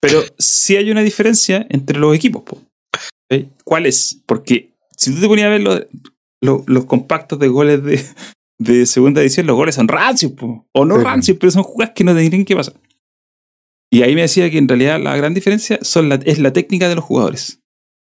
[0.00, 2.42] Pero sí hay una diferencia entre los equipos.
[3.64, 4.20] ¿Cuál es?
[4.26, 4.70] Porque
[5.10, 5.88] si tú te ponías a ver
[6.42, 8.04] los, compactos de goles de,
[8.58, 10.66] de segunda edición, los goles son rancios, po.
[10.72, 11.04] o no Sí.
[11.04, 12.74] rancios, pero son jugadas que no tendrían que pasar.
[13.90, 16.88] Y ahí me decía que en realidad la gran diferencia son la- es la técnica
[16.88, 17.60] de los jugadores,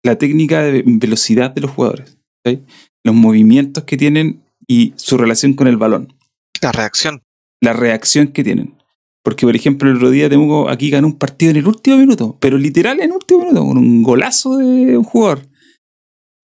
[0.04, 2.18] la técnica de velocidad de los jugadores,
[3.04, 6.14] los movimientos que tienen y su relación con el balón
[6.62, 7.24] La reacción.
[7.62, 8.76] la reacción que tienen.
[9.24, 12.38] Porque, por ejemplo, el otro día Temuco aquí ganó un partido en el último minuto,
[12.40, 15.42] pero literal en el último minuto, con un golazo de un jugador.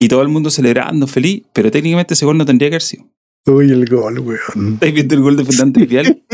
[0.06, 3.06] Y todo el mundo celebrando, feliz, pero técnicamente ese gol no tendría que haber sido.
[3.48, 4.74] Uy, el gol, weón.
[4.76, 6.24] ¿Estáis viendo el gol de Fernando Vial?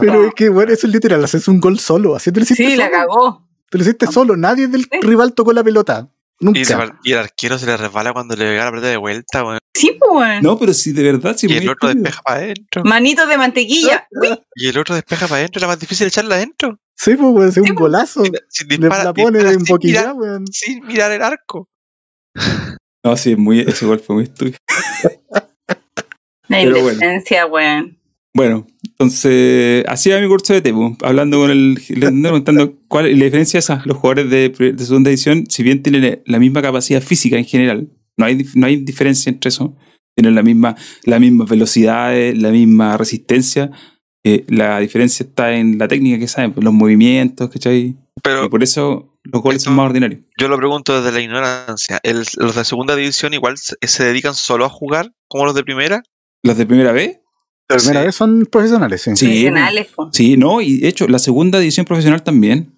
[0.00, 2.16] Pero es que, bueno, eso es literal, haces un gol solo.
[2.16, 3.46] Así te lo hiciste Sí, la cagó.
[3.68, 4.36] Te lo hiciste solo.
[4.38, 5.00] Nadie del Sí.
[5.02, 6.08] rival tocó la pelota.
[6.40, 6.58] Nunca.
[6.58, 6.74] Y, se
[7.04, 9.58] y el arquero se le resbala cuando le pega la pelota de vuelta, weón.
[9.74, 10.42] Sí, pues, weón.
[10.42, 11.46] No, pero sí, de verdad, sí.
[11.46, 12.84] Y muy el otro despeja para adentro.
[12.84, 14.08] Manitos de mantequilla.
[14.56, 15.60] Y el otro despeja para adentro.
[15.60, 16.78] Era más difícil echarla adentro.
[17.04, 17.74] Sí, pues, weón, es un pues.
[17.74, 18.24] golazo.
[18.24, 20.46] Si, si Le dispara, la pone sin, emboquillada, mirar, weón.
[20.46, 21.68] sin mirar el arco.
[23.04, 24.56] No, sí, muy, ese gol fue muy estúpido.
[25.34, 25.44] la
[26.48, 26.92] Pero bueno.
[26.92, 27.98] indecencia, weón.
[28.34, 33.26] Bueno, entonces, así va mi curso de Tepu, hablando con el preguntando cuál es la
[33.26, 33.82] diferencia es esa.
[33.84, 37.90] Los jugadores de, de segunda edición, si bien tienen la misma capacidad física en general,
[38.16, 39.76] no hay, no hay diferencia entre eso,
[40.16, 40.74] tienen la misma,
[41.04, 43.70] la misma velocidad, la misma resistencia,
[44.24, 47.94] eh, la diferencia está en la técnica que saben, pues, los movimientos, ¿cachai?
[48.22, 50.20] Pero Y por eso los goles son más ordinarios.
[50.38, 52.00] yo lo pregunto desde la ignorancia.
[52.02, 55.62] ¿El- ¿Los de segunda división igual se, se dedican solo a jugar como los de
[55.64, 56.02] primera?
[56.42, 57.18] ¿Los de primera vez?
[57.68, 58.06] La primera Sí.
[58.06, 59.16] vez son profesionales, sí.
[59.16, 59.24] Sí.
[59.26, 59.88] Profesionales.
[60.12, 62.70] Sí, no, y de hecho, la segunda división profesional también,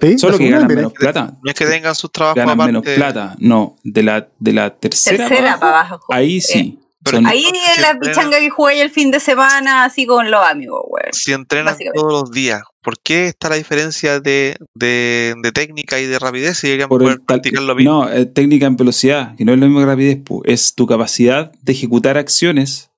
[0.00, 1.36] Sí, solo que ganan menos plata.
[1.42, 2.72] No es que tengan sus trabajos ganan aparte.
[2.72, 3.36] menos plata.
[3.38, 6.78] No, de la, de la tercera, Tercera para abajo, ahí sí.
[7.02, 10.44] Pero Son- Ahí si la pichanga que jugué el fin de semana, así con los
[10.46, 11.12] amigos, weón.
[11.12, 11.90] Si Básicamente.
[11.94, 16.58] todos los días, ¿por qué está la diferencia de, de, de técnica y de rapidez
[16.58, 18.04] si deberían por poder practicar lo mismo?
[18.04, 20.86] no, es técnica en velocidad, que no es lo mismo que rapidez, pu, es tu
[20.86, 22.90] capacidad de ejecutar acciones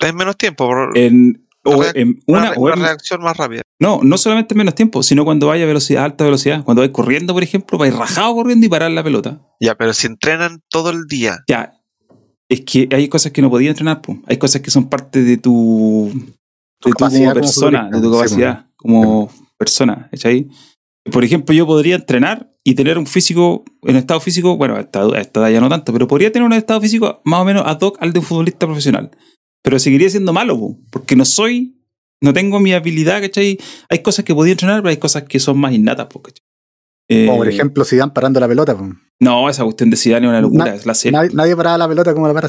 [0.00, 3.36] Es menos tiempo, por en, o en una, una, re- o una en- reacción más
[3.36, 3.62] rápida.
[3.80, 6.90] no, no solamente en menos tiempo, sino cuando vaya a velocidad, alta velocidad, cuando vais
[6.92, 9.40] corriendo, por ejemplo, vais rajado corriendo y parar la pelota.
[9.60, 11.72] Ya, pero si entrenan todo el día, Ya,
[12.48, 14.22] es que hay cosas que no podías entrenar, pu.
[14.26, 16.20] hay cosas que son parte de tu, de
[16.80, 20.48] tu capacidad como como persona, futbolista, de tu sí, capacidad como persona, ¿cachai?
[21.10, 25.50] Por ejemplo, yo podría entrenar y tener un físico, en estado físico, bueno, a esta,
[25.50, 28.12] ya no tanto, pero podría tener un estado físico más o menos ad hoc al
[28.12, 29.10] de un futbolista profesional.
[29.62, 31.80] Pero seguiría siendo malo, pu, porque no soy,
[32.20, 33.58] no tengo mi habilidad, ¿cachai?
[33.88, 36.42] Hay cosas que podía entrenar, pero hay cosas que son más innatas, pu, ¿cachai?
[37.08, 38.76] Eh, Como por ejemplo, Zidane parando la pelota.
[38.76, 38.90] pues.
[39.18, 41.16] No, esa cuestión de Zidane es una locura, Na- es la serie.
[41.18, 42.48] Nadie, nadie paraba la pelota como la para.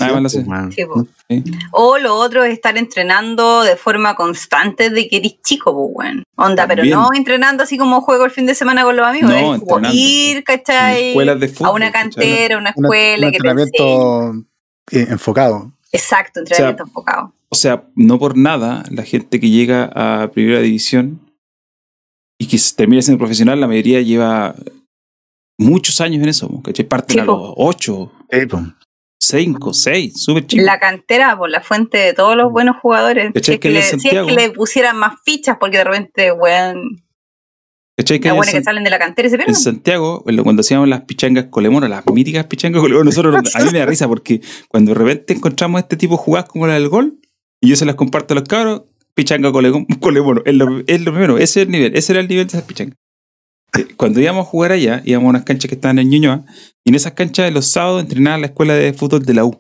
[1.72, 6.24] O lo otro es estar entrenando de forma constante de que eres chico, pues, weón.
[6.36, 9.30] Onda, pero no entrenando así como juego el fin de semana con los amigos.
[9.30, 9.90] No, es como entrenando.
[9.94, 11.10] ir, ¿cachai?
[11.10, 13.64] escuelas de fútbol, a una cantera, a una Un- escuela un que te enseñe.
[13.64, 14.48] entrenamiento
[14.92, 15.72] eh, enfocado.
[15.92, 17.34] Exacto, entrenamiento enfocado.
[17.50, 21.22] O sea, no por nada, la gente que llega a primera división
[22.38, 24.54] y que se termina siendo profesional, la mayoría lleva
[25.58, 26.86] muchos años en eso, ¿cachai?
[26.88, 28.64] Parten Sí, a los 8, Sí, pues.
[29.20, 30.66] 5, 6, súper chicos.
[30.66, 33.32] La cantera, por la fuente de todos los buenos jugadores.
[33.34, 34.28] ¿Cachai Si es, que le, en si es Santiago?
[34.28, 37.04] que le pusieran más fichas, porque de repente, weón,
[37.98, 38.20] ¿Cachai?
[38.20, 39.56] Que en, salen de la cantera y se en pierden.
[39.56, 43.80] Santiago, bueno, cuando hacíamos las pichangas colemonas, las míticas pichangas colemonas, nosotros, a mí me
[43.80, 44.40] da risa porque
[44.70, 47.20] cuando de repente encontramos este tipo de jugadas como la del gol,
[47.60, 48.84] y yo se las comparto a los cabros,
[49.16, 52.28] pichanga cole- colemono, es lo, es lo primero, ese es el nivel, ese era el
[52.28, 52.96] nivel de esas pichangas.
[53.96, 56.46] Cuando íbamos a jugar allá, íbamos a unas canchas que estaban en Ñuñoa,
[56.86, 59.60] y en esas canchas los sábados entrenaban la escuela de fútbol de la U.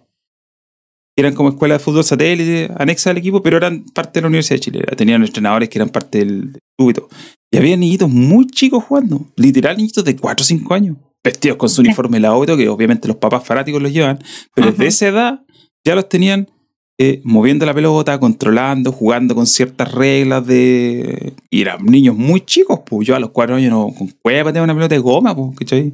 [1.17, 4.55] Eran como escuela de fútbol satélite, anexa al equipo, pero eran parte de la Universidad
[4.55, 4.83] de Chile.
[4.95, 7.09] Tenían entrenadores que eran parte del club y todo.
[7.51, 11.69] Y había niñitos muy chicos jugando, literal niñitos de 4 o 5 años, vestidos con
[11.69, 14.19] su uniforme la auto, que obviamente los papás fanáticos los llevan,
[14.53, 14.77] pero Ajá.
[14.77, 15.45] desde esa edad
[15.85, 16.49] ya los tenían
[16.99, 21.33] eh, moviendo la pelota, controlando, jugando con ciertas reglas de...
[21.51, 24.63] Y eran niños muy chicos, pues yo a los 4 años no, con cueva pateaba
[24.65, 25.93] una pelota de goma, pues, ¿cachai?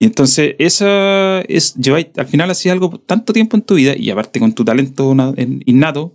[0.00, 4.10] Y entonces, esa es, lleváis, al final hacías algo tanto tiempo en tu vida, y
[4.10, 6.14] aparte con tu talento na- en- innato,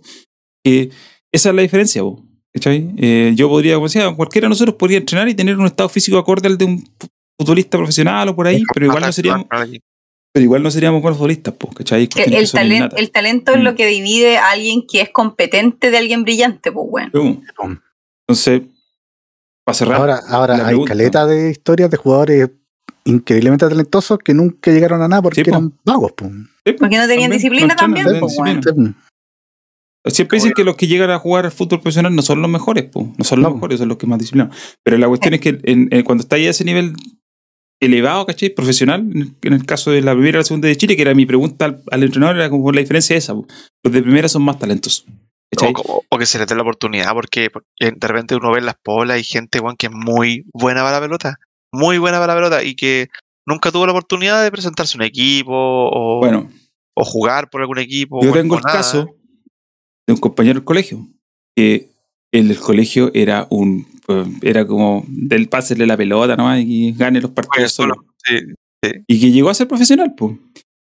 [0.64, 0.90] que
[1.32, 2.22] esa es la diferencia, po,
[2.52, 2.90] ¿cachai?
[2.96, 6.16] Eh, yo podría, como decía, cualquiera de nosotros podría entrenar y tener un estado físico
[6.18, 6.84] acorde al de un
[7.38, 9.46] futbolista profesional o por ahí, pero igual no seríamos,
[10.34, 12.08] pero igual no seríamos buenos futbolistas, po, ¿cachai?
[12.08, 12.50] Que el, el
[13.12, 13.62] talento es Mm.
[13.62, 17.08] lo que divide a alguien que es competente de alguien brillante, pues.
[17.12, 17.40] Pum.
[18.26, 18.62] Entonces,
[19.64, 20.88] para cerrar, Ahora, hay pregunta.
[20.88, 22.50] caleta de historias de jugadores
[23.04, 25.56] increíblemente talentosos que nunca llegaron a nada porque Sí, po.
[25.56, 26.12] eran vagos.
[26.12, 26.28] po.
[26.66, 28.60] sí, Porque no tenían disciplina no también, no disciplina.
[30.06, 32.84] Siempre dicen que los que llegan a jugar al fútbol profesional no son los mejores,
[32.90, 33.10] po.
[33.16, 33.54] no son los No.
[33.54, 34.54] mejores, son los que más disciplinados.
[34.82, 36.92] Pero la cuestión es que en- en- cuando está ahí a ese nivel
[37.80, 38.50] elevado, ¿cachai?
[38.50, 39.00] Profesional,
[39.42, 41.64] en el, caso de la primera y la segunda de Chile, que era mi pregunta
[41.66, 43.34] al, al entrenador, era como la diferencia esa.
[43.34, 43.46] po.
[43.82, 45.04] Los de primera son más talentosos.
[45.60, 48.58] O, o- o que se les dé la oportunidad, porque, porque de repente uno ve
[48.58, 51.36] en las polas y gente weón, que es muy buena para la pelota,
[51.72, 53.08] muy buena para la pelota y que
[53.46, 56.50] nunca tuvo la oportunidad de presentarse a un equipo o, Bueno,
[56.96, 58.20] o jugar por algún equipo.
[58.24, 58.78] yo tengo el nada.
[58.78, 59.14] caso
[60.08, 61.06] de un compañero del colegio,
[61.56, 61.90] que
[62.34, 67.20] el del colegio era un eh, era como del pásele la pelota nomás y gane
[67.20, 67.94] los partidos solo.
[68.26, 68.90] Sí.
[69.06, 70.36] y que llegó a ser profesional, pues.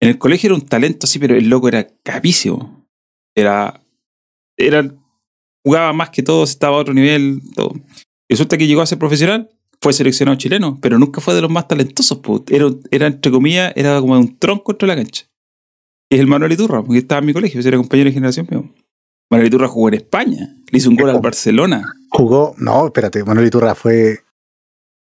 [0.00, 2.86] En el colegio era un talento así, pero el loco era capísimo.
[3.36, 3.82] Era.
[4.56, 4.94] Era.
[5.64, 7.74] Jugaba más que todos, estaba a otro nivel, todo.
[8.28, 9.50] Resulta que llegó a ser profesional,
[9.80, 12.18] fue seleccionado chileno, pero nunca fue de los más talentosos.
[12.18, 12.44] po.
[12.48, 15.26] Era, era entre comillas, era como un tronco entre la cancha.
[16.10, 18.73] Y es el Manuel Iturra, porque estaba en mi colegio, era compañero de generación mío.
[19.34, 21.92] Manuel Iturra jugó en España, le hizo un gol al Barcelona.
[22.10, 24.20] Jugó, no, espérate, Manuel Iturra fue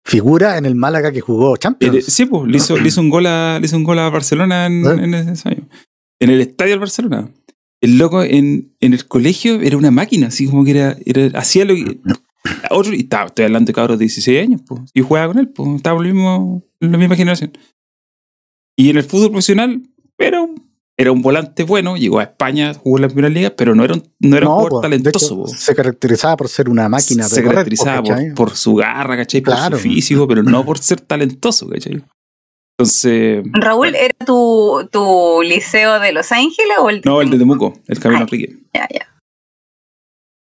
[0.05, 2.05] figura en el Málaga que jugó Eh, Champions.
[2.07, 4.67] sí, pues, le hizo, le hizo un gol a, le hizo un gol a Barcelona
[4.67, 5.05] en, ¿Eh?
[5.05, 5.69] en ese año.
[6.21, 7.31] En el estadio del Barcelona.
[7.81, 11.65] El loco en, en el colegio era una máquina, así como que era, era hacía
[11.65, 11.99] lo que.
[12.71, 14.81] Otro, y estaba, estoy hablando de cabros de 16 años, pues.
[14.95, 15.69] Yo jugaba con él, pues.
[15.77, 17.53] Estábamos en, el mismo- en la misma generación.
[18.77, 19.83] Y en el fútbol profesional,
[20.19, 20.55] era un,
[20.99, 23.95] era un volante bueno, llegó a España, jugó en la primera liga, pero no era
[23.95, 27.25] un, no era un po, jugador de hecho, talentoso, se caracterizaba por ser una máquina.
[27.25, 29.41] de se correr, caracterizaba por, por su garra, ¿cachai?
[29.41, 29.77] Por Claro.
[29.77, 32.03] su físico, pero no por ser talentoso, ¿cachai?
[32.79, 37.75] Entonces, Raúl, ¿era tu, tu liceo de Los Ángeles o el no, el de Temuco,
[37.87, 38.23] el Camilo Ay.
[38.25, 38.59] Enrique.
[38.75, 39.09] Ya, ya.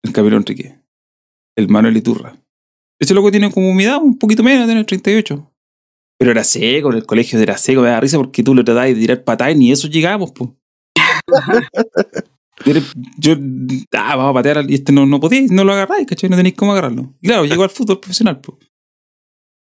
[0.04, 0.80] El Camilo Enrique.
[1.58, 2.36] El Manuel Iturra.
[3.00, 5.52] Ese loco tiene como mi edad, un poquito menos, tiene 38.
[6.20, 8.90] Pero era seco, en el colegio era seco, me da risa porque tú le tratabas
[8.90, 10.52] de tirar patadas y ni eso llegábamos, pues.
[13.18, 13.36] Yo,
[13.94, 16.30] ah, vamos a patear y este no, no podéis, no lo agarráis, ¿cachai?
[16.30, 17.16] No tenéis cómo agarrarlo.
[17.22, 18.58] Y claro, llegó al fútbol profesional, pues.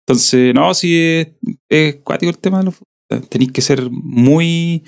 [0.07, 1.29] Entonces, no, sí es,
[1.69, 3.29] es cuático el tema de los futbolistas.
[3.29, 4.85] Tenéis que ser muy.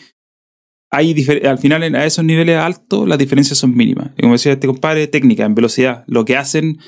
[0.90, 1.14] Hay
[1.44, 4.12] al final, a esos niveles altos, las diferencias son mínimas.
[4.16, 6.04] Y como decía este compadre, técnica, en velocidad.
[6.06, 6.78] Lo que hacen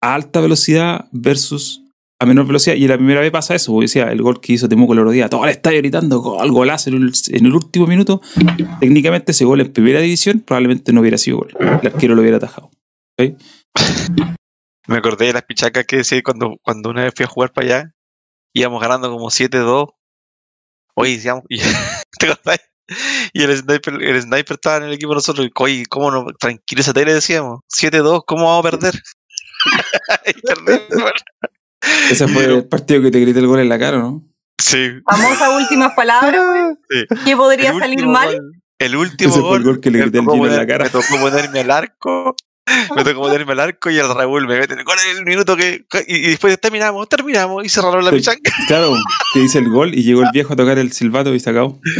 [0.00, 1.82] a alta velocidad versus
[2.18, 2.76] a menor velocidad.
[2.76, 5.10] Y la primera vez pasa eso, porque decía el gol que hizo Temuco el otro
[5.10, 8.20] día, todo el estadio gritando gol, golazo en el, en el último minuto.
[8.80, 11.54] Técnicamente ese gol en primera división probablemente no hubiera sido gol.
[11.58, 12.70] El arquero lo hubiera atajado.
[14.88, 17.66] Me acordé de las pichacas que decía cuando, cuando una vez fui a jugar para
[17.66, 17.92] allá.
[18.54, 19.88] Íbamos ganando como 7-2.
[20.94, 21.44] Oye, decíamos,
[22.18, 22.60] ¿te acordás?
[23.32, 24.00] Y el sniper,
[24.54, 25.48] estaba en el equipo de nosotros.
[25.56, 26.24] Oye, ¿cómo no?
[26.38, 27.60] Tranquilo esa tele decíamos.
[27.68, 28.94] 7-2, ¿cómo vamos a perder?
[30.26, 31.12] Y perdimos.
[32.10, 34.22] Ese fue el partido que te grité el gol en la cara, ¿no?
[34.60, 34.88] Sí.
[35.08, 36.62] Famosas últimas palabras, güey.
[36.88, 37.16] sí.
[37.24, 38.28] ¿Qué podría El salir mal?
[38.34, 40.66] gol- el último Ese fue gol, el gol que le me grité Gino en la
[40.66, 40.84] cara.
[40.84, 42.36] Me tocó ponerme al arco.
[42.96, 45.56] Me tocó ponerme al arco y el Raúl me mete el gol en el minuto
[45.56, 45.86] que.
[46.08, 48.16] Y, y después terminamos, terminamos y cerraron la Sí.
[48.16, 48.40] pichanga.
[48.66, 48.94] Claro,
[49.32, 51.80] te dice el gol y llegó el viejo a tocar el silbato y se acabó.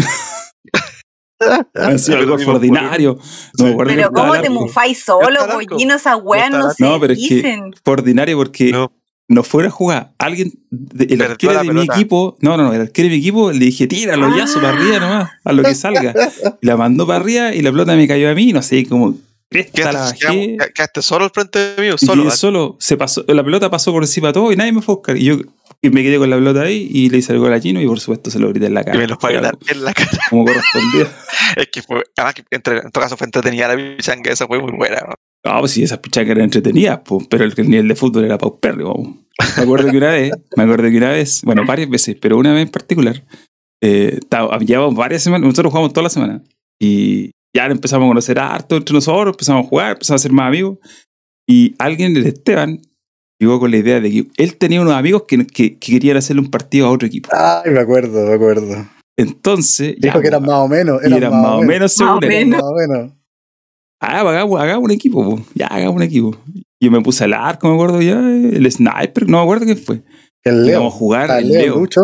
[1.75, 3.19] Ha sido algo ordinario.
[3.59, 5.95] No acuerdo Pero ¿cómo te mufáis solo, pollino?
[5.97, 7.75] Esas weas Yo no se No, pero es que dicen.
[7.85, 8.91] fue ordinario porque no,
[9.29, 10.13] No, fue una jugada.
[10.19, 11.95] Alguien, el Perdió arquero de mi pelota.
[11.95, 14.77] equipo, no, no, no, el arquero de mi equipo le dije, tíralo ya, su para
[14.77, 16.15] arriba nomás, a lo que salga.
[16.63, 19.17] Y la mandó para arriba y la pelota me cayó a mí, no sé, como
[19.51, 22.23] quedaste, solo al frente mío, Y solo.
[22.25, 24.95] quedé solo, se pasó, la pelota pasó por encima de todo y nadie me fue
[24.95, 25.17] a buscar.
[25.17, 25.37] Y yo
[25.83, 27.87] y me quedé con la pelota ahí y le hice el gol a Chino y
[27.87, 28.99] por supuesto se lo grité en la Y cara.
[28.99, 30.11] me los fue a ganar en la cara.
[30.31, 31.07] Como correspondía.
[31.57, 34.59] Es que fue, además que entre, en todo caso fue entretenida la pichanga, esa fue
[34.61, 34.97] muy buena.
[35.07, 35.15] ¿no?
[35.53, 38.39] No, pues sí, esas pichacas eran entretenidas, pues, pero el, el nivel de fútbol era
[38.39, 39.25] paupérrimo.
[39.57, 42.53] Me acuerdo que una vez, me acuerdo que una vez, bueno, varias veces, pero una
[42.53, 43.25] vez en particular,
[43.83, 44.19] eh,
[44.65, 46.43] llevábamos varias semanas, nosotros jugamos toda la semana
[46.81, 50.49] y ya empezamos a conocer harto entre nosotros, empezamos a jugar, empezamos a ser más
[50.49, 50.79] amigos
[51.49, 52.81] y alguien, el Esteban,
[53.41, 56.41] llegó con la idea de que él tenía unos amigos que, que- que querían hacerle
[56.43, 57.29] un partido a otro equipo.
[57.33, 58.87] Ay, me acuerdo, me acuerdo.
[59.19, 61.01] Entonces, ya, Dijo que eran más o menos.
[61.03, 62.29] y eran más o menos Más o según él.
[62.31, 62.61] menos.
[62.63, 63.13] Más o menos.
[64.01, 65.43] Ah, pues hagamos, hagamos un equipo, po.
[65.55, 66.37] ya hagamos un equipo.
[66.81, 70.03] Yo me puse al arco, me acuerdo ya, el sniper, no me acuerdo quién fue.
[70.45, 70.67] El Leo.
[70.67, 72.01] Llegamos a jugar, Ah, el Leo, Leo, Lucho.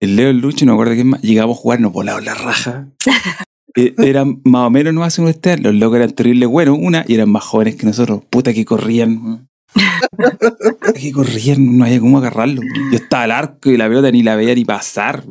[0.00, 1.20] el Leo, el Lucho, no me acuerdo quién más.
[1.22, 2.88] Llegamos a jugar, nos volaban la raja.
[3.76, 7.14] Eh, eran más o menos no hacen ustedes, los locos eran terribles buenos, una, y
[7.14, 8.20] eran más jóvenes que nosotros.
[8.28, 9.48] Puta que corrían.
[10.16, 12.62] Puta que corrían, no había cómo agarrarlo.
[12.90, 15.22] Yo estaba al arco y la pelota ni la veía ni pasar.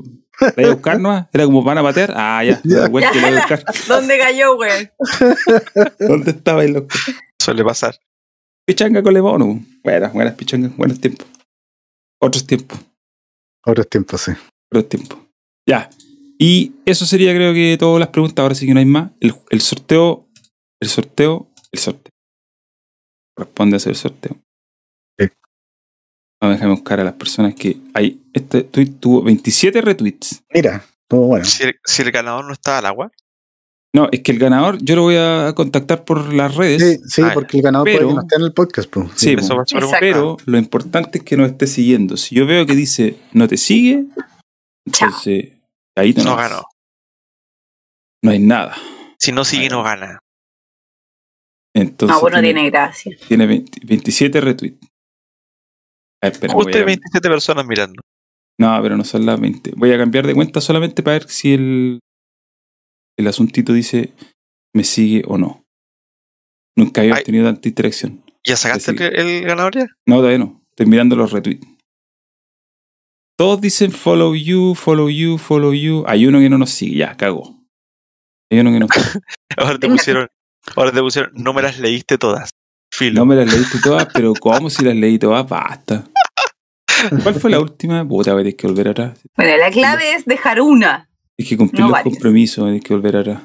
[0.56, 2.14] La iba a buscar nomás, era como van a patear.
[2.16, 2.80] Ah, ya, Ya.
[2.82, 3.64] da vuelta y la iba a buscar.
[3.88, 4.90] ¿Dónde cayó, güey?
[6.00, 6.96] ¿Dónde estaba el loco?
[7.42, 7.96] Suele pasar.
[8.66, 9.60] Pichanga con Lebono.
[9.84, 11.28] Buenas, buenas pichangas, buenos tiempos.
[12.22, 12.80] Otros tiempos,
[13.66, 14.32] Otros tiempos, sí.
[14.72, 15.18] otros tiempos.
[15.68, 15.90] Ya.
[16.38, 18.42] Y eso sería, creo que, todas las preguntas.
[18.44, 19.12] Ahora sí que no hay más.
[19.20, 20.28] El, el sorteo,
[20.82, 22.12] el sorteo, el sorteo.
[23.36, 24.38] Corresponde hacer el sorteo.
[26.42, 28.22] A dejar buscar a las personas que hay.
[28.34, 30.44] Este tweet tuvo 27 retweets.
[30.54, 31.44] Mira, todo bueno.
[31.46, 33.12] Si el, si el ganador no está al agua,
[33.94, 37.02] No, es que el ganador yo lo voy a contactar por las redes.
[37.02, 38.90] Sí, sí, Ah, porque el ganador pero- puede que no esté en el podcast.
[38.90, 39.10] Pues.
[39.16, 39.36] Sí.
[40.00, 42.16] Pero lo importante es que nos esté siguiendo.
[42.16, 44.06] Si yo veo que dice no te sigue,
[44.92, 45.08] Chao.
[45.10, 45.54] entonces
[45.98, 46.64] ahí no no, ganó.
[48.24, 48.76] no hay nada.
[49.18, 50.20] Si no sigue, no gana.
[51.76, 53.18] Entonces No, bueno, tiene, tiene gracia.
[53.28, 54.88] tiene 20 27 retweets.
[56.22, 56.86] Ah, espera, Justo hay cambiar.
[56.86, 58.02] 27 personas mirando.
[58.60, 59.72] No, pero no son las 20.
[59.78, 62.00] Voy a cambiar de cuenta solamente para ver si el
[63.18, 64.14] el asuntito dice,
[64.74, 65.66] ¿me sigue o no?
[66.78, 67.24] Nunca había Ay.
[67.24, 68.24] tenido tanta interacción.
[68.48, 69.88] ¿Ya sacaste el, el ganador ya?
[70.08, 70.62] No, todavía no.
[70.70, 71.68] Estoy mirando los retweets.
[73.38, 76.04] Todos dicen follow you, follow you, follow you.
[76.08, 77.62] Hay uno que no nos sigue, ya, cago.
[78.52, 78.88] Hay uno que no
[79.58, 80.28] Ahora te pusieron,
[80.76, 82.50] ahora te pusieron, no me las leíste todas.
[83.00, 83.20] Filo.
[83.22, 85.48] No me las leíste todas, pero ¿cómo si las leí todas?
[85.48, 86.04] Basta.
[87.24, 88.06] ¿Cuál fue la última?
[88.08, 89.20] Puta, voy a tener que volver atrás.
[89.38, 91.10] Bueno, la clave es dejar una.
[91.38, 92.14] Es que cumplir No los varias.
[92.14, 93.42] compromisos, hay que volver atrás.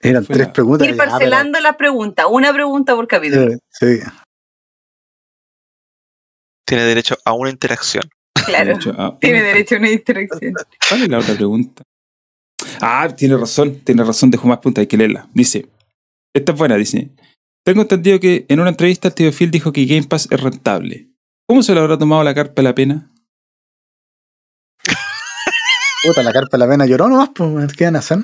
[0.00, 0.86] Eran tres la- preguntas.
[0.88, 2.26] Ir parcelando la pregunta.
[2.26, 3.56] Una pregunta por capítulo.
[3.70, 4.00] Sí.
[6.66, 8.04] Tiene derecho a una interacción.
[8.46, 8.78] Claro.
[9.20, 10.54] Tiene derecho a una interacción.
[10.88, 11.82] ¿Cuál es la otra pregunta?
[12.80, 15.28] Ah, tiene razón, tiene razón, dejo más punta, hay que leerla.
[15.32, 15.66] Dice,
[16.34, 17.10] esta es buena, dice.
[17.64, 21.08] Tengo entendido que en una entrevista el tío Phil dijo que Game Pass es rentable.
[21.48, 23.12] ¿Cómo se lo habrá tomado la carpa de la pena?
[26.04, 28.18] Puta, la carpa de la pena lloró nomás, pues, ¿qué van a hacer?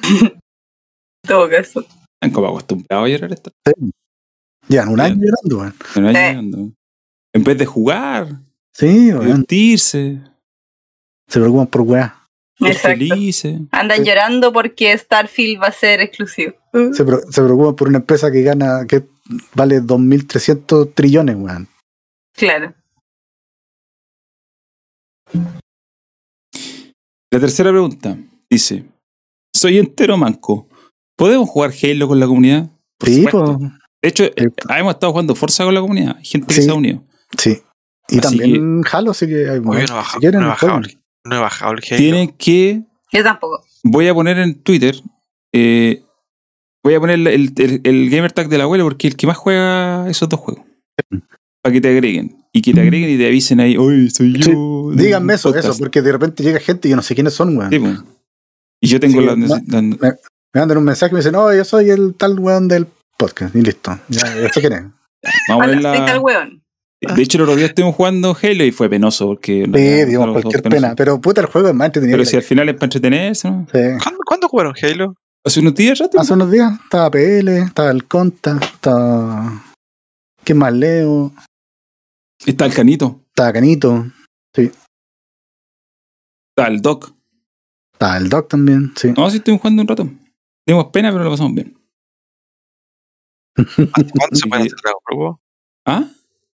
[1.26, 1.84] Todo caso.
[2.20, 3.52] Han como acostumbrado a llorar esto.
[4.68, 5.74] Llevan un año llorando, weón.
[6.08, 6.20] Hay Sí.
[6.20, 6.72] llorando.
[7.32, 8.28] En vez de jugar,
[8.74, 9.24] Sí, weón.
[9.26, 10.20] divertirse,
[11.28, 12.14] Se preocupan por weá.
[12.82, 13.60] felices.
[13.70, 14.04] Andan Sí.
[14.04, 16.54] llorando porque Starfield va a ser exclusivo.
[16.92, 19.04] Se, pre- se preocupan por una empresa que gana, que
[19.54, 21.68] vale 2.300 trillones, weón.
[22.34, 22.74] Claro.
[27.30, 28.16] La tercera pregunta
[28.50, 28.84] dice:
[29.54, 30.68] Soy entero manco.
[31.16, 32.70] ¿Podemos jugar Halo con la comunidad?
[32.98, 33.58] Por Sí, supuesto.
[33.58, 33.72] pues,
[34.02, 36.16] De hecho, eh, Eh, hemos estado jugando Forza con la comunidad.
[36.16, 36.62] Hay gente que Sí.
[36.62, 37.02] se ha unido.
[37.36, 37.62] sí.
[38.10, 40.80] Y Así también Halo, así que hay momentos no que si quieren, no he bajado,
[41.26, 41.96] no he bajado el Halo.
[41.98, 42.82] Tienen que.
[43.12, 43.62] Yo tampoco.
[43.84, 44.94] Voy a poner en Twitter.
[45.52, 46.02] eh,
[46.88, 50.08] voy a poner el, el, el gamer tag del abuelo porque el que más juega
[50.08, 50.64] esos dos juegos.
[51.62, 52.36] Para que te agreguen.
[52.52, 53.76] Y que te agreguen y te avisen ahí.
[53.76, 54.90] Oye, soy yo.
[54.94, 55.68] Díganme eso, podcast".
[55.68, 57.70] eso, porque de repente llega gente y yo no sé quiénes son, weón.
[57.70, 57.88] Sí, po.
[58.80, 59.46] Y yo tengo Sí, la, no-
[60.00, 60.16] la-
[60.54, 62.86] Me mandan un mensaje y me dicen, no, yo soy el tal weón del
[63.18, 63.54] podcast.
[63.54, 63.98] Y listo.
[64.08, 64.82] Ya, ya sé quién es.
[65.48, 66.62] Vamos a tal weón.
[67.00, 69.64] De hecho, el otro día estuvimos jugando Halo y fue penoso porque.
[69.72, 70.94] Sí, digamos, cualquier pena.
[70.96, 72.16] Pero puta, el juego es más entretenido.
[72.18, 73.66] Pero si al final es para entretenerse, ¿no?
[73.72, 74.02] la- Sí.
[74.02, 75.14] ¿Cuándo, cuándo jugaron Halo?
[75.48, 76.20] Hace unos días rato.
[76.20, 79.64] Hace unos días estaba PL, estaba el Conta, estaba.
[80.44, 81.32] ¿Qué más leo?
[82.44, 83.22] Está el canito.
[83.28, 84.04] Estaba Canito,
[84.54, 84.72] Está
[86.68, 87.14] el doc.
[87.94, 89.12] estaba el Doc también, sí.
[89.16, 90.10] No, sí estuvimos jugando un rato.
[90.66, 91.78] Dimos pena, pero lo pasamos bien.
[93.56, 95.36] ¿Hasta cuándo se pueden hacer los grupos?
[95.86, 96.04] ¿Ah?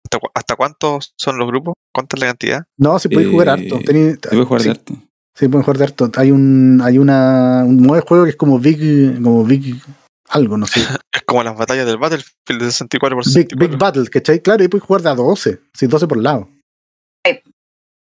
[0.05, 1.73] ¿Hasta, cu- hasta cuántos son los grupos?
[1.93, 2.63] ¿Cuánta es la cantidad?
[2.77, 3.79] No, sí puede jugar Eh, harto.
[3.79, 4.93] Tení- Se puede jugar sí, harto.
[5.35, 6.11] Sí, pueden jugar de harto.
[6.15, 9.81] Hay un, hay una, un modo de juego que es como Big, como Big,
[10.29, 10.81] algo, no sé.
[11.13, 13.67] Es como las batallas del Battlefield de 64 por Big, 64.
[13.69, 14.41] Big Battle, ¿cachai?
[14.41, 16.49] Claro, y puedes jugar de a 12, sí, 12 por lado.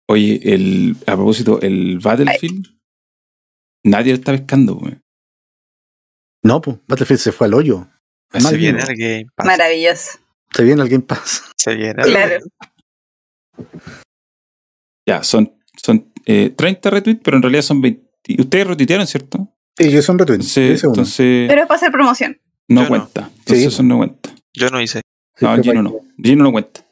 [0.08, 2.66] Oye, el, a propósito, el Battlefield.
[3.84, 4.98] Nadie lo está pescando, güey.
[6.44, 7.88] No, pues, Battlefield se fue al hoyo.
[8.32, 9.46] se mal viene el Game Pass.
[9.46, 10.20] Maravilloso.
[10.52, 11.44] Se viene el Game Pass.
[11.56, 12.02] Se viene.
[12.02, 12.44] Claro.
[15.08, 18.08] Ya, son, son eh, 30 retweets, pero en realidad son 20.
[18.40, 19.48] Ustedes retuitearon, ¿cierto?
[19.78, 20.56] Sí, yo son retweets.
[20.58, 20.66] Uno.
[20.92, 22.40] entonces Pero es para hacer promoción.
[22.68, 22.90] no Yo no.
[22.90, 23.22] cuenta.
[23.40, 23.66] Entonces Sí.
[23.68, 24.30] eso no cuenta.
[24.54, 25.02] Yo no hice.
[25.36, 25.96] Sí, No, fue Gino no.
[26.22, 26.86] Gino no cuenta.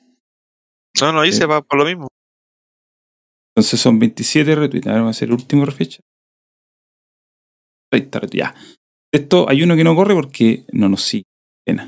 [1.02, 1.48] No, no hice Sí.
[1.48, 2.08] pa- por lo mismo.
[3.56, 4.88] Entonces son 27 retweets.
[4.88, 6.00] Ahora va a ser el último refecha.
[7.92, 8.38] 30 retweets.
[8.40, 8.56] Ya.
[9.14, 11.26] Esto hay uno que no corre porque no nos sigue.
[11.66, 11.88] Pena.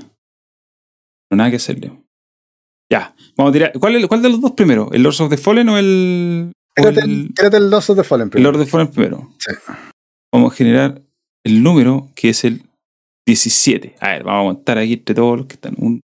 [1.31, 1.91] No nada que hacerle.
[2.91, 3.15] Ya.
[3.37, 3.71] Vamos a tirar.
[3.79, 4.89] ¿Cuál, es- cuál de los dos primero?
[4.91, 6.51] ¿El Lords of the Fallen o el.
[6.81, 8.51] Tírate el- tírate el Lost of the Fallen El primero.
[8.51, 9.33] Lord of the Fallen primero.
[9.39, 9.51] Sí.
[10.33, 11.01] Vamos a generar
[11.45, 12.63] el número que es el
[13.27, 13.95] 17.
[13.99, 15.75] A ver, vamos a contar aquí entre todos los que están.
[15.77, 15.99] 1,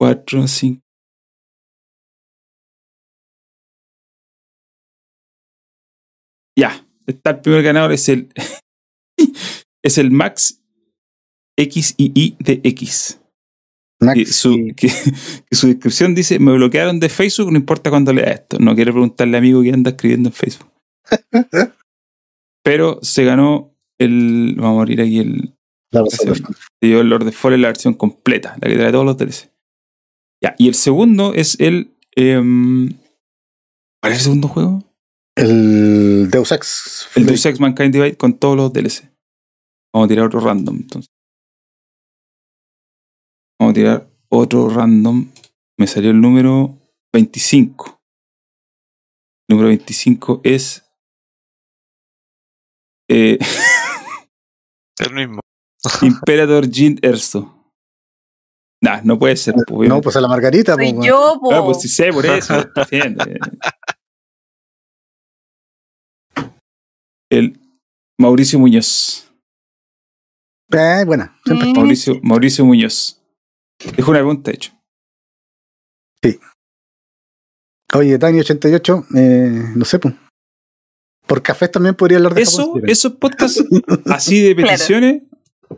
[0.00, 0.80] 4, 5.
[6.58, 6.86] Ya.
[7.06, 8.32] Está el primer ganador, es el.
[9.84, 10.62] es el Max
[11.58, 13.20] XII de X.
[14.16, 18.12] Y su, y- que, que su descripción dice: Me bloquearon de Facebook, no importa cuándo
[18.12, 18.58] lea esto.
[18.58, 20.70] No quiere preguntarle al amigo que anda escribiendo en Facebook.
[22.64, 24.54] Pero se ganó el.
[24.58, 25.54] Vamos a abrir aquí el.
[25.94, 26.42] Of the Se
[26.86, 29.50] dio el Lord of Fallen, la versión completa, la que trae todos los DLC.
[30.42, 31.94] Ya, y el segundo es el.
[32.16, 32.88] em,
[34.02, 34.82] ¿Cuál es el segundo juego?
[35.36, 37.08] El Deus Ex.
[37.14, 39.10] El Deus Ex Mankind Divide con todos los DLC.
[39.94, 41.11] Vamos a tirar otro random, entonces.
[43.62, 45.30] Vamos a tirar otro random.
[45.78, 46.76] Me salió el número
[47.14, 48.00] 25.
[49.48, 50.82] El número 25 es.
[53.08, 53.38] eh,
[54.98, 55.40] El mismo.
[56.02, 57.70] Imperator Jin Erso.
[58.82, 59.54] Nah, no puede ser.
[59.64, 60.74] pues, No, pues a la Margarita.
[60.74, 61.54] Soy pues, yo, po.
[61.54, 62.58] Ah, pues sí sé, por eso.
[62.58, 63.24] estoy diciendo.
[67.30, 67.60] El
[68.20, 69.32] Mauricio Muñoz.
[70.72, 71.76] Eh, buena, siempre Mm.
[71.76, 73.21] Mauricio, Mauricio Muñoz.
[73.96, 74.72] Dejo una pregunta, de hecho.
[77.94, 80.14] Oye, Tiny88, eh, no sé, pues.
[81.26, 83.62] Por cafés también podría hablar de Eso, Japón, esos podcasts
[84.06, 84.70] así de Claro.
[84.70, 85.22] peticiones,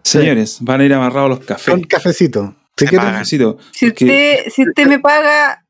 [0.02, 1.74] señores, van a ir amarrados los cafés.
[1.74, 2.54] Un cafecito.
[2.76, 2.86] Si.
[2.86, 5.64] Cafecito, Si porque- usted, si usted me paga,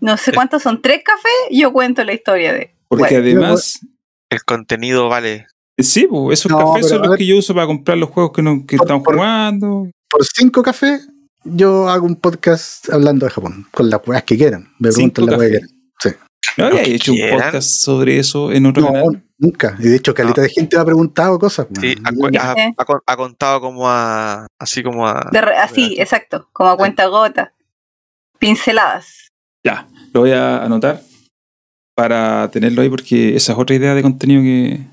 [0.00, 2.74] no sé cuántos son, tres cafés, yo cuento la historia de.
[2.88, 3.80] porque Bueno, además,
[4.30, 5.46] El contenido vale.
[5.78, 7.18] sí, pues, esos No, cafés son los ver.
[7.18, 9.90] que yo uso para comprar los juegos que, no, que Por- estamos por- jugando.
[10.08, 11.08] por cinco cafés,
[11.44, 14.72] yo hago un podcast hablando de Japón, con las weas que quieran.
[14.78, 15.70] Me preguntan la wea que quieran.
[16.56, 19.22] ¿No había que hecho un podcast sobre eso en otro No, canal?
[19.38, 19.76] nunca.
[19.78, 21.66] Y de hecho, caleta de gente me ha preguntado cosas.
[21.80, 22.36] Sí, weón.
[22.36, 24.46] ha, ha- ha con- ha contado como a.
[24.58, 25.28] Así como a.
[25.30, 27.52] de re- así, exacto, como a cuenta gota.
[28.38, 29.28] Pinceladas.
[29.64, 31.00] Ya, lo voy a anotar
[31.94, 34.86] para tenerlo ahí porque esa es otra idea de contenido que...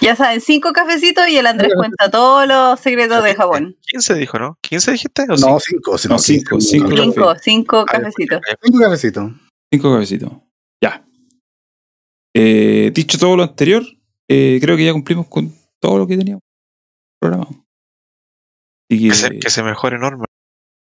[0.00, 3.76] Ya saben, cinco cafecitos y el Andrés cuenta todos los secretos de Japón.
[3.82, 4.58] 15 dijo, ¿no?
[4.62, 5.22] ¿15 dijiste?
[5.24, 5.98] ¿O No, cinco?
[5.98, 6.14] cinco.
[6.14, 6.88] No, cinco, cinco.
[6.96, 8.40] Cinco, cinco Ah, ya, cafecitos.
[8.46, 8.58] ya, ya.
[8.62, 9.32] Cinco cafecitos.
[9.72, 10.32] Cinco cafecitos.
[10.82, 11.04] Ya.
[12.34, 13.82] Eh, dicho todo lo anterior,
[14.28, 16.42] eh, creo que ya cumplimos con todo lo que teníamos
[17.20, 17.54] programado.
[18.88, 20.24] Y que, Que se, que se mejore Norma.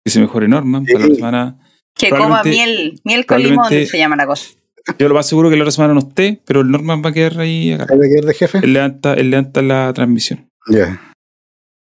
[0.05, 0.93] que se mejore Norman Sí.
[0.93, 1.59] para la semana.
[1.97, 4.51] Que coma miel, miel con limón se llama la cosa.
[4.99, 7.13] Yo lo más seguro que la otra semana no esté, pero el Norman va a
[7.13, 7.87] quedar ahí acá.
[7.91, 8.59] ¿Hay que quedar de jefe?
[8.59, 10.49] Él levanta, él levanta la transmisión.
[10.69, 11.13] Ya.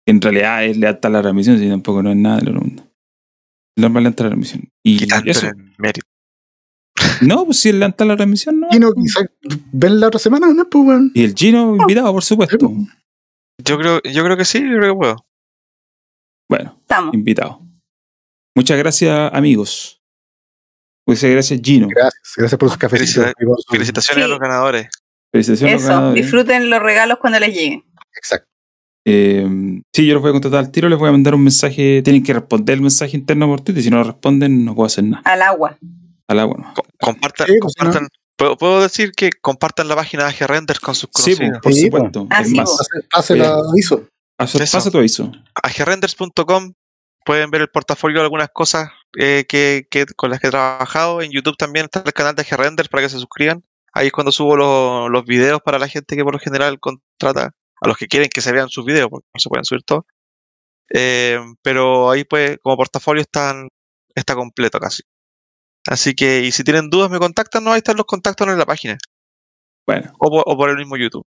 [0.07, 2.83] En realidad él levanta la transmisión, si tampoco no es nada del otro mundo.
[3.77, 4.69] El Norman levanta la transmisión.
[4.83, 5.47] Y Quitando eso.
[5.77, 6.05] mérito.
[7.21, 8.67] No, pues si él levanta la transmisión, no.
[8.71, 9.25] Y no, quizás
[9.71, 10.69] ven la otra semana, ¿no?
[10.69, 11.11] Pues, weón.
[11.13, 12.71] Y el Gino invitado, por supuesto.
[13.63, 15.25] Yo creo, yo creo que sí, yo creo que puedo.
[16.49, 17.13] Bueno, Estamos.
[17.15, 17.61] invitado.
[18.55, 20.01] Muchas gracias, amigos.
[21.07, 21.87] Muchas gracias, Gino.
[21.89, 23.33] Gracias, gracias por sus cafecitos.
[23.43, 24.25] Por Felicitaciones Sí.
[24.25, 24.87] a los ganadores.
[25.31, 25.73] Felicitaciones.
[25.73, 26.23] a los Eso, ganadores.
[26.23, 27.83] disfruten los regalos cuando les lleguen.
[28.15, 28.47] Exacto.
[29.07, 29.47] Eh,
[29.93, 32.01] sí, yo los voy a contratar al tiro, les voy a mandar un mensaje.
[32.03, 33.83] Tienen que responder el mensaje interno por Twitter.
[33.83, 35.21] Si no lo responden, no puedo hacer nada.
[35.25, 35.77] Al agua.
[36.27, 36.73] Al agua, no.
[36.73, 38.07] Co- Compartan, Sí, pues, compartan.
[38.35, 41.59] ¿puedo, puedo decir que compartan la página de AG Renders con sus Sí, conocidos.
[41.61, 42.27] por Sí, supuesto.
[42.31, 42.77] Ah, es sí, más, po.
[42.77, 44.07] Pase, pase el aviso.
[44.39, 44.59] Eso.
[44.59, 45.31] pasa tu aviso.
[45.61, 46.73] agrenders.com
[47.25, 48.89] pueden ver el portafolio de algunas cosas
[49.19, 51.21] eh, que, que- con las que he trabajado.
[51.21, 53.63] En YouTube también está el canal de Agrenders para que se suscriban.
[53.93, 57.51] Ahí es cuando subo lo- los videos para la gente que por lo general contrata,
[57.81, 60.03] a los que quieren que se vean sus videos, porque no se pueden subir todos.
[60.93, 63.67] Eh, pero ahí pues como portafolio están,
[64.13, 65.01] está completo casi.
[65.87, 68.65] Así que, y si tienen dudas me contactan, no, ahí están los contactos en la
[68.65, 68.97] página.
[69.87, 71.23] Bueno, O por, o por el mismo YouTube.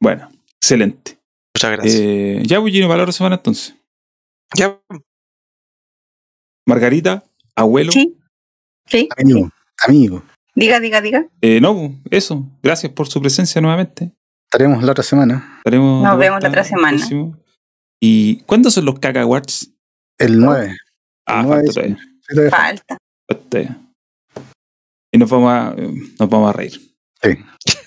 [0.00, 0.28] bueno,
[0.60, 1.18] excelente.
[1.56, 1.94] Muchas gracias.
[2.00, 3.74] Eh, ya, pues, Gino, para la semana entonces.
[4.56, 4.80] Ya,
[6.66, 7.92] Margarita, abuelo.
[7.92, 8.16] Sí.
[8.86, 9.08] Sí.
[9.16, 9.50] Amigo,
[9.86, 10.22] amigo.
[10.54, 11.26] Diga, diga, diga.
[11.40, 12.46] Eh, no, eso.
[12.62, 14.12] Gracias por su presencia nuevamente.
[14.50, 15.56] Estaremos la otra semana.
[15.58, 16.96] Estaremos Nos vemos la otra semana.
[16.96, 17.36] próximo.
[18.00, 19.70] ¿Y cuándo son los Caca Awards?
[20.18, 20.76] El 9.
[21.26, 21.98] Ah, El 9 falta todavía.
[22.28, 22.98] Todavía falta.
[23.28, 23.80] Falta.
[25.12, 26.72] Y nos vamos a, eh, nos vamos a reír.
[27.22, 27.28] Sí.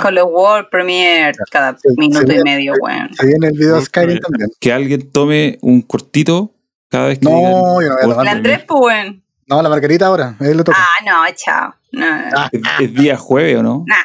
[0.00, 3.14] Con los World Premiere cada Sí, minuto y medio, weón.
[3.14, 4.20] Se viene el video Skyrim bien.
[4.20, 4.50] también.
[4.60, 6.54] Que alguien tome un cortito
[6.88, 8.26] cada vez que No, digan yo no voy a World tomar.
[8.26, 9.24] El Andrés, pues, weón.
[9.46, 10.36] No, la Margarita ahora.
[10.40, 10.52] Ahí.
[10.74, 11.74] Ah, no, chao.
[11.92, 13.84] No, Ah, Es, es día jueves, ¿o no?
[13.86, 13.96] Nah.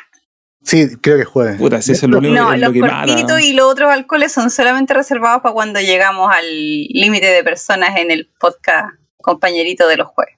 [0.64, 1.58] Sí, creo que jueves.
[1.58, 3.06] Puta, si eso es lo único No, es los lo que mata.
[3.08, 6.45] cortitos y los otros alcoholes son solamente reservados para cuando llegamos al
[6.90, 8.90] límite de personas en el podcast
[9.22, 10.36] compañerito de los jueves.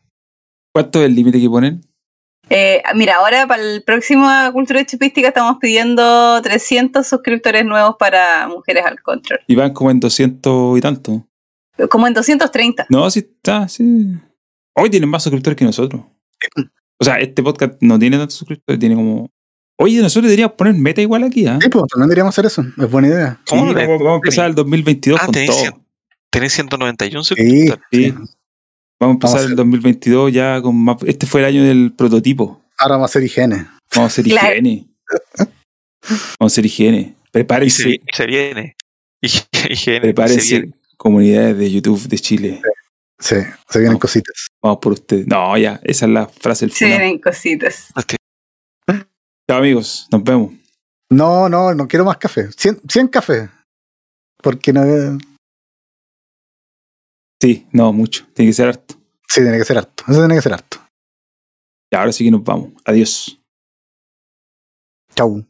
[0.72, 1.82] ¿Cuánto es el límite que ponen?
[2.50, 8.86] Eh, mira, ahora para el próximo Cultura Chupística estamos pidiendo 300 suscriptores nuevos para Mujeres
[8.86, 9.40] al Control.
[9.48, 11.28] Y van como en 200 y tanto.
[11.90, 12.88] Como en 230.
[12.90, 13.84] No, sí está, sí.
[14.76, 16.02] Hoy tienen más suscriptores que nosotros.
[17.00, 19.30] O sea, este podcast no tiene tantos suscriptores, tiene como.
[19.78, 21.58] Oye, nosotros deberíamos poner meta igual aquí, ¿ah?
[21.62, 22.66] Sí, pues también deberíamos hacer eso.
[22.78, 23.42] Es buena idea.
[23.46, 25.82] Sí, ¿Cómo vamos, a empezar el 2022 Ah, con tenéis todo.
[26.30, 27.80] Tenéis 191 Sí, suscriptores.
[27.92, 28.14] Sí.
[29.00, 30.98] Vamos a empezar Vamos a el 2022 ya con más.
[31.06, 32.62] Este fue el año del prototipo.
[32.78, 33.56] Ahora vamos a hacer higiene.
[33.96, 34.50] Vamos a hacer Claro.
[34.50, 34.88] higiene.
[36.08, 37.04] Vamos a hacer higiene.
[37.26, 38.76] Se, Prepárense, y se viene.
[39.22, 40.02] Se viene.
[40.02, 42.62] prepárense, comunidades de YouTube de Chile.
[43.20, 43.36] Sí,
[43.70, 44.48] se vienen cositas.
[44.64, 45.28] Vamos por ustedes.
[45.28, 47.00] No, ya, esa es la frase del Se final.
[47.00, 47.88] vienen cositas.
[49.50, 50.08] Chao, amigos.
[50.12, 50.54] Nos vemos.
[51.12, 52.50] No, no, no quiero más café.
[52.56, 53.50] 100, 100 cafés.
[54.42, 55.18] Porque no.
[57.42, 58.26] Sí, no, mucho.
[58.34, 58.96] Tiene que ser harto.
[59.28, 60.04] Sí, tiene que ser harto.
[60.08, 60.78] Eso tiene que ser harto.
[61.92, 62.74] Y ahora sí que nos vamos.
[62.86, 63.40] Adiós.
[65.16, 65.46] Chau.